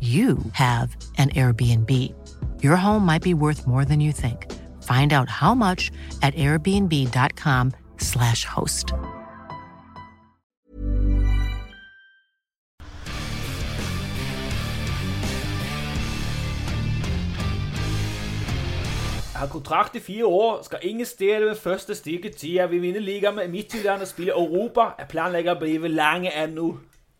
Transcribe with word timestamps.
you 0.00 0.38
have 0.52 0.96
an 1.18 1.30
Airbnb. 1.30 1.90
Your 2.62 2.76
home 2.76 3.04
might 3.04 3.22
be 3.22 3.34
worth 3.34 3.66
more 3.66 3.84
than 3.84 4.00
you 4.00 4.12
think. 4.12 4.46
Find 4.84 5.12
out 5.12 5.28
how 5.28 5.54
much 5.54 5.90
at 6.22 6.34
airbnb.com/slash 6.34 8.44
host. 8.44 8.94
Har 19.34 19.46
kontrakt 19.46 19.96
i 19.96 20.00
fire 20.00 20.26
år, 20.26 20.62
skal 20.62 20.78
ingen 20.82 21.06
steder 21.06 21.44
ved 21.44 21.56
første 21.56 21.94
stykketid. 21.94 22.54
Jeg 22.54 22.70
vil 22.70 22.82
vinne 22.82 22.98
ligaen 22.98 23.36
med 23.36 23.48
Midtjylland 23.48 24.00
og 24.00 24.08
spille 24.08 24.32
Europa. 24.32 24.80
Jeg 24.98 25.08
planlegger 25.08 25.54
å 25.54 25.58
bli 25.58 25.88
lenge 25.88 26.44
ennå. 26.44 26.76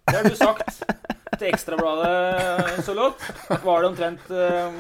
Det 0.09 0.17
har 0.17 0.29
du 0.29 0.37
sagt 0.37 0.85
til 1.37 1.51
Ekstrabladet 1.51 2.85
så 2.85 2.95
låt. 2.97 3.23
Var 3.65 3.83
det 3.83 3.89
omtrent 3.89 4.31
uh, 4.33 4.79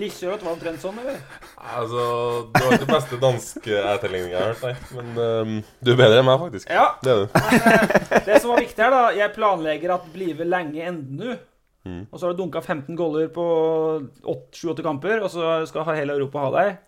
Likkjørot 0.00 0.44
var 0.44 0.54
omtrent 0.54 0.82
sånn, 0.82 0.98
eller? 1.02 1.20
Altså, 1.56 2.04
Du 2.52 2.60
har 2.62 2.74
ikke 2.76 2.86
den 2.86 2.94
beste 2.94 3.20
danske 3.22 3.82
etterligninga 3.94 4.34
jeg 4.34 4.40
har 4.40 4.52
hørt, 4.54 4.64
nei. 4.64 4.96
Men 4.96 5.20
um, 5.20 5.54
du 5.80 5.92
er 5.92 6.00
bedre 6.00 6.22
enn 6.22 6.28
meg, 6.28 6.42
faktisk. 6.46 6.72
Ja. 6.72 6.86
Det 7.04 7.14
er 7.14 7.22
du. 7.22 7.38
Men, 7.38 7.62
uh, 7.66 8.18
det 8.28 8.40
som 8.40 8.52
var 8.54 8.64
viktig 8.64 8.84
her, 8.86 8.94
da 8.94 9.02
Jeg 9.18 9.34
planlegger 9.36 9.96
at 9.96 10.10
blive 10.14 10.46
lenge 10.48 10.86
ennå. 10.92 11.38
Mm. 11.88 12.04
Og 12.10 12.18
så 12.18 12.26
har 12.26 12.34
du 12.34 12.42
dunka 12.42 12.60
15 12.60 12.96
goller 12.96 13.30
på 13.32 13.44
7-8 14.52 14.84
kamper, 14.84 15.22
og 15.24 15.32
så 15.32 15.60
skal 15.68 15.88
hele 15.96 16.16
Europa 16.18 16.44
ha 16.44 16.50
deg. 16.58 16.80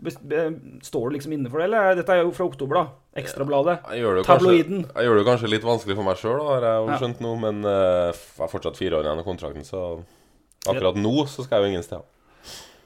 Står 0.00 1.10
du 1.10 1.14
liksom 1.16 1.32
inne 1.36 1.50
for 1.50 1.58
det, 1.62 1.68
eller? 1.68 1.94
Dette 1.98 2.14
er 2.14 2.22
jo 2.24 2.32
fra 2.34 2.46
oktober, 2.48 2.74
da. 2.80 2.84
Ekstrabladet. 3.22 3.76
Tabloiden. 3.84 4.24
kanskje, 4.24 4.32
Tabloiden. 4.32 4.80
jeg 4.94 5.04
gjør 5.06 5.18
det 5.20 5.26
kanskje 5.28 5.50
litt 5.52 5.66
vanskelig 5.68 5.96
for 5.98 6.04
meg 6.08 6.16
sjøl, 6.18 6.40
har 6.48 6.60
jeg 6.66 6.80
jo 6.80 6.88
Ja. 6.90 6.98
skjønt 6.98 7.20
nå. 7.20 7.32
Men 7.40 7.64
uh, 7.64 8.10
jeg 8.10 8.40
har 8.40 8.48
fortsatt 8.50 8.76
fire 8.80 8.98
år 8.98 9.04
igjen 9.06 9.18
av 9.22 9.24
kontrakten, 9.28 9.64
så 9.68 9.82
akkurat 10.66 10.96
nå 10.96 11.14
så 11.28 11.44
skal 11.44 11.60
jeg 11.60 11.68
jo 11.68 11.72
ingen 11.76 11.86
steder. 11.86 12.04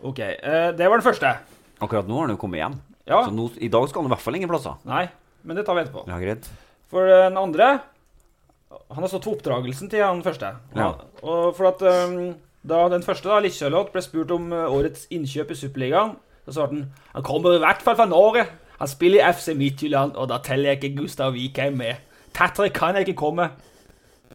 Ok, 0.02 0.18
eh, 0.20 0.72
Det 0.76 0.88
var 0.88 0.98
den 1.00 1.06
første. 1.12 1.36
Akkurat 1.80 2.06
nå 2.08 2.14
har 2.18 2.26
han 2.26 2.36
jo 2.36 2.40
kommet 2.40 2.60
hjem. 2.60 2.80
Ja. 3.06 3.22
Så 3.24 3.32
nå, 3.32 3.50
i 3.62 3.68
dag 3.68 3.88
skal 3.88 4.02
han 4.02 4.10
i 4.10 4.14
hvert 4.14 4.24
fall 4.24 4.34
ingen 4.36 4.48
plasser. 4.50 4.76
Nei, 4.84 5.08
men 5.44 5.56
det 5.56 5.64
tar 5.64 5.74
vi 5.78 5.82
etterpå. 5.84 6.06
Ja, 6.08 6.18
greit. 6.18 6.48
For 6.90 7.06
eh, 7.08 7.28
den 7.30 7.36
andre 7.38 7.80
Han 8.90 9.02
har 9.02 9.08
stått 9.08 9.24
for 9.24 9.36
oppdragelsen 9.38 9.88
til 9.88 10.02
han 10.02 10.22
første. 10.22 10.52
Ja. 10.74 10.92
Og 11.22 11.54
for 11.56 11.68
at 11.70 11.80
um, 11.82 12.34
Da 12.66 12.88
den 12.90 13.02
første, 13.02 13.28
da, 13.30 13.38
Likkjølot, 13.40 13.92
ble 13.94 14.02
spurt 14.02 14.30
om 14.34 14.52
eh, 14.52 14.66
årets 14.68 15.06
innkjøp 15.14 15.50
i 15.54 15.54
Superligaen, 15.54 16.16
så 16.46 16.54
svarte 16.54 16.74
han 16.78 16.86
Han 17.12 17.26
kommer 17.26 17.58
i 17.58 17.62
hvert 17.62 17.82
fall 17.84 17.98
fra 17.98 18.06
Norge. 18.08 18.46
Han 18.78 18.88
spiller 18.90 19.22
i 19.22 19.32
FC 19.32 19.54
Midtjylland, 19.56 20.16
og 20.16 20.28
da 20.30 20.38
teller 20.44 20.72
jeg 20.74 20.82
ikke 20.82 21.02
Gustav 21.02 21.32
Vikheim 21.34 21.78
med. 21.80 22.02
Tettere 22.36 22.68
kan 22.74 22.94
jeg 22.96 23.08
ikke 23.08 23.20
komme. 23.22 23.50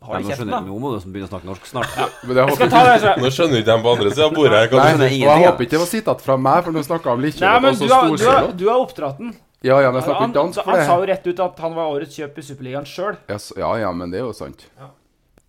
Har 0.01 0.15
Nei, 0.17 0.23
de 0.23 0.25
nå, 0.25 0.29
kjeften, 0.31 0.47
jeg 0.49 0.55
da? 0.55 0.59
noe 0.65 0.73
nå 0.73 0.79
må 0.81 0.91
du 0.95 1.03
begynne 1.13 1.27
å 1.27 1.29
snakke 1.29 1.45
norsk 1.45 1.67
snart. 1.69 1.91
Men 2.25 2.39
jeg 2.39 2.49
Jeg 2.49 2.57
skal 2.57 2.71
ta 2.73 2.79
det. 2.89 3.11
Nå 3.21 3.29
skjønner 3.35 3.61
ikke 3.61 3.67
de 3.69 3.83
på 3.85 3.91
andre 3.91 4.13
sida 4.15 4.25
av 4.25 4.33
bordet 4.33 4.61
her 4.63 4.71
Nei, 4.79 4.93
nei, 4.97 5.09
og 5.21 5.27
jeg 5.29 5.43
håper 5.45 5.65
ikke 5.67 5.75
det 5.75 5.81
var 5.83 5.89
sitat 5.91 6.23
fra 6.25 6.37
meg, 6.41 6.63
for 6.65 6.73
nå 6.73 6.81
snakka 6.87 7.11
om 7.13 7.21
Nei, 7.21 7.27
Likkjørot 7.27 7.61
men 7.61 7.75
og 7.75 7.77
du 7.77 7.85
så 7.85 7.99
har, 7.99 8.15
du, 8.15 8.25
har, 8.31 8.47
du 8.63 8.65
har 8.71 8.81
oppdratt 8.81 9.21
den. 9.21 9.35
Ja, 9.61 9.75
ja, 9.77 9.91
men 9.93 9.99
jeg 9.99 10.07
snakker 10.07 10.25
ikke 10.25 10.37
dansk 10.39 10.63
for 10.63 10.73
det. 10.73 10.79
han 10.81 10.89
sa 10.89 10.95
jo 10.97 11.05
rett 11.11 11.27
ut 11.29 11.43
at 11.45 11.61
han 11.61 11.75
var 11.77 11.91
årets 11.93 12.17
kjøp 12.17 12.39
i 12.41 12.45
Superligaen 12.47 12.89
sjøl. 12.89 13.19
Ja, 13.29 13.37
Ja, 13.61 13.69
ja, 13.83 13.91
men 13.93 14.09
det 14.09 14.23
er 14.23 14.25
jo 14.25 14.33
sant. 14.33 14.65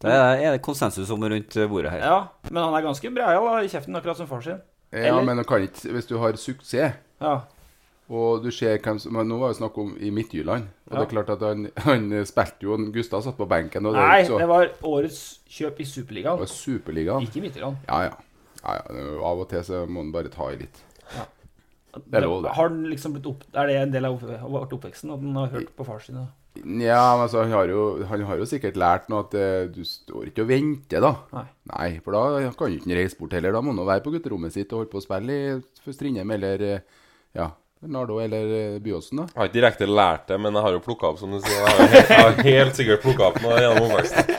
Det 0.03 0.13
er 0.13 0.51
det 0.53 0.61
konsensus 0.67 1.09
om 1.15 1.25
rundt 1.33 1.57
bordet 1.71 1.95
her. 1.95 2.05
Ja, 2.05 2.19
men 2.51 2.61
han 2.61 2.77
er 2.77 2.85
ganske 2.85 3.15
breial 3.15 3.49
i 3.65 3.73
kjeften, 3.73 3.97
akkurat 3.97 4.21
som 4.21 4.29
far 4.29 4.45
sin. 4.45 4.61
Ja, 4.93 4.99
Eller- 5.09 5.25
men 5.25 5.37
du 5.41 5.45
kan 5.49 5.63
ikke 5.65 5.89
Hvis 5.95 6.07
du 6.07 6.19
har 6.19 6.33
suksess 6.37 6.95
Ja. 7.21 7.41
Og 8.13 8.43
du 8.45 8.51
ser 8.51 8.77
hvem 8.79 8.99
som 9.01 9.13
men 9.15 9.29
Nå 9.29 9.39
var 9.41 9.49
det 9.49 9.57
snakk 9.57 9.79
om 9.79 9.95
i 9.99 10.11
Midtjylland. 10.11 10.67
Og 10.91 10.99
det 10.99 11.05
er 11.07 11.11
klart 11.15 11.31
at 11.31 11.41
han, 11.41 11.71
han 11.79 12.11
spilte 12.29 12.67
jo 12.67 12.77
Gustav 12.93 13.23
satt 13.25 13.39
på 13.39 13.47
benken. 13.49 13.87
Og 13.87 13.95
det, 13.95 14.03
Nei, 14.03 14.25
så, 14.29 14.39
det 14.43 14.49
var 14.51 14.69
årets 14.85 15.39
kjøp 15.49 15.81
i 15.81 15.85
det 15.85 15.89
Superligaen. 15.93 16.39
var 16.43 16.47
Superligaen. 16.51 17.23
Ikke 17.25 17.39
i 17.41 17.45
Midtjylland. 17.47 17.77
Ja, 17.89 18.03
ja. 18.03 18.13
ja, 18.65 18.75
ja. 18.75 18.83
det 18.93 19.07
Av 19.31 19.41
og 19.41 19.49
til 19.49 19.65
så 19.65 19.87
må 19.89 20.03
han 20.05 20.13
bare 20.13 20.29
ta 20.29 20.51
i 20.53 20.57
litt. 20.61 20.83
Det 21.93 22.19
er 22.19 22.25
lov, 22.27 22.43
det. 22.43 22.53
Har 22.57 22.69
den 22.73 22.85
liksom 22.89 23.13
blitt 23.17 23.27
opp, 23.29 23.43
er 23.55 23.67
det 23.69 23.77
en 23.77 23.91
del 23.93 24.05
av 24.09 24.15
opp- 24.17 24.45
av 24.45 24.73
oppveksten 24.73 25.11
at 25.13 25.21
den 25.21 25.35
har 25.37 25.49
hørt 25.53 25.73
på 25.77 25.85
far 25.87 25.99
sin? 26.01 26.17
da? 26.17 26.27
Ja, 26.61 27.15
men 27.17 27.25
altså, 27.25 27.47
han 27.47 27.55
har 27.55 27.71
jo, 27.71 27.85
han 28.05 28.25
har 28.29 28.41
jo 28.41 28.47
sikkert 28.49 28.77
lært 28.77 29.09
nå 29.09 29.23
at 29.25 29.35
eh, 29.39 29.71
du 29.73 29.81
står 29.89 30.29
ikke 30.29 30.45
og 30.45 30.51
venter, 30.51 31.01
da. 31.01 31.43
Nei. 31.73 31.89
for 32.05 32.13
da 32.13 32.51
kan 32.59 32.69
jo 32.69 32.77
ikke 32.77 32.91
han 32.91 32.99
reise 32.99 33.17
bort 33.19 33.33
heller. 33.39 33.57
Da 33.57 33.63
må 33.65 33.73
han 33.73 33.81
jo 33.81 33.89
være 33.89 34.05
på 34.05 34.13
gutterommet 34.13 34.55
sitt 34.55 34.73
og 34.75 34.83
holde 34.83 34.93
på 34.93 35.01
å 35.01 35.05
spille 35.07 35.39
i 35.39 35.97
Strindheim 35.97 36.35
eller 36.37 36.67
eh, 36.69 36.85
ja, 37.39 37.49
Nardo 37.89 38.21
eller 38.23 38.53
eh, 38.59 38.77
Byåsen, 38.85 39.23
da. 39.23 39.27
Jeg 39.33 39.41
har 39.41 39.49
ikke 39.49 39.57
direkte 39.57 39.89
lært 39.91 40.29
det, 40.29 40.39
men 40.45 40.55
jeg 40.55 40.67
har 40.69 40.77
jo 40.77 40.85
plukka 40.85 41.09
opp, 41.09 41.19
som 41.19 41.33
du 41.33 41.41
sier. 41.41 41.57
Jeg 41.57 41.65
har, 41.65 41.89
helt, 41.97 42.13
jeg 42.13 42.23
har 42.23 42.47
helt 42.47 42.79
sikkert 42.79 43.03
plukka 43.07 43.31
opp 43.33 43.41
noe 43.43 43.59
gjennom 43.59 43.89
oppveksten. 43.89 44.31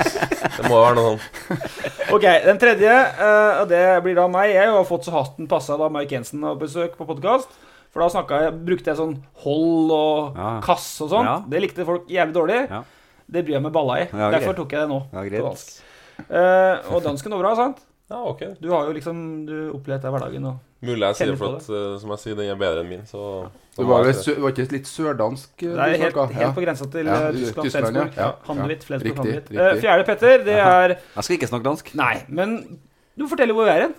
Det 0.54 0.70
må 0.70 0.80
være 0.80 0.96
noe 1.00 1.10
sånn. 1.10 1.68
Ok, 2.14 2.30
den 2.46 2.62
tredje, 2.62 2.94
eh, 2.94 3.60
og 3.64 3.68
det 3.74 3.84
blir 4.06 4.16
da 4.22 4.30
meg. 4.32 4.54
Jeg 4.54 4.72
har 4.72 4.88
fått 4.88 5.10
så 5.10 5.18
hatten 5.18 5.50
passa 5.52 5.76
da 5.82 5.90
Mark 5.92 6.14
Jensen 6.14 6.46
har 6.46 6.62
besøk 6.62 6.96
på 7.00 7.10
podkast. 7.10 7.52
For 7.94 8.02
da 8.02 8.10
snakket 8.10 8.42
jeg, 8.42 8.54
brukte 8.66 8.90
jeg 8.90 8.98
sånn 8.98 9.16
hold 9.46 9.92
og 9.94 10.36
Ja. 10.40 10.52
kass 10.66 10.88
og 11.06 11.10
sånt. 11.14 11.26
Ja. 11.30 11.38
Det 11.48 11.62
likte 11.62 11.86
folk 11.86 12.08
jævlig 12.10 12.34
dårlig. 12.34 12.60
Ja. 12.70 12.84
Det 13.30 13.46
bryr 13.46 13.54
jeg 13.60 13.62
meg 13.64 13.72
balla 13.74 14.00
i. 14.02 14.06
Derfor 14.12 14.54
tok 14.58 14.72
jeg 14.74 14.82
det 14.82 14.90
nå. 14.90 15.02
Ja, 15.14 15.22
på 15.40 15.50
dansk. 15.50 15.82
Eh, 16.30 16.94
og 16.94 17.04
dansken 17.06 17.32
var 17.32 17.40
bra, 17.46 17.56
sant? 17.56 17.80
Ja, 18.12 18.18
ok. 18.30 18.42
Du 18.62 18.70
har 18.70 18.86
jo 18.86 18.94
liksom 18.94 19.46
Du 19.48 19.54
opplevd 19.74 20.02
det 20.04 20.10
i 20.10 20.14
hverdagen. 20.14 20.46
Og 20.46 20.60
Mulig 20.84 21.00
jeg 21.00 21.16
sier 21.16 21.38
for 21.40 21.56
at, 21.56 21.64
eh, 21.70 21.98
som 22.02 22.10
jeg 22.12 22.20
sier, 22.20 22.36
den 22.36 22.50
er 22.52 22.56
bedre 22.60 22.82
enn 22.84 22.90
min, 22.90 23.06
så, 23.08 23.48
så 23.74 23.82
du 23.82 23.88
var, 23.88 24.04
sø- 24.12 24.36
var 24.44 24.52
ikke 24.52 24.72
litt 24.74 24.90
sørdansk 24.90 25.64
eh, 25.64 25.70
det 25.70 25.80
er 25.80 25.94
du 25.96 26.04
helt, 26.04 26.18
helt 26.36 26.56
på 26.58 26.62
grensa 26.66 26.90
til 26.92 27.06
Ja, 27.08 27.14
eh, 27.30 27.32
Tyskland, 27.32 27.70
Tyskland, 27.70 27.88
Flensburg. 27.96 28.18
ja. 28.18 28.24
Ja, 28.26 28.78
Flensburg, 28.84 29.02
Riktig, 29.08 29.36
riktig. 29.38 29.58
Eh, 29.58 29.80
fjerde, 29.80 30.04
Petter, 30.10 30.44
det 30.44 30.58
er 30.60 30.88
Jeg 31.16 31.24
skal 31.24 31.38
ikke 31.38 31.48
snakke 31.54 31.64
dansk. 31.70 31.94
Nei, 31.96 32.24
men 32.28 32.80
du 33.18 33.28
forteller 33.32 33.54
hvor 33.56 33.64
vi 33.64 33.72
er 33.72 33.82
hen. 33.88 33.96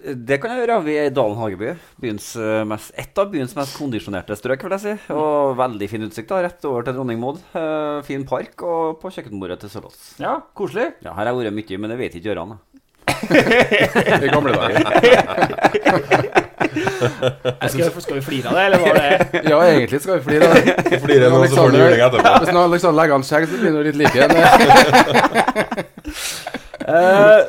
Det 0.00 0.38
kan 0.40 0.54
jeg 0.54 0.62
gjøre. 0.62 0.78
Vi 0.86 0.94
er 0.96 1.10
i 1.10 1.12
Dalen 1.12 1.36
Hageby. 1.36 1.74
Byens, 2.00 2.30
eh, 2.40 2.62
mest, 2.64 2.88
et 2.96 3.18
av 3.20 3.26
byens 3.32 3.52
mest 3.58 3.74
kondisjonerte 3.76 4.32
strøk, 4.38 4.62
vil 4.64 4.72
jeg 4.78 4.80
si. 4.80 4.94
Og 5.12 5.52
veldig 5.58 5.88
fin 5.92 6.00
utsikt. 6.06 6.28
da, 6.30 6.38
Rett 6.46 6.64
over 6.64 6.82
til 6.86 6.94
Dronning 6.96 7.20
Maud. 7.20 7.36
Eh, 7.52 8.00
fin 8.06 8.24
park 8.24 8.62
og 8.64 8.96
på 9.02 9.10
kjøkkenbordet 9.12 9.58
til 9.60 9.68
Sølås. 9.74 9.98
Ja, 10.22 10.38
koselig. 10.56 10.88
Ja, 11.04 11.12
her 11.12 11.26
har 11.28 11.34
jeg 11.34 11.52
vært 11.52 11.58
mye, 11.58 11.78
men 11.84 11.90
det 11.92 11.98
vet 12.00 12.14
ikke 12.16 12.30
Gøran. 12.32 12.56
I 13.30 13.32
gamle 14.32 14.52
dager. 14.56 14.80
Skal, 16.70 17.90
vi- 17.90 18.00
skal 18.04 18.14
vi 18.14 18.20
flire 18.22 18.46
av 18.48 18.54
det, 18.54 18.62
eller 18.66 18.78
var 18.78 18.94
det 18.94 19.10
Ja, 19.50 19.58
egentlig 19.64 20.00
skal 20.04 20.14
vi 20.18 20.22
flire 20.28 20.44
av 20.46 20.50
det. 20.54 20.60
Flire 21.00 21.00
Fordi 21.00 21.16
det 21.18 21.30
får 21.56 21.70
du 21.72 21.76
juling 21.80 22.00
etterpå. 22.06 22.30
Hvis 22.44 22.52
nå 22.54 22.62
liksom 22.72 22.94
legger 22.96 23.14
an 23.16 23.24
skjegg, 23.26 23.44
så 23.50 23.56
blir 23.58 23.70
det 23.72 23.80
litt 23.90 23.98
like. 24.00 24.16
igjen. 24.16 24.32
Eh, 26.90 27.40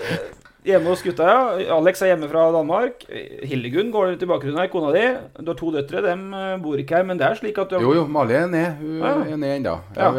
Hjemme 0.63 0.91
hos 0.91 1.01
gutta, 1.01 1.25
ja. 1.25 1.37
Alex 1.73 2.01
er 2.05 2.11
hjemme 2.11 2.27
fra 2.29 2.43
Danmark. 2.53 3.01
Hildegunn 3.49 3.87
går 3.91 4.11
til 4.13 4.27
i 4.27 4.29
bakgrunnen 4.29 4.59
her, 4.61 4.67
kona 4.69 4.91
di. 4.93 5.05
Du 5.41 5.49
har 5.49 5.57
to 5.57 5.71
døtre, 5.73 6.03
dem 6.05 6.27
eh, 6.37 6.57
bor 6.61 6.77
ikke 6.77 6.99
her, 6.99 7.03
men 7.09 7.17
det 7.17 7.25
er 7.25 7.39
slik 7.39 7.57
at 7.57 7.71
du 7.71 7.79
har 7.79 7.81
Jo, 7.81 7.93
jo, 7.97 8.03
Mali 8.07 8.35
er 8.37 8.45
ned. 8.51 8.75
Hun 8.77 8.99
Ja. 9.01 9.13
er 9.25 9.37
ned 9.41 9.55
ennå. 9.57 9.73
Ja. 9.97 10.11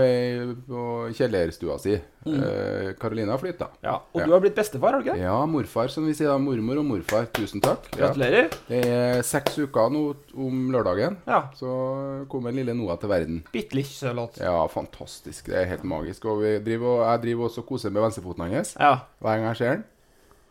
På 0.66 0.86
kjellerstua 1.14 1.78
si. 1.78 1.94
Eh, 2.26 2.90
Karolina 2.98 3.32
har 3.32 3.38
flytta. 3.38 3.68
Ja, 3.82 3.94
Og 4.14 4.24
du 4.26 4.32
har 4.32 4.40
blitt 4.42 4.54
bestefar, 4.54 4.92
har 4.94 5.00
du 5.02 5.06
ikke 5.08 5.16
det? 5.16 5.22
Ja, 5.24 5.38
morfar, 5.46 5.88
som 5.90 6.06
vi 6.06 6.12
sier 6.14 6.28
da. 6.30 6.38
Mormor 6.38 6.78
og 6.82 6.84
morfar. 6.90 7.26
Tusen 7.34 7.62
takk. 7.62 7.86
Gratulerer. 7.94 8.50
Det 8.68 8.82
er 8.86 9.22
seks 9.22 9.58
uker 9.62 9.90
nå 9.94 10.02
om 10.34 10.70
lørdagen. 10.74 11.16
Ja. 11.26 11.44
Så 11.54 12.26
kommer 12.30 12.50
lille 12.54 12.74
Noah 12.74 12.98
til 12.98 13.08
verden. 13.10 13.42
Bitte 13.52 13.74
litt 13.78 13.86
sølott. 13.90 14.38
Ja, 14.42 14.66
fantastisk. 14.66 15.46
Det 15.50 15.54
er 15.62 15.70
helt 15.70 15.84
magisk. 15.84 16.24
Og 16.26 16.42
vi 16.42 16.58
driver, 16.66 16.98
og 16.98 17.06
jeg 17.12 17.22
driver 17.28 17.48
også 17.48 17.58
og 17.62 17.66
koser 17.72 17.90
med 17.94 18.02
venstrefoten 18.02 18.50
hans 18.52 18.76
Ja. 18.78 18.96
hver 19.22 19.36
gang 19.38 19.48
jeg 19.52 19.56
ser 19.56 19.70
den. 19.76 19.84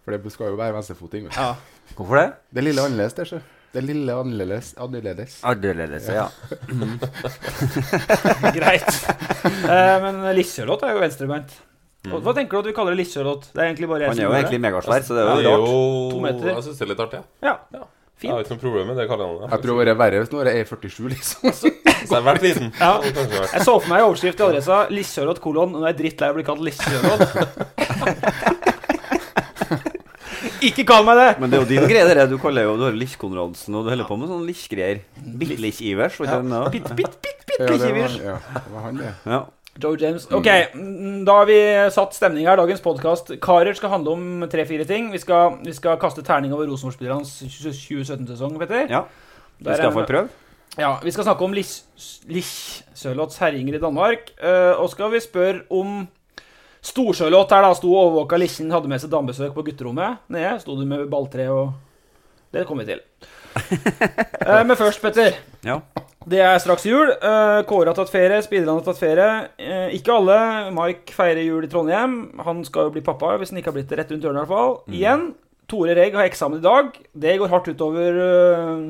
For 0.06 0.12
det 0.18 0.32
skal 0.34 0.52
jo 0.54 0.58
være 0.60 0.74
venstrefoting. 0.80 1.28
ja. 1.36 1.54
Hvorfor 1.96 2.16
det? 2.18 2.28
Det 2.56 2.64
lille 2.64 2.82
annerledes, 2.82 3.14
det, 3.18 3.26
så. 3.28 3.40
Det 3.74 3.82
lille 3.84 4.14
annerledes. 4.16 4.74
annerledes. 4.80 5.38
Annerledes, 5.48 6.08
ja. 6.12 6.28
Greit. 8.56 8.90
Eh, 9.46 9.98
men 10.04 10.22
Lissølott 10.36 10.84
er 10.88 10.96
jo 10.96 11.04
venstrebeint. 11.04 11.54
Og 12.12 12.18
Hva 12.26 12.34
tenker 12.34 12.58
du 12.58 12.60
at 12.64 12.70
vi 12.72 12.74
kaller 12.76 12.96
det 12.96 13.04
Lissølott? 13.04 13.50
Det 13.54 13.62
er 13.62 13.68
egentlig 13.70 13.88
bare 13.92 14.02
jeg 14.08 14.10
Han 14.10 14.16
som 14.18 14.22
er 14.22 14.26
jo 14.26 14.32
gjør 14.32 14.40
egentlig 14.42 14.58
det. 14.60 14.66
megasvær, 14.66 15.02
så 15.06 15.12
det 15.18 15.22
er 15.22 15.26
er 15.30 15.44
jo 15.46 15.52
rart. 15.52 15.68
jo 15.70 15.74
To 16.16 16.20
meter. 16.26 16.48
Jeg 16.56 16.64
syns 16.68 16.78
det 16.80 16.86
er 16.88 16.92
litt 16.96 17.04
artig. 17.06 17.22
Ja. 17.46 17.56
Ja. 17.76 17.84
Jeg 18.22 18.30
har 18.30 18.44
ikke 18.44 18.54
noe 18.54 18.62
problem 18.62 18.86
med 18.92 18.96
det 19.02 19.06
kallenavnet. 19.10 19.50
Jeg 19.50 19.62
tror 19.64 19.72
det 19.72 19.82
hadde 19.82 19.94
vært 19.98 20.02
verre 20.02 20.18
hvis 20.22 20.32
nå 20.32 20.38
er 20.46 20.66
47, 20.70 21.08
liksom. 21.10 21.42
Så 21.62 21.70
jeg 21.72 22.12
har 22.18 22.26
vært 22.28 22.44
liten. 22.46 22.68
Ja. 22.78 22.92
Vært. 23.02 23.54
Jeg 23.56 23.62
så 23.66 23.74
for 23.82 23.90
meg 23.90 23.98
i 24.02 24.06
overskrift 24.06 24.40
i 24.42 24.46
adressa 24.46 24.76
'Lissølott 24.92 25.42
kolon'. 25.42 25.74
Nå 25.74 25.82
er 25.86 25.94
jeg 25.94 26.00
drittlei 26.04 26.30
av 26.30 26.36
å 26.36 26.38
bli 26.38 26.46
kalt 26.46 26.62
Lissølott. 26.66 27.22
Ikke 30.62 30.84
kall 30.86 31.06
meg 31.08 31.18
det! 31.18 31.30
Men 31.42 31.50
det 31.52 31.58
er 31.58 31.64
jo 31.64 31.70
din 31.72 31.88
greie, 31.90 32.06
det. 32.14 32.28
Du 32.30 32.38
kaller 32.42 32.68
jo 32.68 32.76
Du 32.78 32.84
har 32.86 32.94
Lich-Konradsen, 32.98 33.74
og 33.76 33.86
du 33.88 33.90
holder 33.94 34.06
på 34.10 34.18
med 34.22 34.30
sånne 34.30 34.46
Lich-greier. 34.50 35.00
Bitte-Lich-Ivers. 35.42 36.20
Ja. 36.22 36.38
Bitt, 36.70 36.92
bitt, 36.96 37.18
bitt, 37.24 37.42
bitt, 37.48 37.58
Ja, 37.60 37.66
det 37.66 37.80
Lich-Ivers. 37.80 38.20
ja, 38.22 38.38
det 38.60 38.70
var 38.76 38.86
han, 38.86 38.98
det. 39.02 39.14
Ja. 39.26 39.40
Joe 39.82 39.96
James. 39.98 40.26
Ok, 40.36 40.48
mm, 40.76 41.24
da 41.26 41.38
har 41.40 41.46
vi 41.48 41.58
satt 41.96 42.14
stemning 42.14 42.46
her. 42.46 42.60
Dagens 42.60 42.82
podkast 42.84 43.32
Karer 43.42 43.74
skal 43.80 43.90
handle 43.94 44.12
om 44.18 44.46
tre-fire 44.52 44.84
ting. 44.86 45.10
Vi 45.14 45.18
skal, 45.24 45.58
vi 45.64 45.74
skal 45.74 45.98
kaste 45.98 46.22
terning 46.28 46.52
over 46.54 46.68
Rosenborg-spillernes 46.68 47.32
2017-sesong, 47.48 48.60
Petter. 48.60 48.88
ja. 48.92 49.06
Vi 49.62 49.74
skal 49.78 49.94
få 49.94 50.04
en 50.04 50.10
prøv. 50.10 50.30
Ja, 50.80 50.98
Vi 51.04 51.12
skal 51.12 51.24
snakke 51.28 51.44
om 51.46 51.54
Lich 51.54 52.84
Sørloths 52.96 53.38
herjinger 53.42 53.76
i 53.76 53.82
Danmark. 53.82 54.32
eh, 54.42 54.74
og 54.80 54.90
skal 54.90 55.12
vi 55.12 55.20
spørre 55.20 55.62
om 55.70 56.08
Storsørloth 56.82 57.54
her 57.54 57.62
da 57.68 57.74
sto 57.78 57.92
og 57.94 58.08
overvåka 58.08 58.40
Lichen, 58.42 58.72
hadde 58.74 58.90
med 58.90 59.02
seg 59.04 59.12
damebesøk 59.14 59.54
på 59.54 59.64
gutterommet 59.68 60.24
nede. 60.34 60.56
Sto 60.64 60.76
du 60.80 60.86
med 60.90 61.06
balltre 61.12 61.46
og 61.54 61.74
Det 62.52 62.66
kommer 62.68 62.86
vi 62.88 62.96
til. 62.96 63.04
Eh, 64.42 64.64
men 64.66 64.74
først, 64.76 65.02
Petter. 65.04 65.36
Ja. 65.64 65.76
Det 66.28 66.40
er 66.42 66.58
straks 66.60 66.84
jul. 66.88 67.12
Uh, 67.22 67.62
Kåre 67.70 67.92
har 67.92 67.98
tatt 67.98 68.10
ferie, 68.12 68.40
spillerne 68.44 68.80
har 68.80 68.86
tatt 68.88 68.98
ferie. 69.00 69.28
Eh, 69.62 69.94
ikke 69.98 70.16
alle. 70.16 70.38
Mike 70.74 71.14
feirer 71.14 71.44
jul 71.46 71.66
i 71.66 71.70
Trondheim. 71.70 72.16
Han 72.46 72.64
skal 72.68 72.88
jo 72.90 72.94
bli 72.96 73.04
pappa, 73.06 73.36
hvis 73.40 73.54
han 73.54 73.62
ikke 73.62 73.70
har 73.72 73.78
blitt 73.78 73.92
det 73.92 74.00
rett 74.02 74.12
rundt 74.12 74.26
hjørnet. 74.26 74.42
i 74.42 74.50
hvert 74.50 74.52
fall. 74.52 74.76
Igjen. 74.98 75.26
Tore 75.72 75.96
Regg 75.96 76.18
har 76.18 76.28
eksamen 76.28 76.60
i 76.60 76.66
dag. 76.66 76.98
Det 77.14 77.38
går 77.40 77.54
hardt 77.54 77.70
utover 77.72 78.18
eh, 78.26 78.84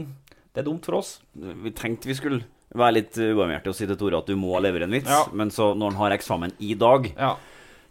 Det 0.56 0.64
er 0.64 0.68
dumt 0.72 0.88
for 0.88 1.02
oss. 1.02 1.12
Vi 1.36 1.74
tenkte 1.78 2.10
vi 2.10 2.16
skulle 2.18 2.42
være 2.72 2.96
litt 3.02 3.20
uh, 3.20 3.28
uvarmhjertige 3.36 3.74
og 3.76 3.78
si 3.78 3.86
til 3.92 4.00
Tore 4.00 4.22
at 4.24 4.32
du 4.32 4.38
må 4.40 4.56
levere 4.64 4.88
en 4.88 4.96
vits, 4.96 5.12
Ja. 5.12 5.26
men 5.36 5.52
så 5.52 5.74
når 5.76 5.92
han 5.92 6.00
har 6.06 6.16
eksamen 6.16 6.56
i 6.64 6.72
dag, 6.80 7.12
Ja. 7.20 7.36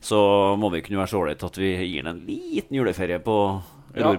Så 0.00 0.20
må 0.60 0.70
vi 0.72 0.80
kunne 0.84 1.00
være 1.00 1.12
så 1.12 1.20
ålreite 1.20 1.48
at 1.50 1.58
vi 1.60 1.74
gir 1.76 2.06
ham 2.06 2.16
en 2.16 2.24
liten 2.26 2.76
juleferie 2.76 3.20
på 3.24 3.36
Ja. 3.96 4.12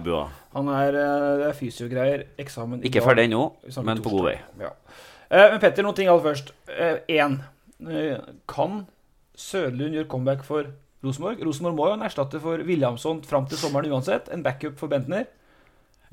Han 0.52 0.68
er, 0.68 0.88
eh, 0.88 1.38
det 1.40 1.46
er 1.48 1.54
fysiogreier. 1.56 2.24
Eksamen 2.38 2.82
Ikke 2.84 3.00
ferdig 3.00 3.24
ennå, 3.24 3.54
men 3.82 4.02
på 4.04 4.10
god 4.10 4.26
vei. 4.26 4.34
Ja. 4.60 4.68
Eh, 5.30 5.50
men 5.50 5.60
Petter, 5.60 5.82
noen 5.82 5.96
ting 5.96 6.08
aller 6.08 6.22
først. 6.22 6.52
Én. 7.08 7.40
kan 8.46 8.86
Søderlund 9.34 9.94
gjøre 9.96 10.08
comeback 10.08 10.44
for 10.44 10.66
Rosenborg? 11.02 11.40
Rosenborg 11.44 11.74
må 11.74 11.86
jo 11.86 11.94
ha 11.94 11.96
en 11.96 12.06
erstatter 12.06 12.38
for 12.38 12.62
Williamson 12.62 13.22
fram 13.22 13.46
til 13.46 13.58
sommeren 13.58 13.90
uansett. 13.90 14.28
En 14.30 14.42
backup 14.42 14.76
for 14.78 14.88
Bentner. 14.88 15.24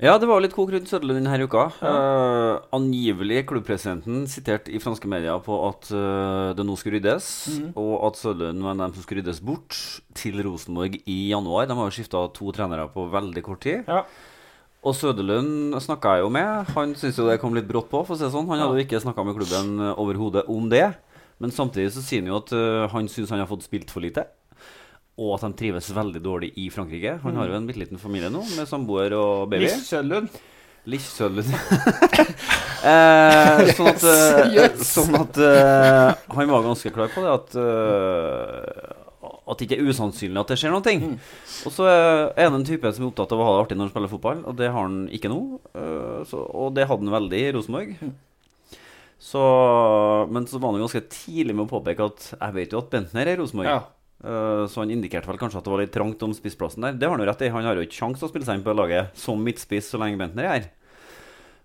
Ja, 0.00 0.14
det 0.16 0.24
var 0.30 0.40
litt 0.40 0.54
kok 0.56 0.70
rundt 0.72 0.88
Søderlund 0.88 1.20
denne 1.20 1.44
uka. 1.44 1.66
Eh, 1.84 2.54
angivelig 2.72 3.42
klubbpresidenten 3.50 4.22
sitert 4.32 4.70
i 4.72 4.78
franske 4.80 5.04
medier 5.12 5.36
på 5.44 5.58
at 5.66 5.90
uh, 5.92 6.54
det 6.56 6.64
nå 6.64 6.76
skulle 6.80 6.96
ryddes, 6.96 7.26
Mhm. 7.52 7.74
og 7.76 8.06
at 8.08 8.16
Søderlund 8.16 8.64
var 8.64 8.78
dem 8.80 8.94
som 8.94 9.02
skulle 9.04 9.20
ryddes 9.20 9.42
bort 9.44 9.76
til 10.16 10.40
Rosenborg 10.40 10.96
i 11.04 11.18
januar. 11.34 11.68
De 11.68 11.76
har 11.76 11.90
jo 11.90 11.92
skifta 11.98 12.22
to 12.32 12.48
trenere 12.56 12.88
på 12.88 13.10
veldig 13.12 13.42
kort 13.44 13.60
tid. 13.60 13.84
Ja. 13.86 14.04
Og 14.82 14.94
Søderlund 14.96 15.76
snakka 15.76 16.16
jeg 16.16 16.24
jo 16.24 16.30
med. 16.32 16.66
Han 16.72 16.94
syntes 16.96 17.18
jo 17.20 17.28
det 17.28 17.38
kom 17.42 17.52
litt 17.54 17.68
brått 17.68 17.90
på. 17.92 18.00
for 18.06 18.14
å 18.14 18.16
si 18.16 18.24
sånn. 18.24 18.48
Han 18.48 18.58
hadde 18.58 18.80
jo 18.80 18.86
ikke 18.86 19.04
snakka 19.04 19.22
med 19.22 19.36
klubben 19.36 19.76
eh, 19.84 20.00
overhodet 20.00 20.48
om 20.48 20.70
det. 20.70 20.94
Men 21.38 21.50
samtidig 21.50 21.92
så 21.92 22.00
sier 22.00 22.22
han 22.24 22.32
jo 22.32 22.36
at 22.40 22.52
uh, 22.56 22.88
han 22.88 23.04
syns 23.06 23.28
han 23.28 23.38
har 23.44 23.46
fått 23.52 23.68
spilt 23.68 23.90
for 23.92 24.00
lite. 24.00 24.24
Og 25.18 25.34
at 25.36 25.44
de 25.44 25.56
trives 25.58 25.90
veldig 25.94 26.22
dårlig 26.24 26.52
i 26.60 26.68
Frankrike. 26.72 27.18
Han 27.24 27.36
har 27.40 27.50
jo 27.50 27.58
en 27.58 27.66
bitte 27.68 27.82
liten 27.82 28.00
familie 28.00 28.30
nå, 28.32 28.44
med 28.56 28.68
samboer 28.68 29.14
og 29.18 29.50
baby. 29.50 29.66
Liss 29.66 29.90
Sølund. 29.90 30.30
Liss 30.88 31.08
Sølund. 31.12 31.50
eh, 32.90 33.66
sånn 33.76 33.90
at, 33.90 34.06
yes. 34.54 34.86
sånn 34.88 35.18
at 35.18 35.40
eh, 35.44 36.14
han 36.36 36.54
var 36.54 36.64
ganske 36.64 36.92
klar 36.94 37.12
på 37.12 37.26
det 37.26 37.34
at 37.34 37.58
eh, 37.60 38.96
At 39.50 39.60
det 39.60 39.66
ikke 39.66 39.80
er 39.82 39.90
usannsynlig 39.90 40.40
at 40.40 40.54
det 40.54 40.58
skjer 40.62 40.72
noe. 40.72 40.96
Mm. 41.04 41.18
Og 41.68 41.74
så 41.74 41.90
er 41.90 42.46
han 42.46 42.56
en 42.60 42.66
type 42.66 42.94
som 42.94 43.04
er 43.04 43.10
opptatt 43.10 43.36
av 43.36 43.42
å 43.42 43.50
ha 43.50 43.54
det 43.56 43.62
artig 43.66 43.78
når 43.78 43.88
han 43.88 43.94
spiller 43.96 44.14
fotball, 44.14 44.42
og 44.46 44.56
det 44.56 44.72
har 44.72 44.86
han 44.86 45.04
ikke 45.12 45.32
nå. 45.32 45.40
Eh, 45.74 46.18
så, 46.30 46.44
og 46.48 46.72
det 46.78 46.88
hadde 46.88 47.04
han 47.04 47.16
veldig 47.18 47.44
i 47.44 47.54
Rosenborg. 47.58 47.94
Mm. 48.00 48.16
Så, 49.20 49.40
men 50.32 50.46
så 50.48 50.56
var 50.56 50.72
han 50.72 50.80
ganske 50.80 51.02
tidlig 51.12 51.52
med 51.52 51.66
å 51.66 51.72
påpeke 51.74 52.06
at 52.08 52.30
jeg 52.32 52.54
vet 52.56 52.72
jo 52.72 52.80
at 52.80 52.88
Bentner 52.94 53.28
er 53.28 53.36
i 53.36 53.40
Rosenborg. 53.42 53.68
Ja. 53.68 53.82
Eh, 54.24 54.66
Så 54.68 54.82
han 54.82 54.90
indikerte 54.92 55.30
vel 55.30 55.40
kanskje 55.40 55.60
at 55.60 55.64
det 55.66 55.72
var 55.72 55.82
litt 55.82 55.94
trangt 55.94 56.22
om 56.26 56.34
spissplassen 56.36 56.84
der. 56.84 56.98
Det 56.98 57.08
har 57.08 57.16
han 57.16 57.24
jo 57.24 57.30
rett 57.30 57.46
i. 57.46 57.52
Han 57.54 57.64
har 57.64 57.78
jo 57.78 57.86
ikke 57.86 58.00
sjanse 58.02 58.20
til 58.20 58.28
å 58.28 58.32
spille 58.32 58.48
seg 58.48 58.60
inn 58.60 58.66
på 58.66 58.76
laget 58.76 59.16
som 59.18 59.40
midtspiss 59.40 59.92
så 59.92 60.00
lenge 60.02 60.20
Bentner 60.20 60.48
er 60.48 60.54
her. 60.58 60.68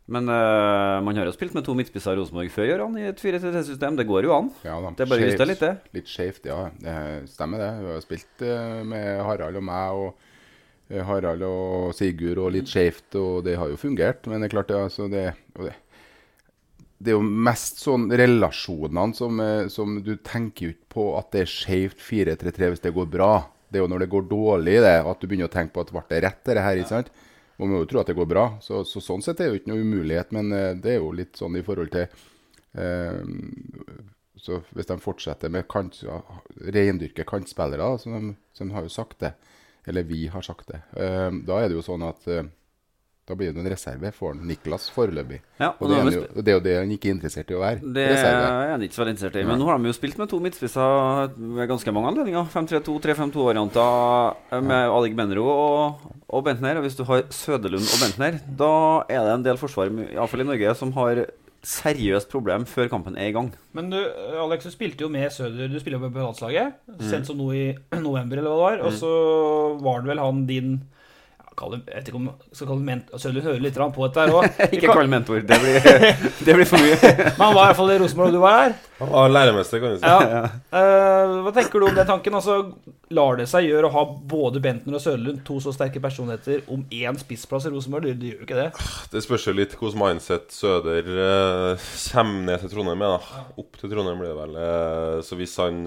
Men 0.06 0.30
uh, 0.30 1.02
man 1.02 1.18
har 1.18 1.26
jo 1.26 1.34
spilt 1.34 1.56
med 1.58 1.66
to 1.66 1.74
midtspisser 1.74 2.14
i 2.14 2.20
Rosenborg 2.20 2.52
før, 2.54 2.68
gjør 2.70 2.84
han, 2.84 2.98
i 3.02 3.08
et 3.10 3.22
4-3-3-system. 3.24 3.96
Det 3.98 4.06
går 4.06 4.28
jo 4.28 4.36
an. 4.36 4.52
Ja, 4.62 4.76
da. 4.84 4.92
Det 4.94 5.02
er 5.02 5.10
bare 5.10 5.26
å 5.26 5.48
litt, 5.50 5.64
det. 5.64 5.72
Litt 5.98 6.12
skjevt, 6.12 6.46
ja. 6.46 6.60
Det 6.78 6.98
stemmer 7.32 7.64
det. 7.64 7.72
Vi 7.82 7.90
har 7.90 8.04
spilt 8.06 8.46
eh, 8.46 8.84
med 8.86 9.24
Harald 9.26 9.58
og 9.58 9.66
meg 9.66 10.04
og 10.04 11.02
Harald 11.10 11.42
og 11.48 11.96
Sigurd 11.98 12.38
og 12.38 12.52
litt 12.54 12.70
skjevt, 12.70 13.18
og 13.18 13.42
det 13.48 13.58
har 13.58 13.72
jo 13.74 13.82
fungert. 13.82 14.30
Men 14.30 14.44
det 14.46 14.52
er 14.52 14.54
klart, 14.54 14.70
det, 14.70 14.84
altså, 14.92 15.10
det, 15.10 15.26
det, 15.58 15.74
det 16.98 17.12
er 17.12 17.18
jo 17.18 17.26
mest 17.48 17.82
sånn 17.84 18.08
relasjonene 18.08 19.18
som, 19.18 19.40
eh, 19.44 19.68
som 19.72 19.98
du 20.04 20.16
tenker 20.24 20.68
jo 20.68 20.76
ikke 20.76 20.92
på 20.96 21.06
at 21.20 21.32
det 21.36 21.44
er 21.44 21.52
skjevt 21.52 22.02
4-3-3 22.02 22.72
hvis 22.72 22.86
det 22.86 22.96
går 22.96 23.10
bra. 23.12 23.34
Det 23.68 23.80
er 23.80 23.84
jo 23.84 23.92
når 23.92 24.06
det 24.06 24.12
går 24.14 24.28
dårlig, 24.32 24.78
det, 24.86 24.96
at 25.04 25.22
du 25.22 25.28
begynner 25.28 25.50
å 25.50 25.56
tenke 25.56 25.76
på 25.76 25.84
at 25.84 25.92
ble 25.92 26.06
det 26.14 26.22
rett, 26.24 26.44
det 26.48 26.64
her. 26.64 26.80
ikke 26.80 26.94
sant? 26.94 27.12
Man 27.60 27.72
må 27.72 27.84
jo 27.84 27.90
tro 27.92 28.02
at 28.02 28.12
det 28.12 28.18
går 28.18 28.30
bra. 28.32 28.46
Så, 28.64 28.84
så 28.88 29.04
sånn 29.04 29.24
sett 29.26 29.40
er 29.40 29.50
det 29.50 29.54
jo 29.54 29.62
ikke 29.62 29.74
noe 29.74 29.84
umulighet, 29.84 30.32
men 30.36 30.52
eh, 30.56 30.72
det 30.80 30.96
er 30.96 31.02
jo 31.02 31.12
litt 31.16 31.36
sånn 31.40 31.60
i 31.60 31.64
forhold 31.66 31.92
til 31.96 32.08
eh, 32.80 33.24
så 34.46 34.60
hvis 34.76 34.90
de 34.90 34.98
fortsetter 35.02 35.52
med 35.52 35.68
kant, 35.72 35.98
ja, 36.06 36.20
reindyrke 36.76 37.26
kantspillere, 37.28 37.96
som 38.02 38.16
de, 38.16 38.36
som 38.56 38.70
de 38.70 38.76
har 38.76 38.86
jo 38.86 38.94
sagt 38.94 39.20
det, 39.24 39.34
eller 39.90 40.06
vi 40.08 40.26
har 40.32 40.46
sagt 40.46 40.70
det, 40.72 40.82
eh, 41.00 41.32
da 41.48 41.62
er 41.62 41.70
det 41.70 41.80
jo 41.80 41.86
sånn 41.86 42.06
at 42.06 42.28
eh, 42.32 42.46
da 43.26 43.34
blir 43.34 43.54
det 43.54 43.58
en 43.58 43.70
reserve 43.72 44.12
for 44.14 44.38
Niklas 44.38 44.84
foreløpig. 44.94 45.40
Ja, 45.58 45.72
og 45.72 45.88
og 45.88 45.90
det 45.90 45.98
er, 45.98 46.10
jo, 46.14 46.26
det 46.38 46.52
er 46.52 46.58
jo 46.60 46.64
det 46.68 46.74
han 46.78 46.92
ikke 46.94 47.10
er 47.10 47.16
interessert 47.16 47.50
i 47.50 47.56
å 47.58 47.62
være. 47.64 47.80
Det 47.96 48.04
reserve. 48.12 48.44
er 48.52 48.74
han 48.76 48.84
ikke 48.86 48.98
så 48.98 49.02
veldig 49.02 49.14
interessert 49.16 49.40
i. 49.42 49.46
Men 49.50 49.58
nå 49.62 49.70
har 49.70 49.80
de 49.82 49.90
jo 49.90 49.96
spilt 49.98 50.20
med 50.22 50.30
to 50.30 50.42
midtspisser 50.44 51.32
ved 51.58 51.72
ganske 51.72 51.94
mange 51.96 52.12
anledninger. 52.12 52.52
5-3-2, 52.54 53.00
3-5-2-varianter 53.08 54.62
med 54.70 54.94
Alig 55.00 55.18
Benro 55.18 55.48
og, 55.50 56.06
og 56.30 56.46
Bentner. 56.46 56.78
Og 56.78 56.86
hvis 56.86 57.00
du 57.00 57.02
har 57.10 57.26
Sødelund 57.34 57.90
og 57.90 58.04
Bentner, 58.04 58.38
da 58.62 58.76
er 59.10 59.26
det 59.26 59.34
en 59.40 59.50
del 59.50 59.62
forsvar, 59.62 59.90
iallfall 60.06 60.46
i 60.46 60.50
Norge, 60.52 60.78
som 60.78 60.94
har 61.00 61.26
seriøst 61.66 62.30
problem 62.30 62.68
før 62.70 62.92
kampen 62.94 63.18
er 63.18 63.32
i 63.32 63.34
gang. 63.34 63.50
Men 63.74 63.90
du, 63.90 63.98
Alex, 64.38 64.68
du 64.68 64.74
spilte 64.74 65.02
jo 65.02 65.10
med 65.10 65.32
Søder 65.34 65.72
Du 65.72 65.80
spiller 65.82 65.98
jo 65.98 66.12
på 66.14 66.22
landslaget. 66.22 66.78
Sendt 67.10 67.26
som 67.26 67.42
nå 67.42 67.50
i 67.58 67.66
november, 68.06 68.38
eller 68.38 68.54
hva 68.54 68.76
det 68.76 68.84
var. 68.84 68.84
Og 68.86 69.00
så 69.02 69.16
var 69.82 70.04
det 70.04 70.14
vel 70.14 70.22
han 70.22 70.46
din 70.46 70.76
ja, 71.56 71.70
Jeg 71.72 71.96
vet 71.96 72.10
ikke 72.10 72.20
om 72.20 72.28
skal 72.52 72.68
kalle 72.68 72.84
ment... 72.84 73.12
Søder 73.22 73.46
hører 73.46 73.62
litt 73.64 73.78
på 73.78 74.08
dette 74.08 74.24
her 74.26 74.34
òg. 74.36 74.58
Ikke 74.76 74.92
kall 74.92 75.08
mentor, 75.12 75.40
det 75.40 75.60
blir, 75.62 75.86
det 76.48 76.56
blir 76.58 76.68
for 76.68 76.84
mye. 76.84 76.98
Men 77.38 77.42
han 77.42 77.56
var 77.56 77.62
i 77.62 77.70
hvert 77.70 77.80
fall 77.80 77.94
i 77.94 77.98
Rosenborg, 78.02 78.28
og 78.32 78.36
du 78.36 78.42
var 78.44 78.58
her. 78.60 78.76
Han 79.00 79.12
var 79.14 79.32
læremester, 79.32 79.82
kan 79.84 79.96
du 79.96 80.02
si. 80.02 80.12
Ja. 80.12 80.44
Uh, 80.76 81.40
hva 81.46 81.56
tenker 81.56 81.80
du 81.80 81.88
om 81.88 81.96
den 81.96 82.10
tanken? 82.10 82.38
Altså, 82.40 82.58
lar 83.16 83.40
det 83.40 83.48
seg 83.52 83.70
gjøre 83.70 83.88
å 83.88 83.96
ha 83.96 84.04
både 84.36 84.62
Bentner 84.64 85.00
og 85.00 85.04
Sølund, 85.04 85.42
to 85.48 85.62
så 85.64 85.74
sterke 85.76 86.04
personligheter, 86.04 86.64
om 86.72 86.84
én 86.92 87.20
spissplass 87.24 87.70
i 87.70 87.74
Rosenborg? 87.74 88.10
Det, 88.10 88.20
det 88.20 88.34
gjør 88.34 88.44
jo 88.44 88.50
ikke 88.50 88.62
det. 88.62 88.70
Det 89.16 89.24
spørs 89.24 89.50
jo 89.50 89.56
litt 89.56 89.76
hvordan 89.80 90.04
mindset 90.04 90.56
Søder 90.56 91.12
uh, 91.16 91.90
kommer 92.12 92.48
ned 92.52 92.64
til 92.64 92.76
Trondheim 92.76 93.04
med. 93.04 93.16
da 93.16 93.44
Opp 93.64 93.80
til 93.80 93.92
Trondheim 93.92 94.24
blir 94.24 94.34
det 94.34 94.40
vel. 94.44 94.58
Uh, 94.60 95.20
så 95.26 95.40
hvis 95.40 95.56
han, 95.64 95.86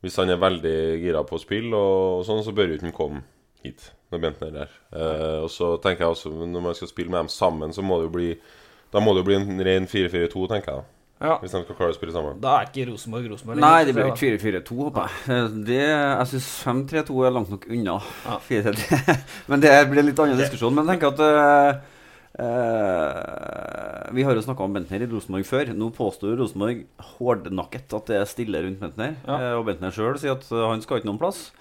hvis 0.00 0.20
han 0.20 0.32
er 0.32 0.40
veldig 0.40 0.78
gira 1.02 1.24
på 1.28 1.40
spill, 1.44 1.74
og 1.76 2.24
sånn, 2.28 2.44
så 2.46 2.56
bør 2.56 2.72
jo 2.72 2.80
ikke 2.80 2.88
han 2.88 3.02
komme 3.02 3.26
hit 3.62 3.92
med 4.12 4.24
Bentner 4.26 4.54
der. 4.54 4.74
Eh, 4.94 5.38
og 5.42 5.50
så 5.52 5.74
tenker 5.82 6.06
jeg 6.06 6.16
også 6.16 6.32
når 6.32 6.66
man 6.68 6.76
skal 6.78 6.90
spille 6.90 7.12
med 7.12 7.24
dem 7.24 7.32
sammen, 7.32 7.72
så 7.74 7.84
må 7.84 8.00
det 8.00 8.10
jo 8.10 8.16
bli 8.18 8.32
Da 8.92 9.00
må 9.00 9.14
det 9.14 9.22
jo 9.22 9.28
bli 9.30 9.38
en 9.38 9.64
ren 9.64 9.86
4-4-2, 9.88 10.48
tenker 10.50 10.76
jeg. 10.76 10.90
Ja. 11.22 11.36
Hvis 11.38 11.52
de 11.54 11.60
skal 11.62 11.76
klare 11.78 11.94
å 11.94 11.96
spille 11.96 12.14
sammen. 12.14 12.38
Da 12.42 12.56
er 12.58 12.68
ikke 12.68 12.88
Rosenborg 12.88 13.28
Rosenborg 13.30 13.62
Nei, 13.62 13.84
det 13.86 13.94
blir 13.94 14.08
ikke 14.10 14.32
4-4-2, 14.34 14.78
håper 14.88 15.04
jeg. 15.06 15.14
Eh, 15.30 15.56
Det, 15.68 15.80
jeg 15.86 16.30
syns 16.32 16.48
5-3-2 16.66 17.26
er 17.28 17.34
langt 17.36 17.52
nok 17.52 17.66
unna 17.70 17.98
Ja. 18.26 18.38
4-3-3. 18.48 19.18
Men 19.52 19.62
det 19.62 19.72
blir 19.90 20.02
en 20.02 20.08
litt 20.10 20.22
annen 20.24 20.40
diskusjon. 20.40 20.74
Men 20.74 20.90
jeg 20.90 20.96
tenker 20.96 21.12
at 21.12 21.22
uh, 21.22 21.70
eh, 22.42 24.08
Vi 24.18 24.26
har 24.26 24.34
jo 24.34 24.44
snakka 24.48 24.66
om 24.66 24.74
Bentner 24.74 25.06
i 25.06 25.10
Rosenborg 25.12 25.46
før. 25.46 25.70
Nå 25.78 25.92
påstår 25.94 26.34
Rosenborg 26.42 26.82
hårdnakket 27.14 27.98
at 28.00 28.10
det 28.10 28.18
er 28.18 28.30
stille 28.30 28.64
rundt 28.66 28.82
Bentner. 28.82 29.14
Ja. 29.28 29.54
Og 29.60 29.68
Bentner 29.70 29.94
sjøl 29.94 30.18
sier 30.18 30.34
at 30.34 30.50
han 30.50 30.82
skal 30.82 31.00
ikke 31.00 31.12
noen 31.12 31.22
plass. 31.22 31.52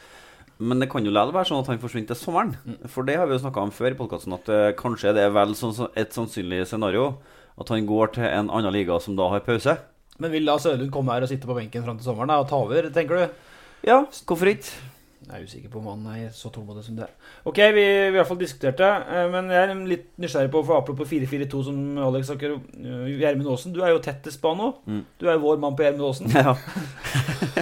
Men 0.61 0.83
det 0.83 0.91
kan 0.91 1.05
jo 1.05 1.11
likevel 1.13 1.33
være 1.33 1.49
sånn 1.49 1.63
at 1.63 1.69
han 1.71 1.81
forsvinner 1.81 2.11
til 2.11 2.19
sommeren. 2.19 2.51
For 2.93 3.07
det 3.07 3.17
har 3.17 3.29
vi 3.29 3.33
jo 3.33 3.41
snakka 3.41 3.63
om 3.65 3.73
før 3.73 3.95
i 3.95 3.97
podkasten, 3.97 4.35
at 4.37 4.51
uh, 4.51 4.67
kanskje 4.77 5.15
det 5.17 5.25
er 5.25 5.33
vel 5.33 5.55
sånn, 5.57 5.73
et 5.97 6.13
sannsynlig 6.13 6.63
scenario 6.69 7.15
at 7.61 7.71
han 7.73 7.87
går 7.89 8.15
til 8.15 8.27
en 8.27 8.51
annen 8.53 8.73
liga 8.73 8.99
som 9.01 9.17
da 9.17 9.27
har 9.33 9.43
pause. 9.45 9.75
Men 10.21 10.33
vil 10.33 10.47
da 10.47 10.57
Sørlund 10.61 10.93
komme 10.93 11.15
her 11.15 11.25
og 11.25 11.31
sitte 11.31 11.49
på 11.49 11.57
benken 11.57 11.83
fram 11.85 11.97
til 11.97 12.07
sommeren 12.07 12.31
da, 12.31 12.39
og 12.41 12.49
ta 12.49 12.59
over, 12.61 12.89
tenker 12.93 13.17
du? 13.17 13.51
Ja, 13.87 14.03
hvorfor 14.29 14.51
ikke? 14.51 14.73
Jeg 15.21 15.37
er 15.37 15.45
usikker 15.45 15.69
på 15.69 15.79
om 15.79 15.87
han 15.87 16.05
er 16.17 16.31
så 16.33 16.49
tålmodig 16.51 16.83
som 16.83 16.95
det. 16.97 17.07
Ok, 17.45 17.59
vi, 17.75 17.83
vi 17.83 17.85
har 17.85 18.09
i 18.09 18.15
hvert 18.15 18.29
fall 18.29 18.39
diskutert 18.41 18.79
det, 18.81 18.89
eh, 18.89 19.27
men 19.31 19.51
jeg 19.53 19.61
er 19.63 19.83
litt 19.87 20.07
nysgjerrig 20.21 20.51
på, 20.53 20.63
for 20.65 20.81
apropos 20.81 21.07
4-4-2 21.07 21.61
som 21.67 21.77
Alex 22.07 22.27
snakker 22.29 22.55
eh, 22.57 23.11
Gjermund 23.21 23.51
Aasen, 23.53 23.73
du 23.75 23.83
er 23.85 23.93
jo 23.93 24.01
tettest 24.03 24.41
på 24.41 24.51
han 24.51 24.61
nå. 24.61 24.71
Mm. 24.89 25.03
Du 25.21 25.27
er 25.27 25.37
jo 25.37 25.43
vår 25.45 25.61
mann 25.61 25.77
på 25.77 25.85
Gjermund 25.85 26.07
Aasen. 26.09 26.33
Ja. 26.35 26.57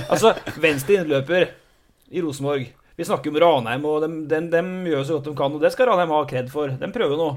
Altså, 0.10 0.32
venstre 0.62 1.00
innløper 1.00 1.50
i 2.14 2.22
Rosenborg. 2.22 2.68
Vi 3.00 3.06
snakker 3.08 3.32
om 3.32 3.38
Ranheim, 3.40 3.86
og 3.88 4.02
dem, 4.04 4.16
de, 4.28 4.40
de, 4.52 4.62
gjør 4.92 5.06
så 5.08 5.18
godt 5.18 5.30
de 5.30 5.36
kan, 5.40 5.54
og 5.56 5.62
det 5.64 5.70
skal 5.72 5.88
Ranheim 5.88 6.12
ha 6.12 6.24
kred 6.28 6.50
for. 6.52 6.74
De 6.82 6.90
prøver 6.92 7.16
nå. 7.16 7.28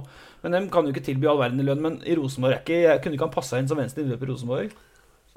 Men 0.42 0.57
de 0.57 0.61
kan 0.75 0.88
jo 0.88 0.90
ikke 0.90 1.04
tilby 1.07 1.28
all 1.31 1.38
verden 1.38 1.62
i 1.62 1.66
lønn. 1.69 1.85
Men 1.85 1.99
i 2.02 2.16
Rosenborg 2.19 2.57
er 2.57 2.64
ikke, 2.64 2.81
jeg 2.83 3.02
kunne 3.04 3.14
ikke 3.14 3.28
han 3.28 3.35
passa 3.37 3.61
inn 3.62 3.69
som 3.71 3.78
venstre 3.78 4.02
innløper 4.02 4.26
i 4.26 4.33
Rosenborg? 4.33 4.73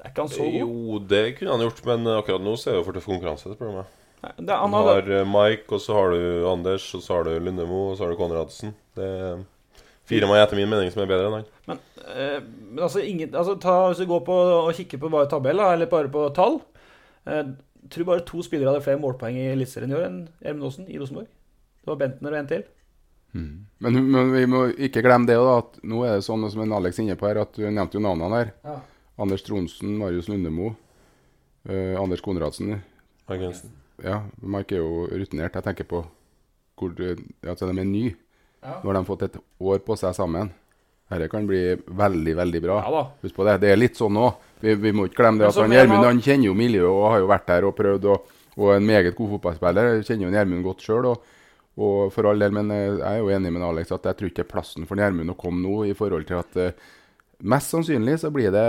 Er 0.02 0.10
ikke 0.10 0.24
han 0.24 0.32
så 0.32 0.42
god? 0.42 0.56
Jo, 0.64 0.98
det 1.12 1.20
kunne 1.36 1.54
han 1.54 1.62
gjort, 1.62 1.84
men 1.86 2.10
akkurat 2.16 2.42
nå 2.42 2.56
så 2.58 2.72
er 2.72 2.74
det 2.74 2.80
jo 2.80 2.88
for 2.88 2.98
tøff 2.98 3.06
konkurranse. 3.06 3.52
spør 3.54 3.70
du 3.70 3.76
meg. 3.76 3.92
Nei, 4.24 4.32
Det, 4.40 4.56
han 4.64 4.74
Du 4.74 4.88
har, 4.90 5.10
eh, 5.20 5.28
Mike, 5.30 5.68
og 5.70 5.84
så 5.84 5.94
har 5.94 6.10
du 6.10 6.48
Anders, 6.50 6.88
og 6.98 7.04
så 7.04 7.14
har 7.14 7.28
du 7.28 7.38
Lundemo, 7.38 7.90
og 7.92 7.96
så 7.96 8.04
har 8.04 8.10
du 8.10 8.18
Konradsen. 8.18 8.74
Det 8.98 9.06
er 9.06 9.44
fire 10.10 10.26
meg 10.26 10.42
etter 10.42 10.58
min 10.58 10.70
mening 10.70 10.90
som 10.90 11.04
er 11.04 11.12
bedre 11.12 11.30
enn 11.30 11.38
han. 11.38 11.46
Men, 11.70 11.84
eh, 12.02 12.40
men 12.42 12.82
altså, 12.82 12.98
ingen, 12.98 13.30
altså 13.30 13.54
ta, 13.62 13.76
Hvis 13.88 14.02
du 14.02 14.10
går 14.10 14.26
på 14.26 14.34
og 14.34 14.74
kikker 14.74 14.98
på 14.98 15.12
bare 15.12 15.30
tabell, 15.30 15.60
eller 15.60 15.86
bare 15.86 16.10
på 16.10 16.26
tall 16.34 16.60
eh, 17.26 17.54
Tror 17.90 18.04
bare 18.08 18.24
to 18.26 18.42
spillere 18.42 18.72
hadde 18.72 18.82
flere 18.84 19.00
målpoeng 19.02 19.36
i 19.38 19.48
Eliteserien 19.52 19.92
i 19.92 19.96
år 19.98 20.06
enn 20.08 20.18
Gjermund 20.42 20.64
Aasen 20.70 20.88
i 20.90 20.98
Rosenborg. 20.98 21.28
Det 21.82 21.86
var 21.92 21.96
Bentner 22.00 22.32
og 22.34 22.38
en 22.40 22.50
til. 22.50 22.64
Men, 23.36 23.96
men 24.10 24.30
vi 24.32 24.46
må 24.48 24.62
ikke 24.86 25.02
glemme 25.04 25.28
det 25.28 25.36
da, 25.36 25.58
at 25.60 25.74
nå 25.84 25.98
er 26.08 26.14
det 26.16 26.24
sånn 26.24 26.46
som 26.50 26.62
en 26.64 26.72
Alex 26.78 26.96
er 26.98 27.04
inne 27.04 27.16
på 27.20 27.26
her, 27.28 27.42
at 27.42 27.52
du 27.52 27.66
nevnte 27.68 27.98
jo 27.98 28.00
navnene 28.00 28.38
her. 28.38 28.52
Ja. 28.64 28.76
Anders 29.20 29.44
Tronsen, 29.44 29.92
Marius 30.00 30.28
Lundemo, 30.32 30.70
eh, 31.68 31.94
Anders 32.00 32.22
Konradsen. 32.24 32.78
Mike 33.28 33.42
Jensen. 33.42 33.74
Ja, 34.04 34.22
Mark 34.40 34.72
er 34.72 34.80
jo 34.82 35.06
rutinert. 35.12 35.54
Jeg 35.56 35.64
tenker 35.68 35.84
på 35.88 36.02
hvor 36.76 36.94
det- 36.96 37.20
altså 37.44 37.68
de 37.72 37.80
er 37.80 37.84
nye. 37.84 38.14
Ja. 38.62 38.80
Nå 38.82 38.92
har 38.92 38.94
de 38.94 39.04
fått 39.08 39.22
et 39.22 39.36
år 39.60 39.78
på 39.84 39.96
seg 39.98 40.14
sammen. 40.14 40.50
Dette 41.10 41.28
kan 41.30 41.46
bli 41.46 41.76
veldig, 41.76 42.34
veldig 42.36 42.62
bra. 42.62 42.82
Ja 42.82 42.90
da. 42.90 43.02
Husk 43.22 43.34
på 43.36 43.44
det. 43.44 43.60
Det 43.60 43.70
er 43.72 43.76
litt 43.76 43.94
sånn 43.96 44.12
nå. 44.12 44.34
Vi, 44.60 44.74
vi 44.74 44.92
må 44.92 45.06
ikke 45.06 45.22
glemme 45.22 45.38
det 45.44 45.48
at 45.52 45.70
Gjermund 45.70 46.04
han 46.08 46.20
kjenner 46.24 46.46
jo 46.50 46.54
miljøet 46.56 46.88
og 46.90 47.10
har 47.12 47.18
jo 47.20 47.30
vært 47.30 47.46
der 47.50 47.64
og 47.68 47.74
prøvd. 47.76 48.04
Og, 48.14 48.34
og 48.56 48.74
en 48.76 48.86
meget 48.88 49.14
god 49.16 49.34
fotballspiller. 49.36 49.90
Jeg 49.98 50.06
kjenner 50.08 50.28
jo 50.30 50.34
Gjermund 50.36 50.64
godt 50.64 50.80
sjøl. 50.86 51.10
Og, 51.12 51.32
og 51.76 52.12
for 52.14 52.24
all 52.30 52.38
del, 52.40 52.54
men 52.56 52.70
eh, 52.72 52.86
jeg 52.96 53.02
er 53.10 53.18
jo 53.20 53.28
enig 53.36 53.52
med 53.52 53.62
Alex 53.68 53.90
at 53.92 54.06
jeg 54.08 54.16
tror 54.16 54.30
ikke 54.30 54.40
det 54.42 54.46
er 54.46 54.52
plassen 54.54 54.86
for 54.88 54.96
Gjermund 54.96 55.34
å 55.34 55.36
komme 55.36 55.60
nå, 55.60 55.82
i 55.84 55.92
forhold 55.98 56.24
til 56.24 56.38
at 56.40 56.56
eh, 56.56 56.72
mest 57.52 57.68
sannsynlig 57.68 58.14
så 58.22 58.30
blir 58.32 58.48
det 58.54 58.62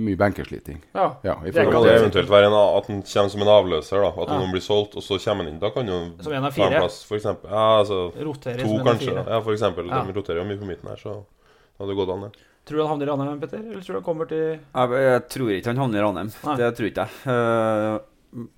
mye 0.00 0.16
benkesliting. 0.16 0.78
Ja. 0.96 1.10
Ja, 1.28 1.34
i 1.44 1.52
Det 1.52 1.66
Kan 1.68 1.84
det 1.84 1.92
eventuelt 1.98 2.30
være 2.32 2.48
en, 2.48 2.56
at 2.56 2.88
han 2.88 3.02
kommer 3.04 3.28
som 3.34 3.44
en 3.44 3.52
avløser? 3.52 4.00
da 4.00 4.08
At 4.16 4.32
Ja. 4.32 4.38
noen 4.40 4.54
blir 4.56 4.64
solgt, 4.64 4.96
og 4.96 5.04
så 5.04 5.18
kommer 5.20 5.44
han 5.44 5.52
inn. 5.52 5.60
Da 5.60 5.68
kan 5.76 5.86
jo 5.92 5.98
Som 6.24 6.32
en 6.32 6.44
av 6.48 6.56
fire. 6.56 6.80
plass, 6.80 7.02
for 7.04 7.20
eksempel. 7.20 7.50
Ja, 7.52 7.66
altså 7.82 8.00
Roterer 8.16 8.62
To, 8.64 8.68
som 8.70 8.80
en 8.80 8.80
av 8.80 8.86
kanskje. 8.94 9.12
fire. 9.12 9.26
Ja, 9.28 9.40
for 9.44 9.52
eksempel. 9.52 9.92
Ja. 9.92 10.00
De 10.08 10.16
roterer 10.16 10.40
jo 10.40 10.48
mye 10.48 10.56
på 10.64 10.70
midten 10.72 10.88
her, 10.88 10.96
så 10.96 11.18
det 11.20 11.84
hadde 11.84 11.98
gått 12.00 12.14
an, 12.16 12.24
det. 12.30 12.47
Tror 12.68 12.76
du 12.76 12.84
han 12.84 12.92
havner 12.92 13.08
i 13.08 13.10
Ranheim, 13.10 13.40
Petter? 13.40 13.64
Eller 13.64 13.80
tror 13.84 13.96
du 13.96 14.00
han 14.02 14.06
kommer 14.06 14.28
til 14.28 14.44
Jeg, 14.44 15.02
jeg 15.08 15.24
tror 15.32 15.52
ikke 15.54 15.72
han 15.72 15.82
havner 15.82 16.00
i 16.00 16.04
Ranheim. 16.04 16.32
Det 16.60 16.70
tror 16.76 16.88
ikke 16.90 17.06
jeg. 17.06 17.34
Eh, 17.34 17.98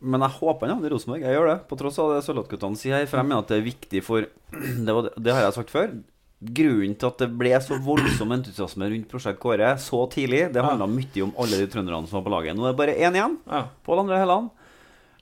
men 0.02 0.24
jeg 0.26 0.36
håper 0.40 0.66
han 0.66 0.76
havner 0.76 0.90
i 0.90 0.94
Rosenborg. 0.96 1.26
Jeg 1.26 1.36
gjør 1.36 1.50
det, 1.52 1.58
på 1.70 1.78
tross 1.78 2.00
av 2.02 2.14
det 2.16 2.22
Sørloth-guttene 2.26 2.80
sier 2.80 2.98
her. 2.98 3.10
For 3.10 3.20
jeg 3.20 3.28
mener 3.30 3.44
at 3.44 3.52
det 3.52 3.60
er 3.60 3.68
viktig 3.68 4.02
for 4.06 4.26
det, 4.86 4.96
var, 4.96 5.12
det 5.14 5.36
har 5.36 5.46
jeg 5.46 5.58
sagt 5.60 5.74
før. 5.74 5.92
Grunnen 6.40 6.96
til 6.96 7.10
at 7.10 7.20
det 7.20 7.28
ble 7.36 7.52
så 7.60 7.76
voldsom 7.84 8.30
entusiasme 8.32 8.86
rundt 8.88 9.10
Prosjekt 9.10 9.38
Kåre 9.42 9.74
så 9.78 9.98
tidlig, 10.10 10.46
det 10.54 10.62
handla 10.64 10.88
mye 10.88 11.26
om 11.26 11.34
alle 11.36 11.58
de 11.60 11.66
trønderne 11.68 12.08
som 12.08 12.16
var 12.18 12.24
på 12.26 12.32
laget. 12.32 12.56
Nå 12.56 12.64
er 12.64 12.72
det 12.72 12.80
bare 12.80 12.96
én 12.96 13.18
igjen. 13.18 13.36
Ja. 13.44 13.66
Pål 13.84 14.06
André 14.06 14.22
Helland. 14.22 14.48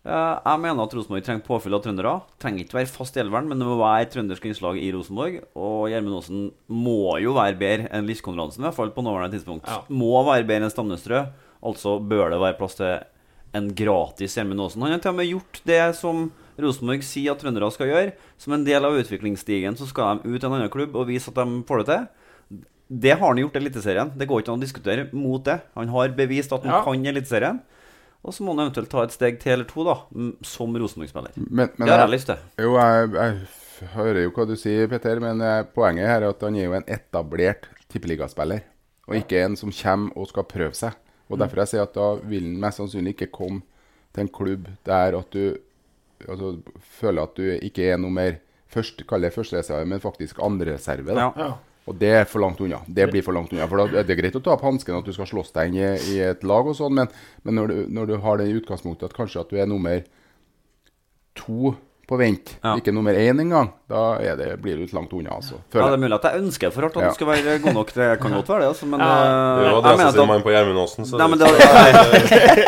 Eh, 0.06 0.36
jeg 0.44 0.60
mener 0.62 0.84
at 0.84 0.94
Rosenborg 0.94 1.24
trenger 1.26 1.44
påfyll 1.46 1.74
av 1.76 1.82
trøndere. 1.84 2.12
Trenger 2.40 2.64
ikke 2.64 2.78
være 2.78 2.90
fast 2.92 3.16
i 3.18 3.22
elveren, 3.22 3.48
men 3.50 3.58
det 3.60 3.66
må 3.68 3.76
være 3.80 4.08
trøndersk 4.12 4.46
innslag 4.48 4.78
i 4.80 4.90
Rosenborg. 4.94 5.40
Og 5.58 5.88
Gjermund 5.90 6.20
Aasen 6.20 6.44
må 6.70 7.16
jo 7.22 7.34
være 7.36 7.58
bedre 7.58 7.90
enn 7.92 8.06
Lis 8.08 8.22
i 8.22 8.32
hvert 8.62 8.76
fall 8.76 8.92
på 8.94 9.04
nåværende 9.04 9.36
tidspunkt. 9.36 9.66
Ja. 9.66 9.82
Må 9.90 10.22
være 10.24 10.46
bedre 10.48 10.68
enn 10.68 10.74
Stamnestrø. 10.74 11.24
Altså 11.62 11.98
bør 11.98 12.30
det 12.30 12.40
være 12.40 12.58
plass 12.60 12.78
til 12.78 13.00
en 13.58 13.72
gratis 13.74 14.36
Gjermund 14.38 14.60
Aasen. 14.60 14.82
Han 14.82 14.92
har 14.94 15.02
til 15.02 15.10
og 15.14 15.18
med 15.18 15.32
gjort 15.32 15.62
det 15.66 15.82
som 15.98 16.28
Rosenborg 16.58 17.02
sier 17.06 17.32
at 17.34 17.42
trøndere 17.42 17.70
skal 17.74 17.90
gjøre. 17.90 18.12
Som 18.38 18.54
en 18.54 18.64
del 18.66 18.84
av 18.86 18.96
utviklingsstigen 18.98 19.76
så 19.78 19.86
skal 19.90 20.22
de 20.22 20.30
ut 20.30 20.40
til 20.40 20.48
en 20.48 20.58
annen 20.60 20.72
klubb 20.72 20.94
og 20.96 21.08
vise 21.10 21.30
at 21.30 21.38
de 21.38 21.62
får 21.66 21.82
det 21.84 21.88
til. 21.90 22.06
Det 22.88 23.12
har 23.18 23.26
han 23.26 23.36
gjort 23.42 23.58
i 23.58 23.60
Eliteserien. 23.60 24.12
Det 24.16 24.26
går 24.30 24.40
ikke 24.40 24.54
an 24.54 24.62
å 24.62 24.64
diskutere 24.64 25.08
mot 25.12 25.42
det. 25.44 25.58
Han 25.76 25.90
har 25.92 26.14
bevist 26.16 26.54
at 26.56 26.62
han 26.64 26.72
Ja. 26.72 26.84
kan 26.84 27.04
Eliteserien. 27.04 27.60
Og 28.24 28.34
så 28.34 28.42
må 28.44 28.52
han 28.56 28.64
eventuelt 28.66 28.90
ta 28.90 29.02
et 29.06 29.12
steg 29.14 29.38
til 29.40 29.52
eller 29.52 29.64
to, 29.70 29.84
da, 29.86 29.94
som 30.42 30.74
Rosenborg-spiller. 30.76 31.32
Men, 31.38 31.70
men 31.78 31.86
Det 31.86 31.88
har 31.88 31.98
jeg- 31.98 32.08
jeg 32.08 32.14
lyst 32.18 32.26
til. 32.26 32.38
Jo, 32.64 32.72
jeg, 32.74 33.10
jeg 33.14 33.88
hører 33.94 34.22
jo 34.24 34.30
hva 34.34 34.46
du 34.46 34.56
sier, 34.56 34.88
Petter, 34.88 35.20
men 35.20 35.40
eh, 35.40 35.62
poenget 35.74 36.06
her 36.10 36.22
er 36.22 36.28
at 36.30 36.40
han 36.42 36.56
er 36.56 36.64
jo 36.64 36.72
en 36.74 36.84
etablert 36.88 37.68
tippeligaspiller. 37.88 38.60
Og 39.08 39.14
ikke 39.16 39.44
en 39.44 39.54
som 39.56 39.70
kommer 39.72 40.12
og 40.18 40.28
skal 40.28 40.44
prøve 40.44 40.74
seg. 40.74 40.92
Og 41.30 41.38
Derfor 41.38 41.56
jeg 41.62 41.68
sier 41.68 41.82
at 41.82 41.94
da 41.94 42.14
vil 42.16 42.42
han 42.42 42.60
mest 42.60 42.78
sannsynlig 42.80 43.14
ikke 43.14 43.30
komme 43.32 43.62
til 44.12 44.22
en 44.24 44.28
klubb 44.32 44.66
der 44.84 45.16
at 45.18 45.30
du 45.30 45.56
altså, 46.28 46.58
føler 46.98 47.22
at 47.22 47.34
du 47.36 47.42
ikke 47.62 47.92
er 47.92 47.98
noe 47.98 48.10
mer 48.10 48.38
først, 48.68 49.06
kall 49.08 49.20
det 49.24 49.32
førstereserve, 49.32 49.86
men 49.86 50.00
faktisk 50.00 50.40
andrereserve. 50.44 51.14
Ja. 51.16 51.30
Ja. 51.36 51.50
Og 51.88 51.96
det 51.96 52.10
er 52.12 52.26
for 52.28 52.44
langt 52.44 52.60
unna. 52.60 52.82
Det 52.84 53.06
blir 53.08 53.24
for 53.24 53.32
langt 53.32 53.52
unna. 53.54 53.66
For 53.70 53.80
da, 53.80 54.02
Det 54.04 54.12
er 54.12 54.20
greit 54.20 54.36
å 54.36 54.42
ta 54.44 54.52
opp 54.52 54.66
hansken 54.66 54.98
at 54.98 55.06
du 55.08 55.14
skal 55.16 55.28
slåss 55.30 55.54
deg 55.56 55.70
inn 55.70 55.78
i, 55.80 55.86
i 56.12 56.18
et 56.26 56.44
lag, 56.44 56.68
og 56.68 56.76
sånn, 56.76 56.94
men, 56.98 57.08
men 57.46 57.56
når, 57.56 57.72
du, 57.72 57.78
når 57.96 58.10
du 58.10 58.16
har 58.24 58.40
det 58.40 58.48
i 58.50 58.56
utgangspunktet 58.58 59.08
at 59.08 59.16
kanskje 59.16 59.40
at 59.40 59.52
du 59.52 59.56
er 59.56 59.70
nummer 59.70 60.02
to 61.38 61.72
på 62.08 62.16
vent, 62.16 62.54
Ja. 62.64 62.72
ikke 62.80 62.88
nummer 62.96 63.12
én 63.12 63.36
engang, 63.38 63.68
da 63.88 64.16
er 64.16 64.34
det, 64.36 64.46
blir 64.62 64.76
du 64.78 64.86
ikke 64.86 64.94
langt 64.96 65.12
unna. 65.12 65.30
altså. 65.36 65.58
Ja, 65.74 65.84
Det 65.90 65.92
er 65.92 66.00
mulig 66.00 66.14
at 66.16 66.22
jeg 66.32 66.40
ønsker 66.40 66.72
for 66.72 66.80
hardt 66.86 66.96
at 66.96 67.02
Ja. 67.02 67.08
han 67.10 67.14
skal 67.14 67.26
være 67.28 67.58
god 67.60 67.74
nok. 67.74 67.92
Det 67.92 68.20
kan 68.20 68.32
godt 68.32 68.48
være 68.48 68.60
det, 68.64 68.68
altså, 68.72 68.86
men 68.88 69.00
Ja. 69.00 69.04
eh, 69.06 69.58
Det 69.58 69.64
jeg 69.68 69.72
var 69.74 69.82
mener 69.96 70.04
det 70.08 70.14
som 70.14 70.28
mann 70.28 70.42
på 70.42 70.50
Gjermund 70.54 70.78
Aasen. 70.80 71.04
Så 71.04 71.18
Nei, 71.18 71.26
men 71.28 71.38
det, 71.38 71.46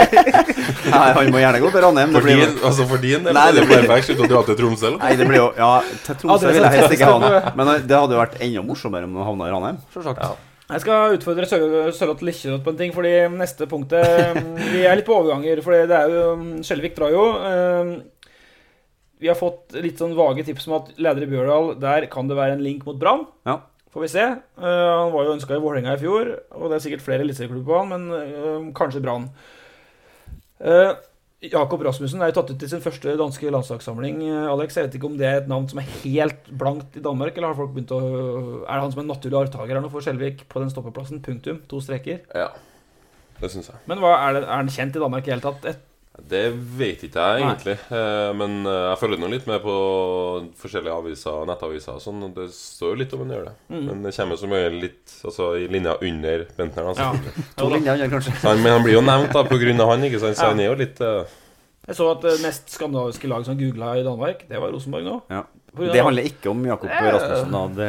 Nei, 0.91 1.13
han 1.17 1.31
må 1.33 1.39
gjerne 1.41 1.61
gå 1.63 1.71
til 1.73 1.81
Ranheim. 1.85 2.13
For, 2.13 2.21
din, 2.27 2.39
jo 2.41 2.67
altså 2.69 2.87
for 2.91 2.99
din 3.03 3.25
del 3.25 3.35
Nei, 3.37 3.47
er 3.49 3.53
det 3.53 3.61
det 3.63 3.69
blir- 3.71 3.87
perfekt 3.89 4.07
slutt 4.11 4.23
å 4.25 4.29
dra 4.29 4.43
til 4.49 4.57
Tromsø. 4.61 4.87
eller? 4.91 4.99
Nei, 4.99 5.17
det 5.17 5.27
blir 5.29 5.37
jo 5.41 5.49
Ja, 5.57 5.81
til 6.05 6.15
Tromsø 6.21 6.47
vil 6.53 6.63
jeg 6.63 6.73
helst 6.77 6.95
ikke 6.97 7.09
ha 7.11 7.19
han. 7.19 7.53
Men 7.57 7.67
det 7.87 7.97
hadde 7.97 8.13
jo 8.17 8.21
vært 8.21 8.37
enda 8.41 8.63
morsommere 8.67 9.05
om 9.05 9.17
han 9.17 9.25
havna 9.31 9.49
i 9.49 9.51
Ranheim. 9.55 9.79
Selvsagt. 9.95 10.37
Jeg 10.71 10.81
skal 10.85 11.17
utfordre 11.17 11.47
Sør- 11.51 11.91
Sørloth 11.97 12.23
Likkjøtt 12.23 12.63
på 12.63 12.69
en 12.71 12.77
ting, 12.79 12.93
fordi 12.95 13.29
neste 13.35 13.67
punktet 13.67 14.37
Vi 14.71 14.85
er 14.87 14.95
litt 14.97 15.07
på 15.07 15.17
overganger, 15.19 15.63
for 15.65 15.73
det 15.73 15.91
er 15.91 16.09
jo 16.09 16.37
Skjelvik 16.63 16.95
drar 16.95 17.11
jo. 17.11 17.25
Vi 19.21 19.29
har 19.29 19.37
fått 19.37 19.77
litt 19.77 20.01
sånn 20.01 20.17
vage 20.17 20.47
tips 20.47 20.67
om 20.71 20.79
at 20.79 20.95
leder 20.97 21.27
i 21.27 21.29
Bjørdal, 21.29 21.75
der 21.81 22.07
kan 22.13 22.31
det 22.31 22.39
være 22.39 22.57
en 22.57 22.65
link 22.65 22.87
mot 22.89 22.97
Brann. 23.01 23.27
Ja. 23.49 23.59
Får 23.91 24.05
vi 24.07 24.11
se. 24.13 24.25
Uh, 24.55 24.65
han 25.03 25.13
var 25.13 25.27
jo 25.27 25.35
ønska 25.35 25.57
i 25.57 25.63
Vålerenga 25.63 25.97
i 25.97 26.01
fjor, 26.01 26.33
og 26.55 26.71
det 26.71 26.79
er 26.79 26.83
sikkert 26.85 27.05
flere 27.05 27.25
eliteserieklubber 27.27 27.67
på 27.67 27.81
han, 27.81 27.91
men 27.91 28.11
uh, 28.15 28.69
kanskje 28.77 29.03
Brann. 29.03 29.27
Uh, 30.63 30.95
Jakob 31.41 31.83
Rasmussen 31.83 32.23
er 32.23 32.31
jo 32.31 32.37
tatt 32.37 32.53
ut 32.53 32.61
til 32.61 32.71
sin 32.71 32.83
første 32.85 33.17
danske 33.17 33.51
landslagssamling. 33.51 34.23
Alex, 34.53 34.77
jeg 34.77 34.87
vet 34.87 34.97
ikke 34.99 35.09
om 35.09 35.19
det 35.19 35.27
er 35.27 35.39
et 35.41 35.49
navn 35.49 35.69
som 35.71 35.81
er 35.81 35.89
helt 36.03 36.51
blankt 36.61 36.99
i 37.01 37.05
Danmark, 37.05 37.33
eller 37.33 37.49
har 37.49 37.57
folk 37.57 37.73
begynt 37.73 37.95
å 37.97 38.01
Er 38.67 38.75
det 38.75 38.83
han 38.85 38.93
som 38.93 39.01
er 39.01 39.09
naturlig 39.09 39.39
arvtaker 39.39 39.73
her 39.73 39.81
nå 39.81 39.89
for 39.93 40.05
Skjelvik 40.05 40.45
på 40.53 40.61
den 40.61 40.73
stoppeplassen? 40.73 41.23
Punktum. 41.25 41.63
To 41.73 41.81
streker. 41.81 42.21
Ja, 42.37 42.51
det 43.41 43.53
syns 43.55 43.73
jeg. 43.73 43.81
Men 43.89 44.05
hva, 44.05 44.19
er, 44.19 44.37
det, 44.37 44.45
er 44.45 44.53
han 44.53 44.69
kjent 44.69 45.01
i 45.01 45.03
Danmark 45.03 45.27
i 45.27 45.33
hele 45.33 45.47
tatt? 45.47 45.65
Et, 45.73 45.81
Det 46.31 46.43
vet 46.79 47.05
ikke 47.07 47.25
jeg 47.25 47.43
egentlig. 47.45 47.77
Nei. 47.91 48.05
men 48.41 48.57
eh, 48.69 48.87
jeg 48.91 49.01
følger 49.01 49.21
nå 49.23 49.31
litt 49.33 49.49
med 49.51 49.61
på 49.65 49.75
forskjellige 50.61 50.97
aviser, 51.03 51.43
nettaviser 51.49 51.97
og 51.97 52.05
sånn. 52.05 52.25
Det 52.37 52.49
står 52.55 52.95
jo 52.95 53.01
litt 53.03 53.15
om 53.17 53.25
han 53.25 53.35
gjør 53.37 53.47
det. 53.49 53.55
Mm. 53.73 53.85
Men 53.89 54.07
det 54.07 54.15
kommer 54.17 54.41
som 54.41 54.57
regel 54.57 54.81
litt 54.85 55.15
altså, 55.31 55.53
i 55.59 55.69
linja 55.73 55.97
under 55.99 56.47
Bentner. 56.57 56.91
Altså. 56.93 57.11
ja. 57.11 57.37
To 57.61 57.71
linjer, 57.73 57.99
under, 57.99 58.13
kanskje. 58.17 58.35
Han, 58.45 58.65
men 58.65 58.77
han 58.77 58.87
blir 58.87 58.99
jo 58.99 59.05
nevnt 59.05 59.37
da 59.37 59.45
av 59.45 59.95
han, 59.95 60.09
ikke 60.11 60.23
sant? 60.23 60.39
Så 60.41 60.51
han 60.53 60.63
er 60.63 60.71
jo 60.71 60.81
litt 60.81 61.01
uh... 61.05 61.23
Jeg 61.89 61.97
så 61.97 62.07
at 62.13 62.23
det 62.23 62.37
mest 62.45 62.69
skandinaviske 62.71 63.29
lag 63.31 63.45
som 63.47 63.57
googla 63.59 63.95
i 63.99 64.05
Danmark, 64.07 64.45
det 64.47 64.61
var 64.63 64.71
Rosenborg 64.71 65.07
nå. 65.07 65.17
Ja. 65.33 65.41
Det 65.77 66.03
handler 66.03 66.25
ikke 66.27 66.51
om 66.51 66.65
Jakob 66.67 66.91
Eh, 66.91 67.13
Rasmussen. 67.15 67.53
Da. 67.53 67.61
Det 67.77 67.87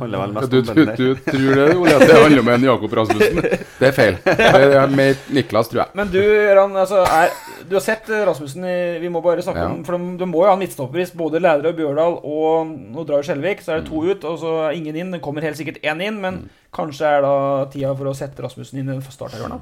handler 0.00 0.18
vel 0.22 0.32
mest 0.32 0.44
om 0.44 0.50
du, 0.50 0.62
Bender. 0.62 0.96
du 0.96 1.14
tror 1.14 1.54
det, 1.58 1.66
Ole, 1.76 1.94
at 1.94 2.00
det 2.08 2.16
handler 2.22 2.40
om 2.40 2.48
en 2.54 2.64
Jakob 2.64 2.92
Rasmussen? 2.98 3.36
Det 3.78 3.88
er 3.88 3.92
feil. 3.92 4.16
Det 4.24 4.76
er 4.80 4.94
mer 4.96 5.14
Niklas, 5.36 5.68
tror 5.68 5.82
jeg. 5.84 5.92
Men 6.00 6.08
du, 6.14 6.20
Ran, 6.56 6.76
altså, 6.76 7.02
er, 7.04 7.34
du 7.68 7.74
har 7.76 7.84
sett 7.84 8.08
Rasmussen 8.28 8.64
i 8.64 8.76
Vi 9.02 9.08
må 9.12 9.20
bare 9.22 9.42
snakke 9.44 9.60
Ja. 9.60 9.68
om 9.74 9.84
For 9.84 9.98
de, 9.98 10.16
de 10.22 10.26
må 10.30 10.40
jo 10.42 10.48
ha 10.48 10.54
en 10.56 10.62
midtstopper 10.62 11.02
hvis 11.02 11.12
både 11.16 11.40
Lædre 11.44 11.68
og 11.74 11.76
Bjørdal 11.78 12.18
og 12.24 12.72
nå 12.96 13.04
drar 13.08 13.22
Skjelvik, 13.28 13.60
så 13.62 13.76
er 13.76 13.82
det 13.82 13.90
to 13.90 14.00
Mm. 14.02 14.10
ut, 14.10 14.24
og 14.24 14.38
så 14.40 14.54
er 14.68 14.78
ingen 14.78 14.96
inn. 14.96 15.10
Det 15.12 15.20
kommer 15.20 15.42
helt 15.42 15.56
sikkert 15.60 15.82
én 15.84 16.00
inn, 16.02 16.20
men 16.20 16.48
kanskje 16.72 17.04
er 17.18 17.22
da 17.22 17.34
tida 17.72 17.92
for 17.94 18.08
å 18.10 18.14
sette 18.16 18.42
Rasmussen 18.42 18.78
inn 18.80 18.88
i 18.94 19.00
starterhjørnet. 19.04 19.60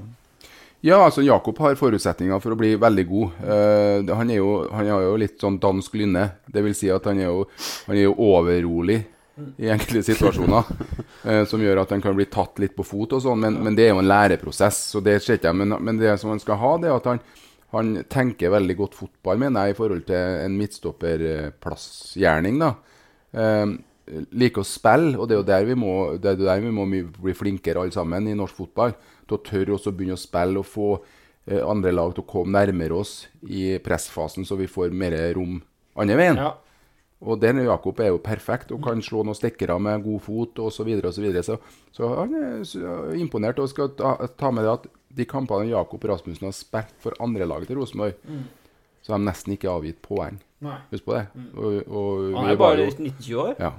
Ja, 0.84 1.04
altså 1.04 1.22
Jakob 1.24 1.58
har 1.64 1.74
forutsetninger 1.78 2.40
for 2.42 2.52
å 2.52 2.58
bli 2.58 2.74
veldig 2.80 3.04
god. 3.08 3.36
Uh, 3.40 4.14
han, 4.18 4.30
er 4.30 4.36
jo, 4.42 4.50
han 4.70 4.88
har 4.92 5.02
jo 5.06 5.16
litt 5.20 5.40
sånn 5.40 5.58
dansk 5.62 5.94
lynne. 5.96 6.28
Det 6.52 6.62
vil 6.64 6.74
si 6.76 6.90
at 6.92 7.06
han 7.08 7.20
er 7.22 7.30
jo, 7.30 7.46
han 7.88 7.96
er 7.96 8.04
jo 8.04 8.16
overrolig 8.26 8.98
i 9.60 9.70
enkelte 9.72 10.02
situasjoner. 10.10 10.64
uh, 11.24 11.44
som 11.50 11.64
gjør 11.64 11.80
at 11.82 11.90
han 11.96 12.04
kan 12.04 12.16
bli 12.18 12.28
tatt 12.28 12.60
litt 12.62 12.76
på 12.76 12.84
fot 12.86 13.16
og 13.16 13.24
sånn. 13.24 13.40
Men, 13.46 13.54
men 13.64 13.78
det 13.78 13.84
er 13.86 13.92
jo 13.94 14.02
en 14.04 14.12
læreprosess, 14.12 14.78
så 14.92 14.98
det 15.04 15.16
ser 15.24 15.40
ikke 15.40 15.50
jeg. 15.50 15.60
Men, 15.64 15.78
men 15.88 16.00
det 16.02 16.12
som 16.20 16.30
han 16.34 16.42
skal 16.44 16.60
ha, 16.60 16.72
det 16.82 16.88
er 16.92 16.96
at 17.00 17.10
han, 17.14 17.20
han 17.72 17.86
tenker 18.12 18.54
veldig 18.54 18.76
godt 18.84 18.94
fotball, 19.00 19.36
mener 19.46 19.58
jeg, 19.64 19.72
i 19.72 19.80
forhold 19.80 20.04
til 20.12 20.20
en 20.44 20.60
midtstopperplassgjerning. 20.60 22.54
da. 22.62 22.70
Uh, 23.36 23.68
liker 24.38 24.62
å 24.62 24.66
spille, 24.66 25.16
og 25.18 25.26
det 25.26 25.34
er 25.34 25.40
jo 25.40 25.48
der 25.48 25.64
vi 25.66 25.74
må, 25.78 25.92
det 26.22 26.36
er 26.36 26.38
der 26.38 26.60
vi 26.62 26.70
må 26.74 26.84
bli 26.86 27.34
flinkere 27.34 27.82
alle 27.82 27.94
sammen 27.94 28.28
i 28.30 28.36
norsk 28.38 28.54
fotball. 28.60 28.94
Til 29.26 29.38
å 29.38 29.42
tørre 29.42 29.74
også 29.76 29.90
å 29.92 29.96
begynne 29.96 30.14
å 30.18 30.20
spille 30.22 30.60
og 30.62 30.66
få 30.70 30.90
eh, 31.46 31.62
andre 31.66 31.92
lag 31.94 32.14
til 32.14 32.22
å 32.24 32.28
komme 32.30 32.54
nærmere 32.54 32.94
oss 33.00 33.26
i 33.48 33.76
pressfasen, 33.82 34.46
så 34.46 34.56
vi 34.58 34.68
får 34.70 34.94
mer 34.94 35.16
rom 35.34 35.58
andre 35.96 36.16
veien. 36.18 36.36
Ja. 36.38 36.52
Og 37.26 37.40
den 37.40 37.62
Jakob 37.64 37.98
er 38.04 38.10
jo 38.12 38.18
perfekt 38.20 38.70
og 38.76 38.82
kan 38.84 39.00
slå 39.02 39.22
noen 39.24 39.34
stikkere 39.38 39.78
med 39.80 40.02
god 40.04 40.20
fot 40.20 40.58
osv. 40.60 40.76
Så, 40.76 40.84
videre, 40.84 41.08
og 41.08 41.14
så, 41.16 41.22
videre. 41.24 41.42
så 41.42 41.56
Så 41.96 42.10
han 42.12 42.34
er 42.36 43.16
imponert 43.16 43.58
og 43.58 43.70
skal 43.72 43.88
ta, 43.96 44.12
ta 44.36 44.50
med 44.52 44.66
det 44.68 44.74
at 44.74 44.86
de 45.16 45.24
kampene 45.24 45.70
Jakob 45.70 46.04
Rasmussen 46.04 46.44
har 46.44 46.52
spilt 46.52 46.92
for 47.00 47.16
andrelaget 47.24 47.70
til 47.70 47.78
Rosenborg, 47.80 48.18
så 49.00 49.14
har 49.14 49.22
de 49.22 49.28
nesten 49.30 49.54
ikke 49.56 49.70
avgitt 49.72 50.02
poeng. 50.04 50.36
Nei. 50.60 50.76
Husk 50.92 51.06
på 51.08 51.16
det. 51.16 51.24
Og, 51.56 51.78
og 51.88 52.36
Han 52.36 52.50
er 52.52 52.58
bare 52.60 52.84
jo- 52.84 52.92
19-20 53.08 53.40
år, 53.46 53.54
ja. 53.64 53.72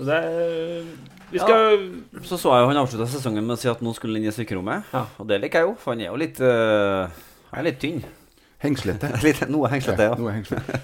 Så 0.00 0.06
det 0.08 0.16
er 0.16 0.86
Vi 1.30 1.38
skal 1.38 1.82
Så 2.24 2.38
så 2.40 2.54
jeg 2.56 2.64
jo 2.64 2.70
han 2.70 2.78
avslutta 2.80 3.06
sesongen 3.12 3.44
med 3.44 3.58
å 3.58 3.60
si 3.60 3.68
at 3.70 3.82
nå 3.84 3.92
skulle 3.94 4.16
han 4.16 4.24
inn 4.24 4.30
i 4.30 4.34
styrkerommet. 4.34 4.88
Ja. 4.94 5.04
Og 5.20 5.28
det 5.28 5.38
liker 5.42 5.60
jeg 5.60 5.68
jo, 5.68 5.74
for 5.78 5.92
han 5.92 6.00
er 6.00 6.08
jo 6.08 6.16
litt 6.18 6.40
uh, 6.40 7.12
Han 7.52 7.60
er 7.60 7.68
litt 7.68 7.78
tynn. 7.82 8.00
Hengslete. 8.60 9.08
Litt, 9.24 9.38
noe 9.48 9.70
hengslete, 9.72 10.10
ja. 10.10 10.16
Noe 10.20 10.34
hengslete. 10.34 10.80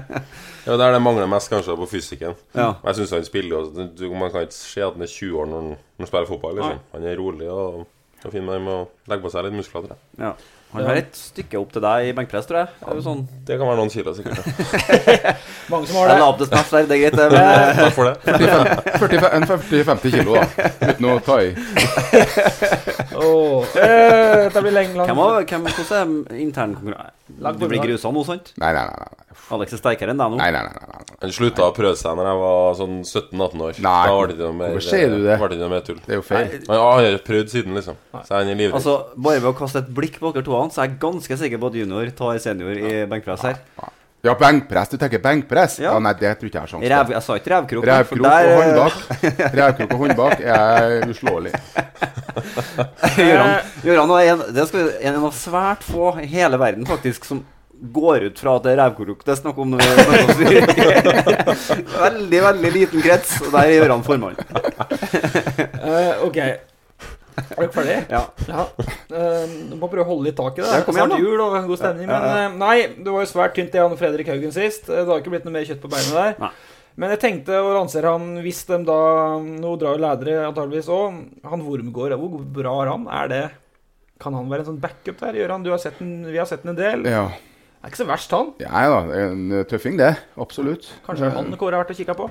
Ja, 0.64 0.76
Det 0.80 0.84
er 0.86 0.94
det 0.96 1.00
mangler 1.04 1.28
mest 1.28 1.50
kanskje 1.52 1.76
på 1.76 1.86
fysikken. 1.88 2.34
Ja. 2.56 2.70
Men 2.80 2.88
Jeg 2.90 2.98
synes 2.98 3.14
han 3.16 3.24
spiller 3.28 3.52
jo 3.52 3.86
du, 3.96 4.04
Man 4.16 4.32
kan 4.32 4.44
ikke 4.46 4.56
se 4.56 4.80
at 4.84 4.96
han 4.96 5.04
er 5.04 5.12
20 5.12 5.38
år 5.40 5.48
når 5.48 5.60
han, 5.62 5.70
når 5.96 6.04
han 6.04 6.10
spiller 6.10 6.28
fotball. 6.28 6.58
liksom 6.58 6.82
Han 6.92 7.06
er 7.08 7.16
rolig 7.20 7.48
og, 7.52 7.86
og 8.24 8.32
fin 8.32 8.44
med 8.44 8.68
å 8.72 8.82
legge 9.08 9.24
på 9.24 9.32
seg 9.32 9.44
litt 9.44 9.56
muskler. 9.56 9.86
tror 9.86 9.96
jeg. 9.96 10.24
ja. 10.24 10.32
Han 10.74 10.86
har 10.88 10.98
et 10.98 11.14
stykke 11.14 11.58
opp 11.60 11.70
til 11.74 11.82
deg 11.84 12.08
i 12.08 12.12
benkpress, 12.16 12.48
tror 12.50 12.58
jeg. 12.64 12.70
Det 12.80 12.88
er 12.90 12.96
jo 12.98 13.04
sånn 13.04 13.20
Det 13.46 13.58
kan 13.60 13.68
være 13.70 13.78
noen 13.78 13.92
kilo, 13.92 14.14
sikkert. 14.16 14.40
Mange 15.72 15.86
som 15.86 16.00
har 16.00 16.10
det. 16.10 16.16
En 16.16 16.24
opp 16.26 16.40
til 16.40 16.48
snaps 16.50 16.72
der, 16.74 16.88
det 16.90 16.96
er 16.96 17.02
greit, 17.04 17.18
det. 17.20 17.28
Men 17.34 17.78
Takk 17.78 17.94
for 17.94 18.10
det. 18.10 18.14
45 18.98 19.28
en 19.38 19.46
40-50 19.52 20.16
kilo, 20.16 20.34
da. 20.34 20.70
Uten 20.90 21.08
å 21.12 21.16
ta 21.24 21.38
i. 21.44 21.52
oh, 23.22 23.62
eh, 23.78 24.48
dette 24.48 24.64
blir 24.66 24.74
lenge 24.74 24.98
langt. 24.98 25.14
hvem 25.14 25.54
hvem, 25.54 25.68
hvordan 25.70 26.18
er 26.30 26.42
internkonkurranse? 26.48 27.23
Lag 27.40 27.56
Du 27.56 27.64
blir 27.70 27.80
grusa 27.80 28.10
nå, 28.12 28.20
sant? 28.26 28.50
Nei, 28.60 28.72
nei, 28.76 28.82
nei. 28.84 29.04
nei. 29.08 29.36
Alex 29.56 29.72
er 29.72 29.80
sterkere 29.80 30.12
enn 30.12 30.20
deg 30.20 30.34
nå. 30.34 30.36
Nei, 30.40 30.50
nei, 30.52 30.60
nei, 30.66 30.74
nei, 30.76 30.90
nei. 30.92 31.16
Han 31.24 31.32
slutta 31.32 31.64
å 31.70 31.72
prøve 31.76 31.96
seg 31.96 32.18
når 32.18 32.28
jeg 32.28 32.40
var 32.42 32.76
sånn 32.80 32.98
17-18 33.00 33.64
år. 33.64 33.80
Nei, 33.86 33.94
da 34.10 34.18
ble 34.18 34.36
det 34.36 34.44
noe 34.44 34.56
mer, 34.58 34.74
hvorfor 34.74 34.86
sier 34.90 35.14
du 35.14 35.18
det? 35.24 35.38
Ble 35.40 35.48
det 35.54 35.60
noe 35.62 35.72
mer 35.72 35.86
tull. 35.86 36.00
Det 36.04 36.12
er 36.12 36.20
jo 36.20 36.26
feil. 36.28 36.52
Han 36.68 36.82
han 36.84 37.08
har 37.08 37.18
prøvd 37.24 37.54
siden, 37.54 37.78
liksom. 37.80 37.98
Så 38.12 38.36
han 38.36 38.52
er 38.52 38.60
livredd. 38.60 38.76
Altså, 38.76 38.96
Bare 39.16 39.40
ved 39.40 39.50
å 39.54 39.56
kaste 39.56 39.80
et 39.80 39.90
blikk 39.96 40.20
på 40.20 40.34
dere 40.36 40.44
to, 40.46 40.60
så 40.74 40.84
er 40.84 40.90
jeg 40.90 41.00
ganske 41.06 41.40
sikker 41.40 41.62
på 41.62 41.72
at 41.72 41.78
junior 41.80 42.12
tar 42.20 42.40
senior 42.44 42.76
i 42.76 42.94
benkpress 43.10 43.46
her. 43.48 43.60
Ja, 44.24 44.32
benkpress. 44.40 44.88
Du 44.88 44.96
tenker 44.96 45.18
benkpress? 45.18 45.78
Ja. 45.78 45.92
Ja, 45.92 45.98
Nei, 46.00 46.14
det 46.16 46.38
tror 46.40 46.48
ikke 46.48 46.56
jeg 46.56 46.64
har 46.64 46.68
sjanse 46.70 46.88
Rev, 46.88 47.10
jeg 47.12 47.22
sa 47.26 47.34
ikke 47.36 47.50
revkrok. 47.52 47.84
Revkrok 47.90 48.24
der, 48.24 48.48
og 48.48 48.52
eh, 48.54 48.60
håndbak 48.64 48.94
Revkrok 49.58 49.90
og 49.92 49.98
håndbak 50.00 50.40
er 50.40 51.04
uslåelig. 51.12 51.52
Gøran, 53.18 53.52
Gøran 53.84 54.08
er 54.16 54.24
en, 54.32 54.40
det 54.56 54.64
skal, 54.70 54.88
en 55.10 55.18
av 55.20 55.28
svært 55.36 55.82
få 55.84 56.16
i 56.24 56.26
hele 56.30 56.56
verden 56.62 56.88
faktisk 56.88 57.20
som 57.28 57.44
går 57.74 58.24
ut 58.30 58.38
fra 58.40 58.54
at 58.56 58.64
det 58.64 58.70
er 58.72 58.78
revkrok 58.80 59.20
det 59.26 59.32
er 59.34 59.40
snakk 59.42 59.56
om. 59.60 59.76
veldig, 62.06 62.40
veldig 62.48 62.70
liten 62.80 62.98
krets, 63.04 63.30
og 63.44 63.48
der 63.52 63.60
er 63.66 63.76
Gøran 63.82 64.00
formann. 64.08 64.36
uh, 65.84 66.24
ok. 66.24 66.38
Er 67.34 67.56
dere 67.58 67.70
ferdig? 67.74 67.96
Ja. 68.12 68.20
Ja. 68.46 68.64
Eh, 69.10 69.54
du 69.70 69.74
må 69.80 69.88
prøve 69.90 70.04
å 70.04 70.10
holde 70.12 70.28
litt 70.28 70.36
tak 70.38 70.58
i 70.58 70.62
det. 70.62 70.70
Ja, 70.70 70.82
kom 70.86 70.98
igjen, 70.98 71.16
jul 71.22 71.40
og 71.42 71.56
god 71.66 71.80
stemning. 71.80 72.06
Men 72.10 72.26
eh, 72.30 72.54
nei, 72.60 72.76
det 72.94 73.10
var 73.10 73.24
jo 73.24 73.30
svært 73.30 73.56
tynt 73.58 73.72
det 73.74 73.80
Jan 73.82 73.96
Fredrik 73.98 74.30
Haugen 74.30 74.54
sist. 74.54 74.86
Eh, 74.88 75.02
Det 75.02 75.10
har 75.10 75.22
ikke 75.22 75.32
blitt 75.34 75.48
noe 75.48 75.54
mer 75.56 75.66
kjøtt 75.66 75.82
på 75.82 75.90
beinet 75.92 76.14
der. 76.14 76.36
Nei. 76.44 76.52
Men 76.94 77.10
jeg 77.10 77.22
tenkte 77.24 77.56
å 77.58 77.72
lansere 77.74 78.12
han 78.14 78.36
hvis 78.44 78.60
de 78.68 78.76
da 78.86 78.98
Nå 79.42 79.72
drar 79.82 79.96
jo 79.96 80.02
ledere 80.04 80.44
antageligvis 80.46 80.90
òg. 80.94 81.16
Han 81.50 81.64
Wormgård, 81.66 82.14
hvor 82.20 82.44
bra 82.60 82.74
er 82.84 82.92
han? 82.92 83.08
Er 83.10 83.32
det 83.32 83.42
Kan 84.22 84.36
han 84.38 84.46
være 84.52 84.62
en 84.62 84.68
sånn 84.70 84.78
backup 84.84 85.18
der? 85.24 85.40
Gjør 85.40 85.56
du 85.64 85.72
har 85.74 85.82
sett 85.82 85.98
den, 85.98 86.20
vi 86.30 86.38
har 86.38 86.46
sett 86.46 86.62
den 86.62 86.76
en 86.76 86.78
del. 86.78 87.02
Ja. 87.10 87.24
Er 87.82 87.90
ikke 87.90 87.98
så 88.04 88.06
verst, 88.08 88.30
han. 88.32 88.54
ja 88.62 88.86
da, 88.88 89.00
det 89.10 89.24
en 89.26 89.64
tøffing, 89.68 89.98
det. 90.00 90.14
Absolutt. 90.40 90.86
Kanskje 91.04 91.34
han 91.34 91.50
Kåre 91.58 91.76
har 91.76 91.82
vært 91.82 91.90
og 91.92 91.98
kikka 91.98 92.14
på? 92.16 92.30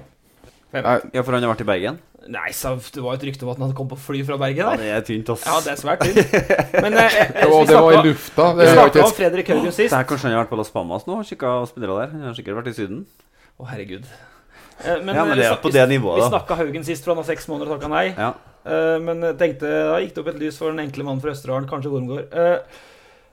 Ja, 0.73 1.21
for 1.23 1.31
han 1.37 1.43
har 1.45 1.51
vært 1.53 1.61
i 1.61 1.67
Bergen? 1.69 1.99
Nei, 2.33 2.49
så 2.55 2.71
det 2.95 3.01
var 3.03 3.17
et 3.17 3.23
rykte 3.27 3.43
om 3.43 3.49
at 3.51 3.57
han 3.59 3.65
hadde 3.67 3.75
kommet 3.77 3.93
på 3.93 3.99
fly 3.99 4.21
fra 4.25 4.37
Bergen 4.39 4.63
Ja, 4.63 4.75
det 4.79 4.89
er 4.95 5.01
tynt, 5.05 5.29
ass. 5.33 5.43
Ja, 5.45 5.57
det 5.61 5.73
er 5.73 5.79
svært 5.81 6.05
tynt. 6.07 6.31
Men 6.85 6.93
eh, 6.97 7.17
eh, 7.43 7.51
Og 7.51 7.67
det 7.67 7.75
var 7.75 7.97
i 7.97 8.03
lufta. 8.07 8.45
Vi 8.55 8.63
Det 8.63 8.69
var 8.71 8.79
snakka 8.87 9.03
om 9.09 9.15
Fredrik 9.17 9.51
Haugen 9.51 9.65
Det 9.67 9.73
sist. 9.75 9.93
her 9.93 10.07
Kanskje 10.07 10.29
han 10.29 10.37
har 10.37 10.45
vært 10.45 10.53
på 10.53 10.59
Las 10.61 10.71
Palmas 10.71 11.03
nå 11.09 11.17
og 11.19 11.27
kikka 11.27 11.51
spillere 11.69 11.97
der? 12.05 12.13
Han 12.15 12.23
har 12.29 12.37
sikkert 12.39 12.57
vært 12.61 12.71
i 12.71 12.75
Syden. 12.79 13.03
Å, 13.59 13.67
herregud. 13.73 14.07
Eh, 14.07 14.97
Men, 15.03 15.13
Ja, 15.19 15.25
men 15.27 15.37
det 15.37 15.45
er 15.51 15.59
på 15.61 15.69
det 15.75 15.83
nivået, 15.91 16.23
da. 16.23 16.29
Vi 16.29 16.31
snakka 16.31 16.57
Haugen 16.63 16.87
sist, 16.87 17.03
for 17.03 17.13
han 17.13 17.21
har 17.21 17.27
seks 17.29 17.45
måneder 17.51 17.69
og 17.73 17.77
takka 17.81 17.91
nei. 17.93 18.05
Ja. 18.15 18.31
Eh, 18.65 18.97
Men 19.03 19.21
jeg 19.27 19.37
tenkte, 19.43 19.67
da 19.91 19.99
gikk 20.01 20.15
det 20.15 20.23
opp 20.23 20.31
et 20.33 20.39
lys 20.47 20.57
for 20.63 20.71
den 20.71 20.79
enkle 20.87 21.03
mannen 21.05 21.21
fra 21.21 21.35
Østerdalen, 21.35 21.67
kanskje 21.69 21.91
Wormgård. 21.91 22.31
Eh, 22.31 22.57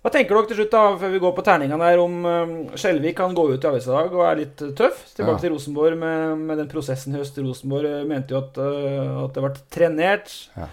Hva 0.00 0.08
tenker 0.14 0.32
dere 0.32 0.48
til 0.48 0.56
slutt, 0.62 0.70
da, 0.72 0.82
før 0.96 1.10
vi 1.12 1.18
går 1.20 1.32
på 1.36 1.42
terningene 1.44 1.84
her, 1.90 2.00
om 2.00 2.14
eh, 2.24 2.52
Skjelvik 2.80 3.18
kan 3.18 3.34
gå 3.36 3.42
ut 3.50 3.64
i 3.64 3.68
avisa 3.68 3.90
i 3.92 3.96
dag 3.98 4.14
og 4.16 4.22
er 4.24 4.38
litt 4.40 4.62
eh, 4.64 4.70
tøff? 4.78 5.02
Tilbake 5.16 5.34
Ja. 5.36 5.42
til 5.42 5.52
Rosenborg 5.52 5.98
med, 6.00 6.38
med 6.48 6.56
den 6.62 6.70
prosessen 6.72 7.12
i 7.14 7.20
høst. 7.20 7.36
Rosenborg 7.44 7.84
eh, 7.90 8.06
mente 8.08 8.32
jo 8.32 8.40
at, 8.40 8.56
eh, 8.64 9.10
at 9.26 9.36
det 9.36 9.44
ble 9.44 9.52
trenert. 9.76 10.32
Ja. 10.56 10.70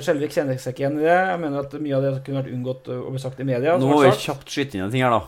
Skjelvik 0.00 0.32
kjenner 0.32 0.56
seg 0.62 0.72
ikke 0.76 0.84
igjen 0.86 0.98
i 1.00 1.04
det. 1.04 1.18
Jeg 1.34 1.42
mener 1.42 1.64
at 1.66 1.72
mye 1.82 1.96
av 1.98 2.04
det 2.06 2.14
kunne 2.24 2.38
vært 2.40 2.52
unngått 2.54 2.88
å 2.94 3.10
bli 3.12 3.20
sagt 3.20 3.40
i 3.42 3.46
media. 3.48 3.76
Nå 3.82 3.88
må 3.90 4.00
vi 4.06 4.12
kjapt 4.24 4.48
skyte 4.54 4.78
inn 4.78 4.84
en 4.86 4.92
ting 4.94 5.02
her, 5.04 5.10
da. 5.10 5.24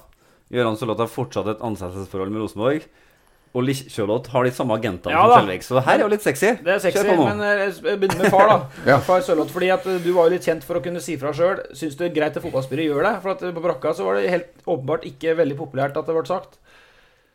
Gøran 0.54 0.76
Solot 0.78 1.00
har 1.02 1.10
fortsatt 1.10 1.48
et 1.50 1.64
ansettelsesforhold 1.66 2.30
med 2.30 2.44
Rosenborg. 2.44 2.84
Og 3.54 3.68
Charlotte 3.70 4.32
har 4.32 4.46
de 4.48 4.50
samme 4.50 4.74
agentene 4.74 5.14
Ja 5.14 5.20
som. 5.30 5.36
Skjelvik. 5.36 5.62
Så 5.62 5.82
her 5.86 6.00
er 6.00 6.02
jo 6.02 6.10
litt 6.10 6.24
sexy. 6.24 6.48
Det 6.64 6.72
er 6.74 6.80
sexy, 6.82 7.04
men 7.06 7.42
eh, 7.46 7.60
jeg 7.70 8.00
begynner 8.02 8.24
med 8.24 8.34
far, 8.34 8.50
da. 8.50 8.56
Ja. 8.90 8.98
Far 9.06 9.22
Sørloth, 9.22 9.54
fordi 9.54 9.70
at 9.70 9.86
eh, 9.86 10.00
Du 10.02 10.10
var 10.16 10.26
jo 10.26 10.34
litt 10.34 10.48
kjent 10.48 10.66
for 10.66 10.80
å 10.80 10.82
kunne 10.82 11.02
si 11.04 11.14
fra 11.20 11.30
sjøl. 11.36 11.62
Syns 11.70 11.94
du 11.94 12.02
det 12.02 12.10
er 12.10 12.16
greit 12.18 12.34
at 12.34 12.42
fotballspillere 12.42 12.90
gjør 12.90 13.06
det? 13.06 13.14
For 13.22 13.36
at 13.36 13.46
eh, 13.46 13.54
på 13.54 13.62
brakka 13.62 13.94
så 13.94 14.08
var 14.08 14.18
det 14.18 14.32
helt 14.34 14.66
åpenbart 14.66 15.06
ikke 15.06 15.36
veldig 15.38 15.58
populært 15.62 16.00
at 16.00 16.10
det 16.10 16.18
ble 16.18 16.26
sagt. 16.26 16.58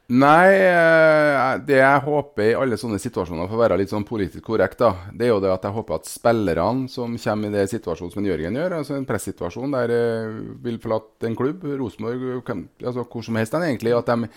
Nei, 0.09 0.57
eh, 0.57 1.55
det 1.67 1.75
jeg 1.77 2.01
håper 2.01 2.47
i 2.47 2.53
alle 2.57 2.77
sånne 2.81 2.97
situasjoner, 2.97 3.45
for 3.45 3.59
å 3.59 3.61
være 3.61 3.75
litt 3.77 3.91
sånn 3.93 4.07
politisk 4.09 4.41
korrekt, 4.47 4.79
da, 4.81 5.05
det 5.13 5.27
er 5.27 5.35
jo 5.35 5.41
det 5.43 5.51
at 5.53 5.67
jeg 5.67 5.75
håper 5.75 5.99
at 5.99 6.09
spillerne 6.09 6.89
som 6.89 7.13
kommer 7.13 7.51
i 7.51 7.53
det 7.53 7.67
situasjonen 7.69 8.15
som 8.15 8.25
Jørgen 8.25 8.57
gjør, 8.57 8.79
altså 8.79 8.97
en 8.97 9.05
pressituasjon 9.05 9.75
der 9.77 9.93
eh, 9.93 10.39
vil 10.65 10.81
forlate 10.81 11.29
en 11.29 11.37
klubb, 11.37 11.67
Rosenborg, 11.77 12.41
altså 12.81 13.05
hvor 13.05 13.27
som 13.27 13.37
helst, 13.37 13.53
den 13.53 13.67
egentlig, 13.67 13.93
at 13.93 14.09
de 14.09 14.31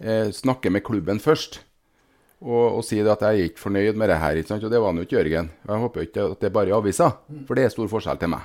eh, 0.00 0.28
snakker 0.34 0.72
med 0.74 0.84
klubben 0.86 1.20
først. 1.22 1.60
Og, 2.44 2.78
og 2.78 2.82
sier 2.84 3.08
at 3.08 3.22
jeg 3.24 3.40
er 3.40 3.48
ikke 3.50 3.62
fornøyd 3.62 3.96
med 3.96 4.10
det 4.12 4.18
her. 4.20 4.36
ikke 4.36 4.52
sant? 4.52 4.64
Og 4.64 4.72
det 4.72 4.80
var 4.82 4.92
jo 4.92 5.06
ikke 5.06 5.16
Jørgen. 5.16 5.50
Jeg 5.66 5.82
håper 5.86 6.04
ikke 6.04 6.26
at 6.32 6.40
det 6.42 6.50
er 6.50 6.54
bare 6.54 6.68
i 6.68 6.76
avisa, 6.76 7.10
for 7.48 7.56
det 7.56 7.64
er 7.64 7.72
stor 7.72 7.88
forskjell 7.88 8.20
til 8.20 8.32
meg. 8.34 8.44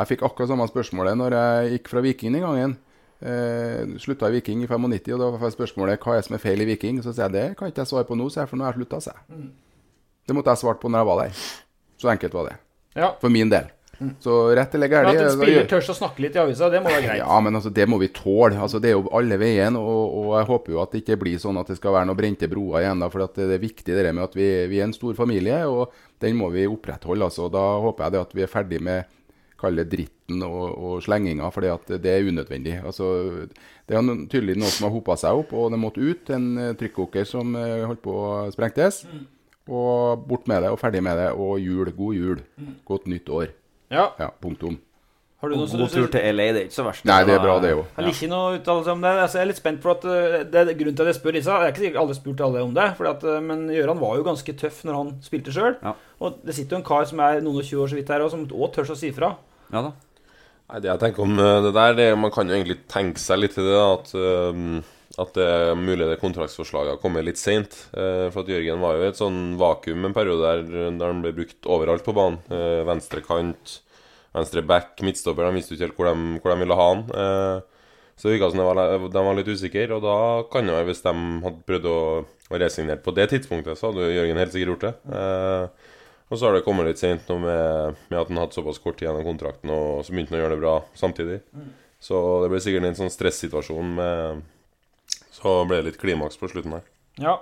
Jeg 0.00 0.10
fikk 0.12 0.22
akkurat 0.26 0.50
samme 0.50 0.66
spørsmålet 0.70 1.18
når 1.18 1.36
jeg 1.36 1.72
gikk 1.76 1.90
fra 1.92 2.02
Viking 2.04 2.34
den 2.34 2.46
gangen. 2.46 2.76
Eh, 3.20 3.96
slutta 4.00 4.30
i 4.30 4.38
Viking 4.38 4.62
i 4.64 4.68
95, 4.70 5.12
og 5.14 5.20
da 5.20 5.28
var 5.36 5.52
spørsmålet 5.52 6.00
hva 6.00 6.14
er 6.14 6.22
det 6.22 6.26
som 6.28 6.36
er 6.38 6.42
feil 6.42 6.64
i 6.64 6.68
Viking. 6.72 7.02
Så 7.04 7.12
sier 7.12 7.28
jeg 7.28 7.36
det 7.36 7.46
kan 7.58 7.70
ikke 7.70 7.84
jeg 7.84 7.92
svare 7.92 8.08
på 8.08 8.18
nå, 8.18 8.30
sier 8.32 8.46
jeg, 8.46 8.50
for 8.52 8.60
nå 8.60 8.66
har 8.66 8.74
jeg 8.74 8.82
slutta. 8.86 9.16
Det 10.26 10.36
måtte 10.36 10.54
jeg 10.54 10.62
svart 10.62 10.80
på 10.82 10.90
når 10.90 11.02
jeg 11.02 11.10
var 11.10 11.22
der. 11.22 11.44
Så 12.00 12.10
enkelt 12.10 12.34
var 12.38 12.48
det. 12.50 12.56
Ja. 12.96 13.12
For 13.20 13.32
min 13.32 13.52
del. 13.52 13.68
Så 14.24 14.34
rett 14.56 14.74
eller 14.74 14.88
galt 14.88 15.10
at 15.10 15.18
en 15.20 15.34
spiller 15.34 15.66
tør 15.68 15.90
å 15.92 15.96
snakke 15.96 16.24
litt 16.24 16.36
i 16.38 16.40
avisa, 16.40 16.70
det 16.72 16.80
må 16.80 16.88
være 16.88 17.04
greit. 17.04 17.20
ja, 17.20 17.40
men 17.44 17.58
altså, 17.58 17.72
det 17.76 17.86
må 17.90 17.98
vi 18.00 18.08
tåle. 18.16 18.56
Altså, 18.56 18.80
det 18.80 18.92
er 18.92 18.96
jo 18.96 19.10
alle 19.16 19.36
veien, 19.40 19.76
og, 19.76 20.16
og 20.22 20.30
jeg 20.38 20.48
håper 20.48 20.74
jo 20.74 20.80
at 20.80 20.94
det 20.94 21.02
ikke 21.02 21.18
blir 21.20 21.42
sånn 21.42 21.60
at 21.60 21.68
det 21.68 21.76
skal 21.76 21.96
være 21.98 22.08
noen 22.08 22.20
brente 22.22 22.48
broer 22.48 22.86
igjen. 22.86 23.04
da, 23.04 23.10
For 23.12 23.26
at 23.26 23.36
det 23.36 23.58
er 23.58 23.62
viktig 23.62 23.96
det 23.98 24.14
med 24.14 24.24
at 24.24 24.36
vi, 24.38 24.48
vi 24.72 24.80
er 24.80 24.88
en 24.88 24.96
stor 24.96 25.16
familie, 25.18 25.62
og 25.68 25.92
den 26.24 26.38
må 26.40 26.48
vi 26.54 26.64
opprettholde. 26.70 27.28
altså. 27.28 27.50
Da 27.52 27.64
håper 27.84 28.06
jeg 28.06 28.16
det 28.16 28.22
at 28.24 28.36
vi 28.38 28.46
er 28.46 28.54
ferdig 28.54 28.80
med 28.88 29.16
kalle 29.60 29.84
dritten 29.84 30.40
og, 30.46 30.62
og 30.72 31.02
slenginga, 31.04 31.50
for 31.52 31.66
det 31.66 32.08
er 32.08 32.24
unødvendig. 32.24 32.78
Altså, 32.80 33.10
det 33.84 33.98
er 33.98 34.08
tydelig 34.32 34.56
noe 34.56 34.72
som 34.72 34.88
har 34.88 34.94
hopa 34.94 35.18
seg 35.20 35.42
opp, 35.42 35.52
og 35.52 35.68
det 35.74 35.80
måtte 35.82 36.00
ut. 36.00 36.32
En 36.32 36.48
eh, 36.56 36.72
trykkoker 36.80 37.28
som 37.28 37.52
eh, 37.58 37.84
holdt 37.84 38.00
på 38.04 38.16
å 38.16 38.30
sprengtes. 38.54 39.02
Og 39.70 40.24
bort 40.26 40.48
med 40.50 40.64
det, 40.64 40.72
og 40.72 40.80
ferdig 40.80 41.02
med 41.04 41.20
det. 41.20 41.28
Og 41.36 41.60
jul. 41.62 41.92
God 41.94 42.16
jul. 42.16 42.40
Godt 42.88 43.10
nytt 43.12 43.28
år. 43.30 43.52
Ja. 43.90 44.10
Ja, 44.20 44.30
punktum. 44.42 44.78
Har 45.40 45.48
du 45.48 45.56
noe 45.56 45.70
God 45.72 45.88
tur 45.88 46.08
til 46.12 46.36
LA, 46.36 46.46
det 46.52 46.60
er 46.60 46.66
ikke 46.68 46.76
så 46.76 46.84
verst. 46.84 47.04
Nei, 47.08 47.22
det 47.24 47.32
er 47.32 47.40
bra, 47.40 47.54
det 47.64 47.70
òg. 47.72 47.86
Har 47.96 48.08
ikke 48.10 48.28
noe 48.28 48.58
uttalelse 48.58 48.92
om 48.92 49.00
det. 49.06 49.12
Altså, 49.22 49.38
jeg 49.38 49.46
er 49.46 49.48
litt 49.48 49.60
spent 49.62 49.80
på 49.80 49.94
at 49.94 50.04
uh, 50.04 50.34
det 50.44 50.60
er 50.60 50.72
Grunnen 50.76 50.98
til 50.98 51.06
at 51.06 51.10
jeg 51.14 51.16
spør 51.16 51.36
disse, 51.38 51.54
jeg 51.54 51.64
er 51.64 51.72
ikke 51.72 51.84
sikkert 51.86 52.02
alle 52.02 52.16
spurt 52.18 52.42
alle 52.44 52.64
om 52.66 52.74
det. 52.76 52.88
At, 53.08 53.24
uh, 53.24 53.38
men 53.46 53.64
Gøran 53.72 54.02
var 54.02 54.18
jo 54.20 54.26
ganske 54.26 54.54
tøff 54.60 54.82
når 54.84 54.98
han 54.98 55.14
spilte 55.24 55.54
sjøl. 55.56 55.78
Ja. 55.80 55.94
Og 56.20 56.44
det 56.44 56.58
sitter 56.58 56.76
jo 56.76 56.82
en 56.82 56.86
kar 56.90 57.08
som 57.08 57.24
er 57.24 57.40
noen 57.40 57.62
og 57.62 57.64
tjue 57.64 57.86
år 57.86 57.92
så 57.94 57.96
vidt 57.96 58.12
her, 58.12 58.26
og 58.26 58.34
som 58.34 58.44
òg 58.44 58.74
tør 58.76 58.92
å 58.92 58.98
si 59.00 59.14
fra. 59.16 59.32
Ja 59.72 59.86
da. 59.88 59.94
Nei, 60.70 60.78
det 60.84 60.90
jeg 60.92 61.02
tenker 61.02 61.24
om 61.24 61.40
eh, 61.40 61.56
det 61.64 61.72
der, 61.74 61.94
det, 61.98 62.08
man 62.20 62.30
kan 62.34 62.46
jo 62.46 62.54
egentlig 62.54 62.78
tenke 62.90 63.18
seg 63.18 63.40
litt 63.40 63.56
til 63.56 63.66
det. 63.66 63.74
da, 63.74 63.86
At, 63.96 64.12
eh, 64.14 64.90
at 65.18 65.32
det 65.34 65.42
er 65.42 65.74
mulig 65.74 66.06
det 66.06 66.20
kontraktsforslaget 66.20 66.92
har 66.94 67.00
kommet 67.02 67.24
litt 67.26 67.40
seint. 67.40 67.74
For 67.90 68.42
at 68.44 68.50
Jørgen 68.52 68.78
var 68.82 68.94
jo 68.94 69.02
i 69.02 69.08
et 69.10 69.18
sånn 69.18 69.40
vakuum 69.58 70.04
en 70.06 70.14
periode 70.14 70.44
der, 70.62 70.92
der 71.00 71.10
han 71.10 71.22
ble 71.24 71.32
brukt 71.34 71.66
overalt 71.66 72.04
på 72.06 72.14
banen. 72.14 72.38
Eh, 72.52 72.84
Venstre 72.86 73.20
kant, 73.26 73.80
venstre 74.36 74.62
back, 74.62 74.94
midtstopper. 75.02 75.48
De 75.48 75.58
visste 75.58 75.74
jo 75.74 75.80
ikke 75.80 75.88
helt 75.88 75.98
hvor 75.98 76.10
de, 76.12 76.38
hvor 76.44 76.54
de 76.54 76.62
ville 76.62 76.78
ha 76.78 76.86
han. 76.92 77.02
Eh, 77.10 77.66
Så 78.20 78.28
det 78.28 78.34
virka 78.36 78.50
som 78.52 78.60
de 78.60 78.64
var, 78.68 79.08
de 79.10 79.24
var 79.24 79.34
litt 79.38 79.48
usikre. 79.48 79.88
Og 79.96 80.02
da 80.04 80.16
kan 80.52 80.66
det 80.68 80.74
være, 80.76 80.86
hvis 80.90 81.02
de 81.06 81.12
hadde 81.46 81.64
prøvd 81.66 81.86
å, 81.88 81.98
å 82.52 82.58
resignere 82.60 83.00
på 83.00 83.14
det 83.16 83.26
tidspunktet, 83.32 83.78
så 83.80 83.88
hadde 83.90 84.10
Jørgen 84.12 84.36
helt 84.42 84.52
sikkert 84.52 84.74
gjort 84.74 84.84
det. 84.84 84.94
Eh, 85.16 85.96
og 86.30 86.38
så 86.38 86.46
har 86.46 86.54
det 86.54 86.62
kommet 86.66 86.86
litt 86.86 87.00
seint 87.00 87.26
med, 87.32 87.96
med 88.12 88.18
at 88.20 88.28
han 88.30 88.38
hadde 88.44 88.54
såpass 88.54 88.78
kort 88.78 89.00
tid 89.00 89.08
gjennom 89.08 89.24
kontrakten, 89.26 89.72
og 89.74 90.04
så 90.06 90.12
begynte 90.14 90.30
han 90.36 90.38
å 90.38 90.42
gjøre 90.44 90.54
det 90.54 90.62
bra 90.62 90.74
samtidig. 90.94 91.38
Så 91.98 92.20
det 92.44 92.50
ble 92.52 92.60
sikkert 92.62 92.86
en 92.86 92.98
sånn 93.00 93.10
stressituasjon 93.10 93.96
med 93.96 94.44
Så 95.40 95.54
ble 95.68 95.80
det 95.80 95.90
litt 95.90 96.00
klimaks 96.00 96.36
på 96.40 96.50
slutten 96.50 96.74
her. 96.76 96.82
Ja. 97.20 97.36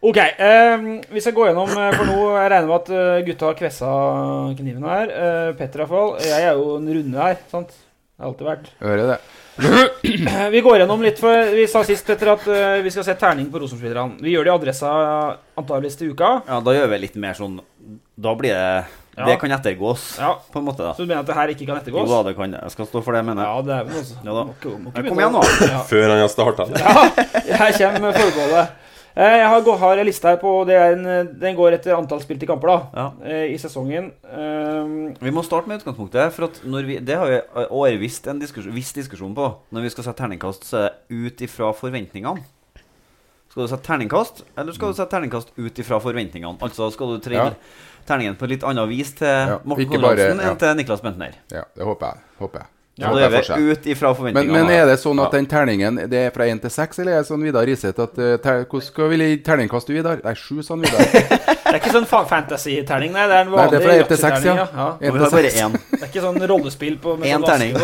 Ok, 0.00 0.16
eh, 0.16 0.76
vi 1.10 1.20
skal 1.20 1.34
gå 1.34 1.48
gjennom 1.48 1.72
eh, 1.74 1.88
For 1.96 2.06
nå 2.06 2.18
jeg 2.36 2.50
regner 2.52 2.68
med 2.70 2.76
at 2.76 2.90
eh, 2.94 3.24
gutta 3.26 3.48
har 3.50 3.56
kvessa 3.58 3.88
kniven 4.58 4.86
her. 4.86 5.10
Eh, 5.10 5.48
Petter 5.58 5.82
iallfall. 5.82 6.14
Jeg 6.22 6.44
er 6.46 6.54
jo 6.54 6.76
en 6.76 6.86
runde 6.94 7.18
her, 7.24 7.40
sant? 7.50 7.72
Det 7.74 8.22
har 8.22 8.30
alltid 8.30 8.48
vært. 8.48 8.70
Hører 8.82 9.10
det. 9.12 9.18
Vi 10.54 10.60
går 10.62 10.78
gjennom 10.84 11.02
litt, 11.02 11.18
for 11.18 11.50
vi 11.54 11.64
sa 11.70 11.82
sist 11.86 12.06
Petter, 12.06 12.30
at 12.36 12.44
eh, 12.46 12.76
vi 12.86 12.92
skal 12.94 13.02
se 13.08 13.14
terning 13.18 13.48
på 13.50 13.58
Rosenborg-spillerne. 13.58 14.22
Vi 14.22 14.30
gjør 14.36 14.46
det 14.46 14.52
i 14.52 14.54
adressa 14.54 14.90
antageligvis 15.58 15.98
til 15.98 16.12
uka. 16.14 16.30
Ja, 16.46 16.60
da 16.62 16.74
gjør 16.76 16.92
vi 16.92 17.00
litt 17.02 17.18
mer 17.18 17.34
sånn 17.38 17.58
Da 18.14 18.36
blir 18.38 18.54
det 18.54 18.68
Ja. 19.18 19.26
Det 19.26 19.38
kan 19.40 19.50
ettergås, 19.50 20.18
Ja. 20.20 20.34
på 20.52 20.58
en 20.60 20.64
måte. 20.68 20.78
da 20.86 20.92
Så 20.94 21.02
du 21.02 21.06
mener 21.06 21.20
at 21.20 21.26
det 21.26 21.34
her 21.34 21.48
ikke 21.48 21.66
kan 21.66 21.76
Jo 21.76 21.82
ettergås? 21.82 22.08
da, 22.08 22.22
det 22.28 22.36
kan. 22.36 22.52
Jeg 22.52 22.70
skal 22.70 22.86
stå 22.86 23.02
for 23.02 23.12
det, 23.12 23.24
mener 23.26 23.42
jeg. 23.42 23.50
Ja, 23.50 23.62
det 23.62 23.74
er 23.74 23.84
vel 23.88 23.98
altså. 23.98 24.16
Ja 24.24 24.32
da. 24.32 24.44
Må 24.44 24.78
må 24.78 24.92
begynne 24.92 25.08
kom 25.08 25.18
igjen 25.18 25.32
nå. 25.32 25.42
Ja. 25.74 25.80
Før 25.90 26.08
han 26.08 26.20
har 26.22 26.28
starta. 26.28 26.68
Ja, 27.48 27.56
her 27.56 27.72
kommer 27.98 28.12
forbeholdet. 28.12 28.68
Eh, 29.18 29.36
Jeg 29.40 29.48
har, 29.50 29.78
har 29.78 29.98
en 29.98 30.06
liste 30.06 30.28
her 30.28 30.36
på 30.38 30.50
det 30.68 30.76
er 30.78 30.92
en, 30.94 31.38
Den 31.40 31.56
går 31.56 31.72
etter 31.74 31.96
antall 31.96 32.20
spilte 32.22 32.46
kamper 32.46 32.68
da 32.68 32.76
Ja. 32.94 33.06
eh, 33.26 33.48
i 33.54 33.56
sesongen. 33.58 34.12
Um, 34.30 35.14
Vi 35.18 35.30
må 35.34 35.42
starte 35.42 35.66
med 35.66 35.80
utgangspunktet. 35.80 36.30
For 36.32 36.44
at 36.44 36.60
når 36.64 36.86
vi, 36.86 36.98
Det 37.00 37.16
har 37.18 37.26
vi 37.26 37.40
årvisst 37.66 38.28
en 38.30 38.38
diskusjon, 38.38 38.70
viss 38.72 38.92
diskusjon 38.92 39.34
på. 39.34 39.48
Når 39.72 39.82
vi 39.82 39.90
skal 39.90 40.04
sette 40.04 40.22
terningkast, 40.22 40.62
så 40.70 40.76
er 40.84 40.88
det 41.08 41.18
ut 41.32 41.42
ifra 41.48 41.72
forventningene. 41.74 42.44
Skal 43.50 43.64
du 43.64 43.68
sette 43.72 43.86
terningkast, 43.88 44.42
eller 44.60 44.72
skal 44.76 44.92
du 44.92 44.94
sette 44.94 45.10
terningkast 45.16 45.48
ut 45.56 45.78
ifra 45.82 45.98
forventningene? 46.04 46.58
Altså 46.62 46.90
skal 46.92 47.14
du 47.16 47.18
trille 47.24 47.48
Ja. 47.48 47.52
Terningen 48.08 48.34
på 48.40 48.48
et 48.48 48.56
litt 48.56 48.64
annet 48.66 48.88
vis 48.90 49.12
til 49.20 49.28
Ja, 49.28 49.60
Morten 49.68 49.92
Konradsen 49.92 50.42
ja. 50.42 50.50
enn 50.50 50.58
til 50.64 50.74
Niklas 50.80 51.04
Bentner. 51.04 51.38
Ja, 51.52 51.62
det 51.76 51.86
håper 51.86 52.12
jeg. 52.14 52.24
Håper 52.42 52.64
jeg. 52.64 52.72
Ja, 52.98 53.12
det 53.14 53.28
jeg 53.30 53.58
vi 53.62 53.70
ut 53.70 53.84
ifra 53.86 54.08
Men, 54.10 54.16
forventningene. 54.18 54.52
men 54.64 54.70
er 54.74 54.86
det 54.90 54.96
sånn 54.98 55.20
at 55.22 55.30
Ja. 55.30 55.38
den 55.38 55.46
terningen 55.46 56.00
det 56.10 56.18
er 56.18 56.30
fra 56.34 56.48
1 56.50 56.60
til 56.64 56.70
6, 56.74 56.98
eller 56.98 57.12
er 57.12 57.22
det 57.22 57.28
sånn 57.28 57.44
Vidar 57.46 57.62
Riseth 57.68 58.00
at 58.02 58.18
uh, 58.18 58.36
ter, 58.42 58.64
Hvordan 58.64 58.82
skal 58.88 59.08
vi 59.12 59.28
terningkaste 59.46 59.94
Vidar? 59.94 60.18
Nei, 60.24 60.32
7, 60.34 60.64
sånn 60.66 60.82
Vidar. 60.82 60.98
det 61.14 61.74
er 61.76 61.78
ikke 61.78 61.92
sånn 61.94 62.08
fa- 62.10 62.24
fantasy-terning, 62.26 63.12
nei. 63.14 63.28
Det 63.30 63.36
er 63.38 63.44
en 63.46 63.52
Nei, 63.54 63.68
det 63.70 63.78
vanlig 63.78 63.78
er 63.78 63.86
fra 63.86 63.94
1 64.02 64.08
til 64.10 64.18
6, 64.18 64.26
jakteterning, 64.26 64.58
ja. 64.58 64.66
ja. 64.74 64.88
Og 64.98 65.14
vi 65.14 65.22
har 65.22 65.30
bare 65.36 65.52
seks. 65.54 65.62
én. 65.62 65.78
Det 65.94 66.02
er 66.02 66.10
ikke 66.10 66.24
sånn 66.26 66.48
rollespill 66.50 66.98
på 67.06 67.14
med 67.20 67.30
En 67.30 67.38
sånn 67.38 67.46
terning. 67.52 67.78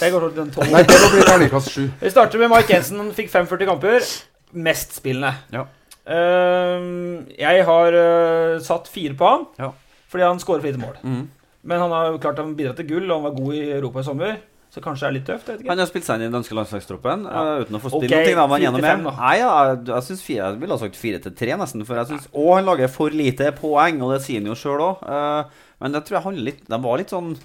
Det 0.00 0.12
går 0.12 0.24
til 0.30 0.36
den 0.40 0.50
tolv. 0.56 0.72
Nei, 0.72 0.82
det 0.88 1.00
må 1.04 1.12
bli 1.12 1.26
terningkast 1.28 1.68
7. 1.76 1.84
Vi 2.00 2.10
starter 2.16 2.38
med 2.46 2.50
Mike 2.56 2.72
Jensen. 2.72 2.96
Han 3.04 3.12
fikk 3.16 3.28
45 3.36 3.68
kamper. 3.74 4.08
Mest 4.56 4.96
spillende. 4.96 5.34
Ja. 5.52 5.66
Ehm, 6.06 7.26
jeg 7.34 7.64
har 7.66 7.96
eh, 7.98 8.58
satt 8.62 8.86
fire 8.90 9.16
på 9.18 9.26
han 9.26 9.46
Ja. 9.58 9.72
fordi 10.08 10.22
han 10.22 10.38
skårer 10.38 10.62
for 10.62 10.70
lite 10.70 10.82
mål. 10.82 10.98
Mm. 11.02 11.24
Men 11.66 11.80
han 11.80 11.90
har 11.90 12.12
jo 12.12 12.18
klart 12.22 12.38
å 12.38 12.46
bidra 12.54 12.76
til 12.76 12.86
gull, 12.86 13.10
og 13.10 13.22
han 13.22 13.26
var 13.26 13.40
god 13.40 13.54
i 13.54 13.70
Europa 13.74 14.00
i 14.00 14.06
sommer. 14.06 14.36
Så 14.70 14.82
kanskje 14.82 15.06
det 15.06 15.08
er 15.08 15.14
litt 15.16 15.26
tøft. 15.26 15.48
Jeg 15.48 15.58
vet 15.58 15.68
Han 15.70 15.78
har 15.78 15.88
spilt 15.88 16.04
seg 16.04 16.18
inn 16.18 16.26
i 16.26 16.28
den 16.28 16.36
danske 16.36 16.54
landslagstroppen 16.54 17.24
Ja. 17.24 17.42
uh, 17.42 17.62
uten 17.64 17.78
å 17.78 17.80
få 17.80 17.90
spille 17.90 18.18
okay, 18.18 18.34
noe. 18.34 18.58
Gjennom 18.60 18.82
fem, 18.84 19.04
Nei, 19.08 19.36
ja, 19.38 19.50
jeg, 19.70 19.86
jeg 19.88 20.02
synes 20.02 20.22
fire, 20.22 20.50
jeg 20.50 20.60
ville 20.60 20.74
ha 20.76 20.78
sagt 20.82 20.96
fire 21.00 21.18
til 21.18 21.32
tre, 21.32 21.56
nesten. 21.56 21.86
For 21.86 21.96
jeg 21.96 22.06
synes, 22.06 22.28
Og 22.34 22.50
han 22.56 22.66
lager 22.66 22.88
for 22.92 23.08
lite 23.08 23.50
poeng, 23.56 24.02
og 24.02 24.12
det 24.12 24.20
sier 24.26 24.42
han 24.42 24.50
jo 24.50 24.58
sjøl 24.58 24.84
òg. 24.84 25.48
men 25.80 25.92
det 25.92 26.04
tror 26.04 26.18
jeg 26.18 26.26
handler 26.28 26.44
litt 26.44 26.68
De 26.68 26.78
var 26.82 26.98
litt 26.98 27.10
sånn 27.10 27.36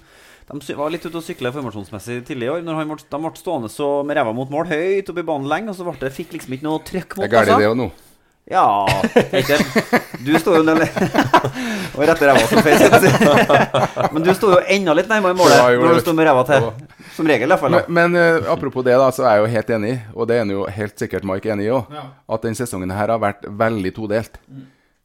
de 0.52 0.74
var 0.74 0.90
litt 0.90 1.06
ute 1.06 1.16
og 1.16 1.24
sykle 1.24 1.52
formasjonsmessig 1.54 2.26
tidlig 2.26 2.44
i 2.44 2.50
år. 2.50 2.62
Når 2.66 2.74
han 2.74 2.88
ble, 2.90 2.98
de 3.08 3.18
ble 3.24 3.30
stående 3.38 3.70
så 3.72 4.02
med 4.04 4.18
ræva 4.18 4.34
mot 4.34 4.50
mål 4.50 4.66
høyt 4.68 5.08
oppe 5.08 5.22
i 5.22 5.24
banen 5.24 5.48
lenge, 5.48 5.70
og 5.70 5.78
så 5.78 5.86
ble 5.86 5.94
det, 6.02 6.12
fikk 6.12 6.34
liksom 6.36 6.52
ikke 6.58 6.66
noe 6.66 6.82
trøkk 6.84 7.14
Det 7.14 7.20
mot 7.22 7.24
er 7.24 7.32
gærent, 7.32 7.62
det 7.62 7.70
òg 7.70 7.78
nå. 7.78 7.86
Ja 8.50 8.86
Peter, 9.30 9.60
du 10.18 10.32
står 10.38 10.56
jo 10.58 10.62
nede 10.66 10.88
og 11.94 12.02
retter 12.02 12.26
ræva 12.32 12.42
som 12.50 12.58
si. 12.64 13.12
Men 14.12 14.24
du 14.26 14.32
står 14.34 14.56
jo 14.56 14.60
enda 14.74 14.96
litt 14.98 15.08
nærmere 15.10 15.36
målet 15.38 15.60
Ja, 15.60 15.68
når 15.78 15.94
du 16.00 16.02
står 16.02 16.16
med 16.18 16.26
ræva 16.26 16.42
til. 16.48 16.66
Som 17.14 17.28
regel, 17.30 17.46
i 17.46 17.52
hvert 17.52 17.62
fall. 17.62 17.76
Men, 17.86 18.10
men 18.12 18.42
uh, 18.42 18.50
apropos 18.52 18.84
det, 18.86 18.96
da, 18.98 19.08
så 19.14 19.26
er 19.28 19.36
jeg 19.38 19.44
jo 19.44 19.50
helt 19.54 19.72
enig, 19.78 19.94
og 20.16 20.28
det 20.30 20.38
er 20.40 20.52
jo 20.56 20.62
helt 20.74 21.02
sikkert 21.04 21.26
Mike 21.28 21.50
enig 21.54 21.68
i 21.68 21.72
òg, 21.76 21.90
Ja. 21.94 22.06
at 22.34 22.46
den 22.48 22.56
sesongen 22.58 22.90
her 22.94 23.12
har 23.14 23.20
vært 23.22 23.44
veldig 23.46 23.92
todelt. 24.00 24.38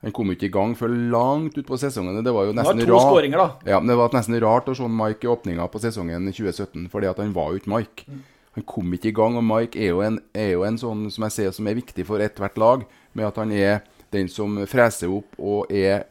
Han 0.06 0.14
kom 0.16 0.30
jo 0.32 0.38
ikke 0.38 0.48
i 0.48 0.54
gang 0.54 0.74
før 0.78 0.94
langt 1.14 1.58
utpå 1.60 1.78
sesongen. 1.82 2.18
Det 2.24 2.34
var 2.34 2.48
jo 2.48 2.56
nesten, 2.58 2.80
det 2.80 2.88
nesten 2.88 3.12
to 3.12 3.20
rart. 3.20 3.62
da. 3.66 3.74
Ja, 3.74 3.80
men 3.82 3.92
Det 3.92 3.98
var 4.00 4.14
nesten 4.18 4.40
rart 4.42 4.70
å 4.72 4.76
se 4.78 4.88
Mike 4.88 5.28
i 5.28 5.32
åpninga 5.34 5.68
på 5.74 5.82
sesongen 5.84 6.30
2017, 6.32 6.88
fordi 6.94 7.10
at 7.12 7.22
han 7.22 7.34
var 7.36 7.52
jo 7.54 7.62
ikke 7.62 7.74
Mike. 7.76 8.08
Han 8.58 8.66
kom 8.66 8.94
ikke 8.96 9.12
i 9.12 9.18
gang, 9.18 9.36
og 9.38 9.44
Mike 9.46 9.78
er 9.78 9.92
jo 9.92 10.00
en, 10.02 10.16
er 10.34 10.54
jo 10.56 10.64
en 10.66 10.78
sånn 10.82 11.04
som 11.14 11.28
jeg 11.28 11.36
ser 11.36 11.52
som 11.54 11.68
er 11.70 11.76
viktig 11.78 12.06
for 12.08 12.24
ethvert 12.24 12.58
lag, 12.58 12.88
med 13.14 13.30
at 13.30 13.40
han 13.42 13.52
er 13.56 13.82
den 14.14 14.30
som 14.32 14.60
freser 14.70 15.12
opp 15.12 15.36
og 15.38 15.72
er 15.74 16.06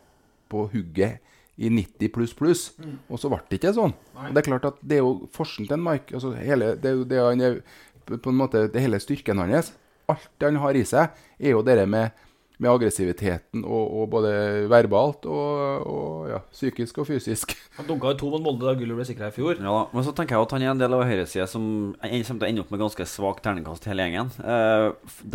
på 0.53 0.67
hugget 0.73 1.23
i 1.57 1.71
90 1.73 2.13
pluss 2.13 2.35
pluss. 2.37 2.63
Og 3.09 3.21
så 3.21 3.31
ble 3.33 3.41
det 3.49 3.59
ikke 3.61 3.75
sånn. 3.77 3.95
Og 4.17 4.33
det 4.35 4.43
er 4.43 4.49
klart 4.51 4.69
at 4.69 4.79
det 4.83 4.99
er 4.99 5.05
jo 5.05 5.29
forskjellen 5.35 5.71
til 5.71 5.79
en 5.79 5.87
Mike. 5.87 6.13
Altså 6.15 6.35
hele, 6.37 6.75
det 6.81 6.91
er 6.91 6.99
jo 7.01 7.09
det 7.09 7.23
han 7.23 7.45
er 7.47 7.61
på 8.07 8.31
en 8.31 8.39
måte 8.39 8.67
det 8.73 8.83
hele 8.85 9.01
styrken 9.03 9.41
hans. 9.43 9.73
Alt 10.07 10.45
han 10.45 10.61
har 10.63 10.77
i 10.79 10.85
seg, 10.87 11.17
er 11.41 11.57
jo 11.57 11.65
det 11.67 11.81
med 11.91 12.15
med 12.59 12.71
aggressiviteten, 12.73 13.65
og, 13.69 13.91
og 14.01 14.07
både 14.15 14.31
verbalt 14.73 15.27
og, 15.29 15.83
og 15.93 16.29
ja, 16.31 16.39
psykisk 16.55 17.03
og 17.03 17.09
fysisk. 17.11 17.53
Han 17.77 17.85
dunka 17.91 18.15
jo 18.15 18.19
to 18.23 18.31
mot 18.33 18.41
Molde 18.47 18.65
da 18.65 18.73
gullet 18.79 18.97
ble 18.97 19.05
sikra 19.05 19.29
i 19.29 19.35
fjor. 19.35 19.59
Ja. 19.61 19.75
Men 19.93 20.07
så 20.07 20.15
tenker 20.17 20.39
jeg 20.39 20.47
at 20.47 20.55
han 20.57 20.65
er 20.65 20.71
en 20.73 20.81
del 20.81 20.95
av 20.97 21.03
høyresida 21.05 21.45
som 21.53 21.67
en- 22.01 22.25
kommer 22.25 22.41
til 22.41 22.47
å 22.47 22.49
ende 22.49 22.63
opp 22.65 22.71
med 22.73 22.81
ganske 22.81 23.07
svak 23.13 23.43
terningkast, 23.45 23.85
hele 23.91 24.07
gjengen. 24.07 24.31
Eh, 24.41 24.87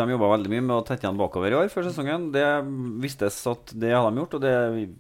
de 0.01 0.07
jobba 0.15 0.31
veldig 0.34 0.49
mye 0.55 0.63
med 0.65 0.75
å 0.79 0.86
tette 0.88 1.05
igjen 1.05 1.19
bakover 1.21 1.53
i 1.53 1.60
år 1.60 1.69
før 1.69 1.86
sesongen. 1.91 2.31
Det 2.34 2.47
vistes 3.05 3.38
at 3.53 3.75
det 3.77 3.93
har 3.93 4.10
de 4.10 4.23
gjort, 4.23 4.39
og 4.39 4.41
det 4.47 4.55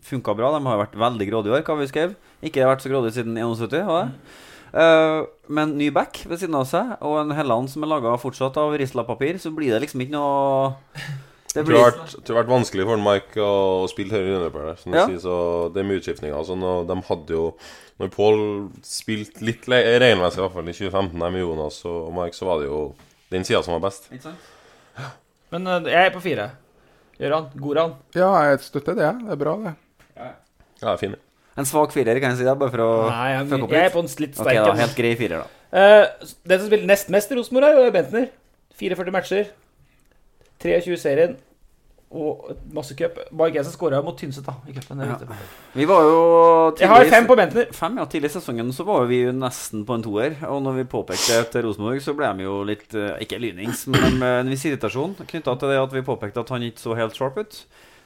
funka 0.05 0.37
bra. 0.37 0.53
De 0.53 0.61
har 0.69 0.83
vært 0.85 0.99
veldig 1.01 1.29
grådige 1.31 1.55
i 1.55 1.57
år, 1.57 1.65
hva 1.65 1.79
vi 1.81 1.89
skrev. 1.89 2.13
Ikke 2.45 2.69
vært 2.69 2.85
så 2.85 2.93
grådige 2.93 3.17
siden 3.17 3.41
71, 3.41 3.81
har 3.89 4.05
det. 4.05 4.37
Eh, 4.71 5.17
men 5.51 5.73
ny 5.81 5.89
back 5.91 6.21
ved 6.29 6.39
siden 6.39 6.55
av 6.61 6.69
seg, 6.69 6.93
og 7.01 7.17
en 7.25 7.33
Helland 7.35 7.73
som 7.73 7.83
er 7.83 7.89
laga 7.91 8.13
fortsatt 8.21 8.61
av 8.61 8.77
Risla-papir, 8.79 9.41
så 9.41 9.49
blir 9.51 9.73
det 9.73 9.81
liksom 9.87 10.05
ikke 10.05 10.15
noe 10.15 10.71
Det 11.53 11.63
blir 11.67 11.77
har 11.77 11.91
vært, 11.91 12.13
det 12.15 12.31
har 12.31 12.37
vært 12.43 12.51
vanskelig 12.51 12.85
for 12.87 13.01
Mike 13.03 13.43
å 13.43 13.87
spille 13.91 14.15
høyre 14.15 14.37
underpar. 14.39 14.77
Som 14.79 14.93
du 14.93 14.97
Ja. 14.97 15.05
sier, 15.07 15.19
så 15.19 15.73
det 15.73 15.83
mye 15.85 15.99
utskiftninger 15.99 16.35
Altså, 16.37 16.55
når 16.55 16.87
de 16.87 17.01
hadde 17.09 17.35
jo 17.35 17.55
Når 17.99 18.09
Pål 18.15 18.39
spilte 18.81 19.43
litt 19.45 19.67
regelmessig, 19.67 20.39
i 20.39 20.41
hvert 20.41 20.53
fall 20.53 20.69
i 20.69 20.73
2015, 20.73 21.19
der 21.19 21.29
med 21.29 21.41
Jonas 21.43 21.85
og 21.85 22.13
Mike, 22.15 22.33
så 22.33 22.45
var 22.47 22.59
det 22.59 22.67
jo 22.67 22.95
den 23.29 23.43
sida 23.43 23.61
som 23.63 23.75
var 23.79 23.89
best. 23.89 24.07
Ikke 24.11 24.23
sant? 24.23 24.37
Men 25.51 25.67
eh, 25.67 25.91
jeg 25.91 26.07
er 26.07 26.15
på 26.15 26.21
fire. 26.23 26.47
Gøran, 27.19 27.51
Goran? 27.61 27.93
Ja, 28.15 28.31
jeg 28.49 28.63
støtter 28.65 28.95
det. 28.97 29.11
Det 29.21 29.35
er 29.35 29.37
bra, 29.37 29.53
det. 29.61 29.75
Ja, 30.81 30.93
er 30.95 30.97
fint. 30.97 31.15
En 31.59 31.67
svak 31.67 31.91
firer, 31.93 32.17
kan 32.23 32.31
jeg 32.31 32.39
si. 32.39 32.45
Det, 32.47 32.57
bare 32.57 32.73
for 32.73 32.81
å 32.81 32.91
Nei, 33.11 33.25
jeg, 33.35 33.47
fucke 33.51 33.65
opp 33.67 33.73
jeg 33.75 33.85
er 33.85 33.93
på 33.93 34.01
en 34.01 34.09
litt 34.09 34.37
sterk 34.39 34.47
sterk 34.49 34.61
da. 34.65 34.75
Helt 34.79 34.95
grei 34.97 35.11
firer, 35.19 35.43
da. 35.43 35.57
Uh, 35.71 36.29
Den 36.47 36.61
som 36.61 36.69
spiller 36.71 36.87
nest 36.89 37.11
mest 37.13 37.31
i 37.31 37.37
Rosenborg, 37.37 37.77
er 37.85 37.93
Bentner. 37.93 38.29
44 38.81 39.13
matcher. 39.13 39.51
23 40.61 40.93
i 40.93 40.99
serien. 40.99 41.39
Og 42.11 42.49
masse 42.75 42.91
cup. 42.99 43.21
Jensen 43.53 43.71
skåra 43.71 44.01
mot 44.03 44.17
Tynset 44.19 44.43
da, 44.43 44.57
i 44.67 44.73
cupen. 44.75 44.99
Ja. 45.07 45.15
Vi 45.71 45.85
var 45.87 46.03
jo 46.03 46.23
Jeg 46.75 46.89
har 46.91 47.05
fem 47.07 47.27
på 47.29 47.37
Bentner. 47.39 47.69
Fem, 47.71 47.95
ja. 48.01 48.05
Tidlig 48.11 48.33
i 48.33 48.33
sesongen 48.33 48.73
så 48.75 48.83
var 48.83 49.05
vi 49.07 49.21
jo 49.21 49.31
nesten 49.35 49.85
på 49.87 49.95
en 49.95 50.03
toer. 50.03 50.35
Og 50.49 50.59
når 50.65 50.81
vi 50.81 50.89
påpekte 50.91 51.37
det 51.39 51.53
til 51.53 51.63
Rosenborg, 51.69 52.01
så 52.03 52.15
ble 52.17 52.33
de 52.35 52.43
jo 52.49 52.57
litt 52.67 52.91
eh, 52.99 53.15
Ikke 53.23 53.39
lynings, 53.39 53.85
men 53.93 54.19
en 54.27 54.51
viss 54.51 54.65
irritasjon 54.67 55.15
knytta 55.21 55.55
til 55.55 55.71
det 55.71 55.79
at 55.79 55.95
vi 55.95 56.03
påpekte 56.03 56.43
at 56.43 56.51
han 56.51 56.67
ikke 56.67 56.83
så 56.83 56.97
helt 56.99 57.15
sharp 57.15 57.39
ut. 57.39 57.61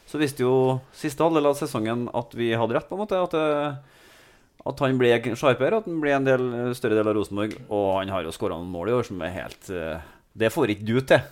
Så 0.05 0.21
visste 0.21 0.45
jo 0.45 0.77
siste 0.93 1.25
halvdel 1.25 1.49
av 1.49 1.57
sesongen 1.57 2.05
at 2.13 2.37
vi 2.37 2.51
hadde 2.53 2.77
rett, 2.77 2.85
på 2.85 2.93
en 2.93 3.01
måte. 3.01 3.17
At, 3.25 3.33
det, 3.33 4.61
At 4.69 4.85
han 4.85 5.01
ble 5.01 5.15
sharpere, 5.33 5.81
at 5.81 5.89
han 5.89 5.97
ble 6.03 6.13
en 6.13 6.29
del, 6.29 6.45
større 6.77 6.99
del 6.99 7.09
av 7.09 7.17
Rosenborg. 7.17 7.57
Og 7.73 7.89
han 8.03 8.13
har 8.13 8.21
jo 8.21 8.35
skåra 8.35 8.59
noen 8.59 8.69
mål 8.69 8.93
i 8.93 8.97
år 8.99 9.09
som 9.09 9.25
er 9.25 9.33
helt 9.39 9.73
eh, 9.73 9.97
Det 10.37 10.53
får 10.53 10.75
ikke 10.75 10.85
du 10.85 10.99
til. 11.01 11.25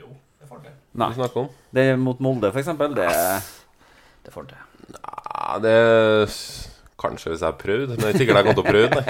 Jo, 0.00 0.08
det 0.40 0.48
får 0.48 0.56
han 0.56 0.70
til. 0.70 0.78
Nei. 0.98 1.12
Vi 1.12 1.20
snakker 1.20 1.44
om. 1.44 1.48
Det 1.74 1.84
mot 2.00 2.20
Molde, 2.24 2.50
f.eks. 2.52 2.72
Det 2.98 3.12
Det 4.24 4.34
får 4.34 4.42
han 4.42 4.50
til. 4.50 4.64
Nei, 4.96 5.58
det 5.64 5.76
Kanskje 6.98 7.30
hvis 7.30 7.42
jeg 7.44 7.46
har 7.46 7.58
prøvd, 7.60 7.92
men 7.92 8.00
jeg 8.02 8.10
er 8.10 8.18
sikkert 8.18 8.38
jeg 8.40 8.46
kommer 8.48 8.56
til 8.58 8.64
å 8.64 8.70
prøve, 8.72 8.88
nei. 8.98 9.04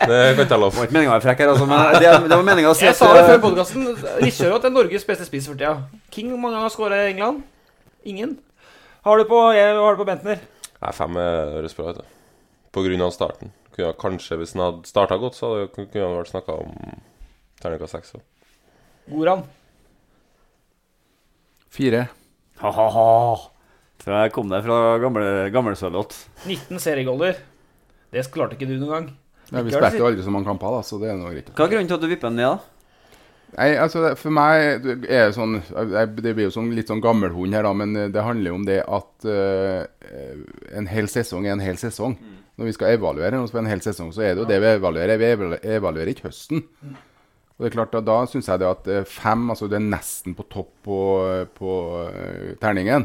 Det 0.00 0.18
kan 0.36 0.44
ikke 0.44 0.54
jeg 0.54 0.60
love. 0.62 0.76
var 0.76 0.86
ikke 0.86 0.94
meninga 0.94 1.10
å 1.10 1.14
være 1.16 1.24
frekk 1.24 1.40
her, 1.42 1.50
altså, 1.50 1.64
men 1.66 1.80
det, 1.96 2.12
det 2.30 2.36
var 2.38 2.44
meninga 2.46 2.70
å 2.70 2.76
si 2.78 2.86
Jeg 2.86 2.96
sa 2.96 3.08
det 3.16 3.24
før 3.26 3.34
eh, 3.34 3.42
podkasten. 3.42 3.88
Rikkjørot 4.22 4.68
er 4.68 4.72
Norges 4.76 5.06
beste 5.08 5.26
spiss 5.26 5.48
for 5.50 5.58
tida. 5.58 5.72
King, 6.14 6.30
hvor 6.30 6.38
mange 6.38 6.54
ganger 6.54 6.68
har 6.68 6.74
skåra 6.76 7.00
i 7.02 7.10
England? 7.10 7.42
Ingen. 8.06 8.36
Har 9.04 9.18
du 9.18 9.26
på, 9.26 9.42
jeg, 9.58 9.74
har 9.76 9.98
du 9.98 10.00
på 10.00 10.06
Bentner? 10.06 10.46
Nei, 10.70 10.92
fem 10.96 11.18
er 11.20 11.54
høres 11.56 11.74
bra 11.76 11.90
ut. 11.90 11.98
det. 11.98 12.06
På 12.70 12.86
grunn 12.86 13.02
av 13.04 13.12
starten. 13.18 13.50
Kunne 13.74 13.90
jeg 13.90 14.00
kanskje, 14.06 14.38
Hvis 14.38 14.54
den 14.54 14.62
hadde 14.64 14.86
starta 14.88 15.18
godt, 15.18 15.36
så 15.40 15.50
hadde 15.50 15.68
kunne 15.74 16.06
han 16.06 16.18
vært 16.20 16.30
snakka 16.30 16.60
om 16.62 17.00
terningkast 17.60 17.98
seks. 17.98 18.14
Goran? 19.10 19.44
Fire. 21.70 22.08
Ha-ha-ha. 22.60 23.06
Tror 24.00 24.16
jeg 24.24 24.32
kom 24.34 24.50
der 24.50 24.64
fra 24.64 24.76
gamle, 25.02 25.24
gammelsølott. 25.54 26.16
19 26.48 26.80
seriegoller. 26.82 27.38
Det 28.10 28.24
klarte 28.34 28.56
ikke 28.56 28.66
du 28.68 28.76
noen 28.80 28.90
gang. 28.94 29.08
Ja, 29.50 29.62
vi 29.66 29.72
spilte 29.74 29.98
jo 29.98 30.06
aldri 30.08 30.24
så 30.24 30.32
mange 30.34 30.46
kamper, 30.50 30.76
da, 30.76 30.82
så 30.86 30.98
det 31.02 31.10
er 31.10 31.18
noe 31.18 31.32
greit. 31.34 31.50
Hva 31.54 31.66
er 31.66 31.72
grunnen 31.74 31.90
til 31.90 31.98
at 31.98 32.04
du 32.04 32.08
vipper 32.10 32.30
den 32.30 32.38
ned, 32.40 32.58
da? 32.58 32.76
Nei, 33.50 33.70
altså 33.82 34.12
For 34.14 34.30
meg 34.30 34.84
er 34.86 35.24
det 35.26 35.34
sånn 35.34 35.56
jeg- 35.58 36.12
Det 36.22 36.34
blir 36.36 36.44
jo 36.46 36.52
sånn, 36.54 36.68
litt 36.72 36.86
sånn 36.86 37.02
gammelhund 37.02 37.52
her, 37.52 37.64
da, 37.66 37.72
men 37.74 37.96
eh, 37.96 38.06
det 38.08 38.22
handler 38.22 38.50
jo 38.52 38.54
om 38.54 38.64
det 38.64 38.84
at 38.86 39.26
uh, 39.26 39.86
en 40.78 40.86
hel 40.86 41.08
sesong 41.10 41.46
er 41.48 41.56
en 41.56 41.64
hel 41.64 41.74
sesong. 41.76 42.14
Når 42.58 42.64
vi 42.68 42.72
skal 42.76 42.94
evaluere 42.94 43.32
noe 43.34 43.48
for 43.50 43.58
en 43.58 43.66
hel 43.66 43.80
sesong, 43.82 44.12
så 44.14 44.22
er 44.22 44.34
det 44.34 44.44
jo 44.44 44.48
det 44.50 44.60
vi 44.62 44.70
evaluerer. 44.76 45.18
Vi 45.18 45.30
evaluerer, 45.34 45.64
evaluerer 45.80 46.12
ikke 46.14 46.28
høsten. 46.28 46.62
Og 47.60 47.66
det 47.66 47.68
er 47.68 47.74
klart, 47.76 47.92
Da, 47.92 48.00
da 48.00 48.18
syns 48.24 48.46
jeg 48.48 48.62
det 48.62 48.68
at 48.70 48.86
eh, 48.88 49.04
fem 49.04 49.50
altså 49.52 49.66
Du 49.68 49.74
er 49.76 49.84
nesten 49.84 50.32
på 50.32 50.46
topp 50.48 50.70
på, 50.86 51.00
på 51.52 51.72
eh, 52.08 52.54
terningen. 52.62 53.04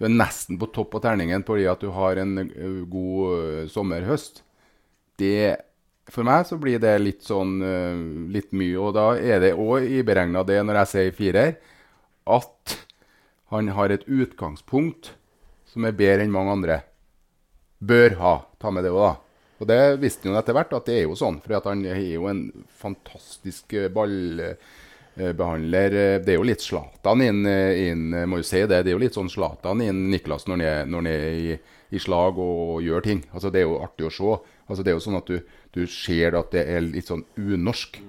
Du 0.00 0.06
er 0.08 0.14
nesten 0.14 0.56
på 0.56 0.70
topp 0.72 0.94
på 0.94 1.02
terningen 1.04 1.44
fordi 1.44 1.66
at 1.68 1.84
du 1.84 1.90
har 1.92 2.16
en 2.16 2.38
eh, 2.40 2.78
god 2.88 3.68
sommerhøst. 3.68 4.40
Det 5.20 5.60
for 6.10 6.26
meg 6.26 6.46
så 6.48 6.56
blir 6.56 6.80
det 6.82 6.94
litt 7.02 7.28
sånn 7.28 7.60
eh, 7.60 8.00
litt 8.32 8.56
mye. 8.56 8.76
Og 8.80 8.94
da 8.96 9.06
er 9.20 9.44
det 9.44 9.52
òg 9.60 9.84
iberegna 10.00 10.46
det 10.48 10.62
når 10.64 10.80
jeg 10.82 10.92
sier 10.94 11.16
firer, 11.20 11.56
at 12.24 12.76
han 13.52 13.68
har 13.76 13.92
et 13.92 14.06
utgangspunkt 14.08 15.12
som 15.68 15.84
er 15.84 15.96
bedre 15.98 16.24
enn 16.24 16.32
mange 16.34 16.56
andre. 16.56 16.80
Bør 17.84 18.16
ha. 18.20 18.34
Ta 18.56 18.72
med 18.72 18.88
det 18.88 18.94
òg, 18.94 19.04
da. 19.04 19.29
Og 19.60 19.68
det 19.68 19.80
visste 20.00 20.24
han 20.26 20.34
jo 20.34 20.40
etter 20.40 20.56
hvert 20.56 20.72
at 20.76 20.86
det 20.88 20.98
er 20.98 21.02
jo 21.04 21.16
sånn. 21.18 21.40
For 21.44 21.68
han 21.68 21.84
er 21.84 21.98
jo 22.00 22.24
en 22.30 22.46
fantastisk 22.80 23.74
eh, 23.76 23.90
ballbehandler. 23.92 25.96
Det 26.24 26.32
er 26.32 26.38
jo 26.38 26.46
litt 26.48 26.64
Zlatan 26.64 27.24
inn, 27.26 27.42
inn, 27.44 28.06
må 28.30 28.36
jo 28.40 28.46
si 28.48 28.62
det. 28.64 28.80
Det 28.86 28.88
er 28.88 28.96
jo 28.96 29.04
litt 29.04 29.18
sånn 29.18 29.32
Zlatan 29.32 29.82
inn 29.84 30.06
Niklas 30.12 30.48
når 30.48 30.56
han 30.56 30.64
er, 30.64 30.78
han 30.96 31.10
er 31.10 31.26
i, 31.28 31.58
i 31.92 32.00
slag 32.00 32.40
og 32.40 32.80
gjør 32.86 33.04
ting. 33.04 33.20
Altså 33.34 33.52
Det 33.52 33.60
er 33.60 33.68
jo 33.68 33.82
artig 33.84 34.08
å 34.08 34.14
se. 34.16 34.38
Altså 34.70 34.82
Det 34.86 34.92
er 34.94 34.96
jo 34.96 35.04
sånn 35.04 35.20
at 35.20 35.28
du, 35.28 35.36
du 35.76 35.82
ser 35.90 36.30
at 36.40 36.48
det 36.56 36.64
er 36.64 36.80
litt 36.86 37.12
sånn 37.12 37.26
unorsk. 37.36 38.00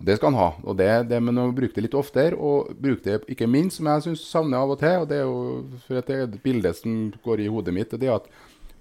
Og 0.00 0.08
Det 0.08 0.16
skal 0.18 0.32
han 0.32 0.40
ha. 0.40 0.48
og 0.64 0.74
det, 0.80 0.90
det 1.12 1.20
Men 1.22 1.38
å 1.38 1.52
bruke 1.52 1.76
det 1.76 1.84
litt 1.86 2.00
oftere, 2.00 2.34
og 2.34 2.72
bruke 2.80 3.04
det 3.04 3.20
ikke 3.30 3.50
minst, 3.50 3.76
som 3.76 3.86
jeg 3.92 4.08
syns 4.08 4.24
savner 4.24 4.64
av 4.64 4.72
og 4.72 4.80
til 4.80 5.04
og 5.04 5.08
Det 5.12 5.20
er 5.20 5.28
jo 5.28 5.38
for 5.84 5.94
et, 6.00 6.08
et 6.16 6.42
bilde 6.42 6.72
som 6.80 7.12
går 7.24 7.44
i 7.44 7.52
hodet 7.52 7.76
mitt, 7.76 7.92
det 7.92 8.08
er 8.08 8.16
at 8.22 8.32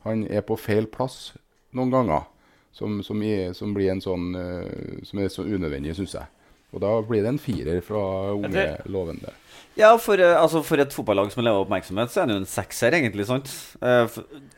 han 0.04 0.26
er 0.28 0.44
på 0.44 0.58
feil 0.60 0.88
plass 0.92 1.32
noen 1.78 1.94
ganger. 1.94 2.30
Som, 2.74 3.04
som, 3.06 3.20
i, 3.22 3.52
som 3.54 3.70
blir 3.76 3.92
en 3.92 4.00
sånn 4.02 4.32
uh, 4.34 5.02
Som 5.06 5.20
er 5.22 5.28
så 5.30 5.44
unødvendig, 5.46 5.94
syns 5.94 6.16
jeg. 6.18 6.26
Og 6.74 6.82
da 6.82 6.96
blir 7.06 7.22
det 7.22 7.30
en 7.30 7.38
firer 7.38 7.84
fra 7.86 8.02
unge 8.34 8.64
lovende. 8.90 9.30
Ja, 9.78 9.92
for, 10.02 10.18
uh, 10.18 10.40
altså, 10.40 10.64
for 10.66 10.82
et 10.82 10.94
fotballag 10.94 11.30
som 11.34 11.44
lever 11.46 11.58
av 11.60 11.68
oppmerksomhet, 11.68 12.10
så 12.14 12.24
er 12.24 12.30
det 12.30 12.36
jo 12.36 12.42
en 12.44 12.50
sekser, 12.50 12.98
egentlig. 12.98 13.28
sant? 13.30 13.50
Uh, 13.78 14.10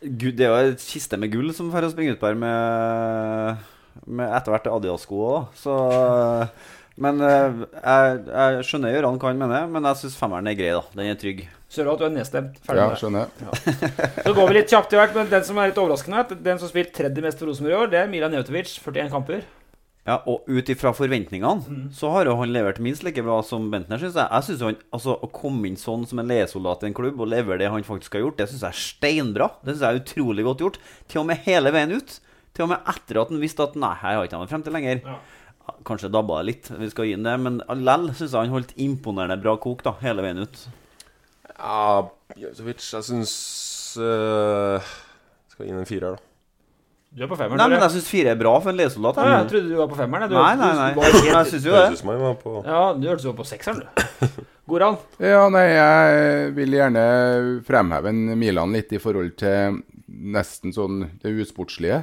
gud, 0.01 0.36
det 0.39 0.47
er 0.47 0.54
jo 0.54 0.78
et 0.78 0.88
kiste 0.88 1.19
med 1.19 1.32
gull 1.36 1.51
som 1.56 1.71
får 1.73 1.89
springe 1.91 2.15
ut 2.15 2.23
her 2.23 2.39
med, 2.39 3.67
med 4.08 4.32
etter 4.32 4.56
hvert 4.56 4.71
Adidas-sko 4.71 5.21
òg, 5.28 5.54
så 5.60 5.75
eh, 5.91 6.71
Men 7.01 7.19
eh, 7.19 7.63
jeg, 7.75 8.19
jeg 8.30 8.67
skjønner 8.69 8.93
Gøran 8.95 9.17
hva 9.19 9.32
han 9.32 9.39
mener, 9.41 9.65
men 9.71 9.88
jeg 9.89 9.99
syns 9.99 10.15
femmeren 10.19 10.47
er 10.47 10.56
grei, 10.56 10.71
da. 10.71 10.84
Den 10.95 11.12
er 11.12 11.17
trygg. 11.19 11.41
Sørholt, 11.75 11.99
du 12.01 12.07
er 12.07 12.15
nedstemt. 12.15 12.57
Ferdig 12.65 12.85
Ja, 12.85 13.09
med 13.11 13.19
det. 13.19 13.49
Ja. 13.49 14.23
Så 14.25 14.33
går 14.38 14.47
vi 14.49 14.57
litt 14.57 14.71
kjapt 14.71 14.95
i 14.95 14.99
verk, 15.01 15.13
men 15.17 15.29
den 15.31 15.45
som 15.47 15.59
er 15.61 15.69
litt 15.71 15.81
overraskende, 15.83 16.23
er 16.23 16.41
den 16.49 16.61
som 16.61 16.71
spilte 16.71 16.95
tredje 16.95 17.23
mest 17.25 17.41
for 17.41 17.51
Rosenborg 17.51 17.75
i 17.75 17.79
år, 17.83 17.93
det 17.93 18.01
er 18.01 18.09
Milan 18.11 18.33
Neutovic. 18.35 18.77
41 18.79 19.11
kamper. 19.13 19.45
Ja, 20.05 20.19
Og 20.29 20.45
ut 20.45 20.67
ifra 20.69 20.91
forventningene 20.93 21.89
så 21.97 22.11
har 22.13 22.27
jo 22.29 22.35
han 22.38 22.51
levert 22.53 22.77
minst 22.83 23.01
like 23.01 23.23
bra 23.25 23.39
som 23.41 23.71
Bentner, 23.73 23.97
syns 23.97 24.13
jeg. 24.19 24.29
Jeg 24.29 24.45
synes 24.45 24.61
han, 24.61 24.75
altså 24.93 25.15
Å 25.17 25.29
komme 25.33 25.65
inn 25.65 25.79
sånn 25.81 26.03
som 26.05 26.21
en 26.21 26.29
leiesoldat 26.29 26.85
i 26.85 26.91
en 26.91 26.97
klubb 26.97 27.23
og 27.25 27.31
levere 27.31 27.57
det 27.63 27.71
han 27.73 27.88
faktisk 27.88 28.13
har 28.19 28.21
gjort, 28.27 28.38
det 28.38 28.47
syns 28.51 28.61
jeg 28.67 28.69
er 28.75 28.83
steinbra. 28.83 29.47
Det 29.63 29.73
synes 29.73 29.81
jeg 29.81 29.95
er 29.95 30.03
utrolig 30.03 30.45
godt 30.45 30.61
gjort. 30.61 30.77
Til 31.09 31.23
og 31.23 31.27
med 31.31 31.41
hele 31.47 31.73
veien 31.73 31.95
ut. 31.97 32.19
Til 32.53 32.67
og 32.67 32.71
med 32.75 32.93
etter 32.93 33.19
at 33.23 33.33
han 33.33 33.41
visste 33.41 33.65
at 33.65 33.79
nei, 33.81 33.95
her 34.03 34.19
har 34.19 34.29
ikke 34.29 34.43
han 34.43 34.53
frem 34.53 34.67
til 34.67 34.77
lenger. 34.77 35.01
Ja. 35.09 35.17
Kanskje 35.89 36.13
dabba 36.13 36.38
det 36.43 36.51
litt, 36.51 36.69
vi 36.77 36.91
skal 36.93 37.09
gi 37.09 37.15
han 37.17 37.25
det, 37.25 37.35
men 37.41 37.57
lell 37.81 38.11
syns 38.13 38.29
jeg 38.29 38.38
han 38.45 38.53
holdt 38.53 38.75
imponerende 38.77 39.41
bra 39.41 39.55
kok 39.57 39.81
da, 39.88 39.95
hele 40.05 40.21
veien 40.21 40.45
ut. 40.45 40.67
Ja, 41.56 42.08
Jevtovic, 42.36 42.84
jeg 42.94 43.06
syns 43.08 43.34
uh, 44.02 44.80
Skal 45.54 45.70
inn 45.70 45.78
en 45.80 45.88
firer, 45.88 46.15
da. 46.18 46.32
Du 47.15 47.22
er 47.24 47.30
på 47.32 47.38
femmeren. 47.39 47.62
Nei, 47.62 47.70
men 47.72 47.80
jeg 47.86 47.94
syns 47.94 48.08
fire 48.12 48.34
er 48.34 48.39
bra 48.39 48.52
for 48.60 48.74
en 48.74 48.80
leiesoldat. 48.82 49.20
Ja, 49.24 49.36
jeg 49.39 49.48
trodde 49.54 49.70
du 49.72 49.78
var 49.80 49.88
på 49.88 49.96
femmeren. 49.96 50.28
Du, 50.28 50.36
Nei, 50.36 50.56
nei, 50.60 50.72
nei. 50.76 50.89
Du, 50.98 51.00
du, 51.00 51.30
Jeg 51.30 51.48
syns 51.54 51.68
jo 51.70 51.72
det. 51.72 51.84
Høres 51.86 52.02
han 52.04 52.20
var 52.26 52.34
på 52.41 52.56
ja, 52.65 52.82
du 53.00 53.08
hørtes 53.08 53.28
jo 53.30 53.32
på 53.38 53.46
sekseren, 53.48 53.80
du. 53.86 54.28
Goran. 54.68 54.98
Ja, 55.24 55.46
nei, 55.54 55.63
jeg 55.70 56.50
vil 56.58 56.76
gjerne 56.76 57.06
fremheve 57.68 58.12
en 58.12 58.20
Milan 58.41 58.76
litt 58.76 58.91
i 58.91 59.00
forhold 59.00 59.32
til 59.39 59.80
nesten 60.36 60.76
sånn 60.76 61.06
det 61.24 61.32
usportslige. 61.46 62.02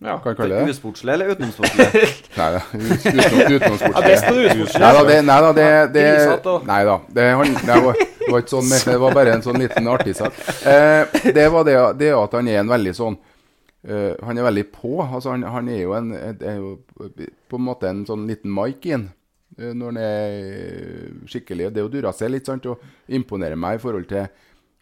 Ja. 0.00 0.18
Kan 0.20 0.32
jeg 0.34 0.38
kalle 0.42 0.60
det? 0.60 0.74
Usportslig 0.74 1.12
eller 1.14 1.32
utenomsportslig? 1.32 2.04
Nei 2.40 2.50
da, 2.56 2.60
ut- 2.72 3.08
Ja, 3.08 3.26
utenomsportslige. 3.56 4.04
best 4.10 4.28
på 4.28 4.36
det 4.36 4.44
usportslige. 4.50 4.84
Nei 4.84 4.92
da, 4.96 5.02
det, 5.08 5.18
nei, 5.28 5.40
da, 5.46 5.50
det, 5.56 5.66
det 5.96 6.06
Nei 6.68 6.80
da. 6.88 6.94
Det, 7.16 7.26
han, 7.40 7.58
det, 7.68 7.80
var, 7.84 8.04
det 8.30 8.36
var 8.36 8.44
ikke 8.44 8.52
sånn 8.54 8.70
det 8.86 8.98
var 9.02 9.16
bare 9.18 9.32
en 9.34 9.42
sånn 9.44 9.58
liten 9.58 9.88
artig 9.90 10.14
sak. 10.18 10.36
Eh, 10.70 11.18
det 11.34 11.46
var 11.50 11.66
det, 11.66 11.74
det 11.98 12.12
at 12.14 12.36
han 12.38 12.48
er 12.48 12.60
en 12.62 12.70
veldig 12.70 12.92
sånn 12.94 13.16
uh, 13.90 14.12
Han 14.26 14.38
er 14.38 14.46
veldig 14.46 14.66
på. 14.74 14.92
Altså, 15.02 15.32
han, 15.34 15.42
han 15.42 15.68
er 15.72 15.82
jo 15.82 15.94
en 15.98 16.12
er 16.14 16.60
jo 16.60 16.70
på 17.50 17.58
en 17.58 17.66
måte 17.66 17.90
en 17.90 18.04
sånn 18.06 18.28
liten 18.30 18.52
Mike 18.54 18.94
inn. 18.94 19.08
eh, 19.58 19.72
Når 19.74 19.90
han 19.90 20.00
er 20.04 21.26
skikkelig 21.26 21.72
Det 21.74 21.82
er 21.82 21.86
jo 21.88 21.92
Duracell 21.96 22.32
litt, 22.36 22.46
sant, 22.46 22.66
og 22.70 22.80
imponerer 23.08 23.58
meg 23.58 23.78
i 23.80 23.82
forhold 23.82 24.06
til 24.10 24.28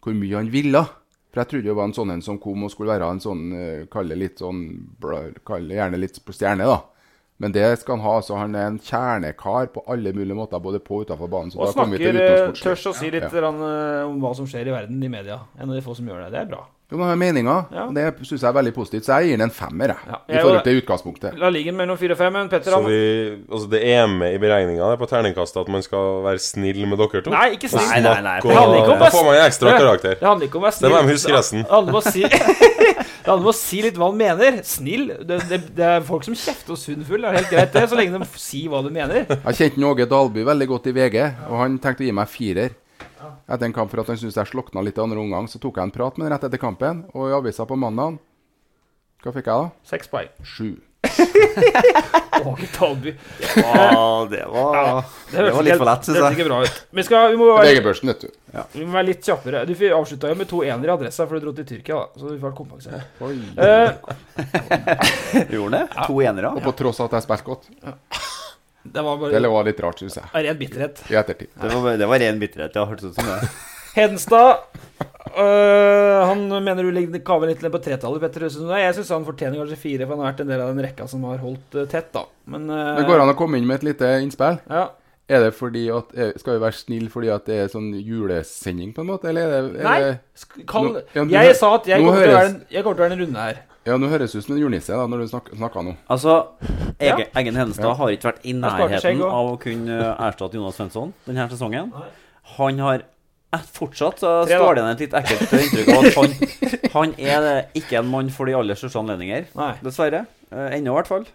hvor 0.04 0.14
mye 0.14 0.36
han 0.36 0.52
ville. 0.52 0.84
For 1.32 1.42
jeg 1.42 1.50
trodde 1.50 1.68
det 1.68 1.76
var 1.76 1.88
en 1.90 1.96
sånn 1.96 2.12
en 2.14 2.22
som 2.24 2.38
kom 2.40 2.62
og 2.64 2.70
skulle 2.72 2.94
være 2.94 3.08
en 3.12 3.20
sånn 3.20 3.42
eh, 3.56 3.82
Kalle 3.92 4.16
litt 4.16 4.38
sånn 4.40 4.62
Kalle 5.46 5.76
gjerne 5.80 6.00
litt 6.00 6.20
på 6.24 6.36
stjerne, 6.36 6.68
da. 6.68 6.78
Men 7.38 7.52
det 7.54 7.78
skal 7.78 7.96
han 7.98 8.04
ha. 8.04 8.16
så 8.22 8.36
Han 8.36 8.54
er 8.58 8.66
en 8.66 8.78
kjernekar 8.82 9.68
på 9.72 9.84
alle 9.86 10.12
mulige 10.12 10.34
måter, 10.34 10.58
både 10.58 10.80
på 10.82 10.98
og 10.98 11.06
utenfor 11.06 11.30
banen. 11.30 11.52
Så 11.54 11.60
Og 11.60 11.66
da 11.70 11.72
kommer 11.72 11.98
vi 11.98 12.04
til 12.04 12.16
snakker 12.18 12.48
eh, 12.48 12.62
tørs 12.64 12.86
å 12.90 12.94
si 12.98 13.10
litt 13.14 13.22
Ja. 13.22 13.28
eh, 13.62 14.08
om 14.08 14.18
hva 14.20 14.34
som 14.34 14.46
skjer 14.46 14.66
i 14.66 14.74
verden 14.74 15.02
i 15.02 15.08
media. 15.08 15.40
En 15.58 15.70
av 15.70 15.76
de 15.76 15.82
få 15.82 15.94
som 15.94 16.06
gjør 16.06 16.24
det. 16.24 16.32
Det 16.32 16.40
er 16.40 16.50
bra. 16.50 16.64
Jo, 16.90 16.96
men 16.96 17.04
har 17.10 17.16
meninger, 17.20 17.64
Ja. 17.70 17.82
og 17.84 17.90
det 17.94 18.04
syns 18.24 18.40
jeg 18.40 18.48
er 18.48 18.54
veldig 18.56 18.70
positivt. 18.72 19.04
Så 19.04 19.12
jeg 19.20 19.28
gir 19.28 19.36
den 19.36 19.44
en 19.44 19.50
femmer, 19.52 19.90
jeg. 19.92 19.96
Ja, 20.08 20.18
I 20.24 20.40
forhold 20.40 20.62
til 20.64 20.78
utgangspunktet. 20.80 21.34
La 21.38 21.50
ligge 21.52 21.72
mellom 21.76 21.98
fire 22.00 22.14
og 22.14 22.16
fem. 22.16 22.32
Men 22.32 22.48
Petter 22.48 22.72
Så 22.72 22.78
vi, 22.86 23.36
altså 23.52 23.68
det 23.74 23.80
er 23.92 24.06
med 24.08 24.32
i 24.32 24.38
beregninga 24.40 24.88
på 24.96 25.06
terningkastet 25.10 25.60
at 25.60 25.68
man 25.68 25.82
skal 25.84 26.22
være 26.24 26.38
snill 26.40 26.80
med 26.88 26.96
dere 27.02 27.20
to? 27.26 27.30
Nei, 27.34 27.50
ikke 27.58 27.68
snill. 27.68 27.84
Nei, 27.92 28.00
nei, 28.00 28.22
nei. 28.24 28.38
Det 28.40 28.56
handler 28.56 28.80
ikke 28.80 28.94
om 28.94 28.98
da 29.04 29.10
får 29.12 29.24
man 29.28 29.36
ekstra 29.44 29.68
Det- 29.74 29.82
karakter. 29.84 30.14
Det 30.16 30.28
handler 30.30 30.46
ikke 30.48 30.56
om 30.56 30.62
å 30.62 30.64
være 30.64 30.72
Det 30.72 30.78
snill. 30.80 30.96
må 30.96 31.02
de 31.02 31.12
huske 31.12 31.36
resten. 31.36 31.62
Det 31.62 31.70
handler 31.76 31.92
om 31.92 32.00
å 32.00 32.04
si, 32.08 32.24
om 33.36 33.44
å 33.44 33.54
si 33.54 33.82
litt 33.84 33.96
hva 34.00 34.08
han 34.08 34.16
mener. 34.24 34.60
Snill. 34.64 35.06
Det, 35.28 35.40
det, 35.48 35.60
det 35.76 35.84
er 35.84 36.00
folk 36.08 36.24
som 36.24 36.34
kjefter 36.34 36.72
oss 36.72 36.86
hund 36.88 37.04
full. 37.04 37.20
Det 37.20 37.28
er 37.28 37.36
helt 37.42 37.50
greit, 37.52 37.72
det, 37.76 37.84
så 37.92 37.96
lenge 38.00 38.16
de 38.18 38.24
sier 38.40 38.72
hva 38.72 38.80
de 38.82 38.90
mener. 38.96 39.26
Jeg 39.28 39.60
kjente 39.60 39.84
Åge 39.92 40.08
Dalby 40.08 40.40
veldig 40.42 40.68
godt 40.72 40.86
i 40.88 40.92
VG, 40.96 41.20
og 41.50 41.58
han 41.60 41.76
tenkte 41.78 42.00
å 42.00 42.08
gi 42.08 42.12
meg 42.16 42.28
firer. 42.32 42.70
Etter 43.48 43.68
en 43.68 43.76
kamp 43.76 43.90
for 43.92 44.02
at 44.02 44.10
han 44.12 44.18
syntes 44.20 44.38
jeg 44.38 44.50
slokna 44.52 44.82
litt 44.84 44.98
i 44.98 45.04
andre 45.04 45.20
omgang, 45.22 45.48
så 45.50 45.60
tok 45.62 45.80
jeg 45.80 45.88
en 45.88 45.94
prat 45.94 46.18
med 46.18 46.28
ham 46.28 46.34
rett 46.36 46.48
etter 46.48 46.60
kampen. 46.62 47.04
Og 47.14 47.30
i 47.30 47.36
avisa 47.36 47.66
på 47.68 47.78
mandag 47.78 48.18
Hva 49.24 49.32
fikk 49.34 49.48
jeg 49.50 49.64
da? 49.64 49.70
Seks 49.88 50.10
poeng. 50.12 50.30
Sju. 50.46 50.76
Åge 52.44 52.66
Dalby. 52.78 53.14
Ja, 53.56 54.28
det 54.30 54.44
var, 54.46 55.04
det 55.32 55.50
var 55.50 55.62
litt 55.62 55.76
for 55.78 55.88
lett, 55.88 56.00
Det 56.06 56.14
syns 56.14 56.18
jeg. 56.18 56.36
ikke 56.36 56.46
bra 56.48 56.58
ut. 56.62 56.80
Vi, 56.90 57.04
skal, 57.06 57.30
vi, 57.32 57.38
må 57.40 57.48
være, 57.50 57.72
VG-børsen, 57.72 58.12
vet 58.12 58.24
du. 58.24 58.28
vi 58.74 58.86
må 58.86 58.94
være 58.94 59.08
litt 59.10 59.26
kjappere. 59.26 59.64
Du 59.66 59.74
avslutta 59.96 60.30
jo 60.32 60.38
med 60.38 60.50
to 60.50 60.62
enere 60.66 60.92
i 60.92 60.94
adressa, 60.94 61.26
for 61.26 61.38
du 61.38 61.48
dro 61.48 61.54
til 61.56 61.66
Tyrkia, 61.68 61.98
da. 61.98 62.20
Så 62.22 62.32
du 62.34 62.38
får 62.42 62.54
kompensere. 62.58 63.02
Oi. 63.26 63.36
Eh, 63.58 63.90
Gjorde 65.54 65.64
han 65.66 65.78
det? 65.78 65.84
To 65.98 66.20
enere? 66.22 66.54
Og 66.54 66.66
på 66.66 66.74
tross 66.78 67.02
av 67.02 67.10
at 67.10 67.18
jeg 67.18 67.26
spilte 67.28 67.48
godt. 67.50 67.70
Det 68.84 69.02
var 69.04 69.16
Det 69.18 69.32
bare 69.42 69.50
var 69.52 69.64
litt 69.64 69.80
rart, 69.80 69.98
syns 70.00 70.16
jeg. 70.16 70.24
av 70.32 70.42
ren 70.44 70.58
bitterhet. 70.58 71.02
I 71.10 71.14
ettertid. 71.20 71.48
Det 71.60 71.72
var, 71.74 71.96
det 71.98 72.06
var 72.08 72.18
ren 72.22 72.38
bitterhet. 72.40 72.74
Ja, 72.78 72.84
hørtes 72.86 73.10
ut 73.10 73.14
som 73.18 73.26
det. 73.26 73.48
Hedenstad 73.98 74.58
øh, 75.36 76.26
han 76.28 76.44
mener 76.64 76.82
du 76.86 76.90
ligger 76.94 77.20
kaver 77.26 77.50
litt 77.50 77.62
ned 77.64 77.72
på 77.74 77.80
tretallet, 77.82 78.20
Petter 78.22 78.44
Husund. 78.46 78.70
Jeg 78.78 78.94
syns 78.96 79.10
han 79.14 79.26
fortjener 79.26 79.58
kanskje 79.62 79.80
fire, 79.80 80.06
for 80.06 80.14
han 80.16 80.24
har 80.24 80.32
vært 80.32 80.44
en 80.44 80.52
del 80.52 80.62
av 80.64 80.70
den 80.74 80.84
rekka 80.86 81.08
som 81.10 81.24
har 81.28 81.40
holdt 81.42 81.76
øh, 81.82 81.88
tett, 81.90 82.10
da. 82.14 82.24
Men 82.52 82.68
øh, 82.70 82.94
Det 83.00 83.06
går 83.08 83.24
an 83.24 83.32
å 83.34 83.36
komme 83.38 83.58
inn 83.60 83.66
med 83.68 83.80
et 83.80 83.88
lite 83.90 84.12
innspill. 84.24 84.60
Ja. 84.70 84.86
Er 85.28 85.42
det 85.44 85.50
fordi 85.58 85.82
at 85.92 86.14
Skal 86.40 86.54
vi 86.56 86.60
være 86.62 86.72
snille 86.78 87.10
fordi 87.12 87.28
at 87.28 87.44
det 87.44 87.56
er 87.60 87.66
sånn 87.68 87.90
julesending, 88.00 88.94
på 88.96 89.02
en 89.04 89.10
måte? 89.10 89.28
Eller 89.28 89.50
er 89.58 89.66
det, 89.66 89.82
er 89.82 89.84
Nei, 89.84 90.62
kall, 90.70 90.86
Nå- 90.94 91.26
ja, 91.28 91.42
Jeg 91.50 91.58
sa 91.58 91.74
at 91.76 91.90
jeg 91.90 92.00
kommer, 92.00 92.22
til 92.22 92.30
å 92.30 92.32
være 92.32 92.38
høres- 92.38 92.54
en, 92.54 92.62
jeg 92.72 92.86
kommer 92.86 92.96
til 92.96 93.04
å 93.04 93.08
være 93.08 93.18
en 93.18 93.22
runde 93.26 93.44
her. 93.44 93.58
Ja, 93.88 93.96
nå 94.00 94.08
høres 94.12 94.34
ut 94.36 94.44
som 94.44 94.54
en 94.54 94.60
julenisse 94.60 94.92
da, 94.92 95.06
når 95.08 95.22
du 95.24 95.28
snak, 95.30 95.46
snakker 95.56 95.86
nå. 95.86 95.94
Altså, 96.12 96.34
Egen, 96.98 97.24
Ja. 97.24 97.42
Henestad 97.62 97.86
ja. 97.88 97.94
har 97.96 98.12
ikke 98.14 98.28
vært 98.30 98.42
i 98.44 98.52
Jeg 98.52 98.60
nærheten 98.60 99.22
av 99.28 99.52
å 99.52 99.54
kunne 99.62 99.96
eh, 99.96 100.24
erstatte 100.28 100.58
Jonas 100.58 100.76
Svensson 100.76 101.14
denne 101.26 101.46
sesongen. 101.52 101.92
Han 102.58 102.82
har 102.84 103.04
eh, 103.06 103.66
fortsatt 103.78 104.20
så 104.20 104.32
står 104.50 104.76
det 104.76 104.82
igjen 104.84 104.92
et 104.94 105.04
litt 105.06 105.16
ekkelt 105.22 105.56
inntrykk 105.62 105.92
av 105.94 106.08
at 106.10 106.18
han, 106.18 106.82
han 106.96 107.14
er 107.18 107.48
ikke 107.80 108.00
en 108.02 108.10
mann 108.12 108.28
for 108.34 108.50
de 108.50 108.56
aller 108.58 108.78
største 108.78 109.00
anledninger. 109.00 109.48
Nei. 109.56 109.72
Dessverre. 109.86 110.26
Eh, 110.52 110.76
Ennå, 110.78 110.92
i 110.92 110.98
hvert 111.00 111.10
fall. 111.14 111.28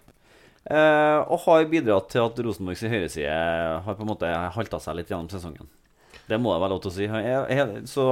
Uh, 0.63 1.19
og 1.27 1.41
har 1.43 1.65
bidratt 1.67 2.05
til 2.13 2.21
at 2.23 2.37
Rosenborgs 2.39 2.85
høyreside 2.87 3.33
har 3.83 3.97
på 3.97 4.05
en 4.05 4.07
måte 4.13 4.29
halta 4.55 4.77
seg 4.79 4.95
litt 4.95 5.09
gjennom 5.11 5.27
sesongen. 5.27 5.67
Det 6.29 6.37
må 6.39 6.53
det 6.53 6.61
være 6.63 6.71
lov 6.71 6.79
til 6.85 6.91
å 6.91 6.95
si. 6.95 7.07
Jeg, 7.09 7.57
er- 7.59 7.81
Så 7.89 8.05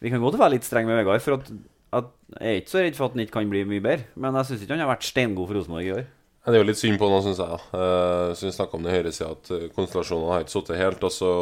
vi 0.00 0.08
kan 0.08 0.22
godt 0.22 0.38
være 0.40 0.54
litt 0.54 0.64
strenge 0.64 0.88
med 0.88 1.02
Vegard. 1.02 1.20
For 1.20 1.36
at 1.36 1.50
jeg 1.90 2.46
er 2.46 2.60
ikke 2.60 2.72
så 2.72 2.82
redd 2.84 2.96
for 2.96 3.08
at 3.08 3.16
han 3.16 3.24
ikke 3.24 3.36
kan 3.38 3.50
bli 3.50 3.66
mye 3.66 3.84
bedre. 3.84 4.08
Men 4.14 4.38
jeg 4.38 4.50
syns 4.50 4.64
ikke 4.64 4.76
han 4.76 4.84
har 4.84 4.92
vært 4.92 5.06
steingod 5.08 5.50
for 5.50 5.58
Rosenborg 5.58 5.88
i 5.88 5.94
år. 5.98 6.08
Det 6.40 6.56
er 6.56 6.62
jo 6.62 6.68
litt 6.70 6.80
synd 6.80 6.96
på 6.96 7.08
noe, 7.10 7.20
syns 7.20 7.38
jeg. 7.42 7.56
Uh, 7.74 8.30
så 8.32 8.46
vi 8.46 8.52
snakka 8.54 8.78
om 8.78 8.84
det 8.86 8.94
høyresida, 8.94 9.34
at 9.36 9.50
eh, 9.52 9.66
konstellasjonene 9.76 10.32
har 10.32 10.44
ikke 10.44 10.54
sittet 10.54 10.80
helt. 10.80 11.02
Og 11.04 11.12
så 11.12 11.32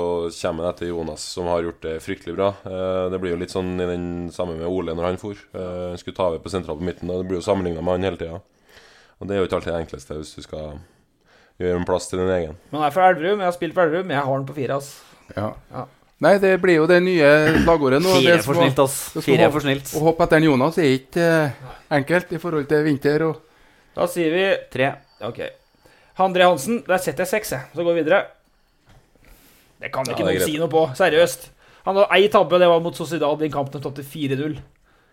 kommer 0.41 0.67
han 0.67 0.73
etter 0.73 0.91
Jonas, 0.91 1.27
som 1.37 1.47
har 1.49 1.63
gjort 1.63 1.85
det 1.85 1.95
fryktelig 2.03 2.35
bra. 2.35 2.49
Eh, 2.67 3.05
det 3.13 3.21
blir 3.23 3.37
jo 3.37 3.39
litt 3.39 3.55
sånn 3.55 3.77
i 3.79 3.87
den 3.87 4.09
samme 4.35 4.57
med 4.59 4.67
Ole 4.67 4.97
når 4.99 5.07
han 5.07 5.21
for. 5.23 5.39
Uh, 5.55 5.93
han 5.93 6.01
skulle 6.03 6.19
ta 6.19 6.27
over 6.33 6.43
på 6.43 6.51
sentral 6.53 6.81
på 6.81 6.89
midten, 6.89 7.13
og 7.15 7.23
det 7.23 7.31
blir 7.31 7.39
jo 7.39 7.47
sammenligna 7.47 7.85
med 7.85 8.01
han 8.01 8.09
hele 8.09 8.21
tida. 8.21 8.41
Og 9.19 9.31
det 9.31 9.37
er 9.37 9.41
jo 9.41 9.47
ikke 9.47 9.61
alltid 9.61 9.73
det 9.73 9.83
enkleste 9.85 10.19
hvis 10.19 10.35
du 10.35 10.47
skal 10.49 10.81
gjøre 11.63 11.79
en 11.79 11.87
plass 11.87 12.11
til 12.11 12.23
din 12.23 12.35
egen. 12.35 12.59
Men 12.73 12.81
han 12.81 12.89
er 12.89 12.97
fra 12.99 13.07
Elverum. 13.13 13.39
Jeg 13.39 13.51
har 13.53 13.57
spilt 13.57 13.79
for 13.79 13.87
Elverum. 13.87 14.11
Jeg 14.15 14.19
har 14.19 14.35
han 14.35 14.51
på 14.51 14.59
fire, 14.59 14.81
ass. 14.83 14.91
Ja. 15.37 15.53
Ja. 15.71 15.87
Nei, 16.25 16.33
det 16.43 16.51
blir 16.59 16.81
jo 16.81 16.87
det 16.91 16.99
nye 17.05 17.29
slagordet 17.63 18.01
nå. 18.03 18.11
Fire 18.19 18.33
er 18.35 18.43
for 18.43 18.59
snilt, 18.59 18.81
ass. 18.83 18.97
Fire 19.23 19.45
er 19.47 19.53
for 19.55 19.63
snilt. 19.63 19.93
Å 19.95 20.01
hoppe 20.03 20.27
etter 20.27 20.41
en 20.41 20.49
Jonas 20.49 20.79
er 20.83 20.89
ikke 20.97 21.27
eh, 21.27 21.69
enkelt 22.01 22.33
i 22.35 22.41
forhold 22.43 22.67
til 22.71 22.83
vinter 22.89 23.23
og 23.29 23.45
Da 23.95 24.07
sier 24.11 24.35
vi 24.35 24.49
Tre. 24.73 24.89
OK. 25.29 25.39
André 26.19 26.49
Hansen, 26.49 26.81
der 26.87 26.99
setter 26.99 27.23
jeg 27.23 27.31
seks, 27.37 27.53
jeg. 27.55 27.69
Så 27.75 27.87
går 27.87 27.95
vi 27.95 28.03
videre. 28.03 28.25
Det 29.79 29.93
kan 29.95 30.07
Ja, 30.09 30.17
ikke 30.17 30.27
det 30.27 30.35
er 30.35 30.41
noen 30.43 30.51
si 30.51 30.59
noe 30.59 30.71
på. 30.73 30.83
Seriøst. 30.99 31.47
Han 31.87 31.95
hadde 31.95 32.09
ei 32.19 32.27
tabbe, 32.35 32.59
det 32.59 32.67
var 32.69 32.83
mot 32.83 32.99
Sociedad 32.99 33.43
i 33.43 33.47
en 33.47 33.55
kamp 33.55 33.71
de 33.73 33.81
tapte 33.85 34.03
4-0. 34.03 34.59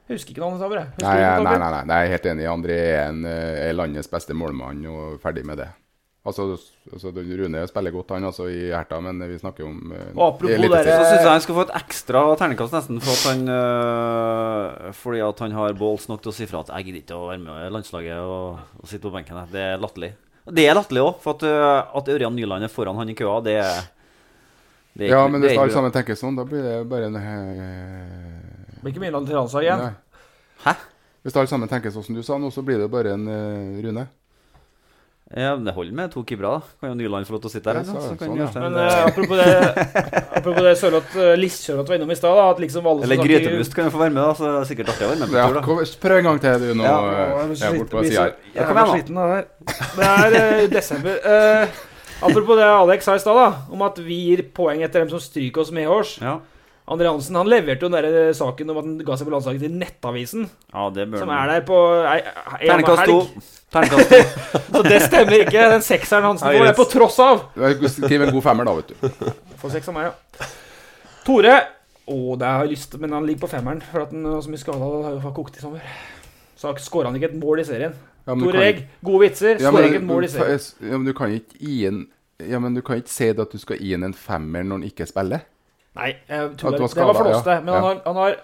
Jeg 0.09 0.17
husker 0.17 0.33
ikke 0.33 0.41
noen 0.41 0.57
tabber. 0.61 0.81
jeg. 0.81 1.05
Nei, 1.05 1.13
nei, 1.21 1.43
nei, 1.45 1.57
nei, 1.61 1.83
nei, 1.85 1.99
jeg 2.01 2.09
er 2.09 2.13
helt 2.15 2.25
enig. 2.33 2.47
André 2.49 2.79
er, 2.81 2.97
en, 3.11 3.21
eh, 3.29 3.69
er 3.69 3.77
landets 3.77 4.09
beste 4.09 4.33
målmann 4.37 4.81
og 4.89 5.19
ferdig 5.21 5.45
med 5.45 5.61
det. 5.61 5.69
Altså, 6.25 6.57
altså 6.89 7.11
Rune 7.13 7.59
spiller 7.69 7.93
godt, 7.93 8.09
han 8.15 8.23
altså, 8.25 8.47
i 8.49 8.71
Herta, 8.73 8.97
men 9.03 9.19
vi 9.29 9.35
snakker 9.37 9.67
om 9.67 9.91
eh, 9.93 10.07
Og 10.15 10.23
apropos 10.31 10.57
dere- 10.57 10.81
Så 10.81 11.03
syns 11.11 11.21
jeg 11.21 11.29
han 11.29 11.43
skal 11.43 11.55
få 11.59 11.65
et 11.67 11.73
ekstra 11.77 12.23
terningkast 12.39 12.73
nesten 12.73 12.97
for 13.05 13.13
at 13.13 13.27
han 13.29 13.43
uh, 13.53 14.91
Fordi 14.97 15.21
at 15.21 15.43
han 15.45 15.53
har 15.53 15.77
balls 15.77 16.07
nok 16.09 16.23
til 16.23 16.31
å 16.31 16.35
si 16.35 16.47
fra 16.49 16.63
at 16.65 16.71
'jeg 16.73 16.87
gidder 16.87 17.01
ikke 17.03 17.19
å 17.19 17.29
være 17.29 17.43
med 17.43 17.67
i 17.67 17.69
landslaget 17.75 18.17
og, 18.25 18.57
og 18.81 18.89
sitte 18.89 19.05
på 19.05 19.13
benken'. 19.13 19.51
Det 19.53 19.61
er 19.67 19.77
latterlig. 19.77 20.11
Det 20.49 20.65
er 20.65 20.73
latterlig 20.73 21.05
òg, 21.05 21.21
for 21.21 21.37
at, 21.37 21.45
uh, 21.45 21.93
at 22.01 22.09
Ørjan 22.17 22.33
Nyland 22.35 22.63
er 22.65 22.73
foran 22.73 22.97
han 22.97 23.09
i 23.09 23.17
køa, 23.17 23.37
det 23.45 23.59
er 23.61 23.85
det 24.97 25.05
er 25.05 25.13
Ja, 25.13 25.27
men 25.27 25.41
hvis 25.45 25.57
alle 25.59 25.73
sammen 25.77 25.91
tenker 25.93 26.15
sånn, 26.17 26.35
da 26.37 26.43
blir 26.47 26.63
det 26.63 26.75
bare 26.89 27.05
en 27.11 27.15
eh, 27.21 28.81
Blir 28.81 28.93
ikke 28.93 29.01
Milan 29.03 29.25
til 29.27 29.35
landslag 29.35 29.65
igjen. 29.65 29.81
Nei. 29.81 29.93
Hæ? 30.65 30.73
Hvis 31.21 31.35
alle 31.35 31.47
sammen 31.51 31.69
tenker 31.69 31.91
sånn 31.91 32.05
som 32.05 32.15
du 32.15 32.23
sa 32.23 32.37
nå, 32.39 32.49
så 32.49 32.63
blir 32.65 32.79
det 32.79 32.89
bare 32.89 33.13
en 33.13 33.25
Rune. 33.83 34.07
Ja, 35.35 35.55
Det 35.59 35.73
holder 35.75 35.91
med 35.93 36.11
to 36.13 36.21
keepere, 36.23 36.47
da. 36.47 36.61
Kan 36.79 36.89
jo 36.93 36.95
Nyland 36.95 37.25
få 37.27 37.33
lov 37.35 37.41
til 37.43 37.49
å 37.49 37.53
sitte 37.53 37.67
der. 37.73 37.81
Ja, 37.81 37.83
så- 37.83 38.01
så 38.07 38.17
kan 38.17 38.29
sånn, 38.29 38.37
ja. 38.39 38.47
Men 38.55 38.71
en- 38.71 38.87
eh, 38.87 39.05
apropos 39.05 39.35
det 39.35 39.51
Apropos 40.39 40.61
det 40.63 40.77
Sørloth, 40.79 41.15
uh, 41.15 41.35
Lissjørloth 41.35 41.89
var 41.89 41.95
innom 41.97 42.11
i 42.11 42.15
stad, 42.15 42.35
da, 42.35 42.49
at 42.51 42.59
liksom 42.59 42.87
alle 42.87 43.03
Eller 43.03 43.17
Grytebust 43.17 43.75
kan 43.75 43.85
jo 43.85 43.91
få 43.91 43.99
være 43.99 44.13
med, 44.15 44.23
da. 44.23 44.33
Så 44.33 44.43
det 44.47 44.53
er 44.61 44.69
sikkert 44.75 44.93
artig 44.93 45.03
å 45.03 45.09
være 45.11 45.19
med 45.19 45.29
på 45.29 45.35
tur, 45.35 45.61
kom, 45.61 45.77
prøv 46.05 46.17
en 46.17 46.23
gang 46.29 46.39
til, 46.39 46.59
du, 46.59 46.73
nå. 46.79 46.83
Ja, 46.83 46.95
eh, 47.03 47.35
jeg 47.35 47.47
blir 47.49 47.59
så 47.59 47.67
er 47.67 47.77
borte 47.79 47.95
på 47.97 48.05
sida 48.05 48.21
her. 48.23 48.33
Jeg 48.55 48.67
kom 48.67 48.77
er 48.77 48.85
sliten 48.95 49.17
av 49.17 49.27
det 49.27 49.35
her. 49.35 49.45
Det 49.95 50.07
er 50.15 50.63
uh, 50.63 50.67
desember. 50.67 51.15
Uh, 51.25 51.67
apropos 52.29 52.55
det 52.55 52.63
Alex 52.71 53.03
sa 53.03 53.15
i 53.15 53.19
stad, 53.19 53.55
om 53.71 53.81
at 53.81 53.97
vi 53.99 54.19
gir 54.29 54.43
poeng 54.55 54.83
etter 54.87 54.99
dem 55.03 55.09
som 55.09 55.19
stryker 55.19 55.61
oss 55.61 55.71
medhårs. 55.71 56.17
Ja. 56.21 56.39
André 56.85 57.09
Hansen 57.09 57.35
han 57.39 57.49
leverte 57.49 57.87
jo 57.87 57.89
den 57.89 58.05
der 58.05 58.33
saken 58.37 58.69
om 58.69 58.77
at 58.77 58.85
han 58.85 58.97
ga 59.07 59.15
seg 59.17 59.25
på 59.25 59.33
landslaget 59.33 59.63
til 59.65 59.77
Nettavisen, 59.81 60.43
ja, 60.69 60.83
det 60.93 61.07
bør 61.09 61.23
som 61.23 61.31
er 61.33 61.47
der 61.49 61.63
på 61.65 61.79
ei, 62.05 62.19
ei 62.59 62.67
Terningkast 62.69 63.07
to. 63.09 63.15
Terningkast 63.73 64.11
to. 64.13 64.19
Så 64.75 64.83
det 64.85 64.99
stemmer 65.07 65.37
ikke. 65.39 65.63
Den 65.73 65.85
sekseren 65.85 66.27
Hansen 66.29 66.51
får, 66.51 66.67
det 66.69 66.75
på 66.77 66.85
tross 66.91 67.17
av. 67.25 67.41
Skriv 67.89 68.27
en 68.27 68.33
god 68.35 68.45
femmer, 68.45 68.69
da, 68.69 68.75
vet 68.77 68.93
du. 68.93 69.31
Få 69.61 69.71
seks 69.73 69.89
av 69.89 69.97
meg, 69.97 70.11
ja. 70.11 70.49
Tore 71.25 71.55
Å, 72.05 72.17
det 72.37 72.45
har 72.45 72.67
jeg 72.67 72.75
lyst 72.75 72.91
til, 72.93 73.01
men 73.01 73.15
han 73.17 73.25
ligger 73.25 73.47
på 73.47 73.49
femmeren. 73.55 73.79
For 73.81 74.03
at 74.03 74.11
han 74.13 74.27
har 74.29 74.43
så 74.45 74.51
mye 74.53 74.61
skada 74.61 74.77
han 74.77 75.07
har 75.07 75.15
jo 75.17 75.31
kokt 75.39 75.57
i 75.57 75.63
sommer. 75.63 75.87
Så 76.53 76.75
skåra 76.85 77.09
han 77.09 77.17
ikke 77.17 77.31
et 77.31 77.39
mål 77.39 77.63
i 77.63 77.65
serien. 77.65 77.95
Ja, 78.25 78.35
Tore 78.37 78.61
Egg, 78.61 78.83
gode 79.05 79.23
vitser. 79.25 79.57
Ja, 79.57 79.71
Skårer 79.71 79.87
men, 79.87 79.89
ikke 79.89 80.03
et 80.03 80.07
mål 80.11 80.27
i 80.27 80.29
serien. 80.29 80.61
ja, 80.85 80.99
men 80.99 81.09
du 81.09 81.15
kan 81.17 81.33
ikke 81.33 81.57
gi 81.65 81.79
en 81.89 82.03
Ja, 82.45 82.59
men 82.59 82.77
du 82.77 82.81
kan 82.85 83.01
ikke 83.01 83.09
si 83.09 83.31
at 83.31 83.41
du 83.41 83.57
skal 83.57 83.81
gi 83.81 83.93
en 83.95 84.05
en 84.05 84.13
femmer 84.13 84.61
når 84.61 84.83
han 84.83 84.87
ikke 84.91 85.09
spiller. 85.09 85.45
Nei, 85.95 86.11
jeg 86.27 86.49
tuller. 86.57 86.57
tror 86.59 86.71
du 86.71 86.77
det, 86.77 86.81
var 86.81 86.95
det 86.95 87.05
var 87.13 87.23
flåste. 87.23 87.55
ja. 87.55 87.61
Men 87.61 87.73
Ja. 87.73 87.79
han, 87.79 87.83
har, 87.83 88.01
han, 88.05 88.15
har, 88.15 88.35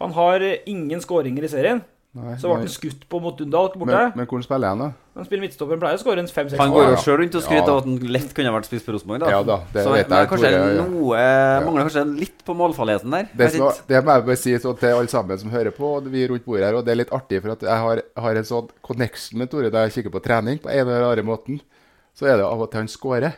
han 0.00 0.12
har 0.12 0.40
ingen 0.66 1.00
skåringer 1.00 1.44
i 1.44 1.48
serien. 1.52 1.84
Nei, 2.16 2.32
Så 2.40 2.48
ble 2.48 2.62
han 2.62 2.68
skutt 2.72 3.02
på 3.12 3.18
mot 3.20 3.36
Dundalk 3.36 3.74
borte. 3.76 3.92
men, 3.92 4.12
men 4.16 4.24
hvordan 4.26 4.44
spiller 4.46 4.68
han, 4.72 4.78
da? 4.80 4.86
Han 5.16 5.26
spiller 5.26 5.42
midtstopper, 5.44 5.76
pleier 5.76 5.98
å 5.98 6.00
skåre 6.00 6.22
en 6.22 6.28
fem-seks 6.32 6.56
Han 6.62 6.72
går 6.72 6.86
jo 6.88 6.96
sjøl 7.02 7.18
rundt 7.20 7.34
og 7.36 7.42
skryter 7.44 7.66
Ja. 7.68 7.72
av 7.74 7.78
at 7.82 7.84
han 7.84 7.98
lett 8.14 8.32
kunne 8.32 8.48
ha 8.48 8.54
vært 8.56 8.68
spiss 8.70 8.86
på 8.86 8.94
Rosenborg. 8.94 9.20
da. 9.20 9.28
Ja 9.34 9.42
da, 9.44 9.56
det 9.74 9.84
så 9.84 9.92
vet 9.92 10.08
men 10.08 10.18
jeg, 10.22 10.28
kanskje 10.30 10.52
Tore, 10.54 10.72
ja. 10.78 10.86
noe 10.88 11.20
Mangler 11.66 11.82
kanskje 11.90 12.04
litt 12.22 12.40
på 12.48 12.56
målfarligheten 12.56 13.10
der. 13.18 13.28
Det, 13.36 13.50
som, 13.52 13.68
det 13.92 14.00
må 14.04 14.16
jeg 14.16 14.24
bare 14.30 14.36
si 14.40 14.56
så 14.64 14.72
til 14.80 14.96
alle 14.96 15.08
sammen 15.12 15.38
som 15.44 15.50
hører 15.52 15.76
på, 15.76 15.92
og 15.98 16.08
vi 16.08 16.24
rundt 16.32 16.44
bordet 16.48 16.64
her, 16.70 16.74
og 16.80 16.86
det 16.88 16.92
er 16.96 17.00
litt 17.04 17.12
artig, 17.12 17.42
for 17.44 17.52
at 17.52 17.60
jeg 17.68 17.84
har, 17.84 18.02
har 18.16 18.34
en 18.40 18.48
sånn 18.48 18.70
connection 18.80 19.38
med 19.38 19.50
Tore 19.52 19.68
da 19.70 19.84
jeg 19.84 19.98
kikker 20.00 20.16
på 20.16 20.24
trening, 20.24 20.56
på 20.64 20.72
en 20.72 20.88
eller 20.88 21.10
annen 21.12 21.28
måten. 21.28 21.60
Så 22.16 22.24
er 22.32 22.38
det 22.40 22.48
av 22.48 22.60
og 22.64 22.70
til 22.72 22.80
han 22.80 22.88
scorer. 22.88 23.36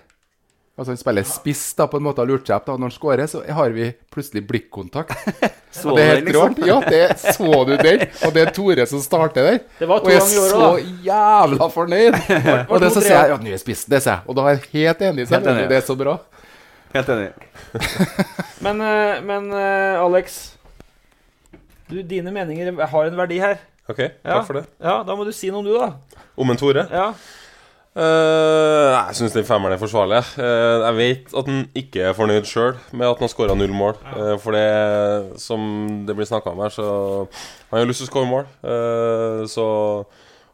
Altså 0.78 0.92
Han 0.94 0.98
spiller 1.00 1.24
spiss 1.26 1.62
da 1.74 1.88
på 1.90 1.98
en 1.98 2.04
måte 2.06 2.22
har 2.22 2.28
lurt 2.30 2.46
seg 2.46 2.54
opp. 2.54 2.66
da 2.68 2.76
Når 2.78 2.86
han 2.86 2.94
scorer, 2.94 3.26
så 3.26 3.40
har 3.50 3.72
vi 3.74 3.88
plutselig 4.14 4.44
blikkontakt. 4.46 5.10
Så 5.78 5.90
Og 5.92 5.98
det 5.98 6.04
er 6.04 6.20
du 6.24 6.30
helt 6.30 6.56
den, 6.56 6.64
liksom? 6.64 6.68
Ja, 6.68 6.76
det 6.88 7.34
så 7.34 7.64
du 7.68 7.72
den. 7.76 8.04
Og 8.24 8.32
det 8.34 8.40
er 8.46 8.52
Tore 8.56 8.86
som 8.88 9.02
starter 9.04 9.44
der. 9.50 9.58
Det 9.78 9.88
var 9.90 10.00
Og 10.00 10.06
to 10.06 10.10
jeg 10.14 10.22
er 10.22 10.30
i 10.30 10.38
så 10.48 10.60
da. 10.62 10.68
jævla 11.08 11.68
fornøyd. 11.74 12.16
Og 12.72 12.80
det 12.80 12.88
så 12.94 13.02
sier 13.04 13.18
jeg 13.18 13.32
ja. 13.34 13.36
nå 13.42 13.52
er 13.52 13.60
spissen, 13.60 13.90
det 13.92 14.00
sier 14.06 14.14
jeg. 14.16 14.22
Og 14.30 14.38
da 14.38 14.46
er 14.48 14.56
jeg 14.56 14.62
helt 14.72 15.02
enig. 15.10 15.26
Helt 15.28 15.34
enig. 15.34 15.34
selvfølgelig. 15.34 15.68
Det 15.68 15.76
er 15.76 15.86
så 15.90 15.96
bra. 16.00 16.14
Helt 16.94 17.12
enig. 17.14 17.28
Men, 18.64 18.80
eh, 18.80 19.18
men 19.28 19.50
eh, 19.54 19.98
Alex 20.02 20.38
du, 21.90 22.00
Dine 22.02 22.32
meninger 22.32 22.72
har 22.94 23.10
en 23.10 23.16
verdi 23.20 23.38
her. 23.42 23.58
Ok, 23.88 23.96
takk 24.00 24.24
Ja. 24.24 24.40
for 24.44 24.58
det. 24.58 24.64
Ja, 24.82 25.02
Da 25.06 25.14
må 25.16 25.24
du 25.28 25.32
si 25.36 25.50
noe 25.52 25.60
om 25.60 25.68
du, 25.68 25.74
da. 25.78 25.92
Om 26.38 26.50
en 26.52 26.58
Tore? 26.60 26.86
Ja. 26.92 27.12
Eh, 27.98 28.92
jeg 28.94 29.16
syns 29.18 29.34
den 29.34 29.46
femmeren 29.46 29.74
er 29.74 29.80
forsvarlig. 29.80 30.20
Uh, 30.38 30.84
jeg 30.84 30.96
vet 30.98 31.32
at 31.40 31.48
han 31.50 31.64
ikke 31.78 32.04
er 32.06 32.14
fornøyd 32.14 32.46
sjøl 32.46 32.76
med 32.92 33.08
at 33.08 33.18
han 33.18 33.26
har 33.26 33.32
skåra 33.32 33.56
null 33.58 33.74
mål. 33.74 33.98
Uh, 34.12 34.36
for 34.38 34.54
det 34.54 35.40
som 35.42 35.64
det 36.06 36.14
blir 36.14 36.28
snakka 36.28 36.52
om 36.52 36.62
her, 36.62 36.74
så 36.74 36.86
Han 37.70 37.80
har 37.80 37.88
lyst 37.90 38.04
til 38.04 38.08
å 38.08 38.12
skåre 38.12 38.30
mål. 38.30 38.46
Så 39.50 39.64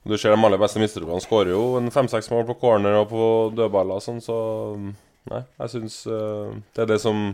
du 0.05 0.17
ser 0.19 0.35
de 0.35 0.47
aller 0.49 0.59
beste 0.59 0.81
midtstopperne 0.83 1.23
skårer 1.23 1.53
jo 1.53 1.77
en 1.79 1.93
fem-seks 1.95 2.27
mål 2.33 2.43
på 2.49 2.57
corner 2.59 2.97
og 2.99 3.07
på 3.13 3.29
dødballer 3.55 4.01
og 4.01 4.03
sånn, 4.03 4.19
så 4.19 4.35
nei, 5.31 5.45
jeg 5.63 5.73
syns 5.77 6.01
det 6.11 6.83
er 6.83 6.91
det 6.91 6.99
som 7.01 7.31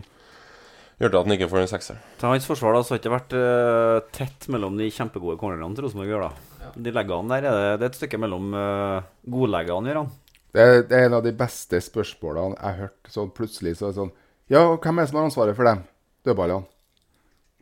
gjør 1.01 1.17
at 1.17 1.25
han 1.25 1.33
ikke 1.33 1.49
får 1.49 1.63
den 1.63 1.73
sekseren. 1.73 2.05
Til 2.21 2.29
hans 2.29 2.45
forsvar 2.45 2.77
da, 2.77 2.83
så 2.85 2.93
har 2.93 3.01
det 3.01 3.03
ikke 3.07 3.17
vært 3.17 4.13
tett 4.13 4.47
mellom 4.53 4.77
de 4.77 4.93
kjempegode 4.93 5.41
cornerne 5.41 5.73
til 5.73 5.87
Rosenborg. 5.87 6.13
gjør 6.13 6.27
da. 6.29 6.50
De 6.75 6.91
leggene 6.95 7.31
der 7.31 7.47
er 7.49 7.55
det, 7.55 7.69
det 7.81 7.85
er 7.87 7.93
et 7.93 7.99
stykke 7.99 8.19
mellom 8.21 8.51
uh, 8.55 9.01
godleggene, 9.29 9.91
gjør 9.91 10.01
han. 10.03 10.11
Det 10.51 10.61
er, 10.61 10.81
det 10.83 10.97
er 10.97 11.05
en 11.07 11.15
av 11.19 11.23
de 11.23 11.31
beste 11.35 11.79
spørsmålene 11.79 12.57
jeg 12.57 12.65
har 12.67 12.79
hørt. 12.87 13.11
Sånn 13.13 13.31
plutselig 13.35 13.77
så 13.79 13.87
er 13.87 13.93
det 13.93 14.01
sånn 14.01 14.11
Ja, 14.51 14.65
hvem 14.75 14.99
er 14.99 15.05
det 15.05 15.11
som 15.13 15.21
har 15.21 15.29
ansvaret 15.29 15.55
for 15.55 15.69
dem? 15.69 15.85
Dødballene. 16.27 16.67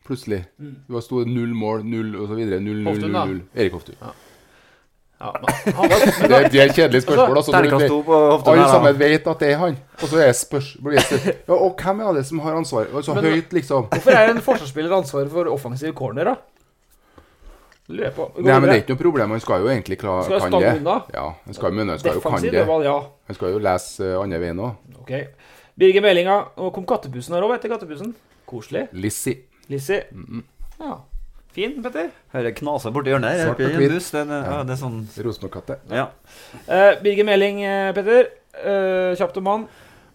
Plutselig. 0.10 0.40
Det 0.58 0.96
var 0.96 1.04
sto 1.06 1.22
null 1.28 1.54
mål, 1.54 1.84
null 1.86 2.16
og 2.18 2.32
så 2.32 2.40
videre. 2.40 2.58
Null, 2.66 2.82
null, 2.82 3.04
null, 3.04 3.14
null. 3.14 3.42
Erik 3.54 3.76
Hoftun. 3.78 4.00
ja 4.00 5.30
men, 5.36 5.76
han 5.76 5.92
men 5.92 6.32
Det, 6.32 6.40
det 6.50 6.62
er 6.64 6.70
et 6.72 6.76
kjedelig 6.80 7.02
spørsmål. 7.04 7.38
Altså, 7.38 7.88
to 7.92 8.00
på 8.08 8.20
Hoftun 8.32 8.54
alle 8.56 8.70
sammen 8.72 9.00
vet 9.00 9.28
at 9.28 9.44
det 9.44 9.52
er 9.54 9.60
han. 9.62 9.78
Og 10.00 10.08
så 10.10 10.22
er 10.24 10.32
spørs... 10.34 10.72
blir 10.82 10.98
Ja, 10.98 11.54
og 11.54 11.76
hvem 11.78 12.02
er 12.08 12.18
det 12.18 12.26
som 12.26 12.42
har 12.42 12.58
ansvaret? 12.58 12.90
Altså, 12.90 13.14
så 13.14 13.22
Men- 13.22 13.36
høyt, 13.36 13.54
liksom. 13.54 13.90
hvorfor 13.94 14.18
er 14.18 14.32
en 14.34 14.42
forsvarsspiller 14.42 14.98
ansvaret 14.98 15.30
for 15.30 15.52
offensiv 15.54 15.94
corner, 15.94 16.32
da? 16.32 16.36
Lurer 17.90 18.12
på. 18.14 18.28
Går 18.36 18.46
Nei, 18.46 18.60
men 18.60 18.70
det 18.70 18.76
er 18.76 18.82
ikke 18.84 18.94
noe 18.94 19.02
problem. 19.02 19.32
Han 19.34 19.40
skal 19.42 19.64
jo 19.64 19.70
egentlig 19.72 19.98
klare 19.98 20.24
Skal 20.28 20.36
jeg 20.36 20.42
kan 20.44 20.52
stange 20.54 20.66
det. 20.74 20.82
unna. 20.84 20.96
Ja, 21.16 21.24
han 21.46 21.54
skal, 21.58 21.72
men 21.74 21.90
han 21.90 22.00
skal 22.00 22.14
jo 22.14 22.22
kan 22.22 22.32
Defensiv 22.36 22.52
det. 22.54 22.60
dødball, 22.62 22.84
ja. 22.86 22.98
Han 23.32 23.36
skal 23.40 23.54
jo 23.56 23.62
lese 23.66 24.10
uh, 24.14 24.22
andre 24.24 24.40
veien 24.44 24.60
òg. 24.62 24.76
Ok. 25.02 25.14
Birger 25.80 26.02
Melinga. 26.06 26.36
Og 26.62 26.74
kom 26.76 26.86
kattepussen 26.86 27.34
her 27.34 27.42
òg, 27.48 27.56
vet 27.56 27.66
du. 27.66 27.70
Kattepusen. 27.74 28.12
Koselig. 28.50 28.88
Lissi. 28.94 29.34
Lissi. 29.74 30.00
Ja. 30.80 31.00
Fin, 31.52 31.80
Petter. 31.82 32.12
Hører 32.34 32.54
knaser 32.60 32.94
borti 32.94 33.10
hjørnet 33.10 33.34
her. 33.34 33.48
Svart 33.50 33.60
og 33.66 33.72
en 33.72 33.78
hvit. 33.82 33.90
buss. 33.96 34.12
Det 34.14 34.22
en- 34.22 34.36
ja, 34.38 34.58
det 34.64 34.76
er 34.76 34.82
sånn 34.84 35.00
Rosenborg-katte. 35.26 35.80
Ja. 35.90 36.08
Eh, 36.70 36.92
Birger 37.02 37.26
Meling, 37.26 37.64
eh, 37.66 37.92
Petter. 37.98 38.30
Eh, 38.54 39.16
kjapt 39.18 39.38
om 39.42 39.46
han. 39.50 39.68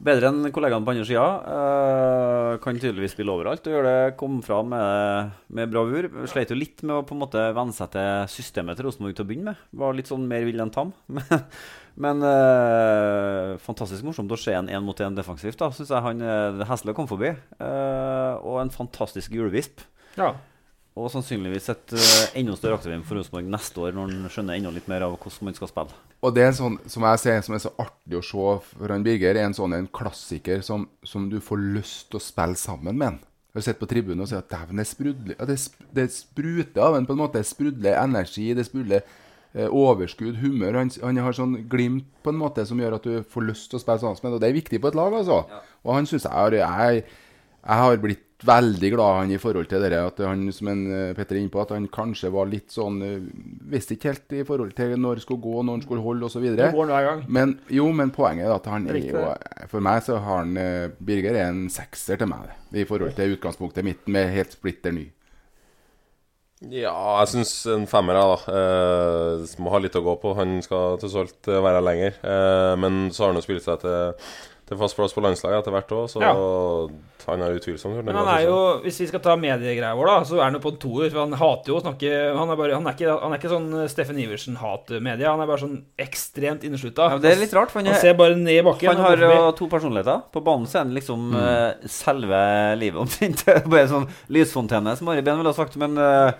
Bedre 0.02 0.30
enn 0.30 0.50
kollegaene 0.54 0.86
på 0.86 0.92
andre 0.94 1.06
sida. 1.06 1.26
Eh, 1.54 2.50
kan 2.64 2.78
tydeligvis 2.80 3.14
spille 3.14 3.34
overalt 3.34 3.66
og 3.68 3.74
gjøre 3.76 3.92
det. 3.92 4.14
Kom 4.20 4.40
fra 4.44 4.60
med, 4.66 5.34
med 5.54 5.70
bravur. 5.72 6.08
Sleit 6.30 6.52
jo 6.52 6.58
litt 6.58 6.82
med 6.82 6.96
å 6.98 7.04
på 7.06 7.16
en 7.16 7.22
måte 7.22 7.44
venne 7.56 7.76
seg 7.76 7.92
til 7.94 8.26
systemet 8.32 8.78
til 8.78 8.88
Rosenborg 8.88 9.16
til 9.16 9.26
å 9.26 9.30
begynne 9.30 9.54
med. 9.54 9.64
Var 9.84 9.96
litt 9.98 10.10
sånn 10.10 10.26
mer 10.30 10.46
vill 10.48 10.62
enn 10.64 10.74
tam. 10.74 10.94
Men, 11.14 11.46
men 11.94 12.24
uh, 12.26 13.54
fantastisk 13.62 14.02
morsomt 14.02 14.32
å 14.34 14.38
se 14.40 14.50
en 14.58 14.66
én 14.66 14.82
mot 14.82 14.98
én 14.98 15.14
defensivt. 15.14 15.60
da 15.60 15.68
Syns 15.70 15.92
jeg 15.94 16.02
han 16.02 16.24
Hesle 16.66 16.94
kom 16.96 17.06
forbi. 17.06 17.30
Uh, 17.60 18.34
og 18.42 18.58
en 18.64 18.74
fantastisk 18.74 19.36
julevisp. 19.36 19.84
Ja. 20.18 20.32
Og 20.94 21.08
sannsynligvis 21.10 21.64
et 21.72 21.92
uh, 21.98 22.38
enda 22.38 22.54
større 22.54 22.76
aktivum 22.78 23.00
for 23.02 23.18
Rosenborg 23.18 23.48
neste 23.50 23.80
år, 23.82 23.94
når 23.96 24.12
han 24.12 24.28
skjønner 24.30 24.60
enda 24.60 24.70
litt 24.70 24.86
mer 24.86 25.02
av 25.02 25.16
hvordan 25.16 25.48
man 25.48 25.56
skal 25.56 25.70
spille. 25.72 25.96
Og 26.22 26.34
det 26.36 26.44
er 26.46 26.52
sånn, 26.54 26.76
som 26.88 27.02
jeg 27.08 27.18
ser, 27.24 27.40
som 27.42 27.56
er 27.56 27.62
så 27.64 27.72
artig 27.82 28.20
å 28.20 28.22
se 28.22 28.44
for 28.78 28.92
han 28.94 29.02
Birger, 29.04 29.34
er 29.34 29.48
en 29.48 29.56
sånn 29.58 29.74
en 29.74 29.88
klassiker 29.90 30.62
som, 30.62 30.86
som 31.02 31.26
du 31.32 31.40
får 31.42 31.64
lyst 31.74 32.06
til 32.12 32.20
å 32.20 32.22
spille 32.22 32.56
sammen 32.60 32.94
med 32.94 33.08
han. 33.10 33.18
Jeg 33.54 33.58
har 33.60 33.66
sett 33.68 33.80
på 33.82 33.86
tribunen 33.90 34.22
og 34.24 34.30
sier 34.30 34.40
at 34.40 34.48
dæven, 34.50 34.78
det, 34.80 34.86
sprudler- 34.90 35.36
ja, 35.38 35.44
det, 35.50 35.56
sp- 35.62 35.84
det 35.94 36.06
spruter 36.14 36.80
av 36.86 36.96
en 36.98 37.04
på 37.06 37.14
en 37.14 37.20
måte. 37.24 37.42
Det 37.42 37.46
sprudler 37.50 37.98
energi, 38.00 38.46
det 38.58 38.64
sprudler 38.66 39.02
eh, 39.54 39.66
overskudd, 39.68 40.38
humør. 40.42 40.78
Han, 40.80 40.90
han 41.02 41.20
har 41.26 41.36
sånn 41.38 41.58
glimt 41.70 42.06
på 42.22 42.32
en 42.34 42.38
måte 42.40 42.64
som 42.66 42.78
gjør 42.82 42.96
at 43.00 43.06
du 43.10 43.18
får 43.34 43.46
lyst 43.50 43.68
til 43.70 43.78
å 43.78 43.82
spille 43.84 43.98
sammen 44.02 44.18
med 44.22 44.30
ham. 44.30 44.38
Og 44.38 44.42
det 44.46 44.50
er 44.52 44.56
viktig 44.62 44.80
på 44.82 44.90
et 44.90 44.98
lag, 44.98 45.14
altså. 45.20 45.42
Og 45.84 45.94
han 45.98 46.06
syns 46.10 46.26
jeg 46.26 46.34
har 46.34 46.56
jeg, 46.62 47.04
jeg 47.66 47.82
har 47.84 48.02
blitt 48.02 48.26
veldig 48.44 48.90
glad 48.92 49.18
han 49.18 49.32
i 49.34 49.38
forhold 49.40 49.68
til 49.70 49.84
det 49.84 49.98
at 49.98 50.20
han, 50.24 50.44
som 50.54 50.70
en 50.72 50.82
eh, 50.92 51.14
Petter 51.16 51.38
er 51.38 51.42
inne 51.42 51.52
på, 51.52 51.62
at 51.62 51.72
han 51.74 51.88
kanskje 51.92 52.30
var 52.34 52.50
litt 52.50 52.74
sånn 52.74 53.00
eh, 53.04 53.26
Visste 53.74 53.96
ikke 53.96 54.12
helt 54.12 54.36
i 54.36 54.44
forhold 54.46 54.74
til 54.76 54.94
når 55.00 55.18
han 55.18 55.24
skulle 55.24 55.44
gå, 55.44 55.56
når 55.62 55.78
han 55.78 55.84
skulle 55.86 56.04
holde 56.04 56.28
osv. 56.28 56.46
Men 57.26 57.56
jo, 57.72 57.88
men 57.96 58.14
poenget 58.14 58.48
er 58.48 58.54
at 58.56 58.70
han 58.70 58.88
er 58.90 59.00
jo 59.00 59.26
For 59.72 59.84
meg 59.84 60.04
så 60.06 60.20
har 60.20 60.44
han 60.44 60.56
eh, 60.60 60.86
Birger 60.98 61.38
er 61.38 61.50
en 61.50 61.66
sekser 61.72 62.20
til 62.20 62.30
meg, 62.30 62.52
i 62.74 62.86
forhold 62.88 63.16
til 63.18 63.36
utgangspunktet 63.36 63.86
mitt 63.86 64.08
med 64.10 64.32
helt 64.34 64.56
splitter 64.56 64.94
ny. 64.94 65.08
Ja, 66.72 66.94
jeg 67.20 67.30
syns 67.32 67.52
en 67.68 67.84
femmer, 67.90 68.16
jeg, 68.16 68.30
da. 68.30 68.56
Eh, 69.44 69.54
må 69.60 69.72
ha 69.74 69.80
litt 69.82 69.96
å 69.98 70.04
gå 70.04 70.14
på. 70.22 70.32
Han 70.38 70.56
skal 70.64 70.98
til 71.02 71.16
alt 71.20 71.50
være 71.50 71.82
lenger. 71.84 72.18
Eh, 72.24 72.72
men 72.80 73.08
så 73.12 73.24
har 73.24 73.32
han 73.32 73.40
jo 73.40 73.44
spilt 73.44 73.64
seg 73.66 73.82
til, 73.82 74.14
til 74.64 74.78
fast 74.80 74.96
plass 74.96 75.12
på 75.12 75.20
landslaget 75.20 75.58
etter 75.60 75.74
hvert 75.74 75.90
òg, 75.92 76.06
så 76.08 76.20
Ja. 76.24 76.30
han 77.26 77.42
er 77.44 77.54
utvilsomt 77.58 78.04
Men 78.04 78.16
han 78.16 78.28
er 78.32 78.46
jo, 78.46 78.80
hvis 78.84 78.98
vi 79.00 79.06
skal 79.10 79.20
ta 79.20 79.34
mediegreia 79.36 79.94
vår, 79.96 80.06
da, 80.08 80.16
så 80.24 80.38
er 80.38 80.44
han 80.44 80.54
jo 80.56 80.60
på 80.64 80.72
en 80.72 80.78
toer. 80.80 81.10
For 81.12 81.20
han 81.20 81.32
hater 81.36 81.68
jo 81.72 81.76
å 81.78 81.82
snakke 81.84 82.10
Han 82.36 82.50
er, 82.50 82.56
bare, 82.56 82.72
han 82.74 82.86
er, 82.86 82.96
ikke, 82.96 83.20
han 83.22 83.32
er 83.32 83.38
ikke 83.38 83.52
sånn 83.52 83.88
Steffen 83.92 84.18
Iversen-hat-media. 84.24 85.30
Han 85.34 85.40
er 85.44 85.46
bare 85.50 85.62
sånn 85.64 85.76
ekstremt 86.00 86.64
inneslutta. 86.64 87.10
Ja, 87.12 87.18
det 87.20 87.32
er 87.32 87.40
litt 87.42 87.52
rart, 87.56 87.70
for 87.70 87.80
han 87.80 87.86
Han 87.92 87.94
er- 87.96 88.00
ser 88.00 88.14
bare 88.14 88.36
ned 88.36 88.56
i 88.58 88.62
bakken. 88.64 88.94
Han 88.96 89.04
har 89.04 89.16
jo 89.16 89.52
to 89.52 89.68
personligheter. 89.68 90.22
På 90.32 90.42
banen 90.44 90.66
så 90.66 90.80
er 90.80 90.84
han 90.84 90.94
liksom 90.94 91.34
eh, 91.36 91.88
selve 91.88 92.42
livet 92.80 93.00
omtrent. 93.04 93.44
Bare 93.70 93.88
sånn 93.88 94.08
lysfontene, 94.30 94.96
som 94.96 95.08
Ari 95.08 95.22
Behn 95.22 95.38
ville 95.40 95.52
ha 95.52 95.56
sagt. 95.56 95.76
Men 95.76 95.96
eh, 95.98 96.32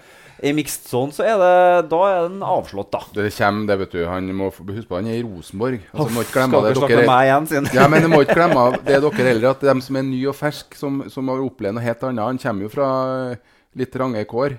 i 0.43 0.51
mixed 0.57 0.89
zone 0.91 1.15
så 1.15 1.23
er 1.23 1.37
det 1.39 1.89
Da 1.93 2.01
er 2.11 2.29
den 2.29 2.43
avslått, 2.43 2.91
da. 2.93 3.01
Det 3.15 3.31
kommer, 3.37 3.67
det, 3.71 3.79
vet 3.85 3.93
du. 3.95 4.01
Han 4.09 4.27
må 4.35 4.51
huske 4.51 4.89
på 4.91 4.99
han 4.99 5.07
er 5.07 5.21
i 5.21 5.23
Rosenborg. 5.23 5.81
Altså, 5.93 6.11
må 6.15 6.25
ikke 6.27 6.37
glemme 6.41 6.53
skal 6.55 6.67
dere 6.67 6.81
snakke 6.81 7.01
med 7.01 7.11
meg 7.13 7.29
igjen, 7.29 7.49
siden 7.53 7.69
Ja, 7.79 7.89
men 7.89 8.03
du 8.03 8.09
må 8.13 8.21
ikke 8.25 8.39
glemme 8.41 8.65
Det 8.81 8.85
det 8.99 9.03
dere 9.05 9.29
heller, 9.31 9.51
at 9.55 9.61
de 9.61 9.75
som 9.87 9.97
er 10.01 10.07
nye 10.09 10.29
og 10.33 10.39
ferske, 10.39 10.79
som, 10.81 11.03
som 11.13 11.29
har 11.33 11.45
opplevd 11.45 11.79
noe 11.79 11.85
helt 11.87 12.07
annet 12.11 12.25
Han 12.27 12.41
kommer 12.43 12.67
jo 12.67 12.73
fra 12.75 12.89
eh, 13.33 13.37
litt 13.79 13.97
range 14.01 14.25
kår 14.31 14.57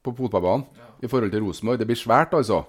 på 0.00 0.14
fotballbanen 0.16 0.64
i 1.02 1.08
forhold 1.08 1.32
til 1.32 1.42
Rosenborg. 1.44 1.78
Det 1.80 1.86
blir 1.88 1.98
svært, 1.98 2.32
altså. 2.36 2.62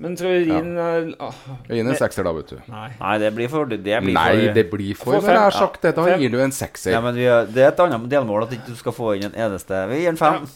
Men 0.00 0.14
tror 0.16 0.30
jeg 0.32 0.46
Rin 0.48 0.70
ja. 0.76 0.84
ah, 1.20 1.40
Jeg 1.68 1.80
gir 1.80 1.88
en 1.90 1.96
sekser, 1.98 2.24
da, 2.24 2.32
vet 2.32 2.52
du. 2.54 2.60
Nei. 2.72 2.86
Nei, 3.00 3.14
det 3.20 3.30
blir 3.36 3.50
for 3.52 3.68
Det 3.68 3.80
blir 3.84 4.14
Nei, 4.16 4.28
for, 4.30 4.54
det 4.56 4.64
blir 4.70 4.94
for 4.96 5.12
For 5.12 5.26
Når 5.26 5.34
jeg 5.34 5.42
har 5.42 5.50
fem, 5.56 5.60
sagt 5.66 5.82
det, 5.84 5.92
da 5.98 6.04
Fem. 6.06 6.22
gir 6.22 6.32
du 6.32 6.38
en 6.40 6.54
sekser. 6.56 6.94
ja, 6.94 7.00
men 7.04 7.18
vi, 7.18 7.26
er- 7.28 7.50
Det 7.52 7.64
er 7.66 7.68
et 7.74 7.82
annet 7.84 8.06
delmål 8.12 8.46
at 8.46 8.54
du 8.54 8.56
ikke 8.56 8.76
skal 8.78 8.96
få 8.96 9.10
inn 9.18 9.26
en 9.28 9.36
eneste 9.48 9.82
Vi 9.90 9.98
gir 10.00 10.12
en 10.14 10.20
fem. 10.20 10.46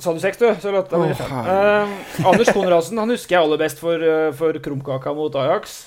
Sa 0.00 0.14
du 0.16 0.20
seks, 0.22 0.38
du? 0.40 0.48
Så 0.60 0.72
låt, 0.72 0.92
oh. 0.96 1.04
Eh, 1.10 1.88
Anders 2.24 2.48
Konradsen 2.56 2.98
han 2.98 3.10
husker 3.12 3.36
jeg 3.36 3.44
aller 3.44 3.60
best 3.60 3.82
for, 3.82 4.00
uh, 4.00 4.30
for 4.36 4.56
krumkaka 4.64 5.12
mot 5.16 5.34
Ajax. 5.36 5.82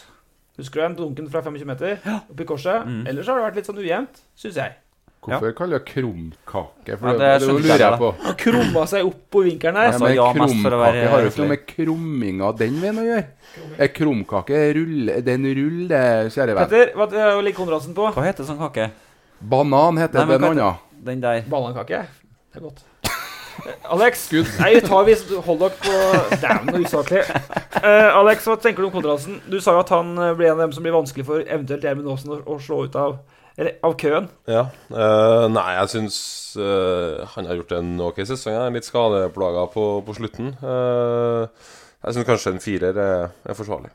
Husker 0.60 0.82
du 0.82 0.86
den 0.86 0.98
dunken 1.00 1.30
fra 1.34 1.42
25 1.42 1.66
meter 1.66 1.98
oppi 2.30 2.46
korset? 2.46 2.86
Mm. 2.86 3.08
Ellers 3.10 3.30
har 3.32 3.40
det 3.40 3.46
vært 3.48 3.58
litt 3.58 3.70
sånn 3.72 3.82
ujevnt, 3.82 4.22
syns 4.38 4.60
jeg. 4.62 4.76
Hvorfor 5.24 5.54
kaller 5.56 5.80
jeg 5.80 5.88
krumkake? 5.88 6.98
For 7.00 7.10
Ja, 7.10 7.14
det, 7.16 7.32
det 7.40 7.48
det, 7.48 7.56
lurer 7.64 7.84
jeg 7.86 8.00
på. 8.02 8.12
Han 8.26 8.38
krumma 8.44 8.84
seg 8.92 9.08
opp 9.08 9.22
på 9.34 9.44
vinkelen 9.48 9.80
der. 9.80 9.90
Ja, 9.96 10.12
ja, 10.14 10.28
krumkake 10.36 11.10
har 11.14 11.24
jo 11.24 11.32
ikke 11.32 11.42
noe 11.42 11.52
med 11.54 11.66
krumminga 11.72 12.52
den 12.60 12.80
veien 12.84 13.02
å 13.02 13.08
gjøre. 13.08 13.26
Er 13.80 13.92
krumkake 13.96 14.62
rull, 14.78 15.12
det 15.16 15.24
er 15.24 15.40
en 15.40 15.52
rull, 15.64 15.82
det, 15.90 16.06
kjære 16.36 16.58
venn. 16.60 16.64
Petter, 16.68 16.96
hva 17.00 17.10
hva 17.10 17.42
ligger 17.42 17.62
Konradsen 17.64 17.98
på? 17.98 18.12
Hva 18.14 18.28
heter 18.28 18.46
sånn 18.46 18.62
kake? 18.62 18.92
Banan 19.40 19.98
heter 20.04 20.22
Nei, 20.22 20.38
noe 20.38 20.54
heter- 20.54 20.82
Den 21.04 21.22
der. 21.24 21.46
Banankake? 21.50 22.06
Det 22.54 22.60
er 22.60 22.68
godt. 22.68 22.84
Alex 23.94 24.26
Nei, 24.60 24.72
tar 24.84 25.06
vi 25.08 25.16
Hold 25.46 25.62
dere 25.62 25.76
på 25.78 25.94
Dæven, 26.42 26.72
så 26.74 26.82
usaklig. 26.84 27.24
Uh, 27.78 28.10
Alex, 28.20 28.48
hva 28.48 28.58
tenker 28.62 28.84
du 28.84 28.90
om 28.90 28.96
Konradsen? 28.96 29.40
Du 29.50 29.60
sa 29.62 29.76
jo 29.78 29.84
at 29.84 29.94
han 29.94 30.16
blir 30.16 30.36
ble 30.40 30.50
en 30.52 30.58
av 30.58 30.66
dem 30.66 30.76
som 30.76 30.86
blir 30.86 30.96
vanskelig 30.96 31.28
for 31.28 31.46
eventuelt 31.46 31.86
Gjermund 31.86 32.12
Aasen 32.14 32.34
å, 32.36 32.42
å 32.48 32.60
slå 32.62 32.84
ut 32.88 32.98
av 33.00 33.20
Eller 33.54 33.76
av 33.86 33.94
køen. 34.02 34.28
Ja. 34.50 34.64
Uh, 34.90 35.46
nei, 35.54 35.68
jeg 35.78 35.92
syns 35.92 36.16
uh, 36.58 37.22
han 37.36 37.46
har 37.46 37.60
gjort 37.60 37.76
en 37.78 37.92
ok 38.02 38.24
sesong. 38.26 38.56
Jeg 38.56 38.64
er 38.66 38.74
litt 38.74 38.88
skadeplaga 38.88 39.68
på, 39.74 39.84
på 40.08 40.16
slutten. 40.18 40.56
Eh, 40.58 41.68
jeg 42.04 42.16
syns 42.16 42.28
kanskje 42.28 42.56
en 42.56 42.64
firer 42.64 42.98
er, 42.98 43.30
er 43.46 43.58
forsvarlig. 43.58 43.94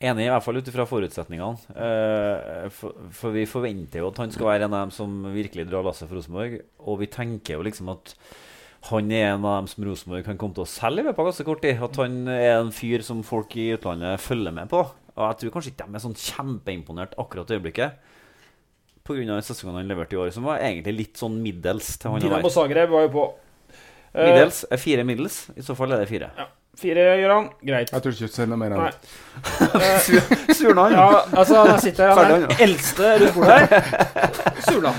Enig, 0.00 0.26
i 0.26 0.30
hvert 0.32 0.42
fall 0.42 0.56
ut 0.56 0.68
ifra 0.72 0.86
forutsetningene. 0.88 1.78
Eh, 1.86 2.66
for, 2.74 2.98
for 3.14 3.36
vi 3.36 3.46
forventer 3.46 4.00
jo 4.00 4.10
at 4.10 4.20
han 4.22 4.34
skal 4.34 4.48
være 4.48 4.66
en 4.66 4.74
av 4.74 4.86
dem 4.86 4.94
som 4.96 5.18
virkelig 5.34 5.66
drar 5.68 5.84
lasset 5.86 6.08
for 6.08 6.18
Rosenborg. 6.18 6.58
Og 6.88 7.02
vi 7.02 7.10
tenker 7.12 7.58
jo 7.58 7.66
liksom 7.66 7.92
at 7.92 8.14
han 8.88 9.10
er 9.12 9.26
en 9.34 9.44
av 9.44 9.58
dem 9.58 9.68
som 9.68 9.84
Rosenborg 9.84 10.24
kan 10.24 10.38
komme 10.40 10.56
til 10.56 10.64
å 10.64 10.70
selge 10.70 11.02
i 11.02 11.06
løpet 11.06 11.20
av 11.20 11.28
ganske 11.28 11.44
kort 11.44 11.60
tid. 11.64 11.82
At 11.84 11.98
han 12.00 12.14
er 12.32 12.54
en 12.54 12.72
fyr 12.72 13.04
som 13.04 13.20
folk 13.26 13.52
i 13.60 13.74
utlandet 13.76 14.22
følger 14.24 14.54
med 14.56 14.70
på. 14.72 14.80
Og 15.16 15.26
jeg 15.26 15.40
tror 15.42 15.52
kanskje 15.56 15.72
ikke 15.74 15.88
de 15.90 15.98
er 15.98 16.04
sånn 16.06 16.16
kjempeimponert 16.16 17.12
akkurat 17.20 17.50
i 17.50 17.58
øyeblikket. 17.58 18.00
Pga. 19.04 19.40
sesongen 19.42 19.80
han 19.80 19.90
leverte 19.90 20.14
i 20.14 20.20
år, 20.22 20.30
som 20.32 20.46
var 20.46 20.62
egentlig 20.62 20.94
litt 20.96 21.20
sånn 21.20 21.40
middels 21.42 21.96
til 21.98 22.14
han 22.14 22.22
Dinamo. 22.22 22.50
Zagreb 22.52 22.92
var 22.92 23.04
jo 23.08 23.12
på. 23.16 23.26
Eh, 24.14 24.26
Middels 24.26 24.64
er 24.70 24.80
fire 24.80 25.04
middels. 25.06 25.42
I 25.56 25.64
så 25.66 25.76
fall 25.78 25.92
er 25.94 26.02
det 26.02 26.08
fire. 26.10 26.30
Fire, 26.78 27.02
Gøran. 27.18 27.48
Greit. 27.66 27.90
Jeg 27.92 28.02
tror 28.02 28.14
ikke 28.14 28.28
si 28.30 28.36
ser 28.38 28.46
noe 28.48 28.56
mer 28.60 28.72
enn 28.72 28.84
det. 28.86 29.08
Surna 30.58 30.86
Ja, 30.92 31.06
altså, 31.34 31.64
han 31.66 31.80
sitter 31.82 32.08
her. 32.08 32.20
Han 32.20 32.30
er 32.36 32.44
den 32.46 32.62
eldste 32.68 33.10
rundt 33.20 33.34
bordet 33.36 33.56
her. 33.58 33.90
Surna. 34.68 34.92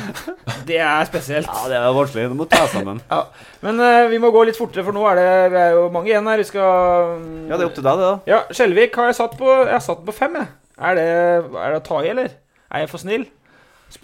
Det 0.68 0.78
er 0.78 1.08
spesielt. 1.10 1.50
Ja, 1.50 1.64
det 1.72 1.80
er 1.80 1.96
vanskelig. 1.96 2.28
Du 2.30 2.38
må 2.38 2.46
ta 2.52 2.68
sammen. 2.70 3.02
Ja. 3.10 3.24
Men 3.66 3.82
uh, 3.82 4.10
vi 4.12 4.20
må 4.22 4.30
gå 4.36 4.44
litt 4.50 4.60
fortere, 4.60 4.86
for 4.86 4.98
nå 4.98 5.08
er 5.10 5.22
det, 5.22 5.30
vi 5.56 5.62
er 5.64 5.78
jo 5.80 5.88
mange 5.96 6.12
igjen 6.12 6.30
her. 6.30 6.44
Vi 6.44 6.50
skal 6.52 7.16
mm, 7.24 7.48
Ja, 7.48 7.56
det 7.56 7.64
er 7.64 7.70
opp 7.72 7.80
til 7.80 7.88
deg, 7.88 8.04
det, 8.04 8.12
da. 8.12 8.34
Ja, 8.36 8.42
Skjelvik 8.60 9.02
har 9.02 9.10
jeg 9.10 9.20
satt 9.24 9.38
på 9.40 9.50
Jeg 9.50 9.74
har 9.74 9.86
satt 9.88 10.04
på 10.06 10.16
fem, 10.16 10.38
jeg. 10.42 10.52
Er 10.82 10.98
det, 10.98 11.10
er 11.56 11.74
det 11.74 11.82
å 11.82 11.86
ta 11.88 12.04
i, 12.04 12.12
eller? 12.14 12.36
Er 12.72 12.86
jeg 12.86 12.92
for 12.92 13.02
snill? 13.02 13.26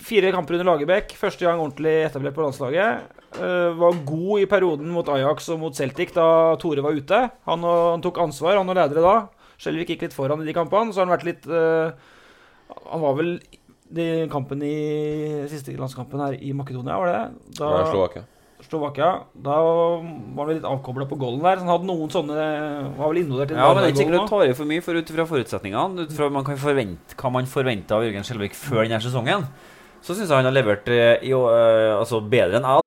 Fire 0.08 0.34
kamper 0.36 0.58
under 0.58 0.72
Lagerbäck. 0.72 1.14
Første 1.20 1.46
gang 1.46 1.62
ordentlig 1.62 1.94
etablert 2.08 2.36
på 2.36 2.44
landslaget. 2.44 3.17
Eh, 3.36 3.72
var 3.76 3.98
god 4.08 4.40
i 4.42 4.48
perioden 4.50 4.88
mot 4.94 5.08
Ajax 5.12 5.50
og 5.54 5.60
mot 5.62 5.76
Celtic 5.76 6.14
da 6.16 6.56
Tore 6.62 6.82
var 6.86 6.96
ute. 6.96 7.20
Han, 7.50 7.66
han 7.68 8.04
tok 8.06 8.22
ansvar, 8.24 8.58
han 8.58 8.72
og 8.72 8.78
ledere 8.80 9.04
da. 9.04 9.16
Skjelvik 9.60 9.92
gikk 9.94 10.08
litt 10.08 10.16
foran 10.16 10.42
i 10.42 10.48
de 10.48 10.56
kampene. 10.56 10.94
Så 10.94 11.02
har 11.02 11.10
han 11.10 11.16
vært 11.18 11.28
litt 11.28 11.46
eh, 11.50 11.92
Han 12.88 13.04
var 13.04 13.18
vel 13.20 13.36
i 13.88 14.08
kampen 14.32 14.64
i 14.68 14.74
siste 15.48 15.72
landskampen 15.78 16.20
her 16.20 16.34
i 16.44 16.50
Makedonia, 16.56 16.98
var 17.00 17.08
det 17.08 17.20
det? 17.20 17.54
Da, 17.62 17.70
Ja, 17.72 17.86
Slovakia. 17.92 18.24
Slovakia. 18.68 19.10
Da 19.46 19.56
var 19.62 20.48
han 20.48 20.56
litt 20.56 20.66
avkobla 20.68 21.06
på 21.08 21.20
golden 21.20 21.44
der. 21.46 21.60
Så 21.60 21.68
han 21.68 21.72
hadde 21.76 21.88
noen 21.92 22.10
sånne 22.12 22.48
Var 22.98 23.12
vel 23.12 23.22
involvert 23.22 23.54
i 23.54 23.60
Ja, 23.60 23.70
men 23.70 23.84
det 23.84 23.92
er 23.92 23.94
ikke 23.94 24.02
sikkert 24.02 24.26
du 24.26 24.34
tar 24.34 24.48
i 24.48 24.58
for 24.58 24.72
mye 24.72 24.84
for 24.84 24.98
ut 24.98 25.14
fra 25.20 25.28
forutsetningene. 25.30 26.08
Ut 26.08 26.16
fra 26.18 26.32
man 26.34 26.48
kan 26.48 26.60
forvente, 26.60 27.16
hva 27.22 27.32
man 27.38 27.48
forventer 27.50 28.00
av 28.00 28.08
Jørgen 28.08 28.26
Skjelvik 28.28 28.58
før 28.58 28.84
denne 28.88 29.00
sesongen. 29.04 29.46
Så 30.02 30.16
syns 30.18 30.30
jeg 30.32 30.36
han 30.40 30.50
har 30.50 30.56
levert 30.56 30.90
eh, 30.94 31.16
i, 31.28 31.32
altså 31.38 32.20
bedre 32.24 32.60
enn 32.60 32.68
jeg 32.68 32.87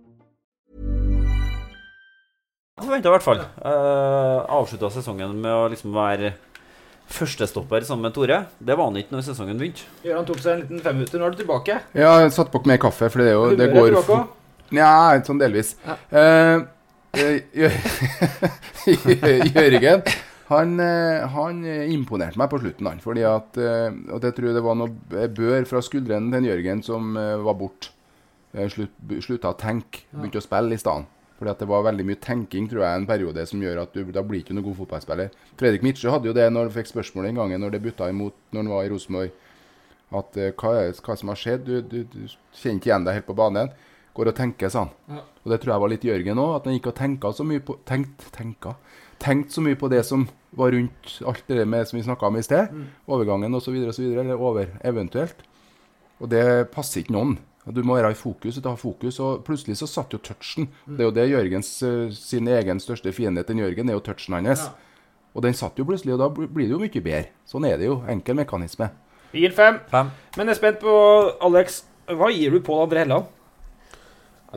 Jeg 2.81 2.87
forventa 2.87 3.11
i 3.11 3.13
hvert 3.13 3.25
fall. 3.25 3.41
Uh, 3.61 4.41
Avslutta 4.57 4.89
sesongen 4.89 5.35
med 5.43 5.53
å 5.53 5.67
liksom 5.69 5.93
være 5.93 6.31
førstestopper 7.11 7.83
sammen 7.85 8.07
med 8.07 8.15
Tore. 8.15 8.39
Det 8.57 8.77
var 8.79 8.89
han 8.89 8.97
ikke 8.97 9.13
når 9.13 9.21
sesongen 9.27 9.59
begynte. 9.59 9.85
Gøran 10.01 10.25
tok 10.25 10.39
seg 10.41 10.51
en 10.55 10.61
liten 10.63 10.81
femminutter. 10.81 11.19
Nå 11.21 11.25
er 11.27 11.31
du 11.35 11.39
tilbake. 11.43 11.75
Ja, 11.93 12.15
jeg 12.23 12.31
satt 12.33 12.49
på 12.53 12.63
mer 12.65 12.79
kaffe, 12.81 13.09
for 13.11 13.21
det, 13.21 13.27
er 13.29 13.35
jo, 13.37 13.45
det 13.59 13.67
går. 13.75 13.89
Nja, 14.73 15.21
sånn 15.27 15.41
delvis. 15.41 15.69
Ja. 15.85 15.93
Uh, 16.09 16.57
Jørgen 19.51 19.99
han, 20.51 20.75
eh, 20.83 21.23
han 21.31 21.63
imponerte 21.91 22.39
meg 22.39 22.49
på 22.51 22.59
slutten, 22.59 22.89
han. 22.89 23.01
Fordi 23.03 23.23
at, 23.27 23.57
eh, 23.59 23.89
og 24.11 24.25
jeg 24.25 24.35
tror 24.37 24.55
det 24.55 24.65
var 24.65 24.77
noe 24.79 25.27
bør 25.31 25.67
fra 25.69 25.81
skuldrene 25.85 26.31
til 26.35 26.49
Jørgen 26.49 26.83
som 26.83 27.15
eh, 27.19 27.37
var 27.45 27.57
borte. 27.59 27.93
Slutt, 28.51 28.91
slutta 29.23 29.53
å 29.53 29.55
tenke, 29.55 30.01
begynte 30.11 30.41
å 30.41 30.43
spille 30.43 30.75
i 30.75 30.81
stedet. 30.81 31.07
Fordi 31.41 31.55
at 31.55 31.61
det 31.63 31.65
var 31.71 31.87
veldig 31.87 32.03
mye 32.05 32.19
tenking 32.21 32.67
tror 32.69 32.83
jeg, 32.85 32.97
en 32.99 33.05
periode 33.09 33.43
som 33.49 33.61
gjør 33.65 33.79
at 33.81 33.95
du 33.97 34.11
da 34.13 34.21
blir 34.21 34.43
ikke 34.43 34.53
noen 34.53 34.67
god 34.67 34.75
fotballspiller. 34.83 35.31
Fredrik 35.57 35.81
Midtsjø 35.81 36.11
hadde 36.13 36.29
jo 36.29 36.35
det 36.37 36.43
når 36.53 36.67
han 36.67 36.75
fikk 36.75 36.91
spørsmålet 36.91 37.31
en 37.31 37.39
gang 37.41 37.55
når 37.57 37.73
det 37.73 37.79
butta 37.81 38.09
imot 38.13 38.35
når 38.53 38.61
han 38.61 38.69
var 38.69 38.85
i 38.85 38.91
Rosenborg. 38.91 39.31
At 40.21 40.37
uh, 40.37 40.51
hva, 40.53 40.75
hva 40.93 41.15
som 41.17 41.31
har 41.33 41.39
skjedd? 41.41 41.65
Du, 41.65 41.81
du, 41.81 42.03
du 42.05 42.21
kjenner 42.59 42.77
ikke 42.77 42.91
igjen 42.91 43.07
deg 43.07 43.17
helt 43.17 43.29
på 43.31 43.37
banen. 43.41 43.73
Går 44.13 44.29
og 44.29 44.37
tenker, 44.37 44.69
sa 44.69 44.85
han. 44.85 44.93
Ja. 45.17 45.25
Og 45.41 45.53
det 45.53 45.61
tror 45.63 45.73
jeg 45.73 45.83
var 45.87 45.93
litt 45.95 46.05
Jørgen 46.11 46.43
òg. 46.45 46.55
At 46.59 46.69
han 46.69 46.77
gikk 46.77 46.91
og 46.91 46.97
tenka 47.01 47.33
så 47.33 47.47
mye 47.47 47.65
på 47.65 47.79
Tenkt, 47.89 48.29
tenka. 48.35 48.75
Tenkt 49.23 49.57
så 49.57 49.65
mye 49.65 49.79
på 49.81 49.89
det 49.89 50.03
som 50.05 50.27
var 50.59 50.75
rundt 50.75 51.15
alt 51.25 51.49
det 51.49 51.65
med 51.65 51.89
som 51.89 51.97
vi 51.97 52.05
snakka 52.05 52.29
om 52.29 52.37
i 52.37 52.45
sted. 52.45 52.69
Mm. 52.69 52.89
Overgangen 53.17 53.57
osv. 53.57 53.81
osv. 53.89 54.11
Eller 54.13 54.37
over 54.37 54.75
eventuelt. 54.85 55.41
Og 56.21 56.29
det 56.29 56.45
passer 56.75 57.01
ikke 57.01 57.17
noen. 57.17 57.39
Og 57.67 57.75
Du 57.77 57.83
må 57.85 57.95
være 57.99 58.11
i 58.11 58.17
fokus. 58.17 58.55
Du 58.57 58.69
ha 58.69 58.75
fokus, 58.75 59.19
og 59.21 59.43
Plutselig 59.45 59.77
så 59.77 59.87
satt 59.87 60.13
jo 60.15 60.17
touchen. 60.17 60.69
Mm. 60.87 60.95
Det 60.97 61.03
er 61.03 61.09
jo 61.09 61.15
det 61.17 61.27
Jørgens 61.29 61.69
eh, 61.85 62.13
sin 62.17 62.47
egen 62.49 62.79
største 62.81 63.13
fiende 63.13 63.43
til 63.45 63.61
Jørgen, 63.61 63.89
er 63.89 63.99
jo 63.99 64.03
touchen 64.05 64.33
hans. 64.39 64.65
Og 65.35 65.45
den 65.45 65.53
satt 65.55 65.77
jo 65.79 65.85
plutselig, 65.87 66.15
og 66.17 66.19
da 66.23 66.27
blir 66.33 66.65
det 66.67 66.73
jo 66.73 66.79
mye 66.81 67.03
bedre. 67.05 67.27
Sånn 67.47 67.67
er 67.69 67.77
det 67.79 67.85
jo. 67.87 68.01
Enkel 68.11 68.35
mekanisme. 68.41 68.89
Vi 69.31 69.45
gir 69.45 69.53
fem. 69.55 69.77
Men 69.93 70.49
jeg 70.49 70.55
er 70.57 70.59
spent 70.59 70.81
på 70.81 70.95
Alex. 71.47 71.83
Hva 72.11 72.27
gir 72.33 72.51
du 72.51 72.59
Pål 72.65 72.87
André 72.89 73.05
Helland? 73.05 73.29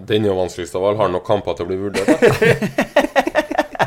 Den 0.08 0.24
er 0.24 0.32
jo 0.32 0.38
vanskeligst 0.40 0.74
av 0.74 0.88
alle. 0.88 0.98
Har 0.98 1.06
han 1.06 1.14
nok 1.14 1.26
kamper 1.28 1.54
til 1.54 1.66
å 1.66 1.70
bli 1.70 1.76
vurdert? 1.78 2.08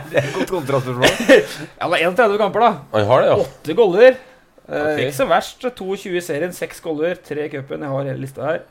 Det 0.07 0.21
er 0.21 0.23
et 0.29 0.35
godt 0.37 0.51
kontrastspørsmål. 0.53 1.41
Ja, 1.81 1.89
det 1.91 1.97
er 1.99 2.05
31 2.07 2.37
kamper, 2.39 2.63
da. 2.63 2.69
Han 2.93 3.07
har 3.09 3.21
det, 3.23 3.27
ja. 3.27 3.35
Åtte 3.43 3.75
goller. 3.75 4.15
Eh, 4.15 4.85
Ok. 4.87 5.01
Ikke 5.03 5.15
så 5.17 5.27
verst. 5.27 5.59
22 5.67 6.15
i 6.15 6.21
serien, 6.23 6.53
seks 6.55 6.79
goller, 6.83 7.19
tre 7.23 7.45
i 7.47 7.51
cupen. 7.51 7.83
Jeg 7.83 7.91
har 7.91 8.07
hele 8.07 8.23
lista 8.23 8.45
her. 8.47 8.63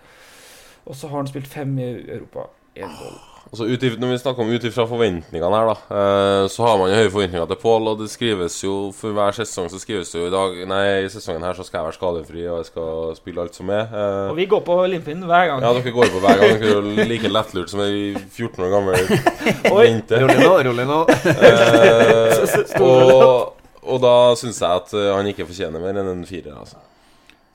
Og 0.87 0.95
så 0.95 1.09
har 1.11 1.19
han 1.25 1.27
spilt 1.31 1.49
fem 1.51 1.79
i 1.79 1.89
Europa. 2.07 2.49
Én 2.77 2.93
ball 3.01 3.17
Altså, 3.47 3.63
ut 3.71 3.85
når 4.03 4.09
vi 4.11 4.17
snakker 4.19 4.43
om 4.43 4.49
ut 4.51 4.65
ifra 4.67 4.85
forventningene 4.91 5.55
her, 5.55 5.69
da, 5.71 5.75
eh, 5.97 6.47
så 6.51 6.65
har 6.67 6.79
man 6.81 6.91
jo 6.91 6.97
høye 6.99 7.11
forventninger 7.15 7.47
til 7.47 7.59
Pål. 7.63 7.85
Og 7.93 8.01
det 8.01 8.09
skrives 8.11 8.57
jo 8.65 8.73
for 8.93 9.15
hver 9.15 9.37
sesong 9.37 9.69
så 9.71 9.79
skrives 9.79 10.11
det 10.11 10.19
jo 10.19 10.27
i 10.27 10.33
dag 10.35 10.57
Nei, 10.67 10.81
i 11.05 11.13
sesongen 11.15 11.47
her 11.47 11.55
så 11.55 11.63
skal 11.65 11.79
jeg 11.79 11.87
være 11.87 11.95
skadefri, 11.97 12.43
og 12.51 12.59
jeg 12.59 12.67
skal 12.73 13.15
spille 13.21 13.45
alt 13.45 13.55
som 13.55 13.71
er. 13.71 13.87
Eh, 13.87 14.31
Og 14.33 14.37
vi 14.41 14.49
går 14.51 14.65
på 14.67 14.81
limpinnen 14.91 15.29
hver 15.31 15.47
gang. 15.53 15.63
ja, 15.63 15.71
dere 15.79 15.95
går 15.95 16.11
på 16.17 16.25
hver 16.27 16.43
gang. 16.43 16.59
Dere 16.59 16.73
er 16.73 16.75
jo 16.75 17.07
like 17.15 17.31
lettlurt 17.31 17.71
som 17.71 17.85
ei 17.87 18.17
14 18.19 18.67
år 18.67 18.75
gammel 18.75 18.99
jente. 19.87 20.21
rolig 20.27 20.43
nå, 20.43 20.53
rolig 20.67 20.89
nå. 20.91 21.01
Eh, 21.47 22.83
og, 22.83 23.55
og 23.87 24.03
da 24.03 24.15
syns 24.43 24.59
jeg 24.61 24.83
at 24.83 24.93
han 25.17 25.31
ikke 25.31 25.47
fortjener 25.47 25.81
mer 25.87 26.03
enn 26.03 26.11
en 26.17 26.27
firer, 26.29 26.51
altså. 26.59 26.83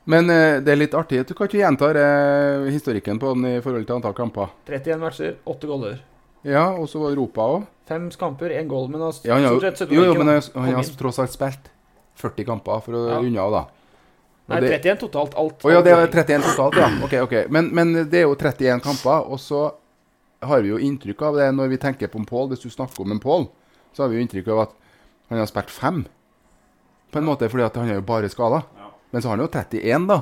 Men 0.09 0.29
eh, 0.33 0.59
det 0.65 0.71
er 0.73 0.79
litt 0.79 0.95
artig. 0.97 1.21
Du 1.29 1.33
kan 1.37 1.47
ikke 1.49 1.59
gjenta 1.61 1.91
eh, 1.93 2.69
historikken 2.73 3.19
på 3.21 3.33
den 3.35 3.45
i 3.45 3.61
forhold 3.61 3.85
til 3.85 3.95
antall 3.99 4.15
kamper. 4.17 4.49
31 4.67 4.97
matcher, 5.01 5.35
8 5.45 5.67
goller. 5.69 5.99
Ja, 6.47 6.71
og 6.73 6.87
så 6.89 6.97
var 7.03 7.13
Europa 7.13 7.45
òg. 7.57 7.67
Fem 7.91 8.07
kamper, 8.17 8.49
én 8.57 8.67
goal. 8.71 8.87
Men 8.89 9.01
han 9.05 9.13
Ja, 9.23 9.35
han 9.35 9.45
har, 9.45 9.59
stort 9.59 9.77
sett 9.77 9.91
jo, 9.93 10.03
jo, 10.07 10.15
men 10.17 10.27
han, 10.33 10.41
han 10.55 10.73
har 10.79 10.89
tross 10.97 11.19
alt 11.21 11.33
spilt 11.35 11.69
40 12.21 12.45
kamper 12.47 12.81
for 12.81 12.97
å 12.97 13.03
Ja. 13.11 13.19
unna, 13.19 13.49
da. 13.53 13.65
Nei, 14.49 14.59
det- 14.61 14.81
31 14.81 14.99
totalt. 15.05 15.35
Alt. 15.37 15.61
Å 15.63 15.71
ja, 15.71 15.81
det 15.85 15.91
er 15.93 16.07
31 16.07 16.41
totalt, 16.49 16.75
ja. 16.81 16.89
Ok, 17.05 17.13
ok. 17.27 17.35
Men, 17.49 17.69
men 17.73 17.93
det 18.09 18.23
er 18.23 18.25
jo 18.25 18.35
31 18.35 18.81
kamper, 18.81 19.29
og 19.29 19.39
så 19.39 19.71
har 20.41 20.61
vi 20.65 20.69
jo 20.73 20.77
inntrykk 20.81 21.21
av 21.21 21.35
det 21.37 21.51
når 21.53 21.69
vi 21.69 21.77
tenker 21.77 22.09
på 22.09 22.17
en 22.19 22.25
Pål. 22.25 22.49
Hvis 22.49 22.65
du 22.65 22.69
snakker 22.73 23.05
om 23.05 23.11
en 23.11 23.19
Pål, 23.21 23.45
så 23.93 24.03
har 24.03 24.09
vi 24.09 24.17
jo 24.17 24.25
inntrykk 24.25 24.47
av 24.55 24.59
at 24.65 24.73
han 25.29 25.37
har 25.39 25.45
spilt 25.45 25.69
fem. 25.69 26.05
På 27.11 27.19
en 27.21 27.25
måte 27.27 27.47
fordi 27.51 27.63
at 27.67 27.75
han 27.77 27.89
er 27.91 27.99
jo 27.99 28.01
bare 28.07 28.29
skada. 28.31 28.63
Men 29.11 29.21
så 29.21 29.29
har 29.29 29.37
han 29.37 29.45
jo 29.45 29.51
31, 29.51 30.07
da. 30.07 30.19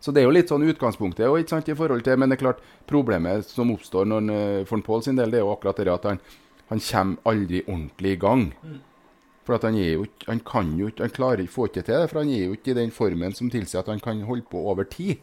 Så 0.00 0.12
det 0.12 0.20
er 0.20 0.26
jo 0.28 0.34
litt 0.36 0.50
sånn 0.52 0.66
utgangspunktet 0.68 1.24
ikke 1.24 1.54
sant, 1.54 1.68
i 1.72 1.76
forhold 1.76 2.04
til 2.04 2.18
Men 2.20 2.30
det 2.30 2.36
er 2.36 2.42
klart, 2.44 2.60
problemet 2.86 3.48
som 3.48 3.72
oppstår 3.72 4.04
når 4.06 4.20
han, 4.20 4.34
eh, 4.34 4.66
for 4.68 4.84
Pål 4.84 5.06
sin 5.06 5.16
del, 5.16 5.32
det 5.32 5.40
er 5.40 5.46
jo 5.46 5.54
akkurat 5.54 5.80
det 5.80 5.88
at 5.92 6.04
han, 6.10 6.20
han 6.68 6.82
kommer 6.90 7.32
aldri 7.32 7.62
ordentlig 7.66 8.12
i 8.12 8.20
gang. 8.20 8.44
For 9.46 9.58
han 9.62 9.78
jo 9.78 10.06
Han 10.26 10.40
kan 10.40 10.76
jo 10.78 10.88
ikke 10.90 11.02
Han 11.02 11.10
klarer 11.10 11.40
ikke 11.40 11.54
få 11.54 11.66
ikke 11.66 11.82
til 11.82 11.94
det, 11.94 12.10
for 12.10 12.18
han 12.18 12.30
er 12.30 12.44
jo 12.46 12.52
ikke 12.52 12.70
i 12.70 12.80
den 12.80 12.90
formen 12.90 13.34
som 13.34 13.50
tilsier 13.50 13.80
at 13.80 13.88
han 13.88 14.00
kan 14.00 14.22
holde 14.22 14.46
på 14.50 14.58
over 14.58 14.84
tid. 14.84 15.16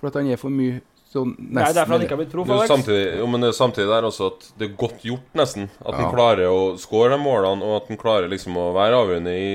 For 0.00 0.08
at 0.08 0.14
han 0.14 0.26
er 0.26 0.36
for 0.36 0.50
mye 0.50 0.80
sånn 1.08 1.30
Det 1.38 1.62
er 1.64 1.72
derfor 1.76 1.94
han 1.96 2.02
ikke 2.04 2.16
har 2.16 2.20
blitt 2.20 2.32
proff, 2.32 2.50
Alex. 2.52 2.68
samtidig, 2.68 3.18
jo, 3.18 3.26
men 3.32 3.40
det 3.40 3.48
er 3.48 3.56
samtidig 3.56 3.88
der 3.88 4.06
også 4.08 4.26
at 4.32 4.46
det 4.60 4.66
er 4.68 4.74
godt 4.76 5.02
gjort, 5.08 5.24
nesten. 5.34 5.68
At 5.80 5.94
han 5.94 6.04
Ja. 6.04 6.10
klarer 6.12 6.46
å 6.52 6.76
skåre 6.78 7.10
de 7.14 7.18
målene, 7.22 7.62
og 7.64 7.82
at 7.82 7.88
han 7.88 7.96
klarer 7.96 8.28
liksom 8.28 8.56
å 8.60 8.66
være 8.76 8.98
avgjørende 8.98 9.32
i, 9.32 9.48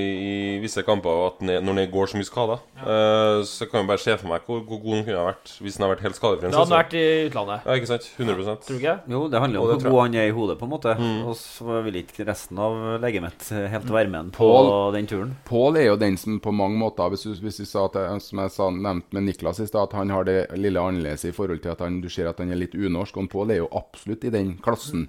i 0.57 0.59
visse 0.63 0.83
kamper. 0.83 1.09
Og 1.13 1.25
at 1.33 1.49
er, 1.49 1.61
når 1.61 1.73
han 1.83 1.91
går 1.91 2.07
så 2.09 2.17
mye 2.17 2.25
skada. 2.29 2.59
Uh, 2.83 3.43
så 3.45 3.69
kan 3.69 3.81
jeg 3.83 3.87
bare 3.87 4.01
se 4.01 4.17
for 4.17 4.27
meg 4.27 4.41
hvor, 4.47 4.63
hvor 4.65 4.81
god 4.81 4.95
han 4.97 5.05
kunne 5.05 5.21
ha 5.21 5.27
vært 5.31 5.53
hvis 5.61 5.77
han 5.77 5.85
hadde 5.85 5.95
vært 5.95 6.05
helt 6.07 6.17
skadefri. 6.19 6.45
en 6.45 6.51
Da 6.51 6.63
hadde 6.63 6.73
han 6.73 6.83
vært 6.83 6.97
i 6.97 7.05
utlandet. 7.29 7.67
Ja, 7.69 7.77
ikke 7.77 7.91
sant? 7.93 8.09
100% 8.17 8.65
Tror 8.65 8.73
du 8.73 8.81
ikke? 8.81 8.95
Jo, 9.13 9.21
det 9.29 9.39
handler 9.43 9.59
om 9.61 9.67
hvor 9.69 9.91
god 9.93 10.01
han 10.07 10.15
er 10.15 10.27
i 10.27 10.33
hodet, 10.35 10.57
på 10.59 10.65
en 10.67 10.73
måte. 10.73 10.97
Mm. 10.97 11.21
Og 11.29 11.35
så 11.37 11.83
vil 11.85 12.01
ikke 12.01 12.25
resten 12.27 12.57
av 12.57 12.99
legemet 13.03 13.47
helt 13.69 13.93
være 13.93 14.09
med 14.09 14.31
på 14.33 14.49
den 14.93 15.07
turen. 15.07 15.35
Pål 15.45 15.77
er 15.77 15.87
jo 15.91 15.95
den 16.01 16.17
som 16.17 16.39
på 16.39 16.51
mange 16.53 16.77
måter 16.79 17.09
Hvis 17.13 17.23
du, 17.27 17.33
hvis 17.43 17.57
du 17.61 17.65
sa 17.65 17.85
at, 17.85 17.95
som 18.23 18.39
jeg 18.39 18.51
sa, 18.51 18.69
nevnte 18.73 19.13
med 19.13 19.23
Niklas 19.27 19.59
i 19.59 19.67
stad, 19.67 19.89
at 19.89 19.93
han 19.93 20.09
har 20.09 20.23
det 20.25 20.47
lille 20.57 20.79
annerledes 20.79 21.25
i 21.25 21.31
forhold 21.31 21.42
til 21.51 21.73
at 21.73 21.83
han, 21.83 22.01
du 22.01 22.09
ser 22.09 22.29
at 22.29 22.39
han 22.41 22.51
er 22.51 22.59
litt 22.59 22.75
unorsk. 22.75 23.17
Og 23.17 23.29
Pål 23.31 23.51
er 23.51 23.61
jo 23.61 23.69
absolutt 23.75 24.25
i 24.27 24.33
den 24.33 24.55
klassen. 24.63 25.07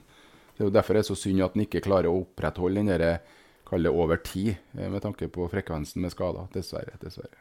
Det 0.55 0.63
er 0.63 0.69
jo 0.69 0.75
Derfor 0.75 0.99
er 0.99 1.07
så 1.07 1.17
synd 1.19 1.43
at 1.43 1.57
han 1.57 1.65
ikke 1.65 1.83
klarer 1.85 2.11
å 2.11 2.21
opprettholde 2.23 2.83
den 2.83 2.93
derre 2.93 3.17
Kall 3.65 3.87
det 3.87 3.95
over 3.97 4.19
tid, 4.21 4.59
eh, 4.77 4.91
med 4.93 5.01
tanke 5.01 5.25
på 5.33 5.47
frekvensen 5.49 6.03
med 6.05 6.13
skader. 6.13 6.51
Dessverre. 6.53 6.99
Dessverre. 7.01 7.39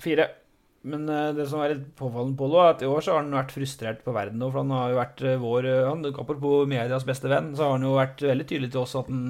Fire. 0.00 0.24
Men 0.88 1.08
eh, 1.12 1.34
det 1.36 1.44
som 1.50 1.60
er 1.60 1.74
litt 1.74 1.90
påfallende 1.98 2.38
på 2.38 2.48
Lo, 2.48 2.62
er 2.62 2.72
at 2.72 2.84
i 2.84 2.88
år 2.88 3.04
så 3.04 3.12
har 3.12 3.20
han 3.20 3.36
vært 3.36 3.52
frustrert 3.52 4.00
på 4.06 4.14
verden. 4.16 4.40
òg. 4.40 4.54
For 4.54 4.62
han 4.62 4.72
har 4.72 4.94
jo 4.94 4.98
vært 5.02 5.20
eh, 5.26 5.36
vår 5.42 5.68
han, 5.90 6.08
Apropos 6.14 6.64
medias 6.70 7.04
beste 7.04 7.28
venn, 7.28 7.52
så 7.58 7.66
har 7.66 7.76
han 7.76 7.84
jo 7.84 7.92
vært 7.98 8.24
veldig 8.24 8.48
tydelig 8.48 8.72
til 8.72 8.82
oss 8.86 8.96
at 8.96 9.12
han 9.12 9.26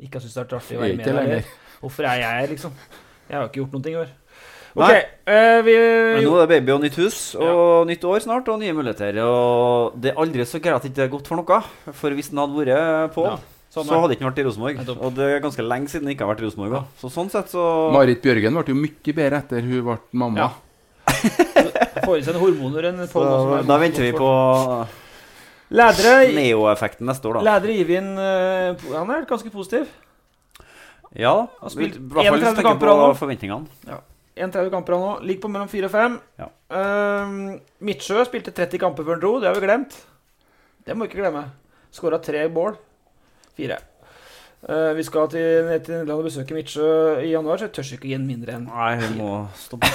ikke 0.00 0.16
har 0.16 0.24
syntes 0.24 0.38
det 0.38 0.40
har 0.40 0.48
vært 0.48 0.58
artig 0.62 0.78
å 0.78 0.84
være 0.86 1.28
med. 1.28 1.54
Hvorfor 1.84 2.08
er 2.08 2.22
jeg 2.22 2.40
her, 2.40 2.50
liksom? 2.54 2.80
Jeg 3.28 3.36
har 3.36 3.44
jo 3.44 3.52
ikke 3.52 3.62
gjort 3.62 3.76
noen 3.76 3.84
ting 3.84 3.98
i 3.98 4.00
år. 4.00 4.16
Nei. 4.78 4.90
uh, 4.94 5.32
eh, 5.34 5.60
vi 5.66 5.74
Men 5.74 6.24
nå 6.26 6.34
er 6.36 6.44
det 6.44 6.50
baby 6.52 6.74
og 6.76 6.84
nytt 6.84 6.98
hus 7.00 7.16
og 7.34 7.88
nytt 7.90 8.04
år 8.06 8.22
snart 8.22 8.50
og 8.52 8.60
nye 8.60 8.74
muligheter. 8.76 9.18
Og 9.24 9.96
det 9.98 10.12
er 10.12 10.20
aldri 10.22 10.46
så 10.46 10.60
greit 10.62 10.78
at 10.78 10.86
det 10.86 10.92
ikke 10.92 11.08
er 11.08 11.14
godt 11.16 11.30
for 11.30 11.40
noe. 11.40 11.60
For 11.90 12.14
hvis 12.14 12.30
den 12.30 12.42
hadde 12.42 12.54
vært 12.60 13.14
på, 13.16 13.26
Ja, 13.26 13.36
sånn 13.74 13.88
så 13.88 13.98
hadde 13.98 14.12
det 14.12 14.20
ikke 14.20 14.28
vært 14.28 14.42
i 14.42 14.46
Rosenborg. 14.46 14.82
Og 14.94 15.14
det 15.18 15.26
er 15.26 15.44
ganske 15.44 15.66
lenge 15.66 15.90
siden 15.90 16.06
det 16.06 16.16
ikke 16.16 16.28
har 16.28 16.34
vært 16.34 16.44
i 16.44 16.48
Rosenborg. 16.48 16.78
Ja. 16.78 16.84
Så 17.02 17.10
sånn 17.10 17.32
sett 17.32 17.50
så 17.50 17.66
Marit 17.94 18.22
Bjørgen 18.22 18.60
ble 18.60 18.74
jo 18.74 18.78
mye 18.78 19.16
bedre 19.22 19.42
etter 19.42 19.66
hun 19.66 19.86
ble 19.90 20.00
mamma. 20.22 20.50
får 22.04 22.20
i 22.20 22.24
seg 22.24 22.36
noen 22.36 22.44
hormoner 22.44 22.90
enn 22.90 23.00
Så 23.10 23.22
er 23.24 23.66
da 23.66 23.78
venter 23.80 24.06
vi 24.06 24.12
på 24.14 24.28
Neoeffekten 25.70 26.34
Neo-effekten 26.34 27.10
neste 27.10 27.30
år, 27.30 27.38
da. 27.38 27.42
Lædre 27.46 27.74
Ivin 27.78 28.08
eh, 28.18 28.86
Han 28.96 29.12
er 29.14 29.26
ganske 29.28 29.52
positiv. 29.54 29.90
Ja, 31.14 31.34
har 31.60 31.72
spilt 31.72 31.98
i 31.98 32.02
hvert 32.02 32.30
31 32.30 32.64
kamper 32.66 32.90
han 32.90 33.00
nå. 33.02 34.00
Forventningene. 34.40 34.40
Ja. 34.40 34.46
31 34.46 34.70
kamper 34.70 34.92
han 34.92 35.02
nå. 35.02 35.12
Ligger 35.26 35.42
på 35.42 35.52
mellom 35.52 35.68
4 35.68 35.86
og 35.86 35.90
5. 35.92 36.20
Ja. 36.40 36.48
Ehm, 36.70 37.60
Midtsjø 37.80 38.24
spilte 38.24 38.54
30 38.56 38.78
kamper 38.78 39.04
før 39.04 39.16
han 39.16 39.20
dro. 39.20 39.40
Det 39.40 39.48
har 39.48 39.54
vi 39.58 39.66
glemt. 39.66 39.96
Det 40.86 40.96
må 40.96 41.04
vi 41.04 41.12
ikke 41.12 41.22
glemme. 41.22 41.44
Skåra 41.92 42.18
tre 42.22 42.48
mål. 42.48 42.76
Fire. 43.56 43.78
Uh, 44.60 44.92
vi 44.92 45.00
skal 45.02 45.24
til, 45.32 45.68
til 45.80 45.94
Nederland 45.94 46.18
og 46.20 46.26
besøke 46.26 46.52
Midtsjø 46.52 46.84
i 47.24 47.30
januar, 47.30 47.56
så 47.56 47.64
jeg 47.64 47.72
tør 47.78 47.92
ikke 47.94 48.10
gi 48.10 48.12
en 48.12 48.26
mindre 48.28 48.58
enn 48.58 48.66
Nei, 48.68 48.90
vi 49.00 49.06
må 49.16 49.48
stoppe. 49.56 49.88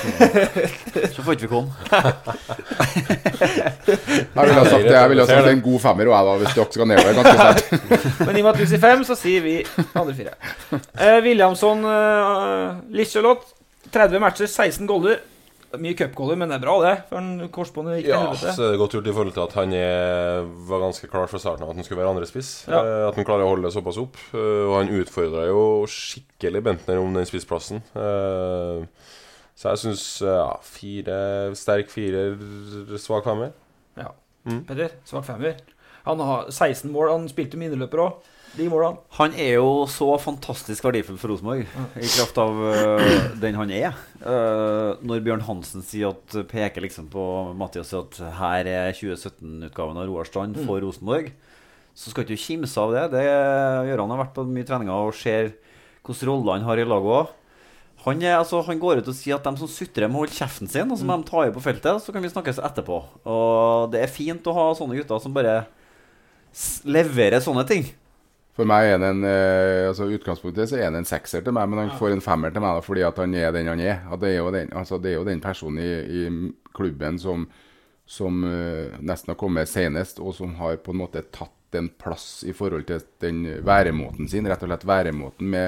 Så 1.14 1.22
får 1.22 1.36
ikke 1.36 1.46
vi 1.46 1.52
komme. 1.52 1.70
Jeg 3.86 4.48
ville 4.50 4.58
ha 4.58 4.66
sagt, 4.66 4.88
jeg 4.90 5.10
ville 5.10 5.22
ha 5.22 5.30
sagt 5.30 5.48
en 5.52 5.62
god 5.64 5.80
femmer 5.84 6.10
og 6.10 6.16
jeg 6.16 6.26
da, 6.28 6.34
hvis 6.42 6.56
dere 6.58 6.74
skal 6.74 6.90
nedover 6.90 7.18
ganske 7.20 7.36
sterkt. 7.44 7.68
Men 8.26 8.34
i 8.34 8.42
og 8.42 8.48
med 8.48 8.50
at 8.52 8.60
du 8.60 8.66
sier 8.72 8.82
fem, 8.82 9.04
så 9.08 9.18
sier 9.20 9.46
vi 9.46 9.56
andre 9.86 10.16
fire. 10.18 10.34
Uh, 10.74 11.20
Williamson 11.26 11.86
uh, 11.86 12.82
Liselott. 12.96 13.55
30 13.96 14.22
matcher, 14.24 14.50
16 14.52 14.86
goller. 14.90 15.24
Mye 15.82 15.96
cupgoller, 15.98 16.38
men 16.40 16.52
det 16.52 16.56
er 16.56 16.64
bra, 16.64 16.76
det. 16.84 16.92
For 17.10 17.20
en 17.20 17.50
korsbåndet 17.52 17.98
gikk 17.98 18.06
til 18.08 18.14
Ja, 18.14 18.20
helvete. 18.30 18.54
så 18.56 18.64
er 18.64 18.72
det 18.72 18.80
godt 18.80 18.94
gjort 18.96 19.08
i 19.10 19.14
forhold 19.16 19.34
til 19.36 19.44
at 19.44 19.56
han 19.58 19.74
er, 19.76 20.46
var 20.70 20.84
ganske 20.86 21.10
klar 21.12 21.28
fra 21.28 21.42
starten 21.42 21.66
av 21.66 21.74
at 21.74 21.80
han 21.80 21.88
skulle 21.88 22.00
være 22.00 22.14
andrespiss. 22.14 22.52
Ja. 22.70 22.80
Eh, 22.80 23.02
at 23.10 23.18
han 23.20 23.28
klarer 23.28 23.44
å 23.44 23.50
holde 23.52 23.68
det 23.68 23.74
såpass 23.76 24.00
opp. 24.00 24.20
Eh, 24.32 24.62
og 24.70 24.76
han 24.78 24.94
utfordra 25.02 25.48
jo 25.50 25.64
skikkelig 25.92 26.62
Bentner 26.70 27.02
om 27.02 27.18
den 27.18 27.28
spissplassen. 27.28 27.84
Eh, 27.98 28.86
så 29.56 29.72
jeg 29.74 29.84
syns 29.84 30.06
ja, 30.24 30.48
fire 30.68 31.20
sterk 31.56 31.92
firer, 31.92 32.38
svak 33.02 33.28
femmer. 33.28 33.52
Ja. 34.00 34.14
Mm. 34.48 34.64
Petter, 34.70 34.96
svak 35.08 35.28
femmer. 35.28 35.60
Han 36.06 36.24
har 36.24 36.50
16 36.54 36.92
mål. 36.94 37.12
Han 37.16 37.28
spilte 37.32 37.60
mineløper 37.60 38.04
òg. 38.06 38.32
De 38.56 38.68
målene. 38.72 39.02
Han 39.18 39.34
er 39.36 39.58
jo 39.58 39.84
så 39.92 40.08
fantastisk 40.22 40.86
verdifull 40.88 41.18
for 41.20 41.34
Rosenborg, 41.34 41.66
i 42.00 42.08
kraft 42.08 42.38
av 42.40 42.56
uh, 42.56 43.16
den 43.42 43.58
han 43.60 43.74
er. 43.76 43.98
Uh, 44.22 44.96
når 45.04 45.24
Bjørn 45.26 45.44
Hansen 45.48 45.84
sier 45.84 46.14
at 46.14 46.38
peker 46.52 46.86
liksom 46.86 47.10
på 47.12 47.26
Mathias 47.60 47.92
at 47.98 48.20
her 48.40 48.70
er 48.72 48.96
2017-utgaven 48.96 50.00
av 50.00 50.08
Roar 50.08 50.30
Strand 50.30 50.60
for 50.62 50.80
Mm. 50.80 50.86
Rosenborg, 50.88 51.32
så 51.96 52.12
skal 52.12 52.26
ikke 52.26 52.36
du 52.36 52.42
kimse 52.42 52.80
av 52.80 52.94
det. 52.96 53.04
det 53.16 53.26
gjør 53.26 54.04
han 54.04 54.14
har 54.16 54.24
vært 54.26 54.36
på 54.36 54.48
mye 54.48 54.68
treninger 54.68 55.10
og 55.10 55.16
ser 55.16 55.54
hvilke 56.06 56.28
roller 56.28 56.58
han 56.58 56.68
har 56.68 56.80
i 56.80 56.88
laget 56.88 57.20
òg. 57.20 57.34
Han, 58.06 58.22
er, 58.22 58.36
altså, 58.38 58.60
han 58.62 58.78
går 58.78 59.02
ut 59.02 59.08
og 59.10 59.16
sier 59.18 59.40
at 59.40 59.48
de 59.48 59.56
som 59.58 59.70
sutrer, 59.72 60.06
må 60.12 60.22
holde 60.22 60.36
kjeften 60.36 60.70
sin, 60.70 60.92
og 60.94 61.00
så 61.00 61.08
må 61.08 61.16
de 61.18 61.26
ta 61.26 61.48
i 61.48 61.54
på 61.54 61.64
feltet. 61.64 62.04
Så 62.04 62.14
kan 62.14 62.22
vi 62.22 62.30
snakkes 62.30 62.62
etterpå. 62.62 63.00
Og 63.26 63.90
det 63.94 64.04
er 64.04 64.12
fint 64.14 64.46
å 64.46 64.54
ha 64.54 64.66
sånne 64.78 65.00
gutter 65.00 65.24
som 65.24 65.34
bare 65.34 65.64
leverer 66.86 67.42
sånne 67.42 67.66
ting. 67.66 67.88
For 68.56 68.68
meg 68.68 68.88
er 68.88 68.94
han 68.96 69.04
en 69.10 69.26
eh, 69.28 69.86
altså 69.90 70.08
utgangspunktet 70.16 70.70
så 70.72 70.78
er 70.80 70.88
han 70.88 70.96
en 71.02 71.08
sekser 71.08 71.44
til 71.44 71.56
meg, 71.56 71.68
men 71.68 71.82
han 71.82 71.98
får 72.00 72.14
en 72.16 72.24
femmer 72.24 72.54
til 72.56 72.64
meg 72.64 72.78
da, 72.78 72.84
fordi 72.86 73.04
at 73.04 73.18
han 73.20 73.36
er 73.36 73.52
den 73.52 73.68
han 73.68 73.82
er. 73.84 74.06
At 74.08 74.22
det, 74.22 74.32
er 74.32 74.40
jo 74.40 74.54
den, 74.56 74.72
altså, 74.72 75.00
det 75.04 75.12
er 75.12 75.18
jo 75.18 75.28
den 75.28 75.44
personen 75.44 75.82
i, 75.84 75.92
i 76.24 76.70
klubben 76.76 77.20
som, 77.20 77.50
som 78.08 78.46
eh, 78.48 78.96
nesten 79.04 79.34
har 79.34 79.40
kommet 79.42 79.72
senest, 79.72 80.24
og 80.24 80.38
som 80.38 80.56
har 80.62 80.80
på 80.86 80.96
en 80.96 81.02
måte 81.04 81.26
tatt 81.36 81.52
en 81.76 81.90
plass 82.00 82.46
i 82.48 82.54
forhold 82.56 82.88
til 82.88 83.04
den 83.20 83.44
væremåten 83.68 84.30
sin. 84.32 84.48
Rett 84.48 84.64
og 84.64 84.72
slett 84.72 84.88
væremåten 84.88 85.52
med 85.52 85.68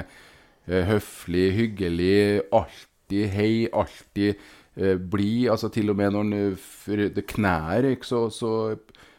eh, 0.69 0.87
høflig, 0.87 1.47
hyggelig, 1.57 2.45
alltid 2.55 3.33
hei, 3.35 3.51
alltid 3.67 4.39
eh, 4.79 4.95
blid. 4.95 5.49
Altså 5.51 5.67
til 5.75 5.91
og 5.91 5.99
med 5.99 6.15
når 6.15 6.31
han 6.31 7.25
knær, 7.33 7.89
så, 8.07 8.29
så 8.31 8.53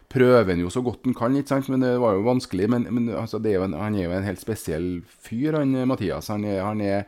prøver 0.09 0.48
han 0.48 0.62
jo 0.62 0.70
så 0.72 0.82
godt 0.84 1.04
han 1.04 1.16
kan, 1.16 1.36
ikke 1.36 1.52
sant? 1.52 1.68
men 1.72 1.84
det 1.84 1.92
var 2.00 2.16
jo 2.16 2.26
vanskelig. 2.26 2.68
Men, 2.72 2.86
men 2.94 3.09
altså, 3.12 3.40
det 3.42 3.52
er 3.52 3.61
jo 3.61 3.66
en, 3.68 3.76
han 3.78 3.96
er 3.96 4.06
jo 4.06 4.14
en 4.16 4.28
helt 4.28 4.40
spesiell 4.40 4.88
fyr, 5.04 5.59
han 5.61 5.74
eh, 5.76 5.88
Mathias. 5.88 6.30
Han 6.32 6.46
er, 6.48 6.62
han 6.64 6.80
er 6.84 7.04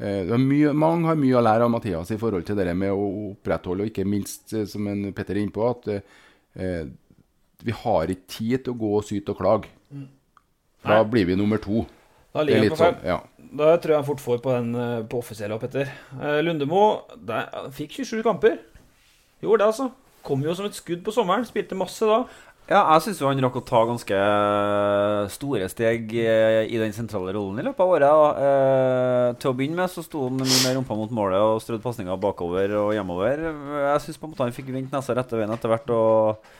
uh, 0.00 0.34
mye, 0.40 0.72
Mange 0.76 1.10
har 1.10 1.20
mye 1.20 1.36
å 1.36 1.44
lære 1.44 1.68
av 1.68 1.74
Mathias 1.74 2.12
i 2.14 2.18
forhold 2.20 2.48
til 2.48 2.58
det 2.60 2.72
med 2.76 2.94
å 2.94 3.10
opprettholde, 3.30 3.84
og 3.84 3.92
ikke 3.92 4.08
minst, 4.08 4.48
eh, 4.56 4.66
som 4.70 4.88
en 4.90 5.10
Petter 5.16 5.36
er 5.36 5.44
inne 5.44 5.54
på, 5.54 5.68
at 5.68 5.90
uh, 5.92 6.84
vi 7.60 7.76
har 7.82 8.12
ikke 8.14 8.36
tid 8.38 8.64
til 8.64 8.74
å 8.74 8.80
gå 8.80 8.94
og 8.96 9.08
syte 9.08 9.34
og 9.34 9.42
klage. 9.42 9.72
Mm. 9.92 10.08
Da 10.86 11.02
blir 11.04 11.28
vi 11.28 11.36
nummer 11.36 11.60
to. 11.60 11.84
Da 12.32 12.40
er 12.40 12.48
ligger 12.48 12.62
han 12.62 12.72
på 12.72 12.80
fem. 12.80 12.96
sånn, 12.96 13.08
ja. 13.10 13.20
Da 13.60 13.74
tror 13.82 13.92
jeg 13.92 13.98
han 13.98 14.06
fort 14.06 14.22
får 14.22 14.38
på 14.40 14.52
den 14.54 15.06
på 15.10 15.18
offisielle, 15.18 15.56
Petter. 15.60 15.90
Lundemo 16.40 16.84
der, 17.18 17.50
fikk 17.74 17.98
27 17.98 18.22
kamper. 18.24 18.60
Gjorde 19.42 19.64
det, 19.64 19.72
altså. 19.74 19.88
Kom 20.26 20.44
jo 20.44 20.54
som 20.56 20.68
et 20.68 20.76
skudd 20.76 21.02
på 21.06 21.14
sommeren. 21.14 21.46
Spilte 21.48 21.78
masse 21.78 22.06
da. 22.06 22.24
Ja, 22.70 22.84
jeg 22.94 23.02
syns 23.08 23.20
han 23.26 23.40
rakk 23.42 23.56
å 23.58 23.64
ta 23.66 23.80
ganske 23.88 24.18
store 25.34 25.66
steg 25.72 26.12
eh, 26.22 26.68
i 26.70 26.78
den 26.78 26.92
sentrale 26.94 27.32
rollen 27.34 27.58
i 27.58 27.64
løpet 27.66 27.82
av 27.82 27.94
året. 27.96 28.38
Eh, 28.46 29.30
til 29.42 29.50
å 29.50 29.56
begynne 29.58 29.80
med 29.80 29.90
så 29.90 30.04
sto 30.06 30.28
han 30.28 30.38
mye 30.38 30.60
mer 30.62 30.78
rumpa 30.78 30.94
mot 30.94 31.10
målet 31.18 31.42
og 31.42 31.58
strødde 31.64 31.82
pasninger 31.82 32.20
bakover 32.22 32.76
og 32.78 32.92
hjemover. 32.94 33.42
Jeg 33.88 34.04
syns 34.06 34.22
han 34.38 34.54
fikk 34.54 34.70
vendt 34.76 34.94
nesa 34.94 35.18
rette 35.18 35.40
veien 35.40 35.50
etter 35.50 35.72
hvert. 35.72 35.90
og 35.90 36.50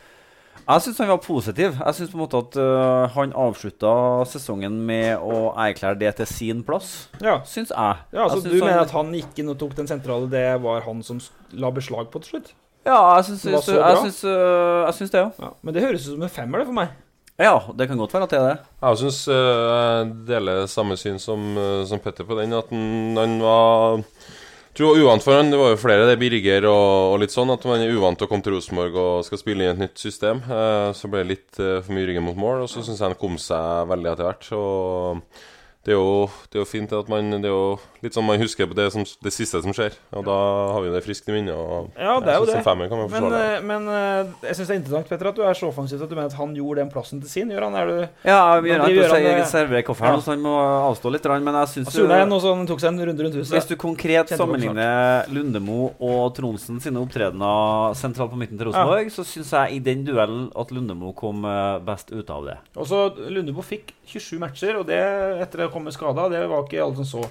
jeg 0.70 0.84
syns 0.84 0.98
han 1.02 1.08
var 1.10 1.20
positiv. 1.22 1.78
Jeg 1.78 1.96
syns 1.96 2.34
at 2.38 2.58
uh, 2.60 3.08
han 3.14 3.32
avslutta 3.34 3.92
sesongen 4.30 4.76
med 4.86 5.18
å 5.18 5.50
erklære 5.58 5.98
det 5.98 6.12
til 6.20 6.28
sin 6.30 6.64
plass. 6.66 7.08
Ja. 7.18 7.40
Syns 7.48 7.72
jeg. 7.72 8.02
Ja, 8.12 8.26
altså 8.26 8.38
jeg 8.38 8.44
Du 8.44 8.50
syns 8.54 8.66
mener 8.66 8.84
at 8.84 8.94
han 8.94 9.14
gikk 9.16 9.40
inn 9.42 9.50
og 9.50 9.58
tok 9.62 9.74
den 9.78 9.90
sentrale, 9.90 10.30
det 10.30 10.46
var 10.62 10.84
han 10.86 11.02
som 11.06 11.22
la 11.54 11.72
beslag 11.74 12.12
på 12.12 12.22
til 12.22 12.36
slutt? 12.36 12.52
Ja, 12.86 12.98
jeg 13.18 13.28
syns, 13.28 13.42
Det 13.44 13.52
var 13.52 13.92
jeg 13.92 14.02
syns, 14.06 14.24
jeg 14.24 14.98
syns 14.98 15.12
det, 15.12 15.22
ja. 15.22 15.30
Ja, 15.44 15.54
men 15.60 15.76
det 15.76 15.84
høres 15.84 16.06
ut 16.08 16.14
som 16.14 16.26
en 16.26 16.32
femmer, 16.32 16.62
det, 16.62 16.70
for 16.70 16.78
meg. 16.80 16.94
Ja, 17.40 17.54
det 17.72 17.86
kan 17.88 17.96
godt 17.96 18.12
være 18.12 18.26
at 18.26 18.32
det 18.34 18.38
er 18.38 18.48
det. 18.50 18.58
Jeg 18.82 19.00
syns 19.00 19.20
jeg 19.30 20.08
deler 20.28 20.66
samme 20.68 20.96
syn 21.00 21.16
som, 21.22 21.44
eh, 21.56 21.84
som 21.88 22.02
Petter 22.02 22.26
på 22.28 22.36
den. 22.36 22.52
At 22.52 22.68
han, 22.68 23.38
var 23.40 24.02
tror 24.76 25.00
uvant 25.00 25.24
for 25.24 25.34
han 25.34 25.50
Det 25.50 25.58
var 25.58 25.72
jo 25.72 25.78
flere, 25.80 26.06
det 26.08 26.18
Birger 26.20 26.68
og, 26.68 27.14
og 27.14 27.16
litt 27.22 27.32
sånn, 27.32 27.52
at 27.52 27.64
man 27.68 27.80
er 27.80 27.94
uvant 27.96 28.20
til 28.20 28.28
å 28.28 28.30
komme 28.30 28.44
til 28.44 28.54
Rosenborg 28.58 28.98
og 29.00 29.24
skal 29.24 29.40
spille 29.40 29.64
inn 29.64 29.72
et 29.72 29.86
nytt 29.86 30.02
system. 30.02 30.42
Eh, 30.44 30.90
så 30.96 31.08
ble 31.08 31.24
det 31.24 31.32
litt 31.32 31.62
eh, 31.62 31.80
for 31.80 31.96
mye 31.96 32.10
ryggen 32.10 32.28
mot 32.28 32.36
mål, 32.36 32.66
og 32.66 32.72
så 32.72 32.84
syns 32.84 33.00
jeg 33.00 33.08
han 33.08 33.20
kom 33.20 33.40
seg 33.40 33.88
veldig 33.88 34.12
etter 34.12 34.28
hvert. 34.28 34.52
Og 34.60 35.40
det 35.80 35.94
er, 35.94 35.96
jo, 35.96 36.28
det 36.52 36.58
er 36.58 36.60
jo 36.60 36.68
fint 36.68 36.90
at 36.92 37.06
man 37.08 37.30
Det 37.40 37.48
er 37.48 37.54
jo 37.54 37.78
litt 38.04 38.12
sånn 38.16 38.26
man 38.28 38.40
husker 38.40 38.68
på 38.68 38.76
det, 38.76 38.86
som, 38.92 39.04
det 39.24 39.30
siste 39.32 39.60
som 39.64 39.72
skjer. 39.76 39.94
Og 40.16 40.24
da 40.26 40.36
har 40.74 40.84
vi 40.84 40.90
det 40.92 41.00
friskt 41.04 41.28
i 41.28 41.32
minnet. 41.32 41.56
Og 41.56 41.88
Ja, 41.96 42.18
det 42.20 42.34
er 42.34 42.38
jo 42.40 42.48
det. 42.48 42.60
Men, 43.12 43.26
eh, 43.36 43.56
men 43.64 43.88
eh, 43.88 44.30
jeg 44.44 44.58
syns 44.58 44.70
det 44.70 44.74
er 44.74 44.80
interessant 44.80 45.08
Petter, 45.08 45.30
at 45.30 45.38
du 45.38 45.42
er 45.44 45.56
så 45.56 45.70
offensiv 45.70 46.00
at 46.04 46.12
du 46.12 46.16
mener 46.16 46.28
at 46.28 46.36
han 46.36 46.52
gjorde 46.56 46.82
den 46.82 46.92
plassen 46.92 47.22
til 47.24 47.32
sin. 47.32 47.52
Gjør 47.52 47.66
han? 47.68 47.76
Er 47.80 47.88
du 47.88 48.28
Ja, 48.28 48.38
han, 48.56 48.68
å 48.68 48.88
eh, 49.16 49.40
servere 49.48 49.82
kaffe 49.84 50.04
her, 50.04 50.18
ja. 50.18 50.24
så 50.24 50.34
han 50.34 50.44
må 50.44 50.52
avstå 50.60 51.14
litt. 51.16 51.28
Men 51.30 51.58
jeg 51.62 51.72
syns 51.74 51.92
Surna 51.96 52.20
igjen, 52.20 52.36
og 52.36 52.44
så 52.44 52.52
han 52.56 52.68
tok 52.68 52.84
seg 52.84 52.92
en 52.92 53.02
runde 53.10 53.26
rundt 53.26 53.40
huset. 53.40 53.56
Hvis 53.56 53.70
du 53.72 53.76
konkret 53.80 54.34
sammenligner 54.36 55.32
Lundemo 55.32 55.90
og 55.96 56.22
Tronsen 56.36 56.80
sine 56.84 57.00
opptredener 57.00 57.96
sentralt 58.00 58.34
på 58.34 58.40
midten 58.40 58.60
til 58.60 58.68
Rosenborg, 58.68 59.12
så 59.16 59.24
syns 59.28 59.54
jeg 59.56 59.76
i 59.76 59.80
den 59.88 60.04
duellen 60.08 60.48
at 60.60 60.76
Lundemo 60.76 61.14
kom 61.16 61.48
best 61.88 62.12
ut 62.12 62.36
av 62.36 62.48
det. 62.52 62.60
Og 62.76 62.88
så 62.88 63.06
Lundebo 63.28 63.64
fikk 63.64 63.94
27 64.10 64.40
matcher, 64.42 64.80
og 64.80 64.88
det 64.88 65.00
etter 65.40 65.66
å 65.66 65.69
komme 65.74 65.92
skada, 65.94 66.28
det 66.32 66.44
var 66.50 66.64
ikke 66.64 66.82
alle 66.84 66.96
som 67.00 67.08
så. 67.08 67.26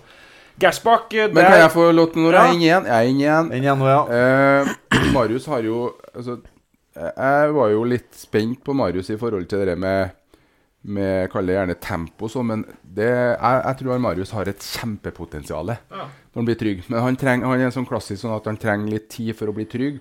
Gersbakk 0.59 1.11
der... 1.15 1.33
Men 1.33 1.45
kan 1.47 1.61
jeg 1.61 1.71
få 1.71 1.89
lov 1.95 2.11
til 2.13 2.25
når 2.25 2.35
jeg 2.35 2.45
er 2.45 2.55
inne 2.55 2.65
igjen? 2.67 2.87
Jeg 2.89 2.95
er 2.95 3.09
inne 3.13 3.25
igjen. 3.25 3.51
Inn 3.55 3.67
igjen 3.67 3.79
nå, 3.79 3.89
ja. 3.89 3.99
Eh, 4.19 5.11
Marius 5.15 5.45
har 5.47 5.63
jo 5.63 5.83
altså, 6.11 6.39
Jeg 6.99 7.53
var 7.55 7.69
jo 7.71 7.83
litt 7.87 8.09
spent 8.19 8.63
på 8.65 8.75
Marius 8.75 9.11
i 9.13 9.19
forhold 9.19 9.47
til 9.51 9.63
det 9.69 9.77
med 9.79 10.15
med 10.81 11.27
Kall 11.31 11.49
det 11.49 11.57
gjerne 11.57 11.75
tempo 11.83 12.27
og 12.27 12.31
sånn, 12.31 12.47
men 12.53 12.61
det, 12.81 13.09
jeg, 13.09 13.57
jeg 13.65 13.79
tror 13.81 13.99
Marius 14.03 14.31
har 14.35 14.47
et 14.47 14.63
kjempepotensial 14.63 15.73
Ja. 15.73 16.05
når 16.07 16.39
han 16.39 16.47
blir 16.47 16.59
trygg. 16.59 16.85
Men 16.87 17.03
han, 17.03 17.19
treng, 17.19 17.43
han 17.43 17.59
er 17.59 17.73
sånn 17.75 17.87
klassisk 17.89 18.21
sånn 18.23 18.37
at 18.37 18.47
han 18.47 18.59
trenger 18.59 18.93
litt 18.95 19.09
tid 19.11 19.33
for 19.35 19.51
å 19.51 19.55
bli 19.55 19.67
trygg. 19.69 19.99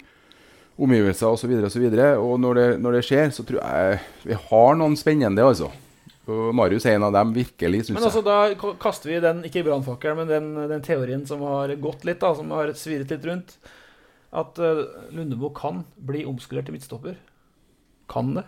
Omgivelser 0.79 1.27
osv. 1.27 1.51
Og, 1.59 1.71
så 1.75 1.83
videre, 1.83 2.13
og, 2.15 2.23
så 2.23 2.31
og 2.37 2.41
når 2.45 2.61
det, 2.61 2.67
når 2.85 2.99
det 2.99 3.05
skjer, 3.09 3.31
så 3.35 3.45
tror 3.47 3.59
jeg 3.59 3.99
vi 4.31 4.39
har 4.39 4.79
noen 4.79 4.95
spennende, 4.99 5.43
altså. 5.43 5.73
Og 6.29 6.53
Marius 6.57 6.87
er 6.89 6.99
en 6.99 7.07
av 7.09 7.15
dem, 7.17 7.33
virkelig, 7.37 7.87
syns 7.87 7.97
Men 7.97 8.09
altså, 8.11 8.23
da 8.27 8.75
kaster 8.83 9.13
vi 9.13 9.23
den, 9.25 9.43
ikke 9.49 9.65
brannfakkelen, 9.67 10.21
men 10.21 10.31
den, 10.31 10.51
den 10.71 10.85
teorien 10.85 11.25
som 11.29 11.43
har 11.49 11.73
gått 11.81 12.05
litt, 12.09 12.21
da, 12.21 12.35
som 12.37 12.53
har 12.57 12.75
svirret 12.77 13.15
litt 13.15 13.27
rundt. 13.29 13.57
at 14.31 14.61
uh, 14.61 14.85
Lundebo 15.17 15.51
kan 15.57 15.83
bli 15.97 16.27
omskolert 16.29 16.69
til 16.69 16.77
midtstopper? 16.77 17.19
Kan 18.13 18.35
det? 18.37 18.45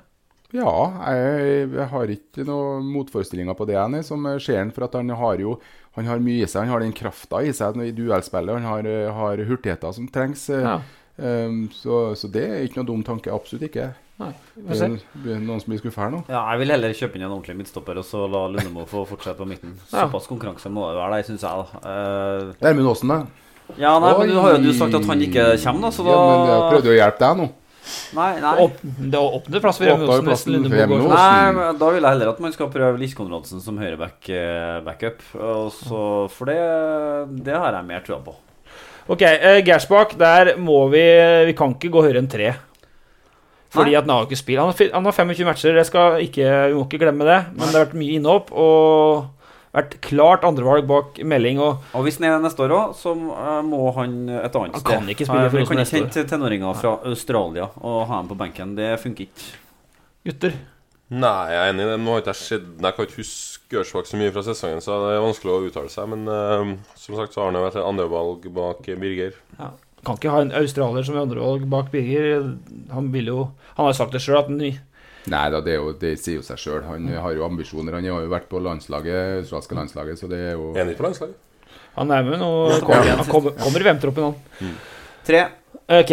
Ja, 0.51 0.72
jeg, 1.14 1.68
jeg 1.76 1.87
har 1.93 2.11
ikke 2.11 2.45
noen 2.45 2.89
motforestillinger 2.91 3.55
på 3.55 3.68
det. 3.70 3.78
Jeg, 3.78 4.05
som 4.09 4.26
ser 4.43 4.59
han, 4.59 4.72
for 4.74 4.89
at 4.89 4.99
han 4.99 5.14
har 5.14 5.43
jo 5.43 5.57
han 5.99 6.07
har 6.07 6.22
mye 6.22 6.45
i 6.45 6.49
seg. 6.49 6.66
Han 6.66 6.74
har 6.74 6.85
den 6.85 6.95
krafta 6.95 7.43
i 7.43 7.53
seg 7.55 7.78
i 7.83 7.93
duellspillet. 7.95 8.61
Han 8.61 8.68
har, 8.68 8.89
har 9.16 9.43
hurtigheter 9.49 9.95
som 9.95 10.07
trengs. 10.12 10.47
Ja. 10.53 10.78
Um, 11.16 11.64
så, 11.74 12.14
så, 12.16 12.31
det 12.33 12.45
er 12.47 12.62
ikke 12.64 12.81
noe 12.81 12.91
dum 12.93 13.03
tanke. 13.07 13.33
Absolutt 13.35 13.66
ikke. 13.70 13.91
Nei, 14.20 14.34
det 14.52 14.88
blir 15.22 15.38
noen 15.40 15.62
som 15.62 15.72
blir 15.72 15.78
skuffa 15.80 16.02
her 16.04 16.10
nå? 16.12 16.18
Ja, 16.28 16.42
jeg 16.52 16.60
vil 16.60 16.72
heller 16.74 16.96
kjøpe 16.96 17.16
inn 17.16 17.22
en 17.24 17.30
ordentlig 17.32 17.54
midtstopper 17.56 18.00
og 18.02 18.04
så 18.04 18.26
la 18.28 18.42
Lundemo 18.52 18.84
få 18.88 19.06
fortsette 19.08 19.38
på 19.38 19.46
midten. 19.48 19.78
Såpass 19.92 20.28
konkurranse 20.28 20.72
må 20.72 20.90
det 20.90 20.98
være 20.98 21.22
syns 21.28 21.46
jeg. 21.46 21.62
da 21.62 21.78
uh, 21.86 22.50
Gjermund 22.60 22.90
Aasen, 22.92 23.14
da? 23.14 23.48
Ja, 23.78 23.94
nei, 24.02 24.12
men 24.18 24.32
du 24.32 24.36
har 24.42 24.58
jo 24.58 24.60
du 24.66 24.70
sagt 24.76 24.98
at 24.98 25.08
han 25.08 25.24
ikke 25.24 25.46
kommer, 25.62 25.86
da, 25.86 25.92
så 25.94 26.04
da 26.04 26.12
ja, 26.12 26.20
men 26.26 26.52
Jeg 26.52 26.68
prøvde 26.74 26.92
å 26.92 26.98
hjelpe 26.98 27.24
deg 27.24 27.40
nå. 27.40 27.48
Nei, 28.18 28.30
nei. 28.42 28.54
Opp, 28.66 28.80
det 28.84 29.24
åpner 29.24 29.62
plass 29.64 29.80
for 29.80 29.88
Gjermund 29.88 30.32
Aasen. 30.34 30.56
Nei, 30.68 31.68
da 31.80 31.92
vil 31.94 32.04
jeg 32.04 32.10
heller 32.10 32.34
at 32.34 32.44
man 32.44 32.56
skal 32.58 32.72
prøve 32.74 33.00
Lis 33.00 33.16
Konradsen 33.16 33.64
som 33.64 33.80
høyreback-backup. 33.80 35.24
For 35.32 36.50
det, 36.50 36.62
det 37.46 37.56
har 37.56 37.78
jeg 37.78 37.88
mer 37.88 38.04
trua 38.04 38.20
på. 38.26 38.36
Ok, 39.10 39.24
uh, 39.24 39.62
Gersbakk, 39.64 40.18
der 40.20 40.58
må 40.60 40.84
vi 40.92 41.00
Vi 41.48 41.54
kan 41.58 41.72
ikke 41.72 41.88
gå 41.94 42.04
høyere 42.04 42.20
enn 42.20 42.28
tre. 42.30 42.52
Fordi 43.70 43.94
at 43.94 44.06
han 44.06 44.14
har 44.14 44.26
ikke 44.26 44.38
spilt. 44.40 44.58
Han 44.58 44.72
har, 44.72 44.94
han 44.96 45.06
har 45.06 45.14
25 45.14 45.46
matcher, 45.46 45.76
jeg 45.78 45.86
skal 45.86 46.22
ikke, 46.24 46.46
vi 46.70 46.78
må 46.78 46.86
ikke 46.88 47.04
glemme 47.04 47.28
det. 47.28 47.38
Men 47.54 47.68
det 47.68 47.76
har 47.76 47.84
vært 47.84 48.00
mye 48.00 48.16
innhopp 48.18 48.50
og 48.50 49.28
vært 49.76 49.94
klart 50.02 50.46
andrevalg 50.46 50.88
bak 50.90 51.20
melding. 51.30 51.60
Og, 51.62 51.86
og 51.94 52.06
hvis 52.06 52.18
han 52.18 52.30
er 52.30 52.42
neste 52.42 52.64
år 52.66 52.74
òg, 52.74 52.96
så 52.98 53.14
uh, 53.14 53.60
må 53.66 53.84
han 53.98 54.16
et 54.40 54.58
annet 54.58 54.74
han 54.74 54.82
sted. 54.82 54.90
Han 54.96 55.06
kan 55.06 55.14
ikke 55.14 55.28
spille 55.28 55.46
for 55.46 55.60
Vi 55.60 55.68
kan 55.70 55.84
ikke 55.84 56.00
hente 56.00 56.26
tenåringer 56.32 56.80
fra 56.80 56.96
Australia 57.12 57.70
og 57.78 58.02
ha 58.10 58.20
dem 58.20 58.32
på 58.32 58.38
benken. 58.42 58.74
Det 58.78 58.90
funker 59.02 59.28
ikke. 59.28 59.48
Gutter? 60.26 60.58
Nei, 61.10 61.50
jeg 61.50 61.58
er 61.58 61.72
enig 61.72 61.86
i 61.86 61.90
det. 61.90 61.98
Nå 61.98 62.12
har 62.14 62.20
ikke 62.22 62.30
jeg 62.30 62.38
sett 62.38 62.66
Jeg 62.84 62.94
kan 62.94 63.06
ikke 63.08 63.18
huske 63.18 63.78
Ørsvak 63.80 64.06
så 64.06 64.18
mye 64.18 64.30
fra 64.34 64.44
sesongen, 64.46 64.82
så 64.84 64.98
det 65.02 65.14
er 65.16 65.24
vanskelig 65.24 65.54
å 65.54 65.62
uttale 65.66 65.90
seg. 65.90 66.10
Men 66.12 66.26
uh, 66.26 66.74
som 66.98 67.18
sagt 67.18 67.34
så 67.34 67.44
har 67.44 67.50
han 67.50 67.58
jo 67.58 67.64
vært 67.68 67.80
andrevalg 67.82 68.50
bak 68.54 68.90
Birger. 68.90 69.38
Ja. 69.58 69.72
Kan 70.07 70.16
ikke 70.16 70.32
ha 70.32 70.44
en 70.44 70.55
australier 70.57 71.05
som 71.05 71.18
andrevalg 71.20 71.66
bak 71.68 71.90
Birger. 71.92 72.55
Han 72.94 73.11
vil 73.12 73.28
jo 73.32 73.40
Han 73.76 73.86
har 73.86 73.96
sagt 73.96 74.16
det 74.16 74.22
sjøl 74.24 74.40
at 74.40 74.48
han 74.48 74.62
Nei 75.30 75.51
da, 75.53 75.61
det, 75.61 75.74
jo, 75.76 75.92
det, 76.01 76.14
sier 76.16 76.38
jo 76.38 76.44
seg 76.44 76.59
sjøl. 76.59 76.80
Han 76.88 77.09
har 77.12 77.34
jo 77.36 77.44
ambisjoner. 77.44 77.98
Han 77.98 78.09
har 78.09 78.24
jo 78.24 78.32
vært 78.32 78.48
på 78.48 78.61
landslaget, 78.64 79.42
australske 79.42 79.76
landslaget, 79.76 80.18
så 80.18 80.30
det 80.30 80.38
er 80.40 80.55
jo 80.57 80.72
Enig 80.80 80.96
på 80.96 81.05
landslaget? 81.05 81.36
Han 81.98 82.12
er 82.14 82.24
med 82.24 82.40
nå. 82.40 82.51
Han 82.72 83.26
kommer, 83.28 83.53
kommer 83.61 83.82
i 83.82 83.86
VM-troppen, 83.86 84.30
han. 84.30 84.70
Mm. 84.70 84.76
Tre. 85.26 85.42
Ok, 85.90 86.11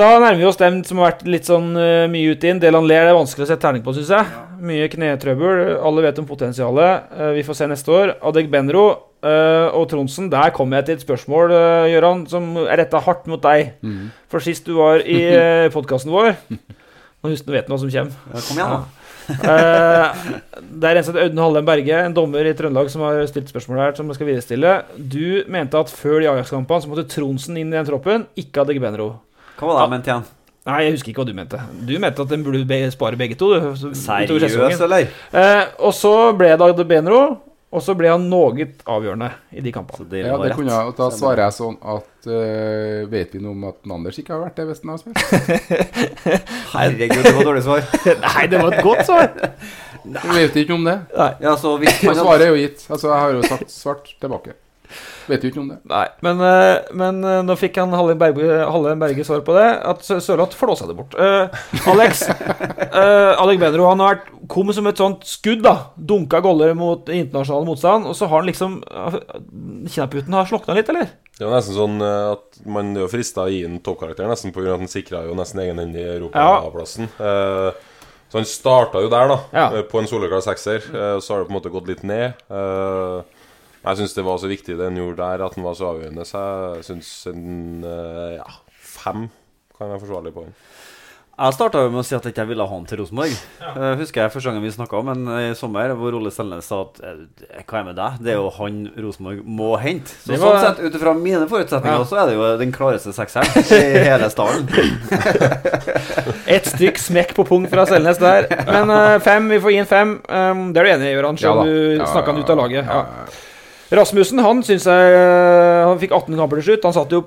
Da 0.00 0.06
nærmer 0.18 0.38
vi 0.40 0.46
oss 0.48 0.56
dem 0.56 0.80
som 0.88 1.02
har 1.02 1.12
vært 1.12 1.26
litt 1.28 1.48
sånn 1.48 1.70
uh, 1.76 2.08
mye 2.10 2.34
ute 2.34 2.48
inn. 2.48 2.60
Delan 2.62 2.86
Ler 2.88 3.10
er 3.10 3.16
vanskelig 3.16 3.44
å 3.44 3.50
sette 3.50 3.62
terning 3.66 3.84
på, 3.84 3.94
syns 3.96 4.10
jeg. 4.16 4.38
Mye 4.64 4.88
knetrøbbel. 4.90 5.76
Alle 5.84 6.04
vet 6.08 6.18
om 6.22 6.28
potensialet. 6.28 7.12
Uh, 7.12 7.30
vi 7.36 7.44
får 7.46 7.60
se 7.60 7.68
neste 7.70 7.94
år. 7.94 8.14
Adeg 8.26 8.48
Benro 8.52 8.86
uh, 9.24 9.68
og 9.76 9.88
Tronsen, 9.90 10.28
der 10.32 10.52
kommer 10.56 10.78
jeg 10.78 10.88
til 10.88 10.98
et 10.98 11.04
spørsmål, 11.06 11.54
Gøran, 11.92 12.26
som 12.30 12.50
er 12.64 12.82
retta 12.82 13.00
hardt 13.04 13.26
mot 13.30 13.42
deg. 13.42 13.74
Mm. 13.82 14.10
For 14.30 14.44
sist 14.44 14.68
du 14.68 14.76
var 14.78 15.02
i 15.04 15.20
uh, 15.32 15.72
podkasten 15.74 16.12
vår 16.14 16.34
Nå 17.18 17.32
husker 17.32 17.50
du 17.50 17.56
vet 17.56 17.66
hva 17.66 17.78
som 17.80 17.90
kommer. 17.90 18.14
Ja, 18.30 18.42
kom 18.46 18.58
igjen, 18.60 18.74
da. 18.76 18.98
uh, 19.28 20.60
det 20.78 20.88
er 20.88 21.00
en 21.00 21.04
som 21.04 21.16
heter 21.16 21.26
Audun 21.26 21.42
Hallem 21.42 21.66
Berge, 21.66 22.00
en 22.06 22.14
dommer 22.14 22.46
i 22.46 22.54
Trøndelag, 22.56 22.90
som 22.92 23.02
har 23.02 23.18
stilt 23.28 23.50
spørsmål 23.50 23.82
her. 23.82 23.96
som 23.98 24.06
jeg 24.06 24.20
skal 24.20 24.30
viderestille. 24.30 24.74
Du 24.96 25.42
mente 25.50 25.82
at 25.82 25.90
før 25.90 26.20
de 26.22 26.30
Ajax-kampene 26.30 26.84
så 26.84 26.92
måtte 26.92 27.08
Tronsen 27.10 27.58
inn 27.58 27.72
i 27.74 27.78
den 27.78 27.88
troppen, 27.90 28.28
ikke 28.38 28.62
hadde 28.62 28.78
Gbenro. 28.78 29.12
Hva 29.58 29.66
var 29.66 29.80
det 29.80 29.82
jeg 29.82 29.94
mente 29.96 30.12
igjen? 30.12 30.28
Nei, 30.68 30.78
jeg 30.84 30.94
husker 30.98 31.12
ikke 31.12 31.22
hva 31.22 31.28
du 31.30 31.36
mente. 31.36 31.58
Du 31.88 31.94
mente 32.02 32.24
at 32.24 32.32
den 32.32 32.42
burde 32.44 32.78
spare 32.92 33.16
begge 33.16 33.38
to. 33.40 33.54
Seriøst, 33.96 34.82
eller? 34.84 35.08
Uh, 35.32 35.64
og 35.88 35.94
så 35.96 36.12
ble 36.36 36.50
det 36.52 36.66
Adegbenro. 36.66 37.22
Og 37.68 37.82
så 37.84 37.92
ble 37.98 38.08
han 38.08 38.22
noe 38.30 38.64
avgjørende 38.88 39.26
i 39.52 39.60
de 39.60 39.72
kampene. 39.74 40.06
Det 40.08 40.22
ja, 40.22 40.36
det 40.40 40.54
kunne 40.56 40.72
jeg, 40.72 40.88
og 40.88 40.94
Da 40.96 41.08
svarer 41.12 41.42
jeg 41.44 41.56
sånn 41.58 41.74
at 41.84 42.28
uh, 42.30 43.02
Vet 43.12 43.34
vi 43.36 43.42
noe 43.44 43.52
om 43.52 43.66
at 43.68 43.90
Anders 43.92 44.20
ikke 44.22 44.32
har 44.32 44.46
vært 44.46 44.56
det 44.56 44.64
hvis 44.70 44.80
han 44.84 44.94
har 44.94 45.02
spilt? 45.02 45.18
Herregud, 46.74 47.20
det 47.26 47.34
var 47.36 47.50
dårlig 47.50 47.66
svar. 47.66 47.84
Nei, 48.24 48.46
det 48.48 48.62
var 48.62 48.78
et 48.78 48.86
godt 48.86 49.04
svar. 49.08 49.28
Vi 50.08 50.38
vet 50.38 50.56
ikke 50.62 50.78
om 50.78 50.88
det. 50.88 50.96
Nei. 51.12 51.28
Ja, 51.44 51.58
så 51.60 51.74
hvis 51.82 52.00
Svaret 52.00 52.46
er 52.46 52.54
jo 52.54 52.62
gitt. 52.62 52.86
Altså, 52.88 53.12
Jeg 53.12 53.20
har 53.26 53.36
jo 53.36 53.44
sagt 53.52 53.74
svart 53.74 54.10
tilbake. 54.16 54.56
Vet 55.28 55.44
jo 55.44 55.50
ikke 55.50 55.60
om 55.60 55.68
det. 55.68 55.76
Nei, 55.88 56.06
men, 56.24 56.40
uh, 56.40 56.88
men 56.96 57.20
uh, 57.24 57.40
nå 57.44 57.56
fikk 57.60 57.76
han 57.82 57.92
Halle 57.92 58.16
Berge, 58.18 58.62
Halle 58.72 58.94
Berge 59.00 59.26
svar 59.28 59.42
på 59.44 59.56
det. 59.56 59.66
At 59.90 60.04
Sørloth 60.06 60.56
flåsa 60.56 60.88
det 60.88 60.96
bort. 60.96 61.16
Uh, 61.18 61.52
Alex 61.92 62.24
Alec 63.42 63.60
Benro 63.60 63.90
han 63.90 64.00
har 64.02 64.16
vært, 64.16 64.30
kom 64.48 64.72
som 64.72 64.88
et 64.88 65.00
sånt 65.00 65.26
skudd. 65.28 65.60
da 65.66 65.92
Dunka 65.96 66.40
goller 66.44 66.72
mot 66.78 67.10
internasjonal 67.12 67.68
motstand. 67.68 68.08
Og 68.08 68.16
så 68.16 68.30
har 68.30 68.40
han 68.40 68.48
liksom 68.48 68.80
Kinnaputen 69.88 70.36
har 70.36 70.48
slokna 70.48 70.76
litt, 70.78 70.88
eller? 70.92 71.12
Det 71.38 71.44
er 71.44 71.52
nesten 71.52 71.76
sånn 71.76 72.00
at 72.02 72.58
man 72.66 72.96
er 72.98 73.10
frista 73.12 73.44
å 73.44 73.52
gi 73.52 73.60
en 73.66 73.78
toppkarakter, 73.84 74.26
nesten 74.26 74.54
pga. 74.54 74.72
at 74.74 74.82
han 74.82 74.90
sikra 74.90 75.22
jo 75.28 75.36
nesten 75.38 75.60
egenhendig 75.62 76.02
europaplassen. 76.16 77.06
Ja. 77.14 77.70
så 78.26 78.40
han 78.40 78.48
starta 78.48 79.04
jo 79.04 79.10
der, 79.12 79.30
da, 79.30 79.38
ja. 79.54 79.82
på 79.86 80.00
en 80.00 80.10
soleklar 80.10 80.42
sekser. 80.42 80.82
så 80.88 81.34
har 81.34 81.44
det 81.44 81.46
på 81.46 81.52
en 81.52 81.58
måte 81.60 81.74
gått 81.74 81.92
litt 81.92 82.02
ned. 82.08 82.34
Jeg 83.84 84.00
syns 84.00 84.16
det 84.16 84.26
var 84.26 84.40
så 84.42 84.50
viktig 84.50 84.78
det 84.78 84.88
han 84.90 84.98
gjorde 84.98 85.20
der, 85.22 85.44
at 85.46 85.54
han 85.58 85.66
var 85.66 85.76
så 85.78 85.92
avgjørende. 85.92 86.26
Så 86.28 86.44
jeg 86.78 86.88
syns 86.90 87.12
en 87.30 87.86
ja, 88.34 88.48
fem 88.74 89.28
kan 89.78 89.92
være 89.92 90.02
forsvarlig 90.02 90.34
på 90.34 90.48
han. 90.48 90.56
Jeg 91.38 91.54
starta 91.54 91.84
med 91.86 92.00
å 92.00 92.02
si 92.02 92.16
at 92.16 92.24
jeg 92.26 92.34
ikke 92.34 92.48
ville 92.48 92.64
ha 92.66 92.72
han 92.74 92.86
til 92.90 92.98
Rosenborg. 92.98 93.34
Ja. 93.62 93.68
Uh, 93.76 93.92
husker 94.00 94.24
jeg 94.24 94.32
første 94.34 94.50
gangen 94.50 94.64
vi 94.64 94.72
snakka 94.74 94.98
om 94.98 95.10
en 95.12 95.28
i 95.30 95.52
sommer, 95.54 95.92
hvor 95.94 96.16
Ole 96.18 96.32
Selnes 96.34 96.66
sa 96.66 96.80
at 96.82 96.96
hva 96.98 97.78
er 97.78 97.84
med 97.86 97.94
deg? 97.94 98.16
Det 98.26 98.32
er 98.32 98.40
jo 98.40 98.48
han 98.56 98.80
Rosenborg 98.98 99.44
må 99.46 99.68
hente. 99.78 100.16
Så 100.24 100.34
var... 100.34 100.58
sånn 100.58 100.64
sett, 100.64 100.82
ut 100.82 100.98
ifra 100.98 101.12
mine 101.14 101.46
forutsetninger, 101.46 102.02
ja. 102.02 102.08
så 102.10 102.18
er 102.18 102.32
det 102.32 102.34
jo 102.34 102.48
den 102.58 102.74
klareste 102.74 103.14
sekseren 103.14 103.70
i 103.78 104.02
hele 104.08 104.32
stallen. 104.34 104.66
Et 106.58 106.66
stykk 106.66 106.98
smekk 107.04 107.36
på 107.38 107.46
pung 107.46 107.70
fra 107.70 107.86
Selnes 107.86 108.18
der. 108.18 108.50
Men 108.66 108.90
fem, 109.22 109.46
vi 109.54 109.62
får 109.62 109.76
gi 109.76 109.82
en 109.84 109.92
fem. 109.94 110.16
Um, 110.26 110.64
det 110.74 110.82
er 110.82 110.88
du 110.88 110.94
enig 110.96 111.12
i, 111.12 111.20
om 111.22 111.38
ja, 111.38 111.54
du 111.62 112.02
snakka 112.02 112.32
han 112.32 112.42
ut 112.42 112.50
av 112.56 112.64
laget. 112.64 112.90
Ja. 112.90 113.46
Rasmussen 113.94 114.42
han 114.44 114.60
syns 114.66 114.84
jeg 114.84 115.18
Han 115.88 116.00
fikk 116.00 116.12
18 116.12 116.36
kamper 116.36 116.60
til 116.60 116.66
slutt. 116.72 116.88
Han 116.88 116.96
satt 116.96 117.14
jo 117.14 117.22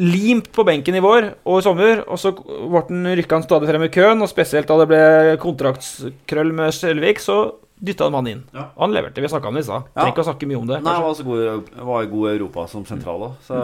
limt 0.00 0.50
på 0.52 0.64
benken 0.68 0.96
i 0.96 1.00
vår 1.00 1.30
og 1.44 1.60
i 1.60 1.64
sommer. 1.64 2.02
Og 2.08 2.20
så 2.20 2.32
ble 2.36 2.82
han 2.88 3.12
rykka 3.16 3.42
stadig 3.44 3.68
frem 3.70 3.86
i 3.86 3.92
køen, 3.92 4.24
og 4.24 4.30
spesielt 4.32 4.68
da 4.68 4.80
det 4.82 4.88
ble 4.90 5.02
kontraktskrøll 5.42 6.52
med 6.56 6.74
Selvik, 6.76 7.20
så 7.22 7.38
dytta 7.76 8.08
han 8.08 8.14
mannen 8.16 8.32
inn. 8.32 8.44
Ja. 8.56 8.70
Han 8.80 8.94
leverte. 8.96 9.24
Vi 9.24 9.32
snakka 9.32 9.50
om 9.50 9.58
det 9.58 9.64
i 9.64 9.68
stad. 9.68 9.88
Trenger 9.92 10.14
ikke 10.14 10.24
å 10.24 10.28
snakke 10.30 10.48
mye 10.48 10.60
om 10.60 10.70
det. 10.70 10.80
Nei, 10.84 10.94
han 10.96 11.04
var, 11.04 11.16
så 11.16 11.26
god, 11.26 11.74
var 11.90 12.08
god 12.12 12.28
i 12.28 12.32
Europa 12.36 12.64
som 12.72 12.86
sentral 12.88 13.28
òg, 13.28 13.36
så 13.44 13.60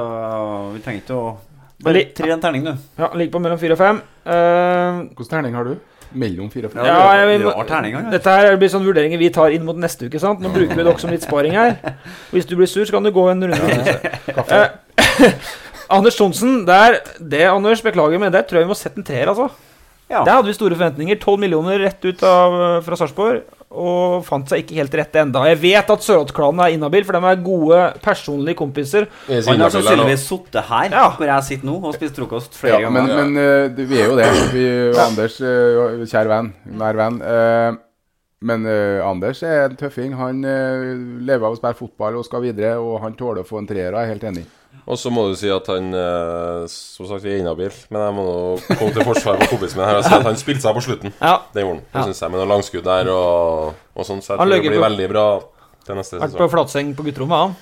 vi 0.75 0.85
tenkte 0.85 1.17
jo 1.17 1.25
å 1.31 1.33
Bare 1.83 2.05
tre 2.15 2.29
en 2.31 2.39
terning, 2.39 2.63
du. 2.63 2.77
Ja, 2.95 3.09
ligger 3.19 3.33
på 3.35 3.41
mellom 3.43 3.59
fire 3.59 3.75
og 3.75 3.81
fem. 3.81 3.97
Uh, 4.23 5.01
Hvilken 5.17 5.31
terning 5.33 5.57
har 5.59 5.67
du? 5.67 5.73
Mellom 6.19 6.51
fire 6.53 6.69
og 6.69 6.75
fem? 6.75 6.85
Ja, 6.87 6.99
jeg, 7.19 7.29
vi, 7.31 7.49
Rar 7.49 7.69
terning, 7.69 7.97
ja. 7.97 8.03
Dette 8.13 8.37
her 8.37 8.57
blir 8.61 8.71
sånn 8.73 8.85
vurderinger 8.87 9.21
vi 9.21 9.31
tar 9.35 9.55
inn 9.55 9.65
mot 9.67 9.79
neste 9.81 10.09
uke. 10.09 10.21
sant? 10.23 10.43
Nå 10.43 10.53
bruker 10.55 10.77
vi 10.77 10.85
dere 10.85 10.99
som 11.01 11.13
litt 11.13 11.25
sparing 11.27 11.57
her. 11.57 11.77
Hvis 12.35 12.49
du 12.49 12.57
blir 12.59 12.71
sur, 12.71 12.85
så 12.85 12.97
kan 12.97 13.07
du 13.07 13.13
gå 13.15 13.27
en 13.33 13.45
runde. 13.53 13.99
Ja, 14.33 14.63
Anders 15.97 16.17
Thonsen, 16.17 16.63
det 16.65 17.45
Anders, 17.51 17.83
beklager, 17.85 18.21
men 18.21 18.33
det 18.33 18.47
tror 18.49 18.63
jeg 18.63 18.69
vi 18.69 18.73
må 18.73 18.79
sette 18.79 19.01
en 19.03 19.07
treer, 19.07 19.29
altså. 19.29 19.51
Ja. 20.13 20.23
Der 20.27 20.39
hadde 20.39 20.51
vi 20.51 20.57
store 20.57 20.77
forventninger. 20.77 21.19
12 21.19 21.41
millioner 21.41 21.81
rett 21.81 22.05
ut 22.05 22.23
av, 22.27 22.57
fra 22.85 22.99
Sarpsborg. 23.01 23.43
Og 23.73 24.21
fant 24.27 24.51
seg 24.51 24.63
ikke 24.63 24.77
helt 24.83 24.95
rette 25.01 25.23
enda. 25.23 25.47
Jeg 25.49 25.61
vet 25.63 25.93
at 25.95 26.05
Sørloth-klanen 26.05 26.61
er 26.61 26.75
inhabil, 26.75 27.07
for 27.09 27.17
de 27.17 27.31
er 27.31 27.45
gode 27.45 27.79
personlige 28.05 28.59
kompiser. 28.59 29.09
Han 29.31 29.65
har 29.65 29.73
sannsynligvis 29.73 30.27
sittet 30.29 30.69
her 30.69 30.93
ja. 30.93 31.07
hvor 31.17 31.31
jeg 31.31 31.47
sitter 31.49 31.71
nå 31.71 31.79
og 31.81 31.97
spist 31.97 32.21
frokost 32.21 32.59
flere 32.59 32.83
ja, 32.83 32.91
ganger. 32.91 33.09
Men, 33.09 33.33
men 33.33 33.73
uh, 33.73 33.87
vi 33.89 34.03
er 34.03 34.13
jo 34.13 34.19
det. 34.21 34.29
Vi, 34.53 34.67
Anders, 35.01 35.41
uh, 35.41 36.05
kjær 36.05 36.29
venn, 36.35 36.53
nær 36.83 37.01
venn. 37.01 37.21
Uh, 37.25 37.81
men 38.43 38.67
Anders 39.07 39.41
er 39.47 39.69
en 39.69 39.77
tøffing. 39.79 40.17
Han 40.19 40.41
lever 40.43 41.45
av 41.47 41.55
å 41.55 41.59
spille 41.61 41.79
fotball 41.79 42.17
og 42.19 42.27
skal 42.27 42.43
videre, 42.43 42.75
og 42.83 42.99
han 43.05 43.15
tåler 43.15 43.45
å 43.45 43.47
få 43.47 43.61
en 43.61 43.69
treer. 43.71 43.95
Jeg 43.95 44.03
er 44.03 44.11
helt 44.17 44.27
enig. 44.33 44.43
Og 44.87 44.99
så 44.99 45.11
må 45.15 45.29
du 45.31 45.37
si 45.39 45.47
at 45.53 45.67
han 45.71 45.93
eh, 45.95 46.65
som 46.67 47.07
sagt 47.07 47.25
er 47.25 47.37
inhabil. 47.39 47.71
Men 47.95 48.03
jeg 48.03 48.15
må 48.17 48.23
nå 48.27 48.39
komme 48.81 48.93
til 48.97 49.05
forsvar 49.07 49.39
for 49.39 49.53
kompisen 49.55 49.79
min 49.79 49.87
her 49.87 50.01
og 50.01 50.05
si 50.09 50.15
at 50.17 50.27
han 50.27 50.39
spilte 50.41 50.65
seg 50.65 50.75
på 50.75 50.83
slutten. 50.89 51.13
Ja. 51.23 51.37
Det 51.55 51.63
gjorde 51.63 51.77
han. 51.77 51.85
Det 51.87 52.01
Ja. 52.01 52.03
synes 52.09 52.23
jeg 52.25 52.31
Med 52.35 52.41
noen 52.43 52.53
langskudd 52.57 52.85
der 52.89 53.11
og, 53.15 53.75
og 53.95 54.09
sånn. 54.09 54.23
Så 54.25 54.33
jeg 54.35 54.39
Han 54.43 54.49
tror 54.49 54.57
det 54.59 54.71
blir 54.71 54.81
på- 54.81 54.87
veldig 54.89 55.09
bra 55.15 55.27
til 55.87 55.95
neste 56.01 56.19
Vært 56.23 56.37
på 56.43 56.51
flatseng 56.51 56.95
på 56.99 57.07
gutterommet, 57.07 57.39
han. 57.39 57.57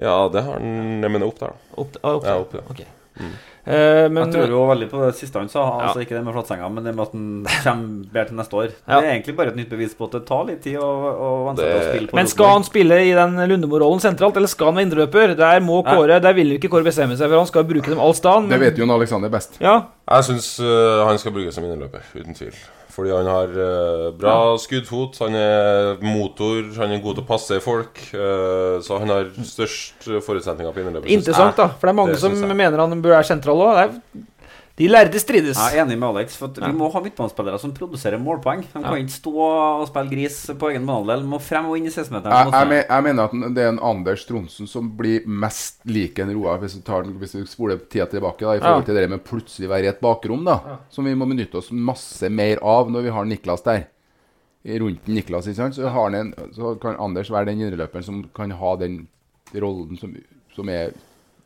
Ja, 0.00 0.16
det 0.32 0.42
har 0.44 0.58
han 0.58 1.02
Jeg 1.02 1.10
mener 1.10 1.26
opp 1.26 1.38
der, 1.38 1.54
da. 1.54 1.82
Opp, 1.84 1.96
ah, 2.02 2.14
opp, 2.18 2.24
Ja, 2.24 2.36
opp, 2.40 2.54
ja. 2.54 2.60
Ok. 2.70 2.82
Mm. 3.20 3.32
Eh, 3.64 4.06
men, 4.08 4.22
jeg 4.24 4.32
tror 4.32 4.52
jo 4.54 4.60
veldig 4.70 4.88
på 4.88 5.00
det 5.02 5.10
siste 5.18 5.40
han 5.40 5.50
sa. 5.52 5.62
Ja. 5.66 5.90
Altså 5.90 6.04
Ikke 6.04 6.16
det 6.16 6.22
med 6.24 6.34
flatsenga, 6.36 6.70
men 6.72 6.86
det 6.86 6.94
med 6.96 7.04
at 7.04 7.12
han 7.14 7.52
kommer 7.64 8.14
bedre 8.14 8.26
til 8.30 8.40
neste 8.40 8.58
år. 8.62 8.72
Ja. 8.72 8.96
Det 8.96 9.10
er 9.10 9.12
egentlig 9.12 9.36
bare 9.36 9.52
et 9.52 9.60
nytt 9.60 9.70
bevis 9.74 9.94
på 9.98 10.08
at 10.08 10.16
det 10.16 10.22
tar 10.30 10.48
litt 10.48 10.62
tid 10.64 10.80
å, 10.80 10.88
å 11.10 11.30
vente 11.50 11.66
det... 11.66 11.76
å 11.76 11.84
spille 11.90 12.10
på 12.10 12.20
Men 12.20 12.32
skal 12.32 12.54
han 12.56 12.66
spille 12.68 13.00
i 13.04 13.14
den 13.20 13.38
Lundemo-rollen 13.52 14.02
sentralt, 14.02 14.40
eller 14.40 14.52
skal 14.52 14.72
han 14.72 14.80
være 14.80 14.88
indreløper? 14.88 15.36
Der 15.38 15.64
må 15.64 15.82
Nei. 15.84 15.94
Kåre, 15.94 16.20
der 16.24 16.36
vil 16.36 16.54
jo 16.54 16.60
ikke 16.60 16.72
Kåre 16.72 16.88
bestemme 16.88 17.18
seg, 17.20 17.28
for 17.28 17.42
han 17.42 17.50
skal 17.50 17.68
bruke 17.68 17.92
dem 17.92 18.02
all 18.02 18.16
stand. 18.16 18.52
Det 18.52 18.60
vet 18.64 18.80
Jon 18.80 18.96
Alexander 18.96 19.32
best. 19.32 19.60
Ja. 19.62 19.78
Jeg 20.10 20.30
syns 20.32 20.52
han 20.60 21.20
skal 21.22 21.36
brukes 21.36 21.56
som 21.56 21.66
indreløper, 21.66 22.04
uten 22.16 22.36
tvil. 22.36 22.56
Fordi 22.90 23.12
han 23.14 23.28
har 23.30 23.52
eh, 23.54 24.06
bra 24.18 24.34
skuddfot, 24.58 25.18
han 25.22 25.36
er 25.38 26.00
motor, 26.04 26.64
han 26.78 26.94
er 26.96 27.02
god 27.04 27.20
til 27.20 27.24
å 27.24 27.28
passe 27.28 27.60
folk. 27.64 28.00
eh, 28.14 28.80
så 28.84 28.98
han 29.02 29.12
har 29.14 29.30
størst 29.46 30.08
forutsetninger 30.26 30.74
på 30.74 30.82
innløpet. 30.84 31.10
Interessant, 31.14 31.56
da. 31.60 31.68
For 31.76 31.88
det 31.88 31.94
er 31.94 32.00
mange 32.02 32.18
som 32.20 32.36
mener 32.50 32.82
han 32.82 33.00
bør 33.02 33.16
være 33.20 33.30
sentral 33.30 33.62
òg. 33.68 33.96
De 34.80 34.86
lærde 34.88 35.20
strides. 35.20 35.58
Jeg 35.60 35.76
er 35.76 35.84
enig 35.84 35.98
med 36.00 36.08
Alex. 36.08 36.38
For 36.40 36.48
at 36.48 36.56
Ja. 36.58 36.70
Vi 36.70 36.78
må 36.78 36.86
ha 36.92 37.00
midtbanespillere 37.04 37.58
som 37.60 37.72
produserer 37.76 38.16
målpoeng. 38.18 38.62
De 38.62 38.68
kan 38.72 38.82
Ja. 38.82 38.94
ikke 38.96 39.12
stå 39.12 39.32
og 39.36 39.82
spille 39.90 40.08
gris 40.08 40.38
på 40.56 40.70
egen 40.70 40.86
banehalvdel. 40.88 41.26
Må 41.28 41.38
frem 41.38 41.66
og 41.68 41.76
inn 41.76 41.84
i 41.84 41.90
16-meteren. 41.92 42.48
Jeg, 42.54 42.86
jeg, 42.88 43.02
mener 43.04 43.24
at 43.28 43.54
det 43.54 43.62
er 43.64 43.68
en 43.74 43.78
Anders 43.90 44.24
Tronsen 44.24 44.66
som 44.66 44.88
blir 44.96 45.26
mest 45.26 45.84
lik 45.84 46.18
en 46.18 46.32
Roar, 46.32 46.58
hvis 46.62 46.78
du, 46.80 47.12
hvis 47.20 47.32
du 47.36 47.44
spoler 47.44 47.76
tida 47.76 48.06
tilbake, 48.08 48.40
da, 48.40 48.54
i 48.56 48.60
forhold 48.64 48.80
Ja. 48.80 48.86
til 48.86 48.94
det 48.94 49.10
med 49.10 49.22
plutselig 49.24 49.68
være 49.68 49.84
i 49.84 49.88
et 49.92 50.00
bakrom, 50.00 50.44
da, 50.44 50.78
som 50.88 51.04
vi 51.04 51.14
må 51.14 51.28
benytte 51.28 51.58
oss 51.60 51.70
masse 51.70 52.30
mer 52.30 52.56
av 52.62 52.88
når 52.90 53.02
vi 53.02 53.10
har 53.10 53.24
Niklas 53.24 53.62
der. 53.62 53.84
Rundt 54.64 55.06
Niklas, 55.08 55.46
ikke 55.46 55.56
sant? 55.56 55.74
Så, 55.74 55.88
har 55.88 56.10
han 56.10 56.14
en, 56.14 56.34
så 56.52 56.78
kan 56.80 56.96
Anders 56.98 57.30
være 57.30 57.46
den 57.46 57.60
indreløperen 57.60 58.04
som 58.04 58.24
kan 58.34 58.50
ha 58.50 58.76
den 58.76 59.08
rollen 59.54 59.98
som, 59.98 60.14
som 60.54 60.68
er 60.68 60.92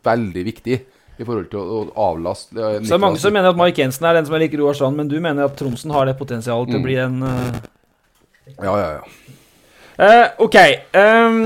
veldig 0.05 0.45
viktig 0.45 0.81
i 1.19 1.25
forhold 1.25 1.51
til 1.53 1.61
å, 1.61 1.81
å 1.85 2.09
avlaste 2.11 2.57
eh, 2.59 2.79
Så 2.83 2.89
det 2.91 2.97
er 2.97 3.03
mange 3.05 3.21
som 3.23 3.33
mener 3.35 3.53
at 3.53 3.59
Mark 3.61 3.79
Jensen 3.79 4.07
er 4.09 4.17
den 4.19 4.27
som 4.27 4.35
er 4.35 4.43
like 4.47 4.59
Roar 4.59 4.75
Strand, 4.75 4.97
men 4.99 5.09
du 5.11 5.17
mener 5.23 5.47
at 5.47 5.55
Tromsen 5.59 5.93
har 5.95 6.09
det 6.11 6.17
potensialet 6.19 6.73
til 6.73 6.81
å 6.81 6.83
Mm. 6.83 6.87
bli 6.89 6.97
en 7.03 7.23
uh... 7.23 7.61
Ja, 8.61 8.75
ja, 8.77 8.89
ja. 8.99 9.05
Uh, 9.95 10.27
ok. 10.45 10.57
Um, 10.99 11.39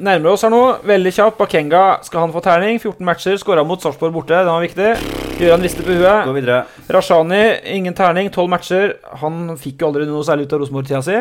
nærmer 0.00 0.32
oss 0.32 0.42
her 0.46 0.50
nå. 0.50 0.62
Veldig 0.88 1.12
kjapt. 1.12 1.36
Bakenga 1.38 1.82
skal 2.06 2.24
han 2.24 2.32
få 2.34 2.40
terning. 2.44 2.80
14 2.80 3.04
matcher. 3.06 3.36
Skåra 3.38 3.62
mot 3.68 3.82
Sarpsborg 3.84 4.14
borte. 4.16 4.34
Den 4.34 4.50
var 4.50 4.64
viktig. 4.64 4.90
Gøran 5.40 5.62
rister 5.64 5.84
på 5.86 5.94
huet. 6.00 6.24
Gå 6.26 6.34
videre. 6.36 6.62
Rashani, 6.92 7.42
ingen 7.76 7.94
terning. 7.96 8.30
12 8.32 8.48
matcher. 8.52 8.96
Han 9.22 9.54
fikk 9.60 9.84
jo 9.84 9.90
aldri 9.92 10.08
noe 10.08 10.24
særlig 10.26 10.48
ut 10.48 10.56
av 10.56 10.64
Rosenborg-tida 10.64 11.02
si. 11.06 11.20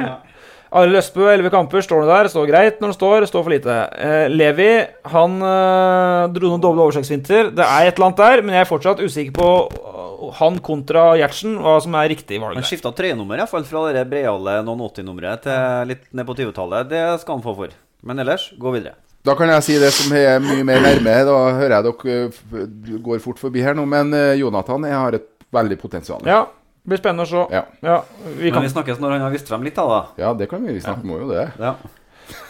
Arild 0.70 1.00
Østbø, 1.00 1.26
11 1.32 1.50
kamper. 1.54 1.82
Står 1.86 2.04
det 2.04 2.12
der. 2.12 2.30
Står 2.30 2.50
greit 2.50 2.82
når 2.82 2.94
det 2.94 2.98
står. 3.00 3.26
Står 3.30 3.46
for 3.46 3.54
lite. 3.54 3.78
Eh, 3.98 4.28
Levi, 4.30 4.70
han 5.14 5.40
eh, 5.42 6.28
dro 6.36 6.52
noen 6.54 6.64
doble 6.64 6.86
oversiktsvinter. 6.86 7.52
Det 7.58 7.66
er 7.66 7.90
et 7.90 7.98
eller 7.98 8.10
annet 8.12 8.22
der, 8.22 8.44
men 8.46 8.58
jeg 8.58 8.68
er 8.68 8.70
fortsatt 8.70 9.02
usikker 9.02 9.36
på 9.40 9.50
eh, 9.66 10.24
han 10.40 10.62
kontra 10.62 11.10
Gjertsen, 11.18 11.58
hva 11.64 11.80
som 11.82 11.98
er 11.98 12.12
riktig 12.14 12.42
valg. 12.44 12.60
Han 12.60 12.68
skifta 12.70 12.94
trøyenummer, 12.94 13.42
iallfall 13.42 13.66
fra 13.66 13.88
det 13.96 14.06
breiale 14.12 14.60
noen 14.68 14.86
80-nummeret 14.92 15.46
til 15.48 15.94
litt 15.94 16.10
ned 16.14 16.28
på 16.30 16.38
20-tallet. 16.38 16.90
Det 16.92 17.06
skal 17.24 17.40
han 17.40 17.46
få 17.46 17.56
for. 17.64 17.78
Men 18.06 18.22
ellers, 18.22 18.52
gå 18.60 18.76
videre. 18.78 19.00
Da 19.28 19.36
kan 19.36 19.50
jeg 19.52 19.66
si 19.66 19.76
det 19.82 19.90
som 19.92 20.14
er 20.16 20.38
mye 20.44 20.64
mer 20.68 20.80
nærme. 20.86 21.18
Da 21.28 21.36
hører 21.58 21.76
jeg 21.76 21.90
dere 21.90 22.62
eh, 22.62 23.02
går 23.04 23.20
fort 23.24 23.42
forbi 23.42 23.66
her 23.66 23.76
nå. 23.76 23.84
Men 23.90 24.14
eh, 24.16 24.38
Jonathan 24.40 24.86
jeg 24.88 24.96
har 24.96 25.18
et 25.18 25.28
veldig 25.56 25.78
potensial. 25.82 26.24
Ja, 26.30 26.46
blir 26.90 27.00
spennende 27.02 27.26
å 27.28 27.30
se. 27.30 27.46
Ja. 27.56 27.64
Ja, 27.86 28.02
vi 28.40 28.52
Men 28.52 28.66
vi 28.66 28.74
snakkes 28.74 29.00
når 29.02 29.16
han 29.18 29.22
har 29.28 29.32
vist 29.34 29.48
frem 29.50 29.64
litt, 29.66 29.76
da. 29.80 29.86
da. 29.88 30.02
Ja, 30.22 30.34
det 30.38 30.50
kan 30.52 30.66
vi. 30.66 30.74
Vi 30.76 30.84
snakke 30.84 31.06
må 31.08 31.22
jo 31.22 31.30
det. 31.32 31.48
Ja. 31.62 31.76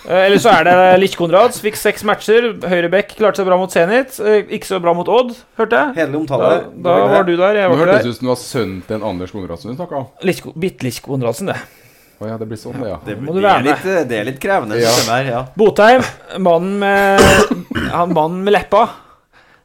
Eh, 0.09 0.25
Eller 0.25 0.39
så 0.43 0.51
er 0.51 0.65
det 0.67 0.73
Lich 0.99 1.13
Konrads. 1.15 1.61
Fikk 1.63 1.77
seks 1.79 2.03
matcher. 2.07 2.49
Høyrebekk 2.67 3.13
klarte 3.19 3.39
seg 3.39 3.47
bra 3.47 3.55
mot 3.61 3.71
Zenit. 3.71 4.17
Eh, 4.19 4.41
Ikke 4.57 4.67
så 4.67 4.79
bra 4.83 4.91
mot 4.97 5.07
Odd, 5.07 5.31
hørte 5.59 5.77
jeg. 5.79 5.93
Hederlig 6.01 6.17
Da, 6.17 6.19
omtale. 6.19 6.49
da 6.83 6.95
var 7.13 7.23
du 7.27 7.35
der, 7.37 7.59
jeg 7.61 7.69
Nå 7.69 7.75
var 7.77 7.83
hørtes 7.85 7.95
ikke 7.95 8.03
det 8.03 8.03
der. 8.03 8.09
ut 8.09 8.17
som 8.17 8.27
det 8.27 8.33
var 8.33 8.41
sønnen 8.43 8.81
til 8.89 8.97
en 8.97 9.05
Anders 9.13 9.31
Konradsen 9.31 9.71
du 9.71 9.77
snakka 9.79 9.95
om. 10.01 10.07
Lich, 10.27 10.41
Bitte 10.55 10.83
Lich 10.87 10.99
Konradsen, 11.05 11.53
det. 11.53 11.59
Å 12.19 12.27
ja, 12.27 12.35
det 12.35 12.47
blir 12.51 12.59
sånn, 12.59 12.75
det, 12.83 12.89
ja. 12.91 12.97
Det, 13.05 13.13
Må 13.23 13.31
du 13.31 13.39
det, 13.39 13.45
være 13.47 13.59
er 13.59 13.67
litt, 13.69 14.09
det 14.09 14.17
er 14.19 14.25
litt 14.27 14.39
krevende. 14.43 14.75
Ja. 14.81 14.91
det 14.91 15.07
her, 15.07 15.29
ja. 15.31 15.43
Botheim, 15.55 16.03
mannen 16.43 16.73
med 16.81 17.21
Han 17.95 18.11
mannen 18.11 18.43
med 18.43 18.51
leppa. 18.57 18.81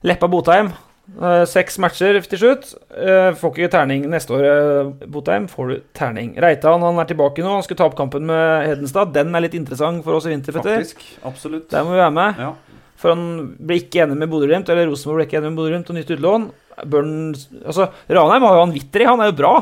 Leppa 0.07 0.29
Botheim. 0.31 0.71
Eh, 1.15 1.45
Seks 1.49 1.77
matcher 1.83 2.17
til 2.25 2.41
slutt. 2.41 2.71
Eh, 2.97 3.35
Får 3.37 3.53
ikke 3.53 3.71
terning 3.75 4.07
neste 4.09 4.33
år, 4.33 4.45
eh, 4.49 5.07
Botheim. 5.07 5.47
Får 5.51 5.69
du 5.69 5.83
terning. 5.93 6.35
Reitan 6.41 6.81
han 6.81 6.99
er 6.99 7.05
tilbake 7.11 7.45
nå. 7.45 7.53
Han 7.59 7.63
skulle 7.63 7.77
ta 7.83 7.85
opp 7.91 7.97
kampen 7.97 8.25
med 8.27 8.67
Hedenstad. 8.69 9.13
Den 9.13 9.35
er 9.35 9.45
litt 9.45 9.55
interessant 9.55 10.03
for 10.03 10.17
oss 10.17 10.27
i 10.27 10.31
vinter, 10.33 10.53
Faktisk. 10.57 11.03
Absolutt. 11.25 11.69
Der 11.71 11.85
må 11.85 11.93
vi 11.93 12.01
være 12.01 12.13
med. 12.13 12.39
Ja. 12.39 12.55
For 12.97 13.13
han 13.13 13.57
ble 13.61 13.81
ikke 13.83 14.07
enig 14.07 14.17
med 14.17 14.31
Bodø-Glimt, 14.31 14.69
eller 14.71 14.89
Rosenborg 14.89 15.21
ble 15.21 15.27
ikke 15.29 15.41
enig 15.43 15.53
med 15.53 15.59
Bodø-Glimt 15.61 15.91
og 15.91 15.97
nytt 15.99 16.13
utlån. 16.17 16.51
Burn, 16.89 17.35
altså, 17.67 17.91
Ranheim 18.09 18.43
har 18.43 18.55
jo 18.57 18.65
han 18.65 18.73
Witter 18.73 19.05
i, 19.05 19.05
han 19.05 19.21
er 19.21 19.31
jo 19.31 19.37
bra. 19.39 19.55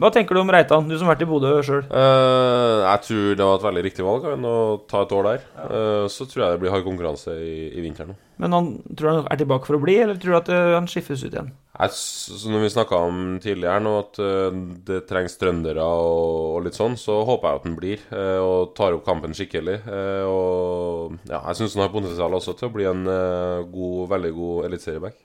Hva 0.00 0.10
tenker 0.12 0.36
du 0.36 0.42
om 0.42 0.50
Reitan, 0.52 0.88
du 0.90 0.96
som 0.98 1.08
har 1.08 1.14
vært 1.14 1.24
i 1.24 1.28
Bodø 1.30 1.52
sjøl? 1.64 1.84
Uh, 1.88 2.84
jeg 2.84 3.02
tror 3.06 3.38
det 3.38 3.48
var 3.48 3.58
et 3.58 3.66
veldig 3.68 3.84
riktig 3.86 4.06
valg 4.06 4.28
han 4.28 4.48
å 4.48 4.56
ta 4.90 5.04
et 5.04 5.14
år 5.14 5.28
der. 5.28 5.44
Eh, 5.64 6.06
så 6.12 6.26
tror 6.28 6.44
jeg 6.44 6.54
det 6.54 6.62
blir 6.62 6.74
hard 6.74 6.86
konkurranse 6.86 7.34
i, 7.40 7.56
i 7.72 7.84
vinteren. 7.84 8.16
Men 8.42 8.56
han 8.56 8.70
tror 8.98 9.10
han 9.10 9.28
er 9.30 9.38
tilbake 9.40 9.68
for 9.68 9.78
å 9.78 9.82
bli, 9.82 9.94
eller 10.02 10.18
tror 10.20 10.34
du 10.34 10.38
at 10.40 10.50
eh, 10.52 10.72
han 10.74 10.88
skiftes 10.90 11.22
ut 11.22 11.30
igjen? 11.30 11.52
Jeg, 11.74 11.94
så 11.94 12.50
når 12.50 12.64
vi 12.64 12.72
snakka 12.74 13.00
om 13.08 13.20
tidligere 13.42 13.82
nå 13.82 13.94
at 13.98 14.20
eh, 14.22 14.58
det 14.90 15.00
trengs 15.08 15.38
trøndere 15.40 15.82
og, 15.82 16.56
og 16.56 16.66
litt 16.66 16.78
sånn, 16.78 16.98
så 17.00 17.20
håper 17.26 17.48
jeg 17.48 17.60
at 17.60 17.68
han 17.68 17.78
blir 17.78 18.04
eh, 18.14 18.40
og 18.42 18.74
tar 18.78 18.96
opp 18.96 19.06
kampen 19.06 19.36
skikkelig. 19.36 19.80
Eh, 19.86 20.24
og 20.26 21.16
ja, 21.30 21.40
jeg 21.40 21.60
syns 21.60 21.78
han 21.78 21.86
har 21.86 21.94
potensial 21.94 22.38
også 22.40 22.56
til 22.58 22.70
å 22.70 22.74
bli 22.74 22.88
en 22.90 23.06
eh, 23.10 23.62
god, 23.70 24.02
veldig 24.16 24.34
god 24.38 24.68
eliteserieback. 24.70 25.18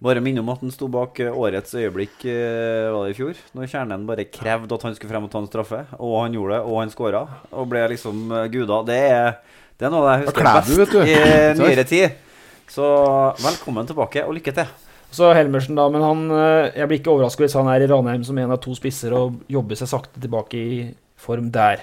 Bare 0.00 0.22
minne 0.24 0.40
om 0.42 0.48
at 0.52 0.62
han 0.62 0.72
sto 0.72 0.88
bak 0.92 1.18
eh, 1.20 1.32
årets 1.32 1.74
øyeblikk 1.76 2.24
eh, 2.28 2.88
var 2.92 3.06
det 3.06 3.14
i 3.14 3.16
fjor. 3.18 3.40
Når 3.56 3.70
Kjernen 3.72 4.06
bare 4.08 4.24
krevde 4.32 4.76
at 4.76 4.84
han 4.86 4.96
skulle 4.96 5.12
frem 5.12 5.26
og 5.26 5.32
ta 5.32 5.42
en 5.42 5.48
straffe. 5.50 5.80
Og 5.98 6.14
han 6.22 6.36
gjorde 6.36 6.56
det, 6.56 6.60
og 6.64 6.78
han 6.80 6.92
skåra. 6.92 7.22
Og 7.52 7.68
ble 7.70 7.82
liksom 7.92 8.30
eh, 8.32 8.46
guda. 8.52 8.80
Det 8.88 8.98
er, 9.10 9.58
det 9.80 9.88
er 9.88 9.92
noe 9.94 10.14
jeg 10.14 10.24
husker 10.26 10.48
best 10.48 10.70
du, 10.72 10.76
vet 10.80 10.94
du. 10.94 11.00
i 11.04 11.18
nyere 11.60 11.84
tid. 11.88 12.16
Så 12.70 12.86
velkommen 13.42 13.88
tilbake, 13.88 14.24
og 14.24 14.36
lykke 14.38 14.54
til. 14.56 14.72
Så 15.10 15.32
Helmersen, 15.34 15.74
da. 15.74 15.88
Men 15.90 16.04
han 16.06 16.20
Jeg 16.76 16.86
blir 16.86 17.00
ikke 17.00 17.10
overrasket 17.10 17.48
hvis 17.48 17.56
han 17.58 17.68
er 17.72 17.82
i 17.82 17.88
Ranheim 17.90 18.22
som 18.22 18.38
en 18.38 18.52
av 18.54 18.60
to 18.62 18.76
spisser 18.78 19.16
og 19.16 19.40
jobber 19.50 19.80
seg 19.80 19.90
sakte 19.90 20.22
tilbake 20.22 20.60
i 20.60 20.82
form 21.18 21.48
der. 21.50 21.82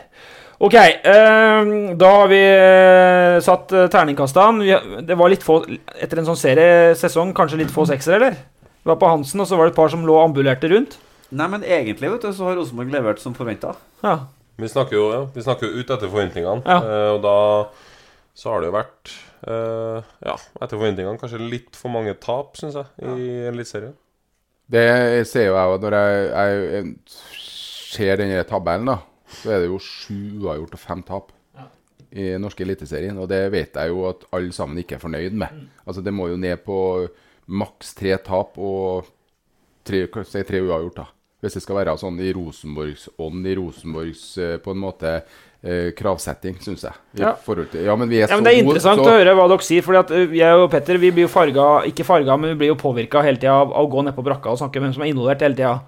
Ok, 0.58 0.74
eh, 0.74 1.68
da 2.02 2.08
har 2.16 2.30
vi 2.32 2.40
eh, 2.42 3.38
satt 3.46 3.74
uh, 3.78 3.84
terningkastene. 3.94 4.80
Det 5.06 5.18
var 5.20 5.30
litt 5.30 5.44
få 5.46 5.60
Etter 6.02 6.18
en 6.24 6.26
sånn 6.32 6.40
seriesesong, 6.40 7.34
kanskje 7.38 7.60
litt 7.62 7.74
få 7.74 7.86
seksere, 7.86 8.18
eller? 8.18 8.40
Det 8.82 8.90
var 8.90 8.98
på 9.02 9.10
Hansen, 9.12 9.44
og 9.44 9.50
så 9.50 9.60
var 9.60 9.68
det 9.68 9.76
et 9.76 9.78
par 9.78 9.92
som 9.94 10.06
lå 10.08 10.16
ambulerte 10.24 10.70
rundt. 10.72 10.96
Nei, 11.30 11.48
men 11.52 11.66
egentlig 11.68 12.10
vet 12.14 12.24
du, 12.26 12.32
så 12.34 12.48
har 12.48 12.56
Rosenborg 12.58 12.90
levert 12.94 13.20
som 13.22 13.36
forventa. 13.38 13.76
Ja. 14.02 14.16
Vi 14.58 14.70
snakker 14.72 14.98
jo 14.98 15.08
ja, 15.12 15.20
vi 15.36 15.44
snakker 15.46 15.68
jo 15.70 15.82
ut 15.84 15.92
etter 15.94 16.10
forventningene, 16.10 16.64
Ja. 16.66 16.78
eh, 16.82 17.10
og 17.14 17.22
da 17.22 17.36
så 18.38 18.54
har 18.54 18.62
det 18.64 18.70
jo 18.72 18.76
vært 18.78 19.12
eh, 19.50 20.08
Ja, 20.26 20.36
etter 20.62 20.78
forventningene 20.80 21.20
kanskje 21.22 21.42
litt 21.52 21.78
for 21.78 21.94
mange 21.94 22.16
tap, 22.24 22.56
syns 22.58 22.80
jeg, 22.80 22.88
i 23.04 23.28
Eliteserien. 23.52 23.94
Det 24.72 24.88
ser 25.30 25.52
jo 25.52 25.60
jeg 25.60 25.76
jo 25.76 25.78
når 25.84 25.98
jeg, 26.00 26.64
jeg 26.74 26.96
ser 27.92 28.18
denne 28.24 28.42
tabellen, 28.50 28.90
da. 28.90 28.98
Så 29.28 29.52
er 29.52 29.60
det 29.64 29.68
jo 29.72 29.80
sju 29.84 30.40
uavgjort 30.44 30.78
og 30.78 30.80
fem 30.80 31.04
tap 31.04 31.32
i 32.12 32.30
norske 32.40 32.64
eliteserien. 32.64 33.18
Og 33.20 33.28
det 33.30 33.42
vet 33.52 33.76
jeg 33.76 33.92
jo 33.92 34.06
at 34.10 34.24
alle 34.36 34.54
sammen 34.56 34.80
ikke 34.80 34.96
er 34.96 35.04
fornøyd 35.04 35.36
med. 35.36 35.68
Altså 35.86 36.04
Det 36.04 36.14
må 36.14 36.30
jo 36.32 36.38
ned 36.40 36.64
på 36.64 36.80
maks 37.48 37.94
tre 37.96 38.16
tap 38.24 38.58
og 38.60 39.06
tre, 39.88 40.06
si 40.28 40.44
tre 40.48 40.62
uavgjort, 40.64 40.96
da. 40.96 41.08
Hvis 41.44 41.54
det 41.54 41.62
skal 41.62 41.78
være 41.78 41.94
sånn 42.02 42.18
i 42.20 42.32
Rosenborgs 42.34 43.06
ånd, 43.22 43.46
i 43.46 43.54
Rosenborgs 43.60 44.24
eh, 44.42 44.56
på 44.58 44.74
en 44.74 44.80
måte 44.82 45.12
eh, 45.62 45.92
kravsetting, 45.96 46.58
syns 46.64 46.88
jeg. 46.88 46.98
I 47.20 47.22
Ja. 47.22 47.36
til, 47.38 47.84
ja, 47.86 47.96
men 47.96 48.10
vi 48.10 48.18
er 48.24 48.28
Ja, 48.28 48.36
men 48.36 48.44
Det 48.44 48.54
er 48.56 48.64
interessant 48.64 49.00
så- 49.00 49.06
å 49.06 49.14
høre 49.20 49.36
hva 49.36 49.48
dere 49.48 49.62
sier. 49.62 49.82
Fordi 49.84 50.00
at 50.00 50.10
jeg 50.34 50.56
og 50.58 50.72
Petter 50.72 50.98
vi 50.98 51.12
blir 51.12 51.28
jo 51.28 51.28
farga, 51.28 51.86
ikke 51.86 52.04
farga, 52.04 52.40
men 52.40 52.58
vi 52.58 52.66
blir 52.66 52.76
jo 52.76 52.76
påvirka 52.76 53.22
hele 53.24 53.38
tida 53.38 53.54
av, 53.54 53.72
av 53.72 53.86
å 53.86 53.92
gå 53.92 54.04
ned 54.04 54.16
på 54.16 54.24
brakka 54.24 54.50
og 54.50 54.58
snakke 54.58 54.82
med 54.82 54.90
hvem 54.90 54.94
som 54.96 55.04
er 55.04 55.14
involvert 55.14 55.42
hele 55.42 55.56
tida. 55.56 55.82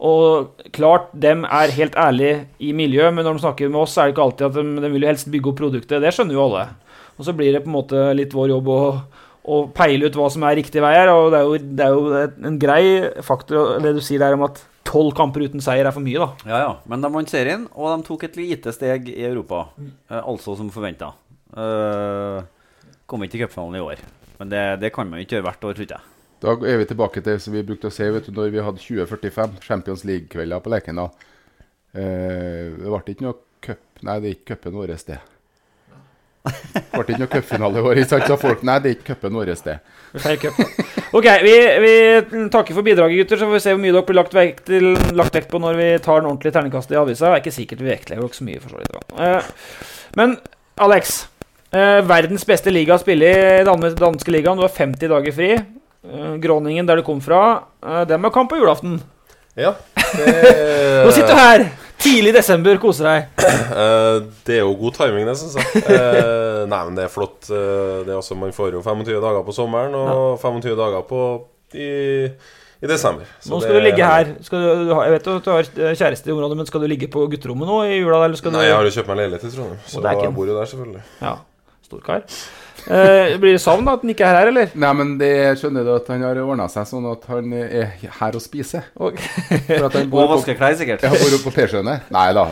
Og 0.00 0.62
klart, 0.72 1.10
dem 1.12 1.42
er 1.44 1.74
helt 1.76 1.96
ærlige 1.98 2.46
i 2.64 2.72
miljøet, 2.72 3.12
men 3.12 3.26
når 3.26 3.36
de 3.36 3.42
snakker 3.44 3.68
med 3.68 3.82
oss, 3.82 3.92
så 3.94 4.02
er 4.02 4.08
det 4.08 4.14
ikke 4.14 4.24
alltid 4.24 4.46
at 4.46 4.56
de, 4.56 4.84
de 4.84 4.92
vil 4.94 5.04
jo 5.04 5.10
helst 5.10 5.28
bygge 5.32 5.50
opp 5.50 5.58
produktet. 5.60 6.00
Det 6.00 6.12
skjønner 6.16 6.38
jo 6.38 6.44
alle. 6.46 6.62
Og 7.20 7.26
så 7.26 7.34
blir 7.36 7.52
det 7.52 7.60
på 7.66 7.68
en 7.68 7.76
måte 7.76 8.04
litt 8.16 8.32
vår 8.32 8.54
jobb 8.54 8.70
å, 8.72 8.80
å 9.44 9.58
peile 9.76 10.08
ut 10.08 10.16
hva 10.16 10.30
som 10.32 10.46
er 10.48 10.56
riktig 10.56 10.80
vei 10.80 10.94
her. 10.96 11.12
Og 11.12 11.28
det 11.34 11.40
er 11.40 11.48
jo, 11.50 11.58
det 11.76 11.84
er 11.84 11.96
jo 11.98 12.46
en 12.48 12.60
grei 12.62 12.84
faktor, 13.26 13.76
det 13.84 13.92
du 13.98 14.00
sier 14.04 14.22
der 14.24 14.38
om 14.38 14.46
at 14.48 14.62
tolv 14.88 15.12
kamper 15.18 15.44
uten 15.44 15.60
seier 15.62 15.84
er 15.84 15.94
for 15.94 16.04
mye, 16.04 16.22
da. 16.22 16.48
Ja, 16.48 16.60
ja. 16.64 16.70
Men 16.88 17.04
de 17.04 17.10
vant 17.12 17.30
serien, 17.30 17.66
og 17.76 17.92
de 17.92 18.08
tok 18.08 18.24
et 18.26 18.38
lite 18.40 18.72
steg 18.74 19.10
i 19.12 19.20
Europa. 19.28 19.66
Eh, 19.80 20.22
altså 20.22 20.56
som 20.58 20.72
forventa. 20.72 21.12
Uh, 21.50 22.40
kom 23.10 23.22
ikke 23.26 23.36
til 23.36 23.44
cupfinalen 23.44 23.76
i 23.78 23.84
år. 23.84 24.00
Men 24.40 24.52
det, 24.52 24.64
det 24.80 24.92
kan 24.94 25.10
man 25.10 25.20
jo 25.20 25.26
ikke 25.26 25.36
gjøre 25.36 25.48
hvert 25.50 25.68
år, 25.68 25.76
tror 25.76 25.92
jeg. 25.92 26.08
Da 26.40 26.54
er 26.64 26.80
vi 26.80 26.88
tilbake 26.88 27.20
til 27.24 27.40
som 27.42 27.52
vi 27.52 27.64
brukte 27.66 27.90
å 27.90 27.94
si 27.94 28.06
vet 28.08 28.28
du, 28.28 28.32
når 28.36 28.54
vi 28.54 28.62
hadde 28.64 28.80
2045 28.80 29.58
Champions 29.64 30.06
League-kvelder 30.08 30.62
på 30.64 30.72
Lerkendal. 30.72 31.12
Eh, 31.92 32.70
det 32.78 32.86
ble 32.86 33.02
ikke 33.12 33.26
noe 33.26 33.38
cup 33.60 33.86
Nei, 34.06 34.16
det 34.22 34.30
er 34.30 34.36
ikke 34.38 34.54
cupen 34.54 34.78
vår, 34.80 34.94
det. 35.04 35.18
Ble 36.40 37.02
ikke 37.04 37.18
noe 37.20 37.28
cupfinale 37.28 37.80
i 37.80 37.84
år, 37.84 37.98
ikke 38.00 38.10
sant? 38.14 38.30
Så 38.30 38.36
folk 38.40 38.62
Nei, 38.64 38.78
det 38.80 38.88
er 38.88 38.94
ikke 38.96 39.14
cupen 39.14 39.36
vår, 39.36 39.50
det. 39.66 39.74
Ok, 41.10 41.26
vi, 41.42 41.54
vi 41.82 41.92
takker 42.54 42.76
for 42.76 42.86
bidraget, 42.86 43.18
gutter. 43.18 43.40
Så 43.40 43.48
får 43.48 43.56
vi 43.56 43.62
se 43.64 43.74
hvor 43.74 43.82
mye 43.82 43.92
dere 43.92 44.06
blir 44.08 44.16
lagt 44.16 44.36
vekt, 44.36 44.62
til, 44.70 44.94
lagt 45.18 45.36
vekt 45.36 45.50
på 45.50 45.60
når 45.62 45.76
vi 45.76 45.88
tar 46.04 46.22
den 46.22 46.30
ordentlige 46.30 46.54
terningkastet 46.56 46.94
i 46.94 47.00
avisa. 47.00 47.26
Det 47.26 47.32
er 47.34 47.42
ikke 47.42 47.56
sikkert 47.58 47.82
vi 47.82 47.90
vektlegger 47.90 48.24
dere 48.24 48.38
så 48.38 48.46
mye. 48.46 48.62
for 48.62 48.72
så 48.72 48.80
vidt. 48.80 49.12
Eh, 49.26 49.76
men 50.20 50.36
Alex, 50.80 51.18
eh, 51.74 51.98
verdens 52.06 52.46
beste 52.48 52.72
liga 52.72 52.96
å 52.96 53.02
spille 53.02 53.28
i, 53.28 53.44
den 53.66 53.86
danske 54.00 54.32
ligaen. 54.32 54.56
Du 54.56 54.64
har 54.64 54.72
50 54.72 55.12
dager 55.12 55.36
fri. 55.36 55.50
Eh, 56.06 56.36
Groningen, 56.40 56.86
der 56.88 56.96
du 57.00 57.02
kom 57.06 57.20
fra, 57.20 57.64
eh, 57.84 58.04
dem 58.08 58.24
har 58.24 58.32
kamp 58.32 58.50
på 58.50 58.56
julaften. 58.60 59.00
Ja. 59.58 59.74
Nå 61.04 61.10
sitter 61.12 61.34
du 61.34 61.38
her! 61.40 61.66
Tidlig 62.00 62.30
i 62.32 62.36
desember, 62.38 62.78
koser 62.80 63.04
deg. 63.04 63.42
Eh, 63.44 64.22
det 64.48 64.54
er 64.56 64.62
jo 64.62 64.70
god 64.80 64.94
timing, 64.96 65.26
det, 65.28 65.34
syns 65.36 65.58
jeg. 65.60 65.82
Nei, 66.70 66.78
men 66.86 66.94
det 66.96 67.04
er 67.04 67.12
flott. 67.12 67.42
Det 67.50 68.08
er 68.08 68.16
også, 68.16 68.38
man 68.40 68.54
får 68.56 68.72
jo 68.78 68.80
25 68.86 69.18
dager 69.20 69.44
på 69.44 69.52
sommeren 69.52 69.92
og 69.98 70.38
25 70.40 70.78
dager 70.78 71.04
på 71.10 71.20
i, 71.76 71.90
i 72.80 72.88
desember. 72.88 73.28
Så 73.44 73.52
Nå 73.52 73.60
skal 73.60 73.76
det- 73.76 73.82
du 73.82 73.88
ligge 73.90 74.08
her. 74.08 74.32
Du, 74.48 74.56
jeg 74.56 75.12
vet 75.18 75.28
at 75.28 75.44
du 75.44 75.52
har 75.52 75.68
kjæreste 76.00 76.32
i 76.32 76.32
området, 76.32 76.56
men 76.62 76.70
skal 76.72 76.80
du 76.80 76.88
ligge 76.88 77.10
på 77.12 77.26
gutterommet 77.34 77.68
nå 77.68 77.82
i 77.84 78.00
jula? 78.00 78.22
Nei, 78.24 78.64
jeg 78.64 78.78
har 78.78 78.88
jo 78.88 78.96
kjøpt 78.96 79.12
meg 79.12 79.20
leilighet 79.20 79.44
i 79.44 79.52
Trondheim, 79.58 79.84
så 79.84 80.00
det 80.08 80.16
jeg 80.24 80.34
bor 80.40 80.48
jo 80.48 80.56
der, 80.56 80.72
selvfølgelig. 80.72 81.04
Ja, 81.20 81.36
storkar. 81.84 82.24
Eh, 82.86 83.36
blir 83.40 83.56
det 83.56 83.62
savn 83.62 83.88
at 83.90 84.04
han 84.04 84.12
ikke 84.12 84.24
er 84.26 84.38
her, 84.38 84.50
eller? 84.52 84.72
Nei, 84.80 84.92
men 84.96 85.12
det 85.20 85.32
skjønner 85.60 85.84
du 85.86 85.92
at 85.96 86.08
han 86.12 86.24
har 86.24 86.40
ordna 86.42 86.68
seg 86.72 86.88
sånn 86.88 87.08
at 87.10 87.26
han 87.30 87.52
er 87.58 87.92
her 88.20 88.38
og 88.38 88.44
spiser. 88.44 88.88
Okay. 88.96 89.60
For 89.66 89.88
at 89.90 89.98
han 89.98 90.08
bor 90.12 90.24
på- 90.24 90.36
vasker 90.36 90.58
klær, 90.58 90.78
sikkert. 90.80 91.04
Ja, 91.04 91.12
bor 91.12 91.36
på 91.44 91.54
Persjøene. 91.54 91.98
Nei 92.08 92.26
nei 92.30 92.34
da, 92.36 92.46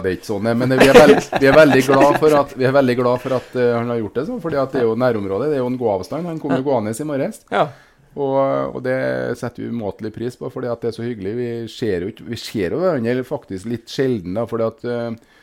det 0.00 0.10
er 0.10 0.16
ikke 0.16 0.30
sånn. 0.30 0.50
Men 0.58 0.74
vi 0.78 0.88
er, 0.88 0.98
veld, 0.98 1.30
vi 1.38 1.48
er 1.50 1.56
veldig 1.56 1.84
glad 1.86 2.18
for 2.22 2.40
at, 2.40 2.56
vi 2.58 2.68
er 2.68 2.94
glad 2.98 3.22
for 3.22 3.38
at 3.38 3.56
uh, 3.58 3.62
han 3.78 3.92
har 3.92 4.02
gjort 4.02 4.18
det 4.18 4.26
sånn. 4.28 4.42
Fordi 4.42 4.60
at 4.62 4.74
det 4.74 4.82
er 4.82 4.88
jo 4.88 4.98
nærområdet. 4.98 5.50
Det 5.52 5.58
er 5.58 5.64
jo 5.64 5.70
en 5.72 5.80
gåavstand. 5.80 6.30
Han 6.30 6.40
kom 6.42 6.54
jo 6.56 6.66
gående 6.66 6.94
i 6.94 7.08
morges. 7.08 7.42
Ja. 7.52 7.66
Og, 8.12 8.76
og 8.76 8.80
det 8.84 8.96
setter 9.40 9.64
vi 9.64 9.70
umåtelig 9.72 10.12
pris 10.14 10.36
på, 10.36 10.50
fordi 10.52 10.68
at 10.68 10.82
det 10.82 10.90
er 10.90 10.96
så 10.98 11.06
hyggelig. 11.06 11.36
Vi 11.38 11.50
ser 11.72 12.06
jo 12.06 12.12
Vi 12.28 12.40
ser 12.40 12.76
jo 12.76 12.82
hverandre 12.82 13.24
faktisk 13.28 13.70
litt 13.72 13.92
sjelden, 13.92 14.36
da, 14.36 14.44
fordi 14.48 14.68
at 14.68 14.84
uh, 14.88 15.38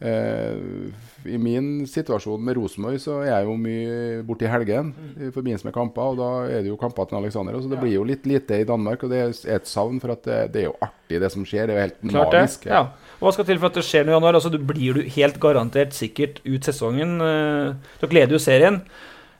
eh, 0.00 0.56
I 1.24 1.38
min 1.40 1.86
situasjon 1.88 2.42
med 2.44 2.56
Rosenborg 2.58 2.98
så 3.00 3.20
er 3.22 3.30
jeg 3.30 3.46
jo 3.48 3.54
mye 3.56 4.22
borte 4.28 4.44
i 4.44 4.50
helgen 4.52 4.90
i 5.16 5.30
forbindelse 5.32 5.64
med 5.64 5.72
kamper, 5.76 6.10
og 6.12 6.18
da 6.20 6.28
er 6.52 6.64
det 6.66 6.68
jo 6.72 6.76
kamper 6.80 7.06
til 7.08 7.16
Alexander. 7.20 7.56
Så 7.64 7.70
det 7.72 7.78
blir 7.80 7.94
jo 7.94 8.02
litt 8.04 8.26
lite 8.28 8.58
i 8.60 8.66
Danmark, 8.68 9.02
og 9.06 9.10
det 9.14 9.22
er 9.22 9.32
et 9.56 9.70
savn, 9.70 10.00
for 10.02 10.12
at 10.12 10.22
det, 10.28 10.38
det 10.52 10.60
er 10.62 10.66
jo 10.68 10.74
artig, 10.84 11.20
det 11.22 11.30
som 11.32 11.46
skjer. 11.48 11.66
Det 11.70 11.74
er 11.74 11.78
jo 11.78 11.86
helt 11.86 11.98
Klart 12.12 12.36
magisk. 12.36 12.66
Ja. 12.68 12.82
Hva 13.22 13.32
skal 13.32 13.48
til 13.48 13.62
for 13.62 13.70
at 13.72 13.78
det 13.80 13.86
skjer 13.88 14.04
noe 14.04 14.12
i 14.12 14.18
januar? 14.18 14.36
Altså, 14.36 14.52
du 14.52 14.58
blir 14.60 14.98
du 15.00 15.08
helt 15.16 15.40
garantert 15.40 15.96
sikkert 15.96 16.42
ut 16.44 16.68
sesongen. 16.68 17.16
eh, 17.24 17.94
Dere 18.02 18.18
leder 18.20 18.36
jo 18.36 18.42
serien. 18.44 18.80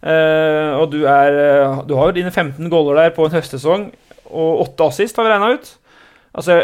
eh, 0.02 0.72
og 0.80 0.90
du 0.92 1.04
er 1.08 1.36
eh, 1.42 1.82
Du 1.88 1.94
har 1.98 2.10
jo 2.10 2.16
dine 2.20 2.32
15 2.32 2.68
goller 2.72 2.96
der 3.02 3.14
på 3.16 3.26
en 3.28 3.36
høstsesong, 3.36 3.90
og 4.30 4.64
8 4.70 4.88
assist, 4.88 5.16
har 5.20 5.26
vi 5.28 5.34
regna 5.34 5.52
ut. 5.58 5.74
Altså, 6.34 6.56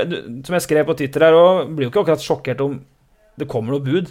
som 0.47 0.57
jeg 0.57 0.65
skrev 0.67 0.87
på 0.89 0.97
Twitter 0.99 1.29
her 1.29 1.37
òg, 1.39 1.69
blir 1.77 1.87
jo 1.87 1.93
ikke 1.93 2.03
akkurat 2.07 2.25
sjokkert 2.25 2.61
om 2.65 2.81
det 3.39 3.47
kommer 3.49 3.77
noe 3.77 3.85
bud. 3.85 4.09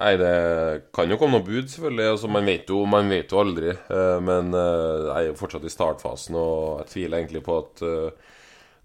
Nei, 0.00 0.14
det 0.16 0.88
kan 0.96 1.10
jo 1.12 1.18
komme 1.20 1.36
noe 1.36 1.44
bud, 1.44 1.66
selvfølgelig. 1.68 2.12
Altså, 2.14 2.28
man, 2.32 2.46
vet 2.48 2.70
jo, 2.72 2.80
man 2.88 3.10
vet 3.12 3.32
jo 3.34 3.40
aldri. 3.42 3.68
Eh, 3.68 4.18
men 4.24 4.54
eh, 4.56 5.00
jeg 5.04 5.16
er 5.18 5.26
jo 5.28 5.36
fortsatt 5.36 5.66
i 5.68 5.72
startfasen, 5.72 6.38
og 6.40 6.78
jeg 6.80 6.92
tviler 6.94 7.20
egentlig 7.20 7.42
på 7.44 7.58
at 7.60 7.82
eh, 7.84 8.28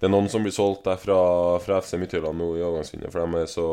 det 0.01 0.09
er 0.09 0.11
noen 0.11 0.27
som 0.31 0.43
blir 0.43 0.51
solgt 0.51 0.83
der 0.89 0.99
fra, 0.99 1.19
fra 1.63 1.77
FC 1.79 1.95
Midtjylland 2.01 2.35
nå 2.35 2.49
i 2.57 2.65
overgangsvinduet. 2.65 3.13
For 3.13 3.23
de 3.23 3.43
er 3.45 3.51
så 3.51 3.67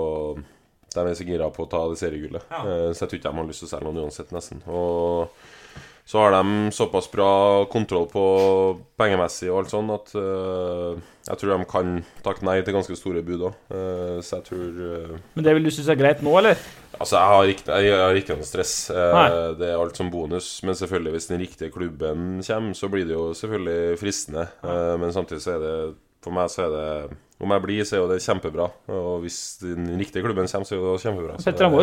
De 0.93 1.03
er 1.03 1.17
så 1.19 1.27
gira 1.27 1.49
på 1.51 1.65
å 1.65 1.71
ta 1.73 1.81
det 1.91 1.99
seriegullet. 1.99 2.47
Eh, 2.61 2.93
så 2.93 3.03
jeg 3.03 3.11
tror 3.11 3.19
ikke 3.19 3.33
de 3.33 3.41
har 3.41 3.49
lyst 3.51 3.65
til 3.65 3.71
å 3.71 3.73
selge 3.73 3.89
noen 3.89 4.07
uansett, 4.07 4.31
nesten. 4.37 4.63
Og 4.71 5.35
så 6.07 6.23
har 6.23 6.37
de 6.37 6.71
såpass 6.77 7.09
bra 7.11 7.33
kontroll 7.73 8.07
på 8.11 8.23
pengemessig 8.99 9.51
og 9.51 9.61
alt 9.63 9.71
sånn 9.71 9.91
at 9.95 10.11
jeg 10.15 11.39
tror 11.39 11.53
de 11.53 11.69
kan 11.71 11.93
takke 12.27 12.43
nei 12.47 12.57
til 12.67 12.75
ganske 12.75 12.97
store 12.99 13.23
bud 13.23 13.47
òg. 13.47 13.61
så 14.19 14.41
jeg 14.41 14.49
tror 14.49 15.21
Men 15.39 15.47
det 15.47 15.55
vil 15.55 15.71
du 15.71 15.71
synes 15.71 15.93
er 15.95 16.01
greit 16.03 16.25
nå, 16.27 16.35
eller? 16.43 16.59
Altså, 17.03 17.19
jeg 17.19 17.33
har 17.33 17.51
ikke, 17.51 17.81
jeg 17.83 17.99
har 17.99 18.21
ikke 18.21 18.37
noe 18.39 18.47
stress. 18.47 18.77
Eh, 18.95 19.17
Nei. 19.17 19.27
det 19.59 19.73
er 19.73 19.81
alt 19.83 19.99
som 19.99 20.13
bonus. 20.13 20.55
Men 20.67 20.79
selvfølgelig, 20.79 21.17
hvis 21.17 21.29
den 21.33 21.43
riktige 21.43 21.75
klubben 21.75 22.39
kommer, 22.47 22.79
så 22.79 22.91
blir 22.93 23.09
det 23.09 23.17
jo 23.17 23.33
selvfølgelig 23.35 23.99
fristende. 23.99 24.47
Eh, 24.63 24.95
men 25.03 25.15
samtidig 25.15 25.43
så 25.45 25.59
er 25.59 25.63
det 25.67 25.77
For 26.23 26.31
meg 26.31 26.51
så 26.55 26.69
er 26.69 26.71
det 26.71 27.17
Om 27.43 27.51
jeg 27.51 27.63
blir, 27.65 27.83
så 27.83 27.97
er 27.97 28.01
jo 28.05 28.11
det 28.13 28.21
kjempebra. 28.23 28.69
Og 28.95 29.25
hvis 29.25 29.59
den 29.59 29.89
riktige 29.99 30.23
klubben 30.23 30.47
kommer, 30.47 30.69
så 30.69 30.77
er 30.77 30.85
det 30.85 31.03
kjempebra. 31.03 31.39
Så 31.43 31.51
Petter, 31.51 31.73
må 31.73 31.83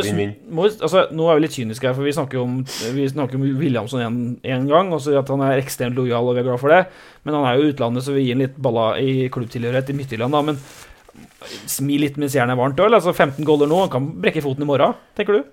må, 0.55 0.67
altså, 0.69 1.01
nå 1.11 1.25
er 1.27 1.35
vi 1.35 1.43
litt 1.43 1.57
kyniske 1.57 1.89
her, 1.89 1.97
for 1.97 2.07
vi 2.07 2.13
snakker 2.15 2.39
jo 2.39 2.45
om, 2.45 2.53
vi 2.95 3.07
snakker 3.11 3.35
om 3.35 3.43
Williamson 3.59 3.99
én 4.05 4.21
en 4.55 4.69
gang, 4.69 4.93
og 4.95 5.03
så 5.03 5.17
at 5.19 5.27
han 5.27 5.43
er 5.43 5.59
ekstremt 5.59 5.99
lojal, 5.99 6.31
og 6.31 6.37
vi 6.37 6.45
er 6.45 6.47
glad 6.47 6.63
for 6.63 6.71
det. 6.71 6.85
Men 7.27 7.35
han 7.35 7.49
er 7.49 7.59
jo 7.59 7.73
utlandet, 7.73 8.05
så 8.07 8.15
vi 8.15 8.23
gir 8.23 8.37
ham 8.37 8.45
litt 8.45 8.55
balla 8.55 8.93
i 9.03 9.27
klubbtilhørighet 9.35 9.91
i 9.91 9.97
Midtjylland, 9.99 10.37
da. 10.37 10.45
Men 10.47 10.63
smil 11.69 12.01
litt 12.05 12.17
mens 12.21 12.35
jernet 12.37 12.55
er 12.55 12.59
varmt 12.61 12.79
òg. 12.83 12.93
Altså 12.97 13.13
15 13.15 13.45
goller 13.47 13.69
nå, 13.69 13.79
han 13.85 13.91
kan 13.93 14.09
brekke 14.23 14.43
foten 14.45 14.65
i 14.65 14.69
morgen, 14.69 14.95
tenker 15.17 15.39
du? 15.39 15.43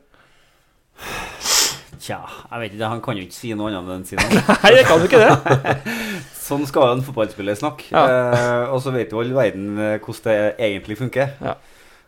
Tja, 2.07 2.21
jeg 2.53 2.61
vet 2.63 2.75
ikke. 2.77 2.89
Han 2.93 3.01
kan 3.03 3.19
jo 3.19 3.25
ikke 3.27 3.35
si 3.35 3.53
noe 3.59 3.73
annet 3.73 3.95
enn 3.97 4.05
si 4.07 4.19
noe. 4.19 4.43
Nei, 4.63 4.73
jeg 4.77 4.87
kan 4.87 5.01
jo 5.03 5.09
ikke 5.09 5.23
det. 5.23 5.95
sånn 6.47 6.67
skal 6.69 6.93
en 6.95 7.03
fotballspiller 7.07 7.57
snakke. 7.59 7.89
Ja. 7.91 8.05
Eh, 8.07 8.75
og 8.75 8.79
så 8.85 8.93
vet 8.95 9.11
jo 9.15 9.23
all 9.23 9.33
verden 9.35 9.73
eh, 9.83 9.97
hvordan 9.99 10.29
det 10.29 10.69
egentlig 10.69 10.99
funker. 11.01 11.33
Ja. 11.43 11.57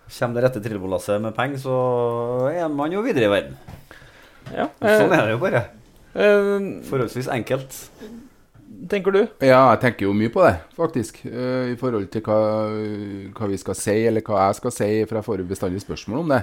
Kommer 0.08 0.38
det 0.38 0.44
rette 0.46 0.62
trillebårlasset 0.64 1.20
med 1.20 1.34
penger, 1.36 1.58
så 1.60 1.74
er 2.52 2.70
man 2.72 2.94
jo 2.94 3.02
videre 3.04 3.26
i 3.26 3.32
verden. 3.32 3.58
Ja, 4.54 4.68
Sånn 4.80 5.10
eh, 5.12 5.18
er 5.18 5.26
det 5.26 5.34
jo 5.34 5.40
bare. 5.42 5.64
eh, 6.14 6.54
Forholdsvis 6.88 7.28
enkelt. 7.34 7.74
Tenker 8.90 9.14
du? 9.14 9.20
Ja, 9.42 9.64
jeg 9.72 9.80
tenker 9.82 10.06
jo 10.06 10.14
mye 10.16 10.30
på 10.32 10.44
det, 10.46 10.54
faktisk. 10.76 11.24
eh, 11.26 11.72
I 11.72 11.76
forhold 11.80 12.06
til 12.12 12.22
hva, 12.26 12.38
hva 13.34 13.48
vi 13.50 13.58
skal 13.60 13.76
si, 13.78 13.96
eller 14.06 14.22
hva 14.26 14.46
jeg 14.48 14.60
skal 14.60 14.74
si, 14.74 14.88
for 15.08 15.18
jeg 15.18 15.26
får 15.26 15.42
jo 15.42 15.48
bestandig 15.50 15.82
spørsmål 15.82 16.22
om 16.22 16.32
det. 16.36 16.42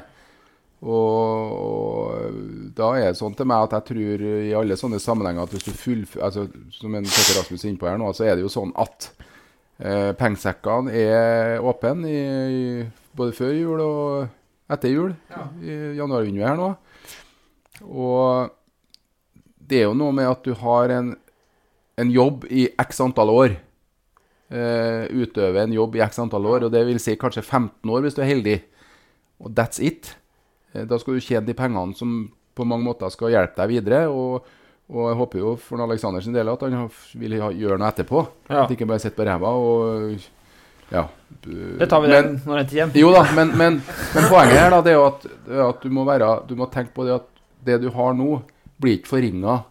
Og, 0.85 1.53
og 1.55 2.71
da 2.77 2.89
er 2.99 3.07
det 3.13 3.17
sånn 3.17 3.33
til 3.37 3.47
meg 3.49 3.63
at 3.69 3.77
jeg 3.77 3.85
tror 3.87 4.25
i 4.27 4.51
alle 4.53 4.75
sånne 4.77 4.99
sammenhenger 5.01 5.47
at 5.47 5.53
hvis 5.55 5.63
du 5.65 5.71
fullfører 5.71 6.25
altså, 6.27 6.43
Som 6.75 6.97
en 6.99 7.07
Petter 7.07 7.39
Rasmus 7.39 7.63
er 7.63 7.71
inne 7.71 7.79
på 7.81 7.87
her 7.89 7.97
nå, 8.01 8.11
så 8.13 8.27
er 8.27 8.35
det 8.35 8.43
jo 8.43 8.51
sånn 8.51 8.73
at 8.83 9.07
eh, 9.79 10.11
pengesekkene 10.19 10.91
er 10.93 11.63
åpne 11.63 12.11
både 13.15 13.37
før 13.37 13.55
jul 13.55 13.81
og 13.85 14.75
etter 14.75 14.91
jul. 14.91 15.15
I 15.63 15.95
januarvinduet 15.97 16.49
her 16.51 16.59
nå. 16.59 16.69
Og 17.85 18.51
det 19.65 19.79
er 19.81 19.87
jo 19.87 19.97
noe 19.97 20.13
med 20.13 20.29
at 20.29 20.43
du 20.45 20.53
har 20.59 20.91
en, 20.93 21.13
en 22.01 22.11
jobb 22.11 22.45
i 22.51 22.67
x 22.81 23.01
antall 23.03 23.31
år. 23.33 23.55
Uh, 24.45 25.07
utøve 25.09 25.63
en 25.63 25.73
jobb 25.73 25.95
i 25.97 26.03
x 26.05 26.19
antall 26.21 26.45
år, 26.45 26.67
og 26.67 26.73
det 26.73 26.83
vil 26.85 26.99
si 27.01 27.15
kanskje 27.17 27.41
15 27.43 27.89
år 27.89 28.03
hvis 28.05 28.17
du 28.17 28.21
er 28.21 28.29
heldig. 28.29 28.59
Og 29.41 29.51
that's 29.57 29.81
it. 29.81 30.11
Uh, 30.75 30.83
da 30.85 30.99
skal 31.01 31.17
du 31.17 31.23
tjene 31.25 31.47
de 31.47 31.55
pengene 31.57 31.97
som 31.97 32.13
på 32.55 32.67
mange 32.67 32.85
måter 32.85 33.11
skal 33.11 33.33
hjelpe 33.33 33.57
deg 33.63 33.73
videre. 33.73 34.05
Og, 34.11 34.45
og 34.91 35.09
jeg 35.09 35.19
håper 35.23 35.41
jo 35.41 35.55
for 35.59 35.81
Alexander 35.83 36.23
sin 36.23 36.35
del 36.35 36.51
at 36.51 36.61
han 36.67 36.87
vil 37.19 37.39
ha, 37.41 37.49
gjøre 37.51 37.79
noe 37.81 37.89
etterpå. 37.91 38.21
Ja. 38.51 38.63
At 38.63 38.75
ikke 38.75 38.87
bare 38.89 39.01
sitter 39.03 39.17
på 39.23 39.27
ræva 39.27 39.53
og 39.57 40.15
ja. 40.93 41.07
Det 41.41 41.87
tar 41.89 42.03
vi 42.03 42.11
Men- 42.11 42.27
den 42.27 42.41
når 42.45 42.57
den 42.61 42.67
tid 42.69 42.79
kommer. 42.81 42.99
jo 43.01 43.11
da, 43.15 43.23
men, 43.33 43.57
men, 43.57 43.79
men 44.13 44.27
poenget 44.29 44.59
her 44.59 44.69
da, 44.69 44.81
det 44.85 44.91
er 44.91 44.99
jo 44.99 45.05
at, 45.07 45.25
at 45.71 45.81
du, 45.81 45.89
må 45.89 46.03
være, 46.05 46.27
du 46.47 46.53
må 46.55 46.67
tenke 46.69 46.93
på 46.93 47.07
det 47.07 47.15
at 47.15 47.25
det 47.65 47.79
du 47.81 47.89
har 47.89 48.13
nå, 48.13 48.43
blir 48.77 48.99
ikke 48.99 49.09
forringa 49.15 49.63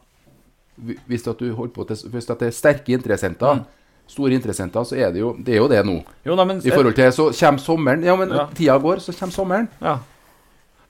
hvis, 0.77 1.27
at 1.31 1.39
du 1.39 1.53
holder 1.55 1.73
på 1.75 1.87
til, 1.89 2.09
hvis 2.11 2.31
at 2.31 2.41
det 2.43 2.51
er 2.51 2.57
sterke 2.57 2.97
interessenter. 2.97 3.65
Store 4.07 4.35
interessenter, 4.37 4.85
så 4.85 4.99
er 5.01 5.13
det 5.15 5.23
jo 5.23 5.31
det, 5.39 5.55
er 5.55 5.63
jo 5.63 5.69
det 5.71 5.79
nå. 5.87 5.95
Jo 6.27 6.35
nei, 6.37 6.45
men 6.45 6.59
I 6.61 6.73
forhold 6.75 6.97
til 6.99 7.13
Så 7.13 7.31
kommer 7.39 7.63
sommeren. 7.63 8.03
Ja, 8.05 8.17
men 8.17 8.29
Ja. 8.35 8.47
tida 8.55 8.77
går, 8.79 9.01
så 9.01 9.15
kommer 9.17 9.33
sommeren. 9.33 9.69
Ja. 9.81 9.99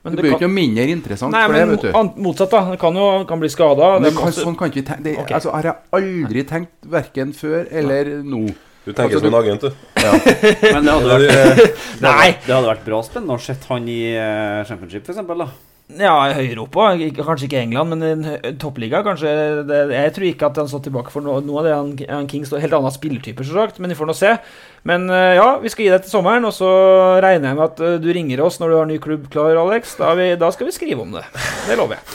Men 0.03 0.13
det 0.13 0.17
det 0.17 0.23
blir 0.23 0.33
jo 0.33 0.37
ikke 0.37 0.49
noe 0.49 0.55
mindre 0.55 0.85
interessant 0.93 1.33
Nei, 1.33 1.47
for 1.47 1.55
det, 1.55 1.61
men 1.69 1.79
vet 1.79 1.85
du. 2.17 2.21
motsatt, 2.21 2.51
da. 2.51 2.71
Det 2.73 2.79
kan 2.81 2.95
jo 2.95 3.25
kan 3.25 3.41
bli 3.41 3.49
skada. 3.49 3.87
Sånn 4.37 4.57
kan 4.59 4.69
ikke 4.69 4.83
vi 4.83 4.87
tenke 4.91 5.03
det, 5.07 5.15
okay. 5.19 5.35
altså, 5.39 5.51
Har 5.55 5.63
jeg 5.63 5.77
aldri 5.93 6.45
tenkt 6.45 6.75
verken 6.83 7.33
før 7.33 7.69
eller 7.71 8.11
nå. 8.23 8.43
Du 8.85 8.93
tenker 8.93 9.17
Altså, 9.17 9.23
som 9.25 9.31
en 9.31 9.39
agent, 9.41 9.63
du. 9.63 9.71
Men 10.75 10.85
det 10.85 10.93
hadde 10.93 11.09
vært, 11.09 11.23
det 11.25 12.03
Nei. 12.05 12.11
hadde, 12.11 12.43
det 12.45 12.53
hadde 12.53 12.69
vært 12.69 12.85
bra 12.85 12.99
spennende 13.07 13.39
å 13.39 13.41
se 13.41 13.57
han 13.71 13.89
i 13.89 14.01
uh, 14.13 14.65
Championship, 14.69 15.09
f.eks. 15.09 15.74
Ja, 15.87 16.31
i 16.33 16.49
Europa. 16.51 16.95
Ikke- 16.97 17.23
Kanskje 17.25 17.45
ikke 17.45 17.61
England, 17.61 17.91
men 17.91 18.03
en 18.03 18.57
toppliga. 18.59 19.03
Kanskje 19.05 19.67
det, 19.69 19.91
Jeg 19.93 20.15
tror 20.15 20.25
ikke 20.25 20.47
at 20.47 20.57
han 20.57 20.67
står 20.69 20.83
tilbake 20.83 21.11
for 21.13 21.21
noe, 21.21 21.43
noe 21.45 21.59
av 21.59 21.65
det. 21.65 21.75
Han, 21.75 21.99
han 22.09 22.29
King 22.29 22.45
står 22.47 22.61
helt 22.61 22.73
annen 22.73 22.91
så 22.91 23.45
sagt, 23.53 23.79
men 23.79 23.91
vi 23.91 23.95
får 23.95 24.07
nå 24.07 24.15
se. 24.17 24.39
Men 24.83 25.09
eh, 25.11 25.35
ja, 25.37 25.59
vi 25.61 25.69
skal 25.69 25.85
gi 25.85 25.91
deg 25.91 26.03
til 26.03 26.11
sommeren, 26.11 26.45
og 26.45 26.53
så 26.53 27.21
regner 27.21 27.49
jeg 27.53 27.57
med 27.57 27.65
at 27.65 27.81
eh, 27.81 27.99
du 28.01 28.09
ringer 28.13 28.41
oss 28.41 28.59
når 28.61 28.69
du 28.69 28.77
har 28.77 28.87
ny 28.87 28.99
klubb 28.99 29.29
klar, 29.31 29.55
Alex. 29.57 29.95
Da, 29.97 30.15
vi, 30.15 30.35
da 30.37 30.51
skal 30.51 30.67
vi 30.67 30.73
skrive 30.73 31.01
om 31.05 31.13
det. 31.13 31.25
Det 31.69 31.77
lover 31.77 31.99
jeg. 32.01 32.05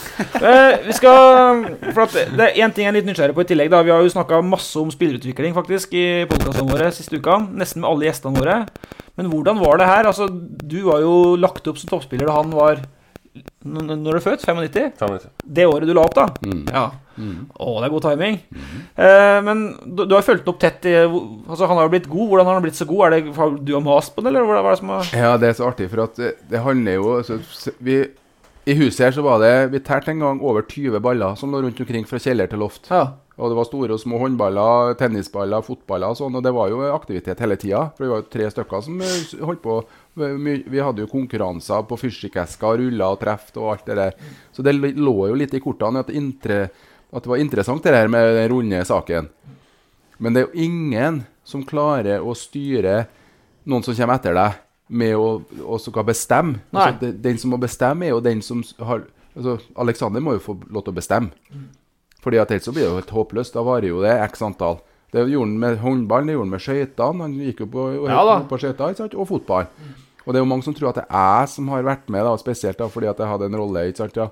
Eh, 0.49 0.77
vi 0.85 0.93
skal 0.93 1.63
For 1.93 2.05
det 2.09 2.39
er 2.49 2.57
én 2.63 2.73
ting 2.73 2.85
jeg 2.85 2.91
er 2.91 2.97
litt 2.97 3.05
nysgjerrig 3.07 3.35
på 3.35 3.43
i 3.45 3.49
tillegg. 3.49 3.69
da 3.69 3.81
Vi 3.85 3.91
har 3.91 4.01
jo 4.01 4.09
snakka 4.09 4.41
masse 4.45 4.75
om 4.81 4.89
spillerutvikling 4.91 5.53
faktisk 5.53 5.93
i 5.93 6.25
podkastene 6.29 6.69
våre 6.73 6.89
siste 6.95 7.17
uka. 7.19 7.37
Nesten 7.53 7.81
med 7.83 7.89
alle 7.89 8.09
gjestene 8.09 8.37
våre. 8.39 8.57
Men 9.17 9.29
hvordan 9.29 9.59
var 9.61 9.77
det 9.77 9.87
her? 9.89 10.09
Altså, 10.09 10.27
Du 10.29 10.81
var 10.89 11.01
jo 11.01 11.35
lagt 11.35 11.67
opp 11.67 11.77
som 11.77 11.89
toppspiller 11.91 12.27
da 12.29 12.37
han 12.41 12.51
var 12.55 12.81
Når 13.65 13.97
du 13.99 14.17
er 14.17 14.23
født? 14.23 14.45
95? 14.45 14.93
95. 14.99 15.29
Det 15.43 15.65
året 15.67 15.87
du 15.89 15.93
la 15.93 16.03
opp, 16.07 16.15
da? 16.17 16.27
Ja. 16.71 16.83
Å, 17.19 17.71
det 17.81 17.89
er 17.89 17.91
god 17.91 18.05
timing. 18.05 18.37
Eh, 18.95 19.39
men 19.43 19.63
du, 19.83 20.05
du 20.07 20.13
har 20.15 20.23
fulgt 20.23 20.47
opp 20.47 20.59
tett 20.61 20.85
i 20.87 20.93
Altså, 21.03 21.67
han 21.67 21.75
har 21.75 21.89
jo 21.89 21.93
blitt 21.95 22.07
god. 22.07 22.27
Hvordan 22.31 22.47
har 22.47 22.59
han 22.59 22.63
blitt 22.63 22.79
så 22.79 22.87
god? 22.87 23.01
Er 23.07 23.15
det 23.17 23.35
har 23.35 23.57
du 23.59 23.73
har 23.75 23.83
mast 23.83 24.15
på 24.15 24.23
den, 24.23 24.31
eller 24.31 24.47
hva 24.47 24.61
er 24.61 24.69
det 24.69 24.79
som 24.79 24.93
har 24.95 25.11
Ja, 25.17 25.33
det 25.41 25.49
er 25.51 25.57
så 25.59 25.67
artig, 25.67 25.89
for 25.91 26.05
at 26.05 26.15
det, 26.19 26.31
det 26.51 26.63
handler 26.63 26.99
jo 26.99 27.09
altså, 27.17 27.39
vi, 27.83 27.97
I 28.69 28.77
huset 28.79 29.09
her 29.09 29.17
så 29.17 29.25
var 29.25 29.43
det 29.43 29.53
Vi 29.73 29.83
telte 29.83 30.13
en 30.15 30.23
gang 30.23 30.39
over 30.45 30.63
20 30.63 31.03
baller 31.03 31.35
som 31.39 31.51
lå 31.51 31.61
rundt 31.65 31.81
omkring 31.83 32.07
fra 32.07 32.21
kjeller 32.23 32.47
til 32.51 32.63
loft. 32.63 32.87
Og 33.39 33.51
det 33.51 33.55
var 33.55 33.67
store 33.69 33.95
og 33.95 34.01
små 34.01 34.19
håndballer, 34.19 34.97
tennisballer, 34.99 35.63
fotballer 35.63 36.11
og 36.11 36.17
sånn. 36.19 36.35
Og 36.35 36.43
det 36.43 36.51
var 36.55 36.71
jo 36.71 36.81
aktivitet 36.91 37.39
hele 37.39 37.55
tida. 37.59 37.85
For 37.95 38.03
vi 38.03 38.11
var 38.11 38.21
jo 38.21 38.27
tre 38.33 38.49
stykker 38.51 38.83
som 38.83 38.99
eh, 39.05 39.35
holdt 39.47 39.61
på. 39.63 39.77
Vi 40.19 40.81
hadde 40.83 41.05
jo 41.05 41.11
konkurranser 41.11 41.85
på 41.87 41.97
fyrstikkesker, 42.01 42.81
ruller 42.81 43.15
og 43.15 43.21
treff 43.21 43.53
og 43.55 43.71
alt 43.73 43.87
det 43.87 43.99
der. 44.01 44.17
Så 44.51 44.65
det 44.65 44.75
lå 44.75 45.15
jo 45.31 45.37
litt 45.39 45.55
i 45.55 45.63
kortene 45.63 46.03
at, 46.03 46.11
intre, 46.11 46.65
at 47.13 47.23
det 47.23 47.31
var 47.31 47.39
interessant 47.39 47.85
det 47.85 47.95
her 47.95 48.11
med 48.11 48.33
den 48.41 48.49
runde 48.51 48.83
saken. 48.89 49.31
Men 50.19 50.35
det 50.35 50.43
er 50.43 50.49
jo 50.49 50.67
ingen 50.67 51.23
som 51.47 51.63
klarer 51.63 52.19
å 52.19 52.35
styre 52.35 53.05
noen 53.69 53.85
som 53.85 53.95
kommer 53.95 54.19
etter 54.19 54.35
deg, 54.35 54.59
med 54.89 55.13
å 55.15 55.25
og 55.63 55.79
skal 55.83 56.05
bestemme. 56.07 56.59
Altså, 56.73 57.13
den 57.23 57.37
som 57.39 57.53
må 57.53 57.59
bestemme, 57.61 58.07
er 58.07 58.15
jo 58.15 58.23
den 58.25 58.41
som 58.43 58.63
har 58.81 59.05
altså, 59.37 59.59
Alexander 59.79 60.23
må 60.23 60.35
jo 60.35 60.43
få 60.43 60.55
lov 60.67 60.83
til 60.85 60.93
å 60.93 60.97
bestemme. 60.97 61.31
Fordi 62.23 62.39
at 62.41 62.51
ellers 62.51 62.67
så 62.67 62.73
blir 62.75 62.85
det 62.85 62.91
jo 62.91 62.99
helt 62.99 63.15
håpløst. 63.15 63.55
Da 63.55 63.63
varer 63.63 63.89
jo 63.91 64.03
det 64.03 64.15
x 64.27 64.43
antall. 64.45 64.81
Det 65.09 65.23
gjorde 65.25 65.47
han 65.47 65.57
med 65.61 65.79
håndballen, 65.81 66.27
det 66.29 66.35
gjorde 66.35 66.45
han 66.45 66.53
med 66.53 66.63
skøytene. 66.65 67.23
Han 67.23 67.37
gikk 67.47 67.63
jo 67.63 67.67
på, 67.73 67.87
Ja 68.09 68.39
på 68.49 68.59
skøyter, 68.61 69.15
og 69.15 69.27
fotball. 69.31 69.71
Og 70.25 70.33
det 70.33 70.37
er 70.37 70.43
jo 70.43 70.49
mange 70.51 70.67
som 70.67 70.75
tror 70.77 70.91
at 70.91 70.99
det 70.99 71.07
er 71.07 71.39
jeg 71.39 71.49
som 71.55 71.71
har 71.73 71.87
vært 71.87 72.11
med, 72.13 72.21
da, 72.27 72.35
spesielt 72.37 72.77
da, 72.77 72.89
fordi 72.91 73.07
at 73.09 73.17
jeg 73.17 73.31
hadde 73.31 73.47
en 73.49 73.57
rolle. 73.57 73.87
ikke 73.89 74.03
sant, 74.03 74.19
ja, 74.19 74.27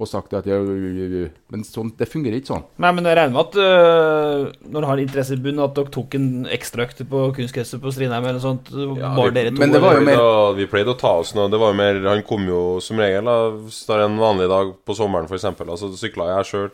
Og 0.00 0.08
sagt 0.08 0.32
at 0.32 0.46
jeg, 0.48 1.28
Men 1.52 1.64
sånn, 1.68 1.90
det 1.98 2.06
fungerer 2.08 2.38
ikke 2.40 2.54
sånn. 2.54 2.62
Nei, 2.80 2.90
men 2.96 3.04
jeg 3.04 3.18
regner 3.18 3.34
med 3.34 3.40
at 3.50 3.56
øh, 3.60 4.44
når 4.72 4.80
du 4.80 4.88
har 4.88 5.02
interesse 5.02 5.36
i 5.36 5.40
bunnen, 5.44 5.60
at 5.66 5.74
dere 5.76 5.92
tok 5.92 6.14
en 6.16 6.28
ekstraøkt 6.56 7.02
på 7.10 7.24
kunstgresset 7.36 7.82
på 7.82 7.92
Strindheim 7.92 8.24
eller 8.24 8.38
noe 8.38 8.44
sånt. 8.46 8.70
bare 8.72 9.34
dere 9.36 9.52
to? 9.52 9.60
men 9.60 9.74
det 9.74 9.82
var 9.84 9.98
jo 9.98 10.06
mer 10.06 10.16
Da, 10.22 10.30
vi 10.56 10.66
pleide 10.72 10.94
å 10.94 10.98
ta 11.02 11.12
oss 11.20 11.34
noe. 11.36 11.50
Det 11.52 11.60
var 11.60 11.74
jo 11.74 11.78
mer 11.82 12.00
Han 12.08 12.24
kom 12.24 12.48
jo 12.48 12.62
som 12.80 12.96
regel 13.02 13.28
da, 13.28 13.36
hvis 13.58 13.82
det 13.90 13.98
er 13.98 14.06
en 14.06 14.16
vanlig 14.22 14.48
dag 14.54 14.72
på 14.88 14.96
sommeren, 14.96 15.28
f.eks. 15.28 15.46
Altså, 15.68 15.92
sykla 16.00 16.30
jeg 16.32 16.48
sjøl 16.48 16.70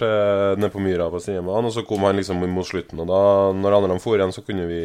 ned 0.63 0.71
på 0.73 0.87
myra 0.87 1.11
på 1.11 1.19
Strindheim, 1.23 1.51
og 1.51 1.75
så 1.75 1.83
kom 1.89 2.07
han 2.07 2.17
liksom 2.23 2.47
mot 2.47 2.67
slutten. 2.71 3.03
Og 3.03 3.11
da, 3.11 3.21
når 3.59 3.81
andre 3.81 3.99
for 4.03 4.15
igjen, 4.21 4.35
så 4.39 4.47
kunne 4.47 4.71
vi 4.71 4.81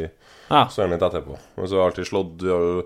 Ja. 0.50 0.66
så 0.66 0.82
gjerne 0.82 0.98
litt 0.98 1.06
etterpå. 1.06 1.38
Og 1.38 1.68
så 1.70 1.78
har 1.78 1.86
vi 1.86 1.88
alltid 1.92 2.10
slått 2.10 2.42
Vi 2.42 2.50
har 2.50 2.66
jo 2.72 2.84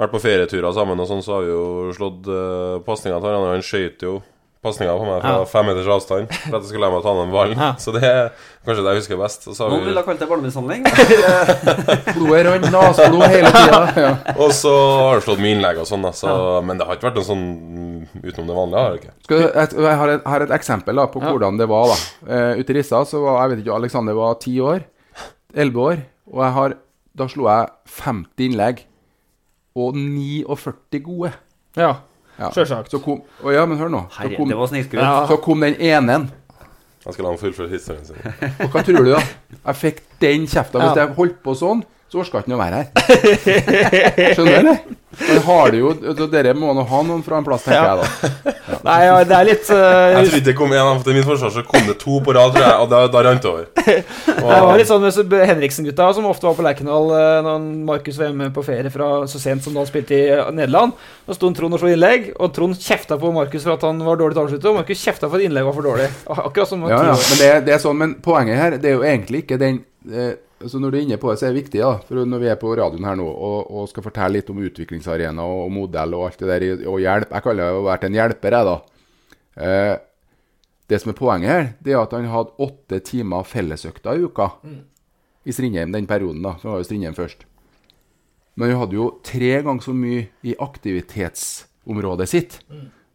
vært 0.00 0.10
på 0.16 0.18
ferieturer 0.24 0.72
sammen, 0.74 0.98
og 0.98 1.06
sånn, 1.06 1.22
så 1.22 1.36
har 1.36 1.44
vi 1.44 1.52
jo 1.52 1.92
slått 1.94 2.26
uh, 2.26 2.80
pasninger 2.82 3.20
til 3.20 3.28
hverandre. 3.28 3.52
Han 3.54 3.62
skøyt 3.62 4.02
jo 4.02 4.16
pasninger 4.64 4.96
på 4.98 5.04
meg 5.06 5.20
fra 5.22 5.32
Ja. 5.38 5.44
fem 5.50 5.66
meters 5.68 5.86
avstand 5.94 6.32
for 6.32 6.56
at 6.56 6.62
jeg 6.64 6.70
skulle 6.72 6.84
lære 6.86 6.94
meg 6.94 7.02
å 7.02 7.06
ta 7.06 7.12
ned 7.18 7.32
ballen. 7.34 7.60
Så 7.84 7.92
det 7.94 8.02
er 8.08 8.30
kanskje 8.64 8.82
det 8.86 8.94
jeg 8.94 9.00
husker 9.02 9.20
best. 9.20 9.46
Og 9.48 9.54
så 9.58 9.64
har 9.66 9.70
Noen 9.74 9.84
vi- 9.84 9.90
ville 9.92 10.00
ha 10.00 10.06
kalt 10.08 10.18
det 10.24 10.28
barnemishandling. 10.32 10.82
Blodet 12.16 12.42
rant 12.48 12.66
naseblod 12.72 13.26
hele 13.32 13.50
tida. 13.54 13.80
Ja. 14.04 14.10
Og 14.40 14.50
så 14.56 14.72
har 14.74 15.20
du 15.20 15.24
slått 15.26 15.40
med 15.44 15.54
innlegg 15.56 15.78
og 15.82 15.86
sånn. 15.88 16.04
Så, 16.16 16.32
Men 16.66 16.78
det 16.80 16.86
har 16.88 16.96
ikke 16.98 17.08
vært 17.10 17.20
noe 17.20 17.28
sånn 17.28 17.44
mm, 17.44 18.24
utenom 18.24 18.48
det 18.50 18.56
vanlige. 18.58 18.80
har 18.80 18.90
det 18.90 19.00
ikke 19.02 19.14
Skal 19.28 19.38
du, 19.38 19.44
jeg, 19.46 19.76
jeg 19.86 19.98
har 20.00 20.12
et, 20.16 20.24
har 20.34 20.44
et 20.48 20.54
eksempel 20.58 20.98
da, 21.00 21.06
på 21.12 21.22
Ja. 21.22 21.30
hvordan 21.32 21.58
det 21.60 21.68
var. 21.70 21.92
da. 21.92 21.98
Uh, 22.24 22.60
ute 22.60 22.74
i 22.74 22.78
Rissa 22.80 23.04
så 23.08 23.22
var 23.24 23.38
jeg 23.44 23.54
vet 23.54 23.62
ikke, 23.64 23.76
Alexander 23.78 24.18
var 24.18 24.34
ti 24.42 24.56
år. 24.60 24.84
Elleve 25.54 25.86
år. 25.90 26.02
Og 26.32 26.42
jeg 26.42 26.52
har, 26.58 26.74
da 27.14 27.28
slo 27.30 27.46
jeg 27.50 27.70
50 28.00 28.48
innlegg. 28.48 28.82
Og 29.76 29.94
49 29.98 31.00
gode. 31.02 31.32
Ja, 31.76 31.94
kom, 33.04 33.20
å 33.44 33.52
ja, 33.54 33.64
men 33.66 33.78
hør 33.78 33.88
nå. 33.92 34.04
Så 34.10 34.22
Herre, 34.22 34.36
kom, 34.36 34.48
det 34.50 34.56
var 34.58 34.66
snikskryt. 34.72 35.00
Ja. 35.02 35.26
Så 35.30 35.36
kom 35.44 35.60
den 35.62 35.76
enen. 35.78 36.30
Jeg 37.04 37.12
skal 37.14 37.26
la 37.26 37.30
han 37.34 37.38
fullføre 37.38 37.68
historien 37.70 38.04
sin. 38.08 38.16
Og 38.64 38.70
hva 38.72 38.82
tror 38.86 39.04
du, 39.04 39.10
da? 39.12 39.20
Jeg 39.68 39.76
fikk 39.82 39.98
den 40.24 40.46
kjefta. 40.48 40.80
Hvis 40.80 40.96
Ja. 40.96 41.04
jeg 41.04 41.14
holdt 41.18 41.42
på 41.44 41.54
sånn, 41.60 41.84
så 42.14 42.22
orka 42.22 42.44
ikke 42.44 42.54
å 42.54 42.60
være 42.62 42.82
her. 42.84 44.34
Skjønner 44.36 44.68
du. 44.68 44.94
Men 45.14 45.38
har 45.46 45.68
det 45.70 45.78
jo, 45.78 45.92
Dere 46.26 46.52
må 46.58 46.72
nå 46.74 46.82
ha 46.90 47.00
noen 47.06 47.20
fra 47.22 47.38
en 47.38 47.44
plass, 47.46 47.62
tenker 47.62 47.84
Ja. 47.86 47.92
jeg 47.94 48.02
da. 48.02 48.52
Nei, 48.84 48.96
ja, 49.06 49.12
det 49.24 49.34
er 49.36 49.46
litt 49.46 49.68
uh, 49.70 49.76
Jeg 49.78 50.24
tror 50.26 50.34
ikke 50.40 50.46
det 50.48 50.54
kom 50.58 50.72
en, 50.74 50.88
for 50.98 51.06
til 51.06 51.14
min 51.16 51.24
forsvar 51.24 51.52
så 51.54 51.62
kom 51.68 51.86
det 51.86 51.94
to 52.02 52.18
på 52.24 52.34
rad, 52.34 52.50
tror 52.56 52.64
jeg, 52.64 52.80
og 52.82 52.88
da, 52.90 52.98
da 53.14 53.22
rant 53.28 53.44
det 53.44 53.50
over. 53.52 53.68
Det 54.44 54.58
var 54.66 54.76
litt 54.80 54.90
sånn 54.90 55.04
med 55.06 55.44
Henriksen-gutta, 55.48 56.08
som 56.16 56.26
ofte 56.28 56.48
var 56.48 56.56
på 56.58 56.64
Lerkendal 56.66 57.06
øh, 57.14 57.38
når 57.46 57.62
Markus 57.88 58.18
var 58.20 58.28
hjemme 58.28 58.50
på 58.56 58.64
ferie 58.66 58.90
fra 58.92 59.08
så 59.30 59.40
sent 59.40 59.64
som 59.64 59.72
da 59.76 59.80
han 59.84 59.88
spilte 59.88 60.16
i 60.18 60.26
øh, 60.34 60.50
Nederland. 60.56 60.92
Da 61.28 61.36
sto 61.38 61.48
Trond 61.56 61.78
og 61.78 61.80
slo 61.80 61.92
innlegg, 61.94 62.32
og 62.36 62.52
Trond 62.56 62.76
kjefta 62.82 63.16
på 63.20 63.30
Markus 63.36 63.64
for 63.64 63.76
at 63.78 63.86
han 63.88 64.02
var 64.04 64.20
dårlig 64.20 64.36
til 64.36 64.42
å 64.42 64.46
avslutte, 64.48 64.72
og 64.72 64.80
Markus 64.82 65.04
kjefta 65.06 65.30
for 65.30 65.38
at 65.40 65.46
innlegget 65.46 65.70
var 65.70 65.78
for 65.78 65.88
dårlig. 65.92 66.10
Akkurat 66.34 66.72
som 66.74 66.84
Ja, 66.90 67.00
ja, 67.12 67.16
men 67.16 67.40
det, 67.40 67.50
det 67.70 67.76
er 67.78 67.84
sånn, 67.86 68.00
men 68.02 68.16
poenget 68.24 68.60
her 68.60 68.76
det 68.82 68.90
er 68.92 68.98
jo 68.98 69.06
egentlig 69.06 69.44
ikke 69.46 69.60
den 69.62 69.80
eh, 70.12 70.34
altså 70.60 70.80
Når 70.80 70.90
du 70.90 70.96
er 70.96 71.04
inne 71.04 71.18
på 71.20 71.30
det, 71.30 71.38
så 71.40 71.46
er 71.46 71.52
det 71.52 71.62
viktig, 71.62 71.80
da, 71.82 71.92
for 72.06 72.24
når 72.24 72.42
vi 72.42 72.48
er 72.52 72.58
på 72.60 72.72
radioen 72.78 73.06
her 73.08 73.18
nå 73.18 73.26
og, 73.26 73.70
og 73.70 73.90
skal 73.90 74.06
fortelle 74.06 74.38
litt 74.38 74.50
om 74.52 74.62
utviklingsarena 74.64 75.44
og, 75.44 75.66
og 75.66 75.72
modell 75.74 76.16
og 76.16 76.26
alt 76.28 76.42
det 76.42 76.50
der, 76.50 76.66
og 76.88 77.02
hjelp 77.02 77.34
Jeg 77.34 77.46
kaller 77.46 77.70
det 77.70 77.78
å 77.80 77.86
være 77.88 78.10
en 78.10 78.18
hjelper, 78.20 78.58
jeg, 78.58 78.68
da. 78.70 78.76
Eh, 79.64 79.94
det 80.92 81.00
som 81.00 81.10
er 81.10 81.18
poenget 81.18 81.50
her, 81.50 81.68
det 81.80 81.94
er 81.94 82.02
at 82.02 82.12
han 82.16 82.28
hadde 82.28 82.56
åtte 82.64 83.00
timer 83.06 83.46
fellesøkta 83.48 84.14
i 84.14 84.24
uka 84.28 84.50
i 85.44 85.52
Strindheim 85.52 85.92
den 85.92 86.08
perioden, 86.08 86.42
da. 86.44 86.56
Så 86.60 86.70
var 86.70 86.80
jo 86.80 86.88
Strindheim 86.88 87.16
først. 87.16 87.44
Men 88.54 88.70
han 88.70 88.84
hadde 88.84 88.98
jo 88.98 89.10
tre 89.26 89.52
ganger 89.66 89.82
så 89.82 89.94
mye 89.96 90.26
i 90.46 90.54
aktivitetsområdet 90.62 92.28
sitt. 92.30 92.58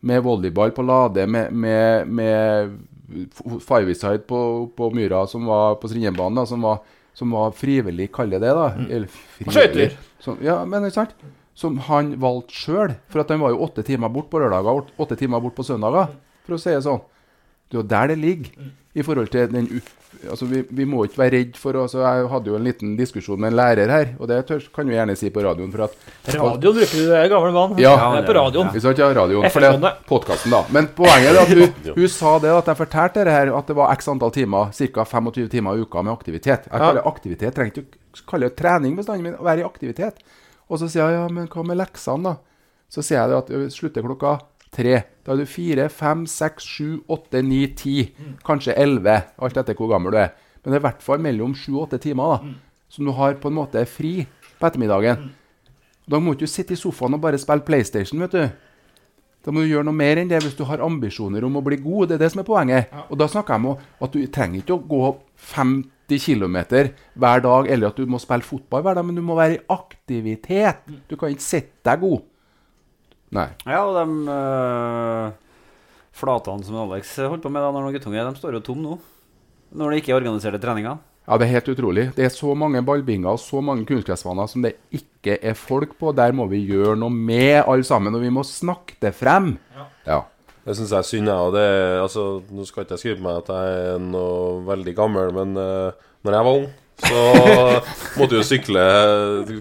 Med 0.01 0.23
volleyball 0.23 0.73
på 0.75 0.83
Lade, 0.85 1.25
med, 1.27 1.53
med, 1.53 2.07
med 2.07 2.77
five-side 3.65 4.25
på, 4.29 4.41
på 4.75 4.89
Myra, 4.95 5.25
som 5.27 5.47
var 5.49 5.77
på 5.79 5.89
Strindheimbanen, 5.89 6.45
som 6.47 6.63
var, 6.65 6.81
som 7.19 7.35
var 7.35 7.51
frivillig, 7.57 8.07
kaller 8.15 8.39
det 8.41 8.53
da. 8.55 8.69
Eller 8.87 9.11
skøyter. 9.51 9.97
Ja, 10.45 10.57
men 10.65 10.87
ikke 10.87 10.95
sant? 11.01 11.13
Som 11.59 11.75
han 11.89 12.13
valgte 12.21 12.55
sjøl. 12.55 12.93
For 13.11 13.19
at 13.25 13.31
han 13.33 13.41
var 13.43 13.51
jo 13.51 13.59
åtte 13.65 13.83
timer 13.83 14.07
bort 14.15 14.29
på 14.31 14.39
lørdager, 14.39 14.79
åt- 14.85 14.93
åtte 15.03 15.17
timer 15.19 15.41
bort 15.43 15.57
på 15.57 15.65
søndager, 15.67 16.13
for 16.47 16.55
å 16.55 16.59
si 16.61 16.71
det 16.71 16.83
sånn. 16.87 17.01
Det 17.69 17.77
er 17.77 17.81
jo 17.83 17.87
der 17.87 18.07
det 18.11 18.17
ligger. 18.17 18.69
I 18.97 19.03
forhold 19.05 19.29
til 19.29 19.51
den 19.53 19.67
Altså, 20.27 20.45
vi, 20.49 20.63
vi 20.75 20.83
må 20.89 21.03
ikke 21.05 21.19
være 21.21 21.31
redd 21.37 21.57
for 21.59 21.77
altså, 21.79 22.01
Jeg 22.01 22.25
hadde 22.31 22.49
jo 22.49 22.55
en 22.57 22.65
liten 22.65 22.95
diskusjon 22.97 23.39
med 23.39 23.53
en 23.53 23.55
lærer 23.59 23.91
her, 23.93 24.09
og 24.19 24.27
det 24.27 24.39
tør, 24.49 24.65
kan 24.75 24.89
du 24.89 24.91
gjerne 24.91 25.15
si 25.15 25.29
på 25.31 25.43
radioen. 25.45 25.69
For 25.71 25.85
at 25.85 25.93
Radioen 26.33 26.75
bruker 26.75 26.97
du, 26.97 27.05
det 27.07 27.29
gammel 27.31 27.53
mann. 27.55 27.77
ja, 27.79 27.93
det 27.95 28.23
er 28.23 28.27
på 28.27 28.35
radioen. 28.35 28.71
Vi 28.73 28.81
sa 28.83 28.91
ikke 28.91 29.07
radioen, 29.15 29.47
for 29.53 29.63
det 29.63 29.69
er 29.77 30.01
podkasten, 30.09 30.51
da. 30.51 30.63
Men 30.75 30.89
poenget 30.97 31.29
er 31.31 31.39
at 31.43 31.53
hun, 31.53 31.77
hun 32.01 32.11
sa 32.11 32.33
det 32.43 32.51
at 32.51 32.73
jeg 32.73 32.81
fortalte 32.81 33.23
det 33.29 33.37
her, 33.37 33.53
at 33.61 33.71
det 33.71 33.77
var 33.79 33.95
x 33.95 34.11
antall 34.11 34.33
timer, 34.35 34.73
ca. 34.75 35.07
25 35.13 35.47
timer 35.53 35.77
i 35.79 35.85
uka 35.87 36.03
med 36.03 36.13
aktivitet. 36.17 36.67
Jeg 36.67 36.83
kaller 36.83 37.07
aktivitet, 37.07 37.55
trengte 37.55 37.85
ikke 37.85 38.27
kalle 38.27 38.49
det 38.49 38.57
trening 38.59 38.97
bestandig, 38.99 39.29
men 39.29 39.39
å 39.39 39.45
være 39.47 39.63
i 39.63 39.67
aktivitet. 39.69 40.19
Og 40.67 40.81
så 40.81 40.89
sier 40.89 41.05
jeg 41.05 41.21
ja, 41.21 41.27
men 41.31 41.47
hva 41.47 41.63
med 41.63 41.79
leksene, 41.79 42.33
da? 42.33 42.35
Så 42.89 43.05
sier 43.05 43.21
jeg 43.21 43.29
det 43.31 43.39
at 43.39 43.73
slutter 43.77 44.03
klokka 44.03 44.39
tre. 44.75 45.01
Da 45.25 45.33
er 45.33 45.41
du 45.41 45.49
fire, 45.49 45.89
fem, 45.89 46.25
seks, 46.29 46.65
sju, 46.65 46.99
åtte, 47.09 47.41
ni, 47.45 47.65
ti. 47.77 47.97
Kanskje 48.45 48.75
elleve, 48.77 49.17
alt 49.37 49.57
etter 49.57 49.77
hvor 49.77 49.91
gammel 49.93 50.15
du 50.15 50.21
er. 50.21 50.33
Men 50.63 50.71
det 50.71 50.77
er 50.79 50.83
i 50.83 50.87
hvert 50.89 51.03
fall 51.05 51.21
mellom 51.23 51.53
sju 51.55 51.73
og 51.77 51.85
åtte 51.87 52.01
timer 52.03 52.33
da, 52.33 52.53
som 52.91 53.05
du 53.07 53.13
har 53.15 53.37
på 53.39 53.47
en 53.51 53.59
måte 53.61 53.85
fri 53.87 54.25
på 54.59 54.67
ettermiddagen. 54.67 55.29
Da 56.09 56.19
må 56.19 56.33
du 56.33 56.43
ikke 56.43 56.51
sitte 56.51 56.73
i 56.73 56.79
sofaen 56.79 57.13
og 57.15 57.21
bare 57.21 57.37
spille 57.39 57.63
PlayStation, 57.63 58.19
vet 58.25 58.33
du. 58.33 58.49
Da 59.45 59.53
må 59.55 59.61
du 59.63 59.69
gjøre 59.69 59.85
noe 59.87 59.95
mer 59.95 60.19
enn 60.19 60.27
det 60.27 60.41
hvis 60.43 60.57
du 60.57 60.65
har 60.67 60.81
ambisjoner 60.83 61.45
om 61.47 61.55
å 61.55 61.63
bli 61.63 61.77
god. 61.79 62.09
Det 62.09 62.17
er 62.17 62.23
det 62.25 62.31
som 62.33 62.41
er 62.41 62.47
poenget. 62.49 62.89
Og 63.07 63.15
da 63.21 63.27
snakker 63.31 63.55
jeg 63.55 63.63
om 63.63 63.77
at 64.03 64.11
du 64.17 64.25
trenger 64.27 64.59
ikke 64.59 64.75
å 64.75 64.83
gå 64.89 65.03
50 65.53 66.19
km 66.25 66.57
hver 67.21 67.45
dag, 67.45 67.69
eller 67.71 67.87
at 67.87 68.01
du 68.01 68.09
må 68.09 68.19
spille 68.19 68.43
fotball 68.43 68.83
hver 68.83 68.97
dag, 68.99 69.05
men 69.07 69.15
du 69.15 69.21
må 69.23 69.37
være 69.37 69.59
i 69.59 69.63
aktivitet. 69.71 70.83
Du 71.07 71.15
kan 71.15 71.31
ikke 71.31 71.45
sitte 71.45 71.85
deg 71.87 72.01
god. 72.03 72.25
Nei. 73.35 73.47
Ja, 73.69 73.83
og 73.85 73.93
de 73.99 74.31
øh, 74.33 75.27
flatene 76.17 76.65
som 76.65 76.79
Alex 76.83 77.11
holdt 77.21 77.43
på 77.45 77.51
med 77.53 77.61
da 77.61 77.69
når 77.69 77.83
han 77.83 77.87
var 77.91 77.97
guttunge, 77.99 78.25
de 78.25 78.39
står 78.41 78.57
jo 78.57 78.63
tom 78.65 78.81
nå. 78.83 78.97
Når 79.77 79.91
det 79.93 79.99
ikke 80.01 80.15
er 80.15 80.19
organiserte 80.23 80.61
treninger. 80.63 80.97
Ja, 81.29 81.37
det 81.37 81.45
er 81.45 81.51
helt 81.59 81.67
utrolig. 81.75 82.07
Det 82.15 82.25
er 82.25 82.31
så 82.33 82.55
mange 82.57 82.81
ballbinger 82.81 83.35
og 83.35 83.41
så 83.43 83.59
mange 83.61 83.85
kunstgressbaner 83.85 84.49
som 84.49 84.63
det 84.65 84.71
ikke 84.97 85.35
er 85.45 85.53
folk 85.53 85.91
på. 85.99 86.09
Der 86.17 86.33
må 86.33 86.47
vi 86.49 86.63
gjøre 86.65 86.95
noe 86.97 87.13
med, 87.13 87.59
alle 87.69 87.85
sammen. 87.85 88.15
Og 88.17 88.23
vi 88.25 88.31
må 88.33 88.41
snakke 88.47 88.97
det 89.03 89.11
frem. 89.13 89.51
Ja. 90.09 90.23
Det 90.65 90.73
syns 90.75 90.89
jeg 90.89 90.97
er 91.03 91.05
synd. 91.07 91.29
jeg, 91.29 91.37
og 91.37 91.53
det, 91.53 91.61
er- 91.69 92.01
altså, 92.01 92.23
Nå 92.49 92.65
skal 92.65 92.83
ikke 92.83 92.97
jeg 92.97 93.03
skrive 93.03 93.19
på 93.21 93.27
meg 93.27 93.37
at 93.43 93.51
jeg 93.53 93.93
er 93.93 94.01
noe 94.09 94.59
veldig 94.65 94.95
gammel, 94.97 95.29
men 95.37 95.53
uh, 95.57 96.09
når 96.25 96.35
jeg 96.39 96.47
var 96.49 96.57
ung, 96.63 96.67
så 96.99 97.19
måtte 98.19 98.33
du 98.33 98.37
jo 98.39 98.45
sykle 98.45 98.83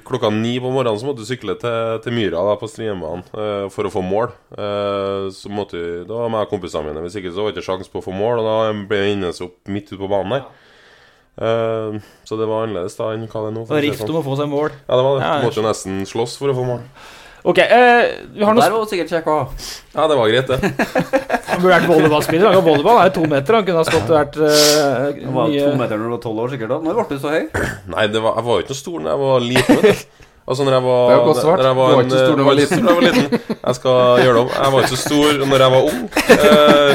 klokka 0.07 0.31
ni 0.35 0.57
på 0.61 0.71
morgenen. 0.73 0.99
Så 1.01 1.09
måtte 1.09 1.25
du 1.25 1.29
sykle 1.29 1.55
til, 1.61 1.99
til 2.05 2.17
Myra 2.17 2.45
da, 2.51 2.57
på 2.61 2.69
Strindheimbanen 2.71 3.27
uh, 3.35 3.67
for 3.73 3.89
å 3.89 3.93
få 3.93 4.03
mål. 4.05 4.33
Uh, 4.53 5.29
så 5.35 5.53
måtte 5.53 5.79
vi, 5.79 5.91
Da 6.09 6.23
var 6.25 6.35
jeg 6.35 6.49
og 6.49 6.55
kompisene 6.55 6.91
mine. 6.91 7.05
Hvis 7.07 7.19
ikke 7.21 7.35
så 7.35 7.45
var 7.45 7.53
det 7.53 7.59
ikke 7.59 7.69
sjanse 7.71 7.93
på 7.93 8.03
å 8.03 8.09
få 8.09 8.17
mål, 8.17 8.43
og 8.43 8.49
da 8.49 8.57
ble 8.91 9.03
jeg 9.03 9.19
innes 9.19 9.45
opp 9.45 9.71
midt 9.71 9.93
ute 9.93 10.01
på 10.01 10.11
banen 10.11 10.39
der. 10.39 10.49
Uh, 11.39 12.03
så 12.27 12.35
det 12.41 12.49
var 12.51 12.67
annerledes 12.67 12.99
da 12.99 13.13
enn 13.15 13.29
hva 13.31 13.45
det 13.45 13.53
er 13.53 13.57
nå. 13.61 13.65
Det 13.69 13.79
det 13.79 13.85
rift 13.87 14.03
sånn. 14.03 14.11
om 14.11 14.21
å 14.21 14.27
få 14.27 14.41
seg 14.41 14.51
mål. 14.51 14.75
Ja, 14.83 14.99
det 14.99 15.07
var 15.07 15.21
det. 15.21 15.31
Du 15.31 15.49
måtte 15.49 15.63
jo 15.63 15.69
nesten 15.69 16.03
slåss 16.11 16.37
for 16.41 16.51
å 16.51 16.59
få 16.59 16.67
mål. 16.67 16.85
Ok, 17.49 17.59
eh, 17.65 18.03
vi 18.35 18.45
har 18.45 18.53
noe 18.53 18.61
Der 18.61 18.75
var 18.75 18.83
hun 18.83 18.89
sikkert 18.91 19.09
kjekk 19.15 19.29
òg. 19.33 19.53
Ja, 19.95 20.05
det 20.11 20.17
var 20.19 20.29
greit, 20.29 20.51
det. 20.53 20.59
Han 21.49 21.63
burde 21.63 21.73
vært 21.73 21.89
volleyballspiller. 21.89 22.51
Han 22.51 22.59
kan 22.59 22.67
volleyball, 22.67 22.99
han 23.01 23.09
er 23.09 23.15
to 23.17 23.25
meter. 23.25 23.57
Han 23.57 23.65
kunne 23.65 23.81
ha 23.81 23.87
stått 23.89 24.11
og 24.13 24.17
vært 24.19 24.37
eh, 24.45 25.23
Han 25.25 25.33
var 25.35 25.49
mye 25.49 25.63
to 25.65 25.79
meter 25.81 25.97
når 25.97 26.05
du 26.05 26.13
var 26.13 26.21
tolv 26.27 26.43
år, 26.45 26.51
sikkert. 26.53 26.75
da 26.75 26.79
Når 26.85 26.99
ble 26.99 27.17
du 27.17 27.23
så 27.23 27.33
høy? 27.33 27.47
Nei, 27.95 28.05
det 28.13 28.21
var, 28.23 28.37
jeg 28.37 28.47
var 28.51 28.59
jo 28.59 28.67
ikke 28.67 28.75
noe 28.75 28.81
stor 28.83 28.99
da 29.07 29.15
jeg 29.15 29.23
var 29.25 29.47
liten. 29.49 29.81
vet 29.81 30.03
du. 30.03 30.27
Altså 30.49 30.65
når 30.65 30.77
jeg 30.79 30.85
var 30.85 31.01
Det 31.09 31.15
er 31.15 31.19
jo 31.19 31.25
godt 31.29 31.41
svart. 31.45 31.59
når 31.59 31.69
jeg 31.69 31.77
Du 31.77 31.81
var 31.81 32.05
ikke 32.05 32.13
så 32.13 32.21
stor 32.21 32.37
da 32.37 32.39
du 32.39 32.45
var 32.49 32.61
stor 32.69 32.85
da 32.85 32.93
jeg 32.93 32.99
var 32.99 33.07
liten. 33.09 33.57
Jeg 33.65 33.81
skal 33.81 34.23
gjøre 34.25 34.37
det 34.37 34.45
om. 34.45 34.53
Jeg 34.59 34.75
var 34.75 34.85
ikke 34.85 34.93
så 34.93 35.01
stor 35.03 35.43
når 35.49 35.65
jeg 35.65 35.73
var 35.75 35.83
ung. 35.89 36.05
Eh, 36.37 36.93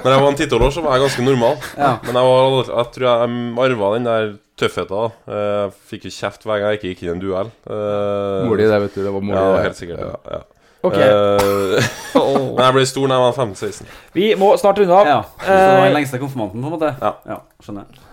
når 0.00 0.10
jeg 0.10 0.24
var 0.24 0.28
en 0.32 0.40
ti-tolv 0.40 0.66
år, 0.66 0.74
så 0.76 0.84
var 0.88 0.96
jeg 0.96 1.04
ganske 1.06 1.28
normal. 1.28 1.54
Ja. 1.76 1.92
Men 2.08 2.18
jeg, 2.20 2.32
var, 2.32 2.58
jeg 2.72 2.92
tror 2.96 3.06
jeg 3.12 3.38
arva 3.68 3.92
den 3.96 4.08
der 4.10 4.26
tøffheten. 4.56 4.88
da. 4.96 5.32
Eh, 5.32 5.62
Jeg 5.66 5.72
fikk 5.92 6.04
jo 6.08 6.12
kjeft 6.16 6.44
hver 6.46 6.60
gang 6.60 6.70
jeg 6.74 6.78
ikke 6.80 6.90
gikk 6.94 7.02
inn 7.02 7.08
i 7.08 7.14
en 7.16 7.20
duell. 7.22 7.50
Uh, 7.68 8.46
Mor 8.48 8.56
di, 8.56 8.64
det, 8.68 8.80
vet 8.86 8.94
du. 8.94 9.02
Det 9.04 9.12
var 9.12 9.20
mor 9.20 9.34
di, 9.36 9.40
Ja, 9.40 9.62
helt 9.66 9.76
sikkert. 9.76 9.98
Ja, 10.00 10.36
ja. 10.36 10.42
Ok. 10.86 10.94
Eh, 10.94 11.86
men 12.54 12.62
jeg 12.62 12.74
ble 12.76 12.84
stor 12.86 13.08
da 13.10 13.16
jeg 13.18 13.24
var 13.26 13.32
15-16. 13.46 13.86
Vi 14.14 14.26
må 14.38 14.52
snart 14.60 14.78
runde 14.78 14.94
av. 14.94 15.06
Ja. 15.10 15.20
Så 15.40 15.50
det 15.50 15.56
var 15.66 15.80
Eh, 15.80 15.84
den 15.88 15.96
lengste 15.98 16.20
konfirmanten, 16.22 16.62
på 16.62 16.68
en 16.70 16.76
måte? 16.76 16.92
Ja. 17.02 17.38
skjønner 17.64 17.84
jeg. 17.86 18.04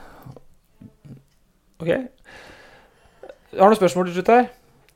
ok. 1.83 1.87
Jeg 3.53 3.61
har 3.61 3.69
noen 3.69 3.77
spørsmål 3.77 4.07
til 4.09 4.15
slutt 4.17 4.31
her. 4.33 4.47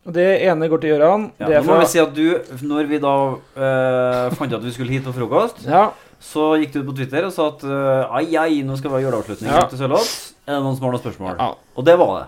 Og 0.08 0.14
Det 0.16 0.26
ene 0.48 0.70
går 0.72 0.80
til 0.82 0.90
Gøran. 0.96 1.26
Ja, 1.40 1.48
det 1.52 1.56
er 1.58 1.62
må 1.68 1.74
fra 1.76 1.80
vi 1.84 1.88
si 1.92 2.00
at 2.00 2.14
du, 2.16 2.28
når 2.64 2.88
vi 2.88 2.98
da 3.04 3.14
eh, 3.60 4.36
fant 4.40 4.54
ut 4.54 4.58
at 4.58 4.64
vi 4.64 4.72
skulle 4.72 4.94
hit 4.96 5.04
på 5.04 5.12
frokost, 5.14 5.66
Ja. 5.68 5.90
så 6.20 6.56
gikk 6.62 6.72
du 6.74 6.80
ut 6.80 6.88
på 6.88 6.96
Twitter 6.96 7.26
og 7.28 7.34
sa 7.36 7.50
at 7.52 7.64
eh, 7.68 8.16
ai, 8.16 8.26
ai, 8.40 8.62
nå 8.64 8.78
skal 8.80 8.90
vi 8.94 8.96
ha 9.02 9.04
juleavslutning 9.04 9.52
Ja. 9.52 9.66
til 9.68 9.78
Sørloth. 9.84 10.34
Det 10.48 10.58
noen 10.64 10.76
som 10.78 10.86
har 10.88 10.94
noen 10.96 11.04
spørsmål? 11.04 11.36
Ja. 11.42 11.48
Og 11.76 11.86
det 11.86 11.96
var 12.00 12.12
det. 12.22 12.26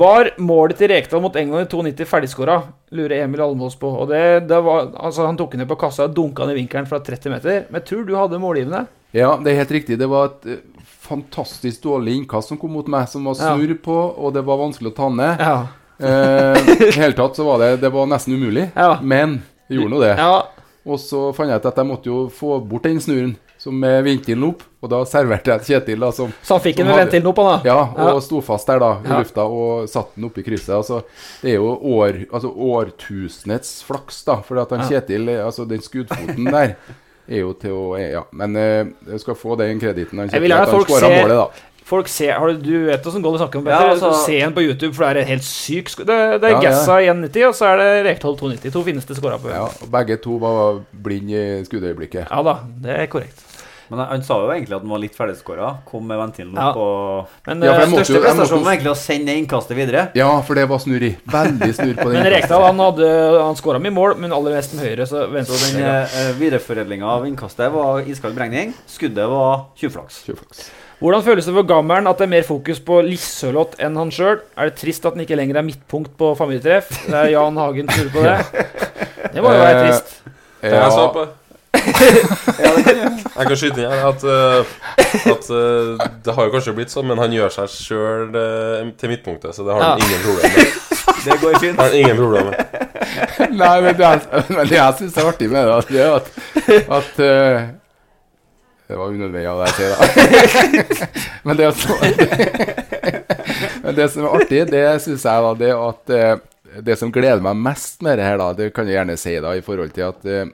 Var 0.00 0.28
målet 0.42 0.78
til 0.78 0.90
Rekdal 0.90 1.22
mot 1.22 1.36
England 1.38 1.66
i 1.66 1.70
92 1.70 2.06
ferdigskåra? 2.06 2.56
Lurer 2.94 3.24
Emil 3.24 3.42
Almås 3.42 3.76
på. 3.78 3.88
Og 4.02 4.08
det, 4.10 4.22
det 4.50 4.58
var, 4.62 4.88
altså 4.98 5.26
Han 5.26 5.38
tok 5.38 5.54
den 5.54 5.62
ned 5.64 5.70
på 5.70 5.78
kassa 5.78 6.06
og 6.06 6.14
dunka 6.14 6.46
den 6.46 6.54
i 6.56 6.60
vinkelen 6.60 6.86
fra 6.90 6.98
30 7.02 7.30
meter. 7.34 7.64
Men 7.70 7.80
jeg 7.80 7.88
tror 7.90 8.04
du 8.06 8.14
hadde 8.18 8.40
målgivende. 8.42 8.84
Ja, 9.14 9.32
det 9.42 9.52
er 9.54 9.60
helt 9.64 9.74
riktig. 9.74 9.98
Det 9.98 10.06
var 10.10 10.28
et 10.32 10.46
eh, 10.54 10.86
fantastisk 11.10 11.82
dårlig 11.86 12.14
innkast 12.20 12.52
som 12.52 12.58
kom 12.60 12.74
mot 12.74 12.86
meg, 12.90 13.08
som 13.10 13.26
var 13.26 13.38
snurr 13.38 13.74
på, 13.82 13.96
og 14.14 14.34
det 14.36 14.44
var 14.46 14.60
vanskelig 14.62 14.92
å 14.92 14.96
ta 14.98 15.08
ned. 15.10 15.42
Ja. 15.42 15.56
Eh, 15.98 16.70
I 16.90 16.92
hele 16.96 17.16
tatt 17.18 17.36
så 17.36 17.44
var 17.44 17.58
det 17.60 17.74
Det 17.82 17.90
var 17.92 18.06
nesten 18.08 18.34
umulig, 18.38 18.68
Ja. 18.78 18.94
men 19.02 19.40
jeg 19.68 19.80
gjorde 19.80 19.94
nå 19.94 20.02
det. 20.06 20.14
Ja. 20.18 20.34
Og 20.86 20.98
så 21.02 21.26
fant 21.36 21.50
jeg 21.50 21.60
ut 21.60 21.66
at 21.70 21.78
jeg 21.82 21.86
måtte 21.90 22.08
jo 22.10 22.20
få 22.34 22.56
bort 22.66 22.86
den 22.86 23.02
snurren 23.02 23.34
som 23.60 23.76
med 23.76 24.02
ventilen 24.06 24.46
opp, 24.48 24.62
og 24.80 24.88
da 24.88 25.02
serverte 25.04 25.52
jeg 25.52 25.66
Kjetil, 25.68 26.00
da, 26.00 26.08
som 26.16 26.30
Så 26.42 26.54
han 26.56 26.62
fikk 26.64 26.78
den 26.80 26.86
med 26.88 26.96
ventilen 26.96 27.26
opp, 27.28 27.36
han 27.44 27.58
da? 27.60 27.68
Ja, 27.68 27.80
og 27.92 28.14
Ja. 28.14 28.20
sto 28.24 28.40
fast 28.40 28.66
der, 28.72 28.78
da, 28.80 28.92
i 29.04 29.08
Ja. 29.10 29.18
lufta, 29.20 29.44
og 29.44 29.86
satte 29.92 30.16
den 30.16 30.24
oppi 30.30 30.42
krysset. 30.42 30.72
Altså, 30.78 31.02
det 31.42 31.50
er 31.52 31.56
jo 31.60 31.74
år, 31.76 32.24
altså 32.32 32.48
årtusenets 33.04 33.82
flaks, 33.84 34.24
da, 34.24 34.40
for 34.40 34.58
at 34.62 34.70
han 34.70 34.80
Ja. 34.80 34.88
Kjetil, 35.00 35.28
eh, 35.28 35.44
altså 35.44 35.66
den 35.68 35.80
skuddfoten 35.80 36.44
der 36.50 36.76
er 37.28 37.36
jo 37.44 37.52
til 37.52 37.70
å 37.70 37.98
Ja, 38.00 38.22
men 38.32 38.56
eh, 38.56 38.84
jeg 39.10 39.20
skal 39.20 39.34
få 39.34 39.56
den 39.58 39.78
krediten. 39.78 40.18
han 40.18 40.28
Jeg 40.28 40.30
Kjetil, 40.30 40.40
vil 40.40 40.50
gjerne 40.50 40.62
at 40.62 40.68
han 40.68 40.78
folk 40.80 40.88
ser 40.88 41.22
målet, 41.22 41.36
da. 41.36 41.48
Folk 41.90 42.06
ser, 42.06 42.32
har 42.38 42.46
du, 42.46 42.58
du 42.62 42.86
vet 42.86 43.02
åssen 43.02 43.20
goal 43.22 43.32
vi 43.36 43.38
snakker 43.44 43.58
om, 43.58 43.66
Ja, 43.66 43.78
altså- 43.90 44.24
Se 44.24 44.40
en 44.40 44.52
på 44.54 44.62
YouTube, 44.62 44.94
for 44.94 45.02
det 45.12 45.16
er 45.16 45.20
en 45.22 45.26
helt 45.26 45.42
syk 45.42 45.86
Det, 45.96 46.06
det 46.06 46.44
er 46.44 46.50
Ja, 46.50 46.60
ja. 46.60 46.70
Gassa 46.70 47.00
1,90, 47.02 47.48
og 47.48 47.54
så 47.54 47.66
er 47.66 47.76
det 47.78 48.06
Rekdal 48.06 48.36
2,90. 48.38 48.70
To 48.72 48.82
fineste 48.84 49.14
skåra 49.16 49.38
på. 49.40 49.50
Ja, 49.50 49.66
begge 49.90 50.16
to 50.22 50.38
var 50.38 50.80
blinde 50.94 51.60
i 51.60 51.64
skuddøyeblikket. 51.64 52.28
Ja 52.30 52.42
da, 52.42 52.60
det 52.80 52.90
er 52.96 53.06
korrekt. 53.08 53.42
Men 53.90 53.98
han 54.06 54.22
sa 54.22 54.36
jo 54.38 54.50
egentlig 54.52 54.76
at 54.76 54.82
han 54.84 54.90
var 54.92 55.00
litt 55.02 55.16
ferdigskåra. 55.18 55.68
Kom 55.88 56.04
med 56.06 56.18
ventilen 56.20 56.54
Ja. 56.54 56.68
opp 56.70 56.76
og 56.76 57.28
Men, 57.46 57.62
Ja, 57.66 57.72
eh, 57.80 57.86
Største 57.90 58.14
jo- 58.14 58.22
prestasjonen 58.22 58.64
var 58.64 58.72
egentlig 58.76 58.92
å 58.92 58.96
sende 58.96 59.34
innkastet 59.34 59.76
videre. 59.76 60.04
Ja, 60.14 60.40
for 60.42 60.54
det 60.54 60.68
var 60.68 60.78
snurr 60.78 61.02
i. 61.02 61.16
Veldig 61.26 61.74
snurr 61.74 61.96
på 61.98 62.04
den. 62.12 62.22
Men 62.22 62.32
Rekdal 62.32 62.62
han, 62.62 62.78
hadde- 62.78 63.42
han 63.42 63.54
skåra 63.56 63.80
mye 63.82 63.90
mål, 63.92 64.14
men 64.18 64.32
aller 64.32 64.54
mest 64.54 64.74
med 64.74 64.84
høyre. 64.86 65.06
Så 65.10 65.24
venter 65.30 65.58
den 65.66 65.82
eh, 65.82 66.32
videreforedlinga 66.38 67.04
av 67.04 67.26
innkastet 67.26 67.72
var 67.72 68.00
iskald 68.06 68.34
beregning. 68.38 68.74
Skuddet 68.86 69.28
var 69.28 69.66
tjuvflaks. 69.76 70.70
Hvordan 71.00 71.22
føles 71.24 71.46
det 71.46 71.54
for 71.56 71.64
gammelen 71.64 72.06
at 72.06 72.18
det 72.18 72.26
er 72.26 72.28
mer 72.34 72.42
fokus 72.44 72.78
på 72.84 73.00
Lissølott 73.02 73.74
enn 73.80 73.96
han 73.96 74.10
sjøl? 74.12 74.42
Er 74.54 74.68
det 74.68 74.76
trist 74.76 75.06
at 75.08 75.14
han 75.16 75.24
ikke 75.24 75.34
lenger 75.38 75.56
er 75.56 75.62
midtpunkt 75.64 76.12
på 76.20 76.36
familietreff? 76.36 76.90
Det 77.06 77.14
er 77.16 77.30
Jan 77.32 77.56
Hagen 77.56 77.88
som 77.88 78.04
lurer 78.04 78.12
på 78.12 78.22
det. 78.22 78.66
Det 79.32 79.42
må 79.42 79.48
jo 79.54 79.60
være 79.62 79.80
Eh, 79.80 79.86
trist. 79.88 80.16
På? 80.60 80.68
Ja, 80.68 80.88
det. 81.16 81.28
Jeg 83.40 83.46
kan 83.48 83.56
skyte 83.56 83.80
inn 83.80 83.88
her 83.90 84.04
at, 84.10 84.22
eh, 84.24 84.60
at 85.32 85.46
eh, 85.54 86.08
det 86.26 86.34
har 86.36 86.42
jo 86.48 86.52
kanskje 86.54 86.74
blitt 86.76 86.92
sånn, 86.92 87.06
men 87.08 87.18
han 87.22 87.32
gjør 87.34 87.50
seg 87.54 87.66
sjøl 87.72 88.34
til 89.00 89.12
midtpunktet, 89.12 89.54
så 89.56 89.64
det 89.66 89.72
har 89.74 89.80
han 89.82 89.90
Ja. 89.90 90.06
ingen 90.06 90.22
problemer 90.26 90.54
med. 90.56 90.66
Det 91.24 91.34
går 91.42 91.56
fint. 91.60 91.76
Det 91.76 91.84
har 91.84 91.94
ingen 91.98 92.16
problem 92.16 92.46
med. 92.48 92.56
Nei, 93.60 93.74
men 93.84 93.96
det, 93.98 94.06
er, 94.06 94.18
men 94.56 94.68
det 94.70 94.76
jeg 94.78 94.94
syns 95.00 95.16
er 95.20 95.26
artig 95.28 95.48
med 95.52 95.66
det, 95.68 95.74
det 95.90 96.00
er 96.00 96.12
at, 96.16 96.26
at 96.96 97.18
uh, 97.20 97.58
Det 98.88 98.96
var 98.98 99.12
unødvendig 99.12 99.48
av 99.50 99.60
deg 99.60 99.68
å 99.68 99.74
si, 99.76 99.84
da. 99.90 99.96
men, 101.44 101.58
det, 101.58 101.64
er 101.66 101.74
så- 101.76 102.00
men 103.84 103.94
det 103.98 104.06
som 104.14 104.24
er 104.24 104.38
artig, 104.38 104.62
det 104.72 104.84
syns 105.04 105.26
jeg 105.28 105.44
da, 105.46 105.52
det 105.60 105.68
er 105.74 105.82
at 105.90 106.14
eh, 106.16 106.32
Det 106.88 106.96
som 107.00 107.12
gleder 107.12 107.42
meg 107.44 107.60
mest 107.68 108.00
med 108.06 108.16
det 108.20 108.24
her, 108.30 108.38
da, 108.40 108.48
det 108.56 108.70
kan 108.76 108.88
jeg 108.88 108.96
gjerne 109.00 109.16
si, 109.20 109.36
da, 109.44 109.52
i 109.58 109.64
forhold 109.66 109.92
til 109.96 110.06
at 110.08 110.24
eh, 110.30 110.46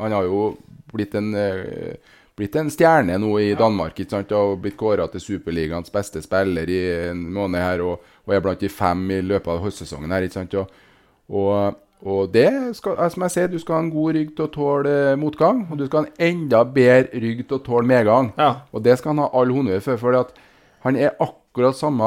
han 0.00 0.16
har 0.16 0.26
jo 0.28 0.40
blitt 0.90 1.14
en 1.18 1.34
eh, 1.38 2.16
blitt 2.40 2.56
en 2.56 2.70
stjerne 2.72 3.18
nå 3.20 3.34
i 3.42 3.52
Danmark 3.58 3.98
ikke 3.98 4.14
sant? 4.14 4.32
og 4.36 4.60
blitt 4.64 4.78
kåra 4.80 5.06
til 5.12 5.22
Superligaens 5.22 5.92
beste 5.92 6.22
spiller 6.24 6.70
i 6.72 6.80
en 7.10 7.26
måned 7.34 7.60
her, 7.60 7.84
og, 7.84 8.06
og 8.24 8.34
er 8.34 8.42
blant 8.44 8.62
de 8.62 8.70
fem 8.72 9.02
i 9.12 9.20
løpet 9.20 9.52
av 9.52 9.60
høstsesongen 9.64 10.14
her. 10.14 10.24
ikke 10.24 10.38
sant? 10.38 10.56
Og, 10.56 10.70
og, 11.28 11.80
og 12.00 12.32
det 12.32 12.48
skal, 12.78 12.96
eh, 12.96 13.10
som 13.12 13.26
jeg 13.26 13.34
sier, 13.36 13.50
du 13.52 13.58
skal 13.60 13.76
ha 13.76 13.82
en 13.84 13.92
god 13.92 14.16
rygg 14.16 14.32
til 14.36 14.46
å 14.46 14.54
tåle 14.54 14.94
eh, 15.10 15.18
motgang, 15.20 15.66
og 15.68 15.80
du 15.80 15.84
skal 15.88 16.06
ha 16.06 16.08
en 16.08 16.30
enda 16.30 16.62
bedre 16.64 17.20
rygg 17.26 17.44
til 17.44 17.58
å 17.58 17.64
tåle 17.66 17.90
medgang. 17.90 18.32
Ja. 18.40 18.54
Og 18.72 18.86
det 18.86 18.96
skal 18.98 19.14
han 19.14 19.24
ha 19.26 19.28
all 19.36 19.52
honnør 19.52 19.84
for, 19.84 20.00
for 20.00 20.22
at 20.22 20.32
han 20.86 20.96
er 20.96 21.12
akkurat 21.18 21.36
samme 21.74 22.04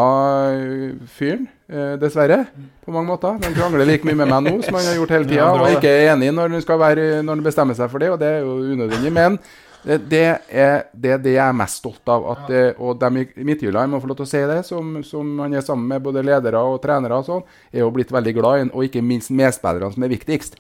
eh, 0.53 1.07
fyren, 1.07 1.47
eh, 1.67 1.99
dessverre, 1.99 2.45
på 2.85 2.91
mange 2.91 3.07
måter. 3.07 3.39
Han 3.43 3.53
krangler 3.53 3.85
like 3.85 4.05
mye 4.05 4.15
med 4.15 4.27
meg 4.27 4.43
nå 4.43 4.61
som 4.63 4.75
han 4.75 4.85
har 4.85 4.95
gjort 4.95 5.11
hele 5.11 5.27
tida, 5.27 5.51
og 5.51 5.67
er 5.67 5.77
ikke 5.77 6.11
enig 6.13 6.31
når 6.31 6.49
han, 6.49 6.79
være, 6.79 7.21
når 7.23 7.35
han 7.35 7.43
bestemmer 7.43 7.75
seg 7.75 7.91
for 7.91 7.99
det, 7.99 8.09
og 8.11 8.19
det 8.19 8.27
er 8.27 8.39
jo 8.41 8.55
unødvendig. 8.73 9.11
Men 9.11 9.37
det, 9.83 9.97
det, 10.09 10.39
er, 10.49 10.85
det 10.93 11.17
det 11.25 11.35
jeg 11.35 11.43
er 11.43 11.53
mest 11.53 11.81
stolt 11.81 12.07
av. 12.07 12.23
At, 12.31 12.49
ja. 12.49 12.71
og 12.79 12.99
de 12.99 13.25
i 13.35 13.43
Midtjylland 13.43 13.91
må 13.91 13.99
få 13.99 14.07
lov 14.07 14.21
til 14.21 14.27
å 14.27 14.31
si 14.31 14.43
det, 14.47 14.61
som, 14.65 15.01
som 15.03 15.39
han 15.43 15.53
er 15.53 15.65
sammen 15.65 15.91
med 15.91 16.03
både 16.03 16.23
ledere 16.23 16.61
og 16.63 16.79
trenere 16.83 17.19
og 17.19 17.27
sånn, 17.27 17.43
er 17.73 17.83
jo 17.83 17.91
blitt 17.91 18.13
veldig 18.13 18.35
glad 18.39 18.61
i 18.61 18.69
og 18.71 18.87
ikke 18.87 19.03
minst 19.03 19.33
medspillerne, 19.35 19.91
som 19.91 20.07
er 20.07 20.13
viktigst. 20.15 20.55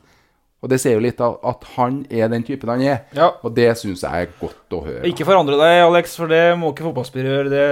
Og 0.63 0.71
det 0.71 0.79
sier 0.79 0.95
jo 0.95 1.03
litt 1.03 1.19
av 1.23 1.35
at 1.43 1.65
han 1.75 2.01
er 2.07 2.29
den 2.31 2.45
typen 2.47 2.71
han 2.71 2.81
er. 2.87 3.01
Ja. 3.17 3.33
Og 3.43 3.51
det 3.57 3.67
syns 3.81 4.05
jeg 4.05 4.27
er 4.27 4.29
godt 4.39 4.75
å 4.77 4.79
høre. 4.85 5.03
Ikke 5.09 5.27
forandre 5.27 5.57
deg, 5.59 5.81
Alex, 5.83 6.15
for 6.15 6.31
det 6.31 6.43
må 6.59 6.71
ikke 6.71 6.85
fotballspillere 6.87 7.33
gjøre. 7.35 7.51
Det, 7.51 7.65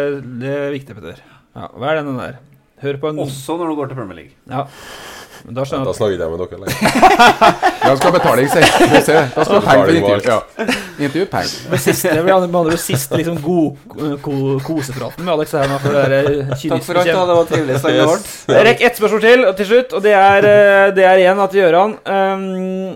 det 0.44 0.52
er 0.58 0.74
viktig, 0.76 0.98
Petter. 0.98 1.22
Ja, 1.56 1.70
Hva 1.72 1.94
er 1.94 2.02
den 2.04 2.20
der? 2.20 2.42
Hør 2.82 2.98
på 3.00 3.12
en 3.12 3.22
Også 3.24 3.56
når 3.62 3.72
du 3.72 3.78
går 3.80 3.92
til 3.92 4.00
Premier 4.02 4.20
League. 4.20 4.36
Ja. 4.52 4.66
Men 5.46 5.56
da 5.56 5.62
Da 5.62 5.66
skjønner 5.66 5.86
jeg 5.86 5.92
at 5.92 5.98
snakker 5.98 6.14
ikke 6.14 6.24
jeg 6.24 6.32
med 6.32 6.40
dere 6.42 6.60
lenger. 6.62 7.70
Da 7.82 7.96
skal 7.98 8.12
betaling. 8.14 8.48
Du 8.48 9.00
Da 9.36 9.46
skal 9.46 9.62
penger 9.66 9.94
intervju. 9.96 10.32
Ja. 10.32 10.40
Intervju, 11.00 11.26
penger. 11.32 11.54
det 11.72 11.80
siste, 11.82 12.14
det 12.16 12.24
blir 12.24 12.48
med 12.48 12.60
andre 12.62 12.78
siste 12.78 13.18
liksom, 13.18 13.40
god 13.42 14.18
ko, 14.22 14.34
kosepraten 14.66 15.26
med 15.26 15.34
Alex 15.34 15.56
her. 15.58 15.78
For 15.82 15.98
det 16.14 16.22
Takk 16.62 16.84
for 16.86 17.02
alt. 17.02 17.14
da, 17.14 17.26
Det 17.26 17.38
var 17.40 17.48
trivelig. 17.50 17.80
Yes. 17.82 18.10
vårt. 18.12 18.34
Jeg 18.56 18.66
rekker 18.70 18.86
ett 18.92 18.98
spørsmål 19.02 19.22
til 19.22 19.48
til 19.58 19.72
slutt, 19.72 19.94
og 19.94 20.04
det 20.04 20.14
er, 20.14 20.50
eh, 20.52 20.96
det 20.96 21.06
er 21.06 21.24
igjen 21.24 21.40
at 21.40 21.56
Gøran 21.58 21.98
um, 22.06 22.96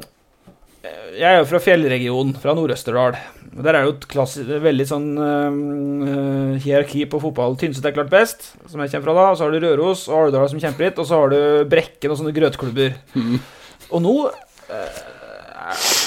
Jeg 1.15 1.27
er 1.29 1.39
jo 1.39 1.47
fra 1.47 1.59
fjellregionen, 1.63 2.35
fra 2.41 2.53
Nord-Østerdal. 2.57 3.15
Der 3.55 3.69
er 3.71 3.77
det 3.77 3.83
jo 3.87 3.93
et 3.93 4.07
klassisk, 4.11 4.49
veldig 4.65 4.85
sånn 4.89 5.05
eh, 5.23 6.57
hierarki 6.65 7.05
på 7.07 7.21
fotball. 7.23 7.55
Tynset 7.59 7.87
er 7.87 7.95
klart 7.95 8.11
best, 8.11 8.49
som 8.67 8.81
jeg 8.83 8.91
kommer 8.91 9.07
fra 9.07 9.15
da. 9.15 9.27
Og 9.31 9.37
så 9.39 9.45
har 9.45 9.55
du 9.55 9.63
Røros 9.63 10.05
og 10.09 10.25
Alvdal 10.25 10.49
som 10.51 10.59
kjemper 10.59 10.89
litt. 10.89 10.99
Og 10.99 11.07
så 11.07 11.21
har 11.21 11.31
du 11.31 11.39
Brekken 11.71 12.11
og 12.11 12.19
sånne 12.19 12.35
grøtklubber. 12.35 12.97
Og 13.95 14.03
nå 14.03 14.15
eh, 14.27 14.99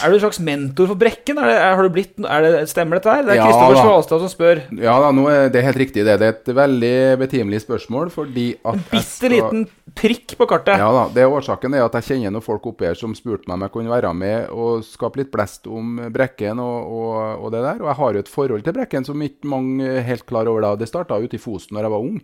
er 0.02 0.10
du 0.10 0.16
en 0.16 0.22
slags 0.22 0.38
mentor 0.44 0.88
for 0.90 0.98
Brekken? 1.00 1.38
Er 1.40 1.50
det, 1.50 1.56
er, 1.58 1.74
har 1.78 1.86
du 1.86 1.92
blitt, 1.94 2.12
er 2.22 2.44
det, 2.44 2.52
stemmer 2.70 2.98
dette 2.98 3.10
her? 3.12 3.24
Det 3.26 3.34
er 3.34 3.40
Ja, 3.40 3.46
Kristoffer. 3.48 3.78
Svalstad 3.82 4.22
som 4.24 4.30
spør. 4.32 4.60
Ja 4.84 4.94
da, 5.02 5.10
nå 5.14 5.24
er 5.32 5.50
det 5.54 5.62
helt 5.66 5.80
riktig. 5.80 6.04
Det 6.06 6.16
Det 6.20 6.28
er 6.28 6.36
et 6.36 6.52
veldig 6.58 6.92
betimelig 7.20 7.62
spørsmål, 7.64 8.12
fordi 8.14 8.46
at 8.64 8.78
En 8.78 8.84
bitte 8.92 9.30
liten 9.32 9.66
prikk 9.98 10.36
på 10.38 10.46
kartet. 10.50 10.78
Ja 10.78 10.88
da, 10.94 11.04
det 11.14 11.24
er 11.24 11.34
Årsaken 11.34 11.74
er 11.74 11.84
at 11.86 11.98
jeg 11.98 12.08
kjenner 12.10 12.36
noen 12.36 12.46
folk 12.46 12.66
oppe 12.70 12.86
her 12.86 12.98
som 12.98 13.16
spurte 13.18 13.48
meg 13.48 13.58
om 13.58 13.66
jeg 13.66 13.74
kunne 13.74 13.94
være 13.94 14.14
med 14.14 14.54
og 14.54 14.84
skape 14.86 15.22
litt 15.22 15.32
blest 15.34 15.66
om 15.66 15.98
Brekken 16.14 16.62
og, 16.62 16.78
og, 16.98 17.44
og 17.44 17.52
det 17.54 17.64
der. 17.66 17.82
Og 17.82 17.90
jeg 17.90 17.98
har 18.00 18.14
jo 18.14 18.24
et 18.24 18.32
forhold 18.32 18.66
til 18.66 18.76
Brekken 18.78 19.08
som 19.08 19.22
ikke 19.22 19.50
mange 19.50 20.02
helt 20.06 20.26
klar 20.28 20.46
over 20.50 20.64
da. 20.64 20.74
Det 20.78 20.88
starta 20.90 21.18
ute 21.18 21.36
i 21.36 21.42
Fosen 21.42 21.74
når 21.76 21.88
jeg 21.88 21.96
var 21.96 22.06
ung. 22.06 22.18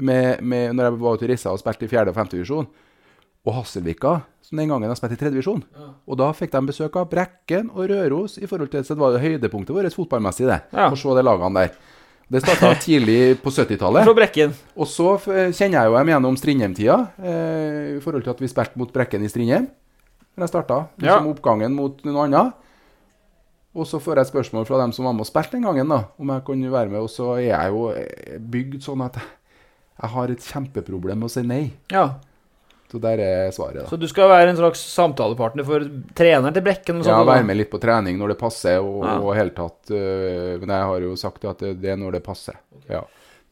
Med, 0.00 0.40
med, 0.40 0.72
når 0.72 0.88
jeg 0.88 1.00
var 1.02 1.18
ute 1.18 1.26
i 1.26 1.32
Rissa 1.34 1.52
og 1.52 1.60
spilte 1.60 1.84
i 1.84 1.92
4. 1.92 2.08
og 2.08 2.16
5. 2.16 2.32
divisjon. 2.32 2.70
Og 3.42 3.56
Hasselvika, 3.56 4.20
som 4.46 4.60
den 4.60 4.70
gangen 4.70 4.90
har 4.90 4.98
spilt 4.98 5.16
i 5.16 5.18
tredjevisjon. 5.18 5.64
Ja. 5.74 5.88
Og 6.06 6.18
da 6.20 6.28
fikk 6.36 6.52
de 6.54 6.60
besøk 6.68 6.94
av 7.00 7.08
Brekken 7.10 7.72
og 7.72 7.88
Røros. 7.90 8.36
i 8.38 8.46
forhold 8.46 8.70
til, 8.70 8.84
det 8.86 8.98
var 9.00 9.16
det 9.16 9.22
høydepunktet 9.24 9.74
vårt 9.74 9.96
fotballmessig, 9.98 10.46
det. 10.46 10.60
Ja. 10.70 10.90
Å 10.92 10.98
se 10.98 11.16
de 11.18 11.24
lagene 11.26 11.64
der. 11.64 11.74
Det 12.32 12.40
starta 12.44 12.70
tidlig 12.86 13.18
på 13.42 13.50
70-tallet. 13.50 14.06
Fra 14.06 14.14
Brekken. 14.16 14.54
Og 14.78 14.88
så 14.88 15.16
kjenner 15.26 15.80
jeg 15.80 15.90
jo 15.90 15.98
dem 15.98 16.12
gjennom 16.14 16.38
Strindheim-tida, 16.38 16.98
eh, 17.18 17.98
i 17.98 18.02
forhold 18.04 18.24
til 18.24 18.34
at 18.36 18.42
vi 18.44 18.50
spilte 18.52 18.78
mot 18.80 18.94
Brekken 18.94 19.26
i 19.26 19.30
Strindheim. 19.32 19.66
Men 20.32 20.46
jeg 20.46 20.52
starta. 20.54 20.78
Ja. 21.02 21.18
Liksom 21.18 21.32
oppgangen 21.34 21.74
mot 21.76 21.98
noe 22.06 22.24
annet. 22.28 22.58
Og 23.72 23.86
så 23.88 23.98
får 24.04 24.20
jeg 24.20 24.26
et 24.26 24.30
spørsmål 24.32 24.66
fra 24.68 24.78
dem 24.82 24.92
som 24.94 25.06
var 25.08 25.14
med 25.16 25.24
og 25.24 25.28
spilte 25.32 25.56
den 25.56 25.64
gangen, 25.64 25.88
da, 25.88 26.04
om 26.20 26.30
jeg 26.30 26.44
kunne 26.46 26.72
være 26.72 26.92
med. 26.92 27.00
Og 27.02 27.10
så 27.10 27.34
er 27.40 27.48
jeg 27.50 27.72
jo 27.74 27.86
eh, 27.96 28.36
bygd 28.38 28.84
sånn 28.84 29.02
at 29.04 29.18
jeg 29.18 30.12
har 30.14 30.32
et 30.32 30.44
kjempeproblem 30.46 31.20
med 31.24 31.30
å 31.30 31.32
si 31.32 31.42
nei. 31.46 31.64
Ja. 31.92 32.06
Så 32.92 33.00
der 33.00 33.22
er 33.24 33.50
svaret, 33.56 33.78
da. 33.80 33.86
Så 33.88 33.96
du 33.96 34.04
skal 34.10 34.28
være 34.28 34.50
en 34.52 34.58
slags 34.58 34.82
samtalepartner 34.92 35.64
for 35.64 35.80
treneren 36.18 36.52
til 36.52 36.60
Brekken? 36.66 37.00
og 37.00 37.06
Ja, 37.08 37.16
sånt, 37.16 37.30
være 37.30 37.46
med 37.48 37.56
litt 37.56 37.70
på 37.72 37.80
trening 37.80 38.18
når 38.20 38.34
det 38.34 38.38
passer, 38.42 38.78
og, 38.84 39.00
Ja. 39.06 39.16
og 39.18 39.32
helt 39.38 39.56
tatt 39.56 39.90
øh, 39.96 40.60
Men 40.60 40.68
jeg 40.76 40.84
har 40.92 41.00
jo 41.00 41.16
sagt 41.16 41.44
at 41.48 41.58
det, 41.64 41.80
det 41.80 41.90
er 41.90 41.96
når 41.96 42.12
det 42.18 42.22
passer. 42.22 42.54
Ja. 42.90 43.00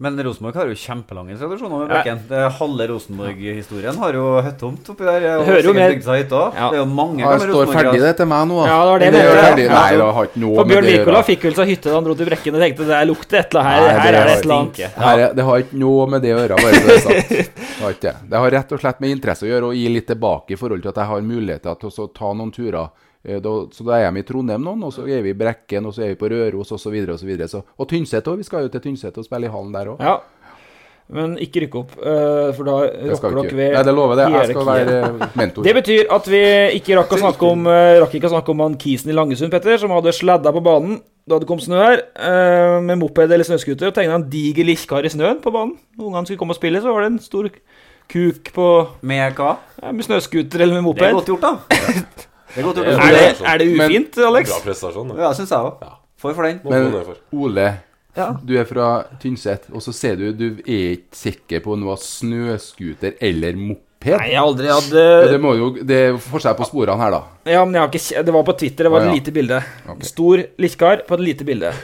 Men 0.00 0.16
Rosenborg 0.24 0.54
har 0.56 0.64
jo 0.64 0.72
kjempelange 0.80 1.34
tradisjoner 1.36 1.82
med 1.82 1.88
Brekken. 1.90 2.20
Ja. 2.32 2.46
Halve 2.56 2.86
Rosenborg-historien 2.88 3.98
har 4.00 4.12
jo 4.16 4.22
høttomt 4.40 4.86
oppi 4.88 5.04
der. 5.04 5.26
og 5.36 5.42
Det 5.44 5.48
hører 5.50 5.66
jo 5.68 5.74
mer. 5.76 5.92
seg 6.06 6.22
hytta. 6.22 6.40
Ja. 6.56 6.68
Det 6.72 6.78
er 6.78 6.80
jo 6.80 6.86
mange 6.88 7.20
Ja, 7.20 7.32
det 7.36 7.48
står 7.50 7.66
ferdig 7.68 8.00
det 8.00 8.12
til 8.16 8.26
meg 8.30 8.46
nå, 8.48 8.62
da. 8.62 8.70
Ja, 8.70 8.78
det 8.80 8.88
var 8.90 8.98
det 8.98 9.04
jeg 9.10 9.14
Eller 9.20 9.42
mente. 9.44 9.74
Nei, 9.74 9.90
det 10.00 10.06
har 10.16 10.24
ikke 10.30 10.40
noe 10.40 10.54
For 10.56 10.64
Bjørn 10.70 10.84
det 10.88 10.94
gjøre. 11.04 11.24
fikk 11.28 11.42
vel 11.44 11.54
seg 11.60 11.68
hytte 11.68 11.84
da 11.90 11.94
han 11.98 12.04
dro 12.08 12.14
til 12.16 12.26
Brekken 12.30 12.54
og 12.56 12.60
tenkte 12.64 12.86
det 12.88 13.00
lukter 13.12 13.38
et 13.42 13.52
eller 13.52 13.60
annet 13.60 13.76
her. 13.76 13.92
Nei, 13.92 14.00
her 14.00 14.08
er 14.08 14.24
det 14.24 14.32
et 14.38 14.44
eller 14.46 14.56
annet. 14.56 14.80
Her 15.04 15.18
er, 15.26 15.34
det 15.36 15.44
har 15.50 15.56
ikke 15.66 15.76
noe 15.84 16.06
med 16.16 16.22
det 16.24 16.32
å 16.32 16.38
gjøre. 16.40 16.56
Bare 16.64 16.72
så 16.72 16.86
det, 16.88 16.96
er 16.96 17.04
sagt. 17.04 17.50
har 17.81 17.94
ikke 17.97 18.09
det. 18.09 18.16
det 18.31 18.40
har 18.44 18.51
rett 18.57 18.73
og 18.73 18.81
slett 18.82 19.01
med 19.01 19.15
interesse 19.16 19.47
å 19.47 19.51
gjøre, 19.51 19.70
og 19.70 19.78
gi 19.78 19.86
litt 19.93 20.07
tilbake 20.11 20.55
i 20.55 20.59
forhold 20.61 20.82
til 20.82 20.93
at 20.93 21.01
jeg 21.02 21.11
har 21.12 21.23
muligheter 21.27 21.81
til 21.81 21.90
å 22.05 22.07
ta 22.16 22.32
noen 22.35 22.52
turer. 22.55 22.90
Eh, 23.23 23.40
Da, 23.40 23.51
så 23.73 23.85
da 23.85 23.98
er 23.98 24.05
jeg 24.07 24.12
med 24.16 24.24
i 24.24 24.28
Trondheim 24.32 24.62
noen, 24.65 24.82
og 24.86 24.93
så 24.97 25.07
er 25.09 25.23
vi 25.23 25.35
i 25.35 25.36
Brekken, 25.36 25.86
og 25.86 25.93
så 25.94 26.02
er 26.07 26.15
vi 26.15 26.20
på 26.20 26.31
Røros 26.32 26.73
osv. 26.73 26.94
Og, 27.05 27.19
så 27.20 27.27
videre, 27.27 27.48
så, 27.48 27.62
og 27.77 27.89
Tynset 27.89 28.24
òg. 28.27 28.39
Vi 28.40 28.48
skal 28.48 28.65
jo 28.65 28.73
til 28.73 28.81
Tynset 28.81 29.19
og 29.19 29.27
spille 29.27 29.48
i 29.51 29.52
hallen 29.52 29.73
der 29.77 29.93
òg. 29.93 30.01
Ja. 30.01 30.19
Men 31.10 31.32
ikke 31.42 31.64
rykke 31.64 31.78
opp, 31.80 31.94
eh, 31.98 32.50
for 32.54 32.68
da 32.68 32.74
rocker 32.86 33.32
rokker 33.34 33.48
dere 33.50 33.58
ved. 33.58 33.72
Nei, 33.74 33.82
det 33.88 33.94
lover 33.96 34.20
jeg. 34.20 34.34
Jeg 34.36 34.54
skal 34.54 34.68
være 34.68 35.30
mentor. 35.40 35.64
Det 35.66 35.72
betyr 35.80 36.12
at 36.16 36.28
vi 36.30 36.42
ikke 36.78 36.98
rakk 37.00 37.14
å 37.16 37.18
snakke 37.24 37.48
om 37.48 37.66
eh, 37.66 37.94
Rakk 38.04 38.14
ikke 38.14 38.30
å 38.30 38.34
snakke 38.36 38.52
om 38.54 38.62
han 38.62 38.76
Kisen 38.78 39.10
i 39.10 39.16
Langesund, 39.16 39.50
Petter, 39.50 39.80
som 39.82 39.90
hadde 39.96 40.14
sladda 40.14 40.52
på 40.54 40.62
banen 40.62 41.00
da 41.30 41.38
det 41.38 41.46
kom 41.46 41.60
snø 41.62 41.78
her, 41.78 42.00
eh, 42.18 42.76
med 42.82 42.98
moped 42.98 43.30
eller 43.30 43.46
snøscooter, 43.46 43.90
og 43.90 43.94
tegna 43.94 44.16
en 44.18 44.24
diger 44.30 44.66
lirkar 44.66 45.06
i 45.06 45.12
snøen 45.12 45.38
på 45.42 45.52
banen. 45.54 45.76
Når 45.98 46.08
ungene 46.08 46.26
skulle 46.30 46.40
komme 46.40 46.56
og 46.56 46.58
spille, 46.58 46.80
så 46.82 46.94
var 46.94 47.04
det 47.04 47.10
en 47.12 47.20
stor 47.22 47.50
kuk 48.10 48.50
på 48.56 48.66
Med 49.06 49.36
hva? 49.38 49.52
Ja, 49.82 49.92
med 49.92 50.06
snøscooter 50.06 50.64
eller 50.64 50.78
med 50.80 50.88
moped. 50.88 51.04
Det 51.04 51.10
er 51.10 51.18
godt 51.18 51.30
gjort, 51.30 51.44
da. 51.44 51.52
Det 52.50 52.58
er 52.58 52.66
godt 52.66 52.80
gjort. 52.80 52.88
Er 52.90 53.14
det, 53.14 53.26
er 53.46 53.60
det 53.62 53.68
ufint, 53.76 54.16
Alex? 54.26 54.50
Bra 54.50 54.64
prestasjon. 54.64 55.12
da. 55.12 55.20
Ja, 55.22 55.28
syns 55.38 55.52
jeg 55.54 55.68
òg. 55.70 55.84
Får 56.18 56.34
for 56.34 56.48
den. 56.48 56.58
Men. 56.66 57.14
Ole, 57.32 57.68
Ja. 58.16 58.32
du 58.42 58.56
er 58.58 58.66
fra 58.66 58.88
Tynset, 59.22 59.68
og 59.70 59.84
så 59.84 59.94
ser 59.94 60.18
du 60.18 60.32
du 60.34 60.46
er 60.64 60.96
ikke 60.96 61.16
sikker 61.16 61.62
på 61.62 61.76
noe 61.78 61.94
snøscooter 62.00 63.16
eller 63.22 63.58
moped. 63.58 64.16
Nei, 64.16 64.30
jeg 64.32 64.38
har 64.40 64.46
aldri 64.48 64.70
hatt 64.72 64.92
Ja, 64.96 65.06
eh, 65.20 65.30
det, 65.30 65.40
må 65.44 65.52
jo, 65.58 65.70
det 65.84 65.98
er 66.06 66.20
forskjell 66.24 66.56
på 66.58 66.66
sporene 66.70 66.96
her, 66.98 67.12
da. 67.14 67.20
Ja, 67.52 67.64
men 67.66 67.76
jeg 67.76 67.82
har 67.84 67.90
ikke 67.92 68.22
Det 68.26 68.34
var 68.36 68.46
på 68.48 68.54
Twitter, 68.62 68.88
det 68.88 68.92
var 68.94 69.04
Å, 69.04 69.10
et 69.10 69.18
lite 69.20 69.34
bilde. 69.36 69.58
Okay. 69.84 70.08
Stor 70.08 70.44
likkar 70.64 71.04
på 71.06 71.18
et 71.18 71.24
lite 71.26 71.46
bilde. 71.48 71.74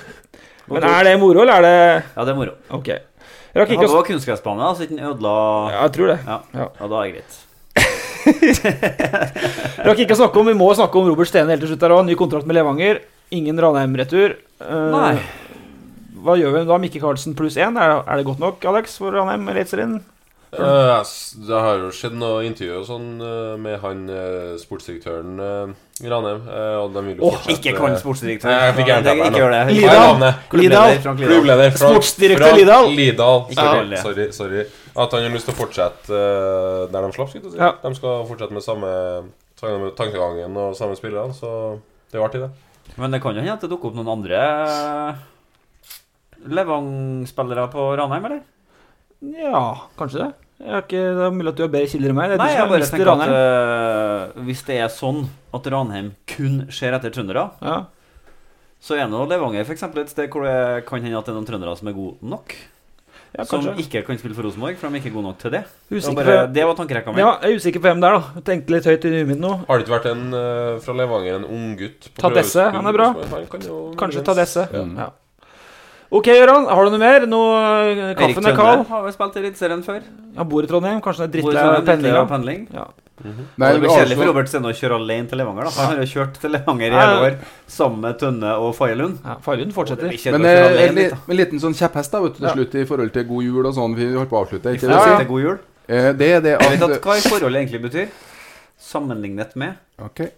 Men 0.73 0.87
er 0.89 1.05
det 1.07 1.19
moro, 1.23 1.45
eller 1.45 1.61
er 1.61 1.67
det 1.67 1.77
Ja, 2.17 2.25
det 2.25 2.33
er 2.33 2.39
moro. 2.39 2.57
OK. 2.75 2.89
Jeg 2.89 3.63
Rakk 3.63 3.73
ikke 3.73 3.85
å 3.85 3.89
Det 3.89 3.97
var 3.97 4.09
kunstgressbane, 4.11 4.71
så 4.77 4.85
ikke 4.85 4.97
den 4.97 5.11
ødela 5.11 5.35
Ja, 5.73 5.83
jeg 5.85 5.93
tror 5.97 6.13
det. 6.13 6.19
Ja. 6.27 6.39
Ja. 6.57 6.71
ja, 6.81 6.89
da 6.93 7.03
er 7.03 7.05
det 7.07 7.15
greit. 7.17 7.43
Rakk 9.87 10.03
ikke 10.03 10.17
å 10.17 10.21
snakke 10.25 10.41
om 10.41 10.51
Vi 10.51 10.57
må 10.59 10.69
snakke 10.77 11.01
om 11.01 11.09
Robert 11.09 11.31
Stene 11.31 11.55
helt 11.55 11.63
til 11.65 11.73
slutt 11.73 11.85
her 11.87 11.95
òg. 11.97 12.05
Ny 12.09 12.17
kontrakt 12.19 12.49
med 12.49 12.59
Levanger. 12.59 13.01
Ingen 13.37 13.61
Ranheim-retur. 13.61 14.37
Uh, 14.61 14.93
Nei. 14.93 15.15
Hva 16.27 16.35
gjør 16.41 16.53
vi 16.59 16.65
da? 16.69 16.77
Mikke 16.83 17.01
Karlsen 17.03 17.37
pluss 17.39 17.57
én? 17.61 17.79
Er, 17.79 18.01
er 18.03 18.19
det 18.21 18.27
godt 18.27 18.43
nok, 18.43 18.65
Alex, 18.73 18.99
for 18.99 19.15
Ranheim 19.15 19.47
Eliteserien? 19.53 19.97
Uh, 20.57 21.03
det 21.45 21.59
har 21.59 21.81
jo 21.83 21.89
skjedd 21.93 22.15
noe 22.17 22.45
intervju 22.47 22.77
og 22.79 22.85
sånn 22.87 23.07
eh, 23.21 23.57
med 23.61 23.75
han 23.83 24.05
eh, 24.09 24.53
sportsdirektøren 24.63 25.41
eh, 25.43 25.73
i 26.07 26.09
Ranheim. 26.09 26.39
eh, 26.49 26.77
og 26.81 26.95
de 26.95 27.03
vil 27.09 27.19
jo 27.19 27.27
Åh, 27.27 27.35
fortsette- 27.35 27.57
ikke 27.59 27.75
kall 27.77 27.97
sportsdirektøren. 28.01 28.79
sportsdirektør. 28.79 29.73
Lidal. 29.75 30.23
Lidal. 30.63 30.97
Klubbleder 31.05 31.77
Sportsdirektør 31.77 32.57
Lidal. 32.57 32.89
Lidal. 32.95 33.45
Sorry, 33.59 34.01
sorry, 34.07 34.29
sorry. 34.39 34.65
At 34.97 35.13
han 35.19 35.27
har 35.27 35.35
lyst 35.35 35.51
til 35.51 35.57
å 35.57 35.59
fortsette 35.59 36.15
eh, 36.23 36.87
der 36.95 37.05
de 37.09 37.13
slapp. 37.19 37.35
skal 37.35 37.43
jeg 37.43 37.53
si. 37.53 37.61
Ja. 37.61 37.73
De 37.83 37.95
skal 37.99 38.25
fortsette 38.31 38.57
med 38.57 38.65
samme 38.65 38.93
samme 39.61 39.93
tankegangen 39.99 40.57
og 40.63 40.75
samme 40.79 40.97
spillere, 40.97 41.33
så 41.37 41.51
det 42.13 42.17
er 42.17 42.23
jo 42.23 42.27
artig, 42.31 42.41
det. 42.47 42.95
Men 43.01 43.11
det 43.13 43.21
kan 43.25 43.35
jo 43.35 43.41
hende 43.43 43.55
at 43.59 43.63
det 43.67 43.71
dukker 43.75 43.89
opp 43.91 43.97
noen 43.99 44.13
andre 44.15 44.41
Levang-spillere 46.53 47.69
på 47.73 47.87
Ranheim, 47.99 48.29
eller? 48.29 48.43
Ja, 49.37 49.63
kanskje 49.99 50.23
det. 50.25 50.33
Jeg 50.57 50.73
har 50.73 50.85
ikke, 50.87 51.01
det 51.19 51.25
er 51.27 51.35
mulig 51.37 51.51
at 51.53 51.59
du 51.59 51.65
har 51.67 51.73
bedre 51.73 51.89
kilder 51.93 52.13
enn 52.13 52.17
meg. 52.17 52.31
Det 52.31 52.37
er 52.37 52.41
Nei, 52.41 52.53
jeg 52.55 52.69
bare 52.71 52.81
visst 52.81 52.95
tenker 52.95 53.11
at 53.11 53.19
Ranheim. 53.21 53.35
eh, 54.39 54.47
hvis 54.47 54.63
det 54.69 54.79
er 54.81 54.89
sånn 54.93 55.19
at 55.57 55.67
Ranheim 55.75 56.15
kun 56.33 56.55
ser 56.73 56.97
etter 56.97 57.13
trøndere, 57.13 57.51
Ja. 57.61 57.77
så 58.81 58.97
er 58.97 59.09
nå 59.09 59.27
Levanger 59.29 59.69
eksempel 59.69 60.01
et 60.05 60.09
sted 60.13 60.31
hvor 60.31 60.45
det 60.45 60.87
kan 60.87 61.03
hende 61.03 61.19
at 61.19 61.27
det 61.27 61.35
er 61.35 61.39
noen 61.41 61.49
trøndere 61.49 61.77
som 61.77 61.89
er 61.89 61.93
gode 61.93 62.17
nok. 62.23 62.57
Ja, 63.37 63.45
som 63.45 63.67
ikke 63.77 64.01
kan 64.07 64.17
spille 64.17 64.33
for 64.33 64.47
Rosenborg, 64.47 64.79
for 64.81 64.89
de 64.89 64.97
er 64.97 65.03
ikke 65.03 65.13
gode 65.13 65.27
nok 65.29 65.37
til 65.43 65.51
det. 65.53 65.65
Det 65.91 66.01
var, 66.07 66.15
bare, 66.25 66.47
det 66.49 66.65
var 66.65 66.75
tankerekka 66.79 67.13
mi. 67.13 67.21
ja, 67.21 67.35
jeg 67.43 67.53
er 67.53 67.61
usikker 67.61 67.83
på 67.83 67.91
hvem 67.91 68.01
det 68.01 68.09
er, 68.09 68.17
da. 68.17 68.31
Jeg 68.39 68.45
tenkte 68.49 68.73
litt 68.73 68.89
høyt 68.89 69.05
i 69.05 69.13
huet 69.13 69.29
mitt 69.29 69.41
nå. 69.43 69.51
Har 69.69 69.77
det 69.77 69.85
ikke 69.85 69.97
vært 69.99 70.09
en 70.15 70.23
uh, 70.33 70.79
fra 70.81 70.95
Levanger, 70.97 71.37
en 71.37 71.45
unggutt 71.45 72.09
gutt 72.09 72.23
Tadesse, 72.23 72.65
han 72.73 72.87
er 72.89 72.97
bra. 72.97 73.11
Han 73.35 73.47
kan 73.53 73.67
jo 73.67 73.81
Kanskje 74.01 74.25
Tadesse. 74.25 74.65
Ja. 74.73 74.85
Ja. 75.03 75.11
OK, 76.11 76.29
Gøran. 76.31 76.69
Har 76.71 76.85
du 76.87 76.91
noe 76.95 77.03
mer? 77.03 77.27
Nå, 77.27 77.41
Erik 77.57 78.19
kaffen 78.21 78.47
er 78.47 78.55
kald. 78.57 78.87
har 78.87 79.03
vi 79.07 79.13
spilt 79.17 79.37
i 79.37 79.41
Eliteserien 79.43 79.83
før. 79.83 80.05
Han 80.37 80.49
bor 80.49 80.63
i 80.63 80.71
Trondheim. 80.71 81.01
Kanskje 81.03 81.27
det 81.27 81.29
er 81.29 81.35
drittlei 81.41 81.65
av 81.67 81.85
pendling. 81.85 82.15
av 82.15 82.23
da. 82.23 82.31
pendling. 82.37 82.63
Nei, 83.57 83.73
det 83.73 83.81
blir 83.81 83.89
kjedelig 83.91 84.15
for 84.15 84.23
Arsenal- 84.23 84.29
Robert 84.29 84.49
Stene 84.53 84.71
å 84.71 84.77
kjøre 84.77 84.99
alene 85.01 85.29
til 85.29 85.39
Levanger. 85.41 85.65
da 85.65 85.71
Han 85.71 85.87
har 85.87 86.05
jo 86.05 86.09
kjørt 86.13 86.35
til 86.41 86.51
Levanger 86.53 86.87
i 86.93 87.01
hele 87.01 87.23
år 87.27 87.37
sammen 87.67 88.01
med 88.05 88.19
Tønne 88.21 88.53
og 88.61 88.75
Fagerlund. 88.77 89.19
Ja, 89.25 89.37
Fagerlund 89.43 89.73
fortsetter. 89.73 90.13
Men 90.33 90.45
eh, 90.45 90.67
alene 90.67 91.07
en, 91.17 91.37
liten 91.37 91.59
sånn 91.59 91.75
kjepphest 91.75 92.13
da, 92.13 92.21
vet 92.21 92.35
du, 92.35 92.39
til 92.39 92.49
Ja. 92.49 92.55
slutt 92.55 92.75
i 92.75 92.85
forhold 92.85 93.13
til 93.13 93.25
god 93.25 93.43
jul 93.43 93.67
og 93.67 93.75
sånn. 93.75 93.97
Vi 93.97 94.13
holdt 94.13 94.31
på 94.31 94.37
å 94.37 94.45
avslutte. 94.45 94.75
Ikke 94.77 94.87
det? 94.93 95.19
til 95.19 95.27
god 95.33 95.41
jul. 95.43 95.59
Eh, 95.89 96.13
det 96.13 96.31
er 96.37 96.41
det 96.41 96.55
Jeg 96.61 96.71
vet 96.79 96.83
at 96.83 96.91
at 96.91 97.03
hva 97.03 97.17
i 97.17 97.21
forholdet 97.25 97.63
egentlig 97.65 97.83
betyr. 97.89 98.09
Sammenlignet 98.79 99.57
med. 99.57 99.75
Ok. 99.99 100.29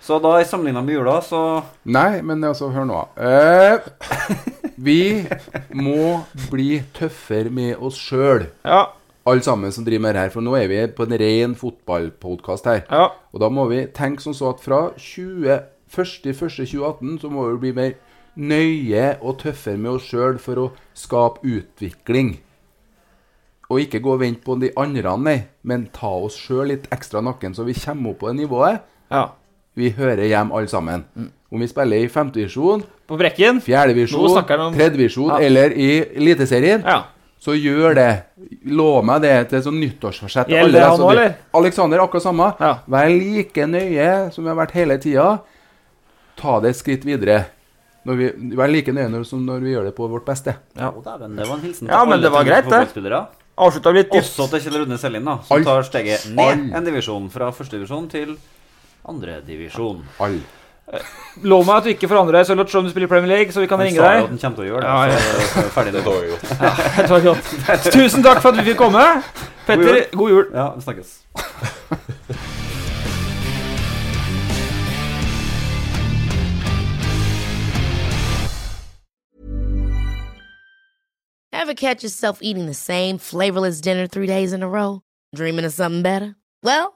Så 0.00 0.18
da 0.22 0.36
sammenligna 0.44 0.82
med 0.84 0.94
jula, 0.94 1.20
så 1.24 1.40
Nei, 1.84 2.20
men 2.22 2.44
altså, 2.44 2.68
hør 2.70 2.84
nå. 2.86 3.00
Eh, 3.16 3.78
vi 4.76 5.26
må 5.74 6.20
bli 6.50 6.82
tøffere 6.94 7.50
med 7.50 7.76
oss 7.82 7.96
sjøl, 7.98 8.46
Ja. 8.64 8.84
alle 9.26 9.42
sammen 9.42 9.72
som 9.72 9.84
driver 9.84 10.02
med 10.02 10.14
det 10.14 10.20
her. 10.22 10.30
For 10.30 10.40
nå 10.44 10.54
er 10.54 10.68
vi 10.70 10.86
på 10.94 11.02
en 11.08 11.18
ren 11.18 11.54
fotballpodkast 11.58 12.64
her. 12.70 12.82
ja. 12.90 13.08
Og 13.32 13.40
da 13.40 13.48
må 13.48 13.66
vi 13.68 13.86
tenke 13.86 14.22
som 14.22 14.32
så 14.36 14.50
at 14.54 14.60
fra 14.62 14.90
1.1.2018 15.90 17.18
så 17.20 17.30
må 17.32 17.48
vi 17.50 17.56
bli 17.66 17.72
mer 17.76 17.92
nøye 18.36 19.16
og 19.24 19.38
tøffere 19.40 19.78
med 19.80 19.90
oss 19.96 20.06
sjøl 20.10 20.38
for 20.42 20.54
å 20.60 20.66
skape 20.96 21.40
utvikling. 21.46 22.36
Og 23.70 23.80
ikke 23.82 23.98
gå 24.04 24.12
og 24.14 24.20
vente 24.22 24.44
på 24.46 24.54
de 24.60 24.70
andre, 24.78 25.16
nei, 25.18 25.38
men 25.66 25.88
ta 25.94 26.06
oss 26.22 26.36
sjøl 26.38 26.68
litt 26.70 26.86
ekstra 26.94 27.22
nakken, 27.24 27.54
så 27.56 27.64
vi 27.66 27.74
kommer 27.74 28.10
opp 28.12 28.20
på 28.22 28.28
det 28.30 28.36
nivået 28.44 28.80
ja. 29.10 29.24
Vi 29.76 29.90
hører 29.90 30.26
hjem 30.26 30.52
alle 30.52 30.68
sammen. 30.68 31.04
Om 31.52 31.60
vi 31.60 31.66
spiller 31.68 31.96
i 32.04 32.08
femtevisjon, 32.08 32.82
På 33.06 33.16
Brekken. 33.16 33.60
Nå 33.60 33.62
fjerdedivisjon, 33.62 34.36
om- 34.36 34.74
tredjedivisjon 34.74 35.28
Ja. 35.28 35.38
eller 35.46 35.70
i 35.70 36.00
Eliteserien, 36.16 36.82
Ja. 36.84 37.04
så 37.40 37.54
gjør 37.54 37.94
det. 37.94 38.22
Lov 38.66 39.04
meg 39.04 39.22
det 39.22 39.48
til 39.50 39.60
sånn 39.62 39.78
nyttårsforsett. 39.78 40.48
Gjelder 40.48 40.80
han 40.88 40.96
som 40.96 41.10
eller? 41.10 41.34
Alexander, 41.54 41.98
akkurat 42.00 42.22
samme. 42.22 42.54
Ja. 42.60 42.78
Vær 42.88 43.06
like 43.08 43.54
nøye 43.66 44.32
som 44.32 44.42
vi 44.44 44.48
har 44.50 44.56
vært 44.66 44.72
hele 44.72 44.98
tida. 44.98 45.40
Ta 46.36 46.58
det 46.60 46.70
et 46.70 46.76
skritt 46.76 47.04
videre. 47.04 47.46
Når 48.06 48.16
vi, 48.16 48.56
vær 48.56 48.70
like 48.70 48.88
nøye 48.92 49.08
når- 49.10 49.24
som 49.26 49.44
når 49.46 49.60
vi 49.60 49.72
gjør 49.74 49.84
det 49.84 49.96
på 49.96 50.08
vårt 50.08 50.24
beste. 50.26 50.56
Ja. 50.76 50.90
Det 50.90 51.04
var 51.04 51.54
en 51.56 51.60
hilsen 51.62 51.86
til 51.86 51.88
Ja, 51.88 52.04
men 52.04 52.20
det 52.20 52.30
var 52.32 52.44
greit, 52.44 52.68
det. 52.68 53.26
Avslutta 53.58 53.92
litt. 53.94 54.10
Også 54.10 54.50
til 54.50 54.60
Kjell 54.60 54.84
Rune 54.84 54.98
Selin, 54.98 55.24
da, 55.24 55.38
som 55.42 55.56
Alt. 55.56 55.64
tar 55.64 55.82
steget 55.82 56.26
ned 56.34 56.38
alt. 56.44 56.74
en 56.74 56.84
divisjon. 56.84 57.30
Fra 57.30 57.50
førstedivisjon 57.50 58.08
til 58.10 58.36
andredivisjon. 59.08 60.04
All. 60.20 60.38
Lov 61.42 61.64
meg 61.66 61.80
at 61.80 61.86
du 61.86 61.90
ikke 61.90 62.08
forandrer 62.10 62.38
deg 62.38 62.46
selv 62.46 62.62
om 62.62 62.86
du 62.86 62.90
spiller 62.92 63.10
Premier 63.10 63.32
League, 63.32 63.52
så 63.52 63.60
vi 63.60 63.66
kan 63.66 63.80
Han 63.80 63.88
ringe 63.88 63.98
sa 63.98 64.02
jo 64.02 64.08
deg. 64.12 64.22
at 64.22 64.28
han 64.30 64.38
kommer 64.38 64.56
til 64.56 64.64
å 64.64 64.68
gjøre 64.70 64.82
det. 64.82 64.88
Ja, 64.88 65.06
ja. 65.10 65.18
Så, 65.50 65.64
er 65.64 65.72
ferdig 65.74 65.92
Det 65.96 66.04
var 66.06 66.20
jo 66.22 66.34
var 67.14 67.24
godt. 67.30 67.46
Tusen 67.96 68.26
takk 68.26 68.42
for 68.42 68.54
at 68.54 68.60
vi 68.60 68.70
fikk 68.70 68.78
komme. 68.84 69.06
Petter, 69.66 70.04
god 70.14 70.30
jul. 70.30 70.44
Ja, 70.54 70.68
vi 70.76 70.86
snakkes. 70.86 71.16
Ever 81.52 81.74
catch 81.74 82.04
yourself 82.04 82.38
eating 82.42 82.66
the 82.66 82.74
same 82.74 83.18
flavorless 83.18 83.80
dinner 83.80 84.06
three 84.06 84.28
days 84.28 84.52
in 84.52 84.62
a 84.62 84.68
row? 84.68 85.00
Dreaming 85.34 85.64
of 85.64 85.72
something 85.72 86.02
better? 86.02 86.36
Well, 86.62 86.95